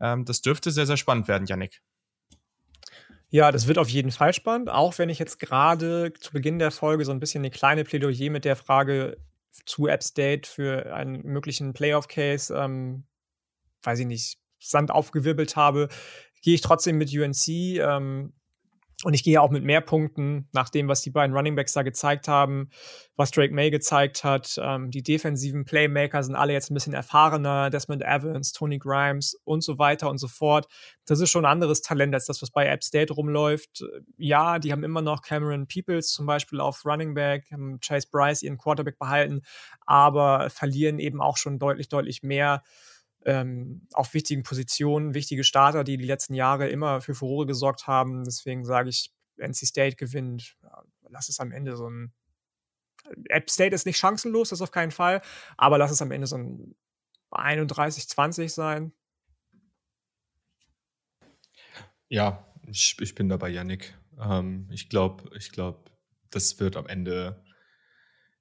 [0.00, 1.80] ähm, das dürfte sehr, sehr spannend werden, Yannick.
[3.30, 6.70] Ja, das wird auf jeden Fall spannend, auch wenn ich jetzt gerade zu Beginn der
[6.70, 9.16] Folge so ein bisschen eine kleine Plädoyer mit der Frage
[9.64, 13.04] zu App State für einen möglichen Playoff-Case, ähm,
[13.82, 15.88] weiß ich nicht, Sand aufgewirbelt habe,
[16.42, 17.48] gehe ich trotzdem mit UNC.
[17.48, 18.34] Ähm,
[19.04, 22.26] und ich gehe auch mit mehr Punkten nach dem, was die beiden Runningbacks da gezeigt
[22.26, 22.70] haben,
[23.16, 24.58] was Drake May gezeigt hat.
[24.60, 27.70] Ähm, die defensiven Playmaker sind alle jetzt ein bisschen erfahrener.
[27.70, 30.66] Desmond Evans, Tony Grimes und so weiter und so fort.
[31.06, 33.84] Das ist schon ein anderes Talent als das, was bei App State rumläuft.
[34.16, 37.50] Ja, die haben immer noch Cameron Peoples zum Beispiel auf Running Back,
[37.80, 39.42] Chase Bryce ihren Quarterback behalten,
[39.84, 42.62] aber verlieren eben auch schon deutlich, deutlich mehr
[43.24, 48.24] ähm, auf wichtigen Positionen, wichtige Starter, die die letzten Jahre immer für Furore gesorgt haben.
[48.24, 50.56] Deswegen sage ich, NC State gewinnt.
[51.08, 52.12] Lass es am Ende so ein.
[53.28, 55.20] App State ist nicht chancenlos, das auf keinen Fall,
[55.58, 56.74] aber lass es am Ende so ein
[57.30, 58.92] 31-20 sein.
[62.08, 63.94] Ja, ich, ich bin dabei, Yannick.
[64.18, 65.90] Ähm, ich glaube, ich glaube,
[66.30, 67.44] das wird am Ende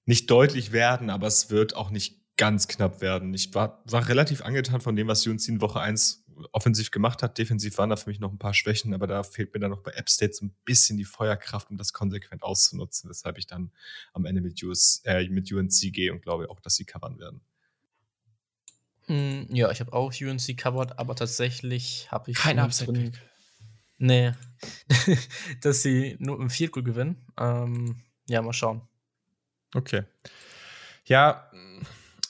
[0.05, 3.33] nicht deutlich werden, aber es wird auch nicht ganz knapp werden.
[3.33, 7.37] Ich war, war relativ angetan von dem, was Junzi in Woche 1 offensiv gemacht hat.
[7.37, 9.81] Defensiv waren da für mich noch ein paar Schwächen, aber da fehlt mir dann noch
[9.81, 13.71] bei App State so ein bisschen die Feuerkraft, um das konsequent auszunutzen, weshalb ich dann
[14.13, 17.41] am Ende mit, US, äh, mit UNC gehe und glaube auch, dass sie covern werden.
[19.05, 23.11] Hm, ja, ich habe auch UNC covered, aber tatsächlich habe ich kein upside
[23.99, 24.33] Nee,
[25.61, 27.25] dass sie nur im Viertel gewinnen.
[27.37, 28.81] Ähm, ja, mal schauen.
[29.75, 30.03] Okay.
[31.05, 31.49] Ja,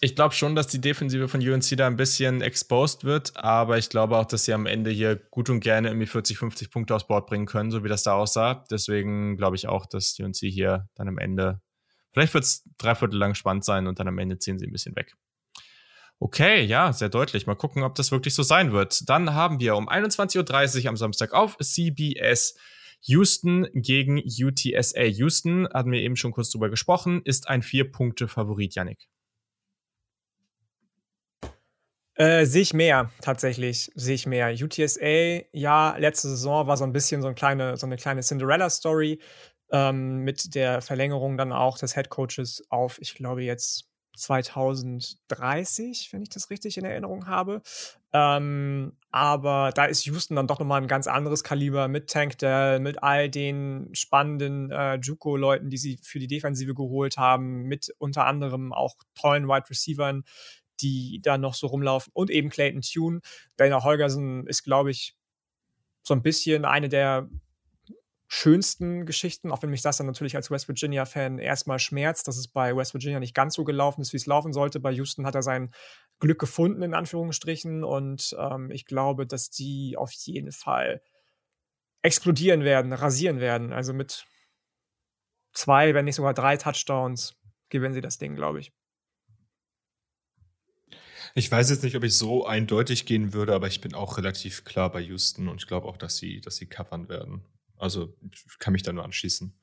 [0.03, 3.88] ich glaube schon, dass die Defensive von UNC da ein bisschen exposed wird, aber ich
[3.88, 7.07] glaube auch, dass sie am Ende hier gut und gerne irgendwie 40, 50 Punkte aufs
[7.07, 8.65] Board bringen können, so wie das da aussah.
[8.69, 11.61] Deswegen glaube ich auch, dass UNC hier dann am Ende,
[12.11, 14.93] vielleicht wird es dreiviertel lang spannend sein und dann am Ende ziehen sie ein bisschen
[14.97, 15.13] weg.
[16.19, 17.47] Okay, ja, sehr deutlich.
[17.47, 19.07] Mal gucken, ob das wirklich so sein wird.
[19.07, 22.55] Dann haben wir um 21.30 Uhr am Samstag auf CBS
[23.03, 25.03] Houston gegen UTSA.
[25.03, 29.07] Houston, hatten wir eben schon kurz drüber gesprochen, ist ein Vier-Punkte-Favorit, Yannick.
[32.15, 34.53] Äh, sehe ich mehr, tatsächlich, sehe ich mehr.
[34.53, 39.19] UTSA, ja, letzte Saison war so ein bisschen so, ein kleine, so eine kleine Cinderella-Story
[39.72, 46.30] ähm, mit der Verlängerung dann auch des Headcoaches auf, ich glaube jetzt 2030, wenn ich
[46.30, 47.64] das richtig in Erinnerung habe.
[48.14, 52.80] Ähm, aber da ist Houston dann doch nochmal ein ganz anderes Kaliber mit Tank Dell,
[52.80, 58.27] mit all den spannenden äh, Juco-Leuten, die sie für die Defensive geholt haben, mit unter
[58.27, 60.23] anderem auch tollen Wide Receivern,
[60.84, 63.22] die da noch so rumlaufen und eben Clayton Tune.
[63.55, 65.15] Dana Holgersen ist, glaube ich,
[66.03, 67.30] so ein bisschen eine der
[68.27, 72.47] schönsten Geschichten, auch wenn mich das dann natürlich als West Virginia-Fan erstmal schmerzt, dass es
[72.47, 74.80] bei West Virginia nicht ganz so gelaufen ist, wie es laufen sollte.
[74.80, 75.72] Bei Houston hat er sein
[76.19, 77.84] Glück gefunden, in Anführungsstrichen.
[77.84, 81.01] Und ähm, ich glaube, dass die auf jeden Fall
[82.01, 83.72] explodieren werden, rasieren werden.
[83.72, 84.26] Also mit
[85.53, 87.35] zwei, wenn nicht sogar drei Touchdowns
[87.69, 88.72] gewinnen sie das Ding, glaube ich.
[91.35, 94.65] Ich weiß jetzt nicht, ob ich so eindeutig gehen würde, aber ich bin auch relativ
[94.65, 97.43] klar bei Houston und ich glaube auch, dass sie, dass sie covern werden.
[97.77, 99.53] Also ich kann mich da nur anschließen.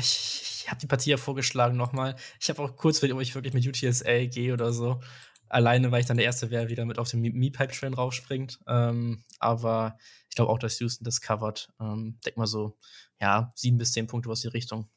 [0.00, 2.16] Ich, ich habe die Partie ja vorgeschlagen nochmal.
[2.38, 5.00] Ich habe auch kurz überlegt, ob ich wirklich mit UTSA gehe oder so.
[5.48, 8.60] Alleine, weil ich dann der Erste wäre, wieder mit auf den Me-Pipe-Train raufspringt.
[8.66, 9.96] Ähm, aber
[10.28, 11.72] ich glaube auch, dass Houston das covert.
[11.80, 12.78] Ähm, denk mal so,
[13.20, 14.88] ja, sieben bis zehn Punkte aus die Richtung.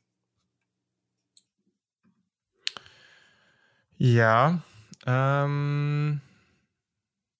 [3.97, 4.61] Ja,
[5.05, 6.21] ähm,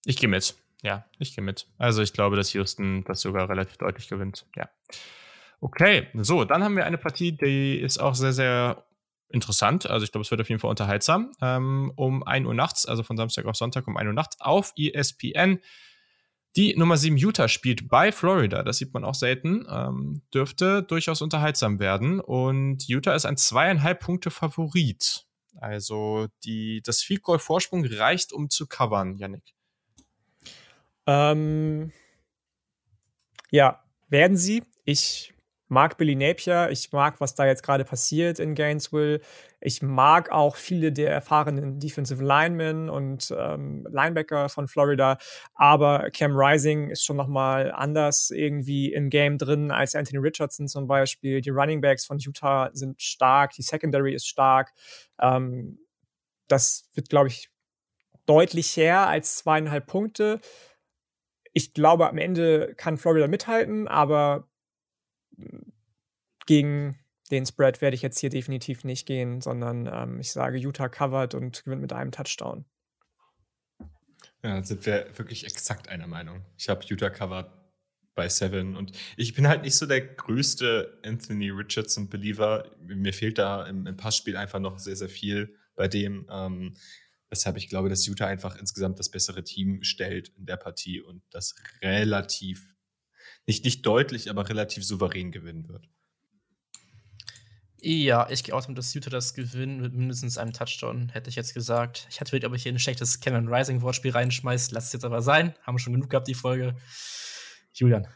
[0.06, 0.56] ich gehe mit.
[0.82, 1.68] Ja, ich gehe mit.
[1.78, 4.46] Also ich glaube, dass Houston das sogar relativ deutlich gewinnt.
[4.56, 4.70] Ja.
[5.62, 8.86] Okay, so, dann haben wir eine Partie, die ist auch sehr, sehr
[9.30, 9.90] interessant.
[9.90, 11.32] Also ich glaube, es wird auf jeden Fall unterhaltsam.
[11.42, 14.74] Ähm, um 1 Uhr nachts, also von Samstag auf Sonntag um 1 Uhr nachts auf
[14.78, 15.60] ESPN.
[16.56, 18.64] Die Nummer 7 Utah spielt bei Florida.
[18.64, 19.66] Das sieht man auch selten.
[19.70, 22.20] Ähm, dürfte durchaus unterhaltsam werden.
[22.22, 25.25] Und Utah ist ein zweieinhalb Punkte Favorit.
[25.60, 29.54] Also die, das Field Goal Vorsprung reicht, um zu covern, Yannick.
[31.08, 31.92] Ähm,
[33.52, 34.64] ja, werden sie.
[34.84, 35.35] Ich
[35.68, 39.20] mag Billy Napier, ich mag, was da jetzt gerade passiert in Gainesville.
[39.60, 45.18] Ich mag auch viele der erfahrenen Defensive Linemen und ähm, Linebacker von Florida,
[45.56, 50.88] aber Cam Rising ist schon nochmal anders irgendwie im Game drin als Anthony Richardson zum
[50.88, 51.42] Beispiel.
[51.42, 54.72] Die Running Backs von Utah sind stark, die Secondary ist stark.
[55.20, 55.80] Ähm,
[56.48, 57.50] das wird, glaube ich,
[58.26, 60.40] deutlich her als zweieinhalb Punkte.
[61.54, 64.48] Ich glaube, am Ende kann Florida mithalten, aber
[66.46, 66.98] gegen
[67.32, 71.34] den Spread werde ich jetzt hier definitiv nicht gehen, sondern ähm, ich sage, Utah covered
[71.34, 72.66] und gewinnt mit einem Touchdown.
[74.44, 76.46] Ja, sind wir wirklich exakt einer Meinung.
[76.58, 77.50] Ich habe Utah covered
[78.14, 82.72] bei Seven und ich bin halt nicht so der größte Anthony Richardson-Believer.
[82.80, 86.28] Mir fehlt da im, im, Passspiel einfach noch sehr, sehr viel bei dem.
[86.32, 86.78] Ähm,
[87.30, 91.24] weshalb ich glaube, dass Utah einfach insgesamt das bessere Team stellt in der Partie und
[91.32, 92.75] das relativ,
[93.48, 95.88] nicht, nicht deutlich, aber relativ souverän gewinnen wird.
[97.88, 101.36] Ja, ich gehe auch damit, dass Utah das gewinnt mit mindestens einem Touchdown, hätte ich
[101.36, 102.08] jetzt gesagt.
[102.10, 104.74] Ich hatte wirklich, ob ich hier ein schlechtes Cameron Rising Wortspiel reinschmeiße.
[104.74, 105.54] Lass es jetzt aber sein.
[105.62, 106.76] Haben wir schon genug gehabt, die Folge.
[107.74, 108.08] Julian.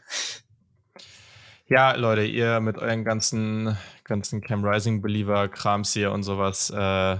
[1.68, 7.18] Ja, Leute, ihr mit euren ganzen, ganzen Cam Rising Believer Krams hier und sowas, äh,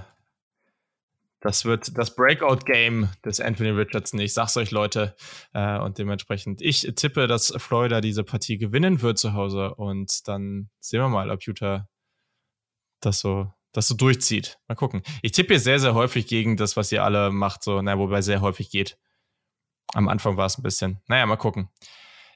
[1.40, 4.20] das wird das Breakout-Game des Anthony Richardson.
[4.20, 5.16] Ich sag's euch, Leute.
[5.54, 9.74] Äh, und dementsprechend, ich tippe, dass Florida diese Partie gewinnen wird zu Hause.
[9.74, 11.88] Und dann sehen wir mal, ob Utah
[13.00, 14.58] das so, das so durchzieht.
[14.68, 15.02] Mal gucken.
[15.22, 18.20] Ich tippe hier sehr, sehr häufig gegen das, was ihr alle macht, so, naja, wobei
[18.20, 18.98] sehr häufig geht.
[19.94, 21.00] Am Anfang war es ein bisschen.
[21.08, 21.70] Naja, mal gucken.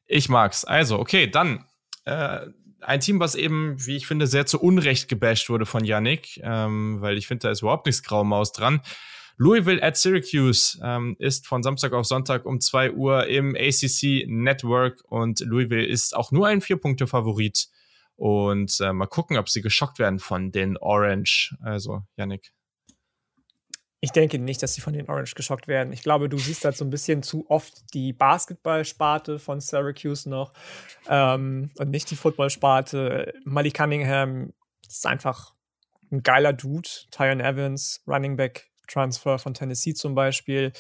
[0.06, 0.64] Ich mag's.
[0.64, 1.66] Also, okay, dann
[2.05, 2.47] äh,
[2.85, 7.01] ein Team, was eben, wie ich finde, sehr zu Unrecht gebasht wurde von Yannick, ähm,
[7.01, 8.81] weil ich finde, da ist überhaupt nichts Graumaus dran.
[9.36, 15.02] Louisville at Syracuse ähm, ist von Samstag auf Sonntag um 2 Uhr im ACC Network
[15.09, 17.69] und Louisville ist auch nur ein Vier-Punkte-Favorit.
[18.16, 21.56] Und äh, mal gucken, ob sie geschockt werden von den Orange.
[21.61, 22.53] Also, Yannick.
[24.05, 25.91] Ich denke nicht, dass sie von den Orange geschockt werden.
[25.95, 30.53] Ich glaube, du siehst halt so ein bisschen zu oft die Basketballsparte von Syracuse noch
[31.09, 33.33] ähm, und nicht die Footballsparte.
[33.47, 34.53] Malik Cunningham
[34.87, 35.55] ist einfach
[36.13, 36.87] ein geiler Dude.
[37.13, 40.74] Tyron Evans, Running Back Transfer von Tennessee zum Beispiel.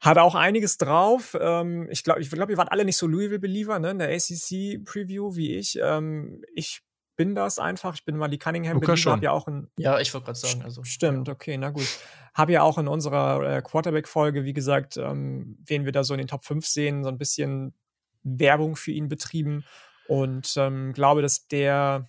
[0.00, 1.36] Hat auch einiges drauf.
[1.38, 5.36] Ähm, ich glaube, ich glaub, wir waren alle nicht so Louisville-Believer ne, in der ACC-Preview
[5.36, 5.78] wie ich.
[5.82, 6.80] Ähm, ich
[7.18, 7.94] bin das einfach.
[7.94, 9.10] Ich bin mal die Cunningham-Believer.
[9.12, 9.68] Hab ja auch ein.
[9.76, 10.62] Ja, ich wollte gerade sagen.
[10.62, 11.86] Also, Stimmt, okay, na gut.
[12.32, 16.18] Habe ja auch in unserer äh, Quarterback-Folge, wie gesagt, ähm, wen wir da so in
[16.18, 17.74] den Top 5 sehen, so ein bisschen
[18.22, 19.64] Werbung für ihn betrieben.
[20.06, 22.08] Und ähm, glaube, dass der,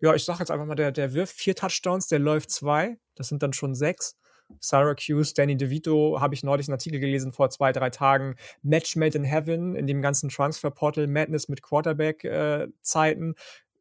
[0.00, 2.98] ja, ich sag jetzt einfach mal, der, der wirft vier Touchdowns, der läuft zwei.
[3.14, 4.16] Das sind dann schon sechs.
[4.60, 8.36] Syracuse, Danny DeVito, habe ich neulich einen Artikel gelesen vor zwei, drei Tagen.
[8.62, 13.32] Match Made in Heaven in dem ganzen Transfer Portal Madness mit Quarterback-Zeiten.
[13.32, 13.34] Äh,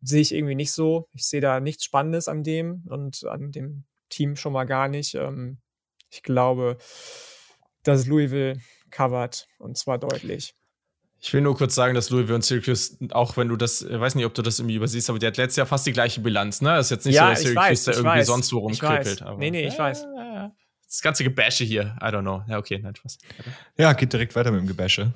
[0.05, 1.07] sehe ich irgendwie nicht so.
[1.13, 5.15] Ich sehe da nichts Spannendes an dem und an dem Team schon mal gar nicht.
[5.15, 5.57] Ähm,
[6.09, 6.77] ich glaube,
[7.83, 8.59] dass Louisville
[8.91, 10.55] covert und zwar deutlich.
[11.19, 14.15] Ich will nur kurz sagen, dass Louisville und Syracuse, auch wenn du das, ich weiß
[14.15, 16.61] nicht, ob du das irgendwie übersiehst, aber die hat letztes Jahr fast die gleiche Bilanz,
[16.61, 16.75] ne?
[16.75, 19.25] Das ist jetzt nicht ja, so, dass Syracuse weiß, da irgendwie weiß, sonst wo rumkrippelt.
[19.37, 20.05] Nee, nee, ich weiß.
[20.95, 22.45] Das ganze Gebäsche hier, I don't know.
[22.47, 23.17] Ja, okay, nein, Spaß.
[23.77, 25.11] Ja, geht direkt weiter mit dem Gebäsche.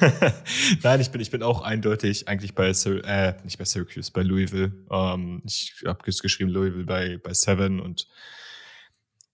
[0.82, 4.72] nein, ich bin, ich bin auch eindeutig eigentlich bei, äh, nicht bei Syracuse, bei Louisville.
[4.90, 8.06] Ähm, ich habe geschrieben Louisville bei, bei Seven und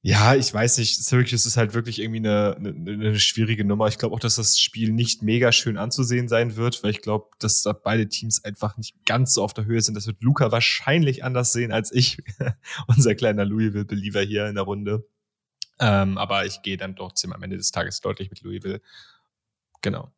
[0.00, 1.04] ja, ich weiß nicht.
[1.04, 3.88] Syracuse ist halt wirklich irgendwie eine, eine, eine schwierige Nummer.
[3.88, 7.30] Ich glaube auch, dass das Spiel nicht mega schön anzusehen sein wird, weil ich glaube,
[7.40, 9.96] dass da beide Teams einfach nicht ganz so auf der Höhe sind.
[9.96, 12.18] Das wird Luca wahrscheinlich anders sehen als ich,
[12.86, 15.04] unser kleiner Louisville-Believer hier in der Runde.
[15.80, 18.80] Ähm, aber ich gehe dann trotzdem am Ende des Tages deutlich mit Louisville.
[19.82, 20.12] Genau.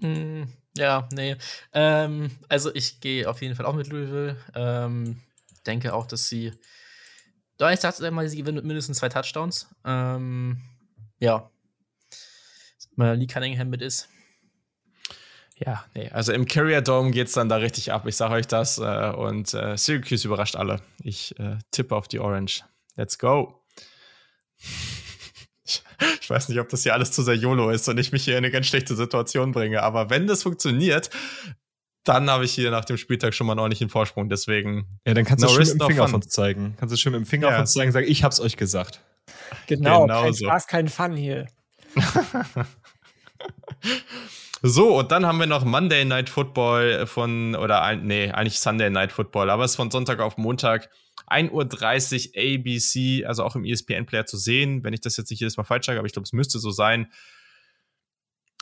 [0.00, 0.44] Mm,
[0.76, 1.36] ja, nee.
[1.72, 4.36] Ähm, also ich gehe auf jeden Fall auch mit Louisville.
[4.54, 5.22] Ähm,
[5.66, 6.52] denke auch, dass sie
[7.56, 9.68] da ich sage mal, sie gewinnen mit mindestens zwei Touchdowns.
[9.84, 10.60] Ähm,
[11.18, 11.50] ja.
[12.96, 14.08] Mal Lee Cunningham mit ist.
[15.58, 18.06] Ja, nee, also im Carrier Dome geht es dann da richtig ab.
[18.06, 18.78] Ich sage euch das.
[18.78, 20.82] Äh, und äh, Syracuse überrascht alle.
[21.02, 22.62] Ich äh, tippe auf die Orange.
[22.96, 23.65] Let's go.
[26.20, 28.34] Ich, weiß nicht, ob das hier alles zu sehr YOLO ist und ich mich hier
[28.34, 29.82] in eine ganz schlechte Situation bringe.
[29.82, 31.10] Aber wenn das funktioniert,
[32.04, 34.28] dann habe ich hier nach dem Spieltag schon mal einen ordentlichen Vorsprung.
[34.28, 34.86] Deswegen.
[35.06, 36.76] Ja, dann kannst no du schön mit dem Finger auf uns zeigen.
[36.78, 37.54] Kannst du schön mit dem Finger ja.
[37.54, 39.00] auf uns zeigen und sagen, ich hab's euch gesagt.
[39.66, 40.46] Genau, genau kein so.
[40.46, 41.46] Spaß, kein Fun hier.
[44.62, 49.12] so, und dann haben wir noch Monday Night Football von, oder nee, eigentlich Sunday Night
[49.12, 50.90] Football, aber es ist von Sonntag auf Montag.
[51.28, 55.56] 1.30 Uhr ABC, also auch im ESPN-Player zu sehen, wenn ich das jetzt nicht jedes
[55.56, 57.10] Mal falsch sage, aber ich glaube, es müsste so sein.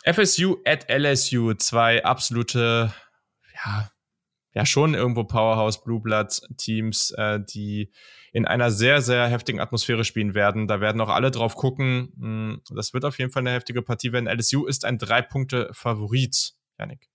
[0.05, 2.93] FSU at LSU, zwei absolute
[3.65, 3.91] ja,
[4.53, 7.91] ja schon irgendwo Powerhouse Blue Blood Teams, äh, die
[8.33, 10.67] in einer sehr, sehr heftigen Atmosphäre spielen werden.
[10.67, 12.13] Da werden auch alle drauf gucken.
[12.19, 14.29] Hm, das wird auf jeden Fall eine heftige Partie werden.
[14.29, 17.09] LSU ist ein Drei-Punkte-Favorit, Janik.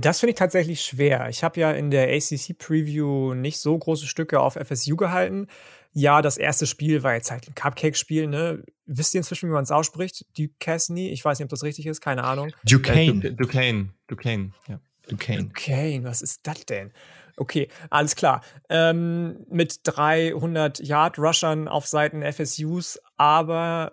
[0.00, 1.28] Das finde ich tatsächlich schwer.
[1.30, 5.46] Ich habe ja in der ACC-Preview nicht so große Stücke auf FSU gehalten.
[5.92, 8.62] Ja, das erste Spiel war jetzt halt ein Cupcake-Spiel, ne?
[8.84, 10.26] Wisst ihr inzwischen, wie man es ausspricht?
[10.36, 11.08] Duquesne?
[11.08, 12.52] Ich weiß nicht, ob das richtig ist, keine Ahnung.
[12.64, 13.28] Duquesne.
[13.28, 13.88] Äh, Duquesne.
[14.06, 14.80] Duquesne, ja.
[15.08, 15.44] Duquesne.
[15.44, 16.92] Duquesne, was ist das denn?
[17.38, 18.42] Okay, alles klar.
[18.68, 23.92] Ähm, mit 300 Yard-Rushern auf Seiten FSUs, aber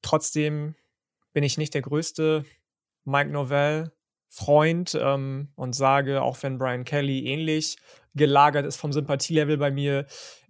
[0.00, 0.74] trotzdem
[1.34, 2.46] bin ich nicht der größte
[3.04, 3.92] Mike Novell
[4.34, 7.76] Freund ähm, und sage, auch wenn Brian Kelly ähnlich
[8.16, 10.06] gelagert ist vom Sympathielevel bei mir,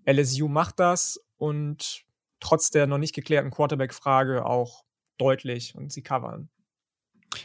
[0.07, 2.03] LSU macht das und
[2.41, 4.85] trotz der noch nicht geklärten Quarterback-Frage auch
[5.19, 6.49] deutlich und sie covern.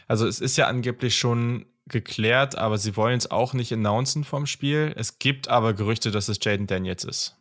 [0.08, 4.46] Also es ist ja angeblich schon geklärt, aber sie wollen es auch nicht announcen vom
[4.46, 4.94] Spiel.
[4.96, 7.36] Es gibt aber Gerüchte, dass es Jaden Daniels ist.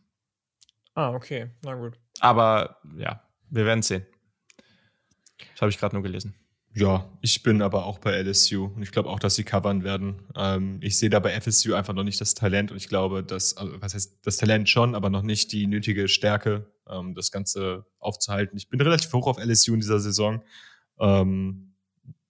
[0.94, 1.99] Ah, okay, na gut.
[2.18, 4.07] Aber ja, wir werden sehen.
[5.52, 6.35] Das habe ich gerade nur gelesen.
[6.74, 10.22] Ja, ich bin aber auch bei LSU und ich glaube auch, dass sie covern werden.
[10.36, 13.56] Ähm, ich sehe da bei FSU einfach noch nicht das Talent und ich glaube, dass,
[13.56, 17.86] also, was heißt das Talent schon, aber noch nicht die nötige Stärke, ähm, das Ganze
[17.98, 18.56] aufzuhalten.
[18.56, 20.44] Ich bin relativ hoch auf LSU in dieser Saison.
[21.00, 21.74] Ähm,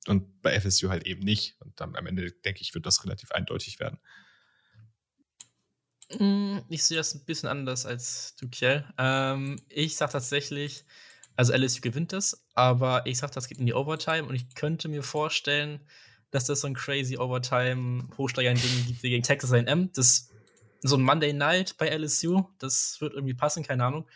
[0.07, 1.57] und bei FSU halt eben nicht.
[1.60, 3.99] Und dann am Ende, denke ich, wird das relativ eindeutig werden.
[6.18, 8.84] Mm, ich sehe das ein bisschen anders als du, Kiel.
[8.97, 10.84] Ähm, ich sage tatsächlich,
[11.39, 14.89] also LSU gewinnt das, aber ich sage, das geht in die Overtime und ich könnte
[14.89, 15.78] mir vorstellen,
[16.33, 19.91] dass das so ein crazy Overtime-Hochsteiger gibt wie gegen Texas A&M.
[19.94, 20.31] Das
[20.83, 24.07] so ein Monday Night bei LSU, das wird irgendwie passen, keine Ahnung.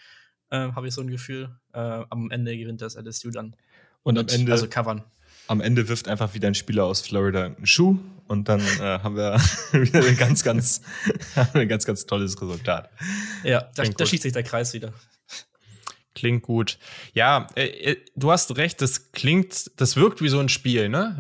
[0.51, 1.57] Äh, Habe ich so ein Gefühl.
[1.73, 3.55] Äh, am Ende gewinnt das LSU dann.
[4.03, 4.51] Und, und am Ende.
[4.51, 5.05] Also covern
[5.49, 9.17] am Ende wirft einfach wieder ein Spieler aus Florida einen Schuh und dann äh, haben
[9.17, 9.37] wir
[9.73, 10.83] wieder ein ganz, ganz,
[11.55, 12.91] ein ganz, ganz tolles Resultat.
[13.43, 14.93] Ja, da, da schießt sich der Kreis wieder.
[16.15, 16.79] Klingt gut.
[17.15, 21.17] Ja, äh, äh, du hast recht, das klingt, das wirkt wie so ein Spiel, ne?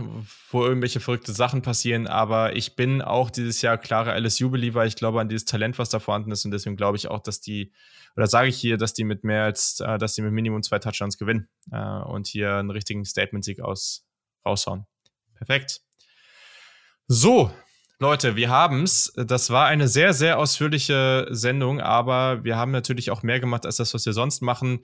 [0.50, 4.84] Wo irgendwelche verrückte Sachen passieren, aber ich bin auch dieses Jahr klarer LSU-Believer.
[4.84, 7.40] Ich glaube an dieses Talent, was da vorhanden ist und deswegen glaube ich auch, dass
[7.40, 7.72] die,
[8.16, 10.78] oder sage ich hier, dass die mit mehr als, äh, dass die mit Minimum zwei
[10.78, 14.04] Touchdowns gewinnen äh, und hier einen richtigen Statement-Sieg aus,
[14.44, 14.86] raushauen.
[15.34, 15.80] Perfekt.
[17.08, 17.50] So,
[18.02, 19.12] Leute, wir haben's.
[19.14, 23.76] Das war eine sehr, sehr ausführliche Sendung, aber wir haben natürlich auch mehr gemacht als
[23.76, 24.80] das, was wir sonst machen.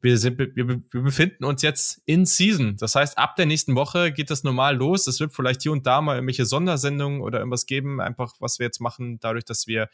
[0.00, 2.76] Wir, sind, wir, wir befinden uns jetzt in Season.
[2.76, 5.06] Das heißt, ab der nächsten Woche geht das normal los.
[5.06, 8.66] Es wird vielleicht hier und da mal irgendwelche Sondersendungen oder irgendwas geben, einfach was wir
[8.66, 9.88] jetzt machen, dadurch, dass wir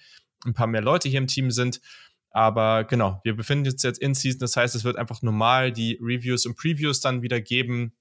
[0.46, 1.82] ein paar mehr Leute hier im Team sind.
[2.30, 4.40] Aber genau, wir befinden uns jetzt in Season.
[4.40, 7.92] Das heißt, es wird einfach normal die Reviews und Previews dann wieder geben.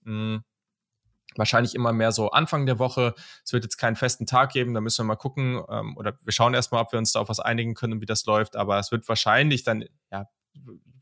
[1.35, 3.13] Wahrscheinlich immer mehr so Anfang der Woche.
[3.43, 6.33] Es wird jetzt keinen festen Tag geben, da müssen wir mal gucken ähm, oder wir
[6.33, 8.55] schauen erstmal, ob wir uns da auf was einigen können, wie das läuft.
[8.55, 10.27] Aber es wird wahrscheinlich dann, ja,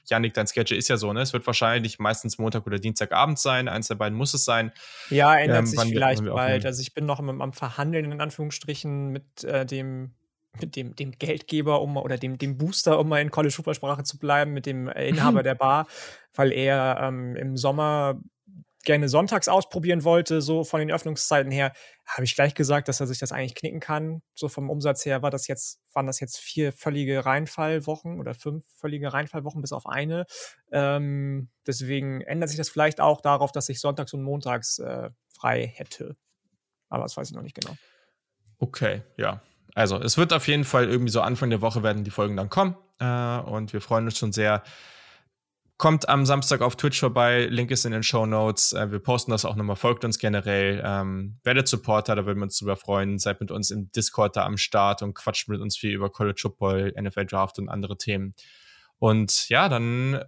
[0.06, 1.22] Janik, dein Sketch ist ja so, ne?
[1.22, 3.68] Es wird wahrscheinlich meistens Montag oder Dienstagabend sein.
[3.68, 4.72] Eins der beiden muss es sein.
[5.10, 6.66] Ja, ändert ähm, sich vielleicht bald.
[6.66, 10.14] Also ich bin noch am, am Verhandeln in Anführungsstrichen mit äh, dem
[10.60, 14.04] mit dem, dem Geldgeber um oder dem, dem Booster, um mal in College Football Sprache
[14.04, 15.88] zu bleiben, mit dem Inhaber der Bar,
[16.34, 18.20] weil er ähm, im Sommer
[18.84, 21.72] gerne sonntags ausprobieren wollte, so von den Öffnungszeiten her,
[22.06, 24.22] habe ich gleich gesagt, dass er sich das eigentlich knicken kann.
[24.34, 28.66] So vom Umsatz her war das jetzt, waren das jetzt vier völlige Reinfallwochen oder fünf
[28.76, 30.26] völlige Reinfallwochen bis auf eine.
[30.72, 35.72] Ähm, deswegen ändert sich das vielleicht auch darauf, dass ich sonntags und montags äh, frei
[35.76, 36.16] hätte.
[36.90, 37.76] Aber das weiß ich noch nicht genau.
[38.60, 39.42] Okay, ja.
[39.74, 42.50] Also es wird auf jeden Fall irgendwie so Anfang der Woche werden die Folgen dann
[42.50, 42.76] kommen.
[43.00, 44.64] Äh, und wir freuen uns schon sehr,
[45.82, 48.72] Kommt am Samstag auf Twitch vorbei, Link ist in den Show Notes.
[48.72, 50.80] Äh, wir posten das auch nochmal, folgt uns generell.
[50.86, 53.18] Ähm, werdet Supporter, da würden wir uns drüber freuen.
[53.18, 56.40] Seid mit uns im Discord da am Start und quatscht mit uns viel über College
[56.40, 58.36] Football, NFL Draft und andere Themen.
[59.00, 60.24] Und ja, dann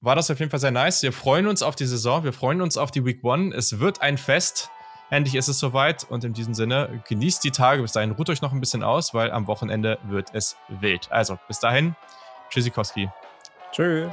[0.00, 1.04] war das auf jeden Fall sehr nice.
[1.04, 3.54] Wir freuen uns auf die Saison, wir freuen uns auf die Week One.
[3.54, 4.70] Es wird ein Fest.
[5.10, 7.80] Endlich ist es soweit und in diesem Sinne genießt die Tage.
[7.80, 11.12] Bis dahin ruht euch noch ein bisschen aus, weil am Wochenende wird es wild.
[11.12, 11.94] Also bis dahin,
[12.50, 13.08] Tschüssikowski.
[13.70, 14.10] Tschüss.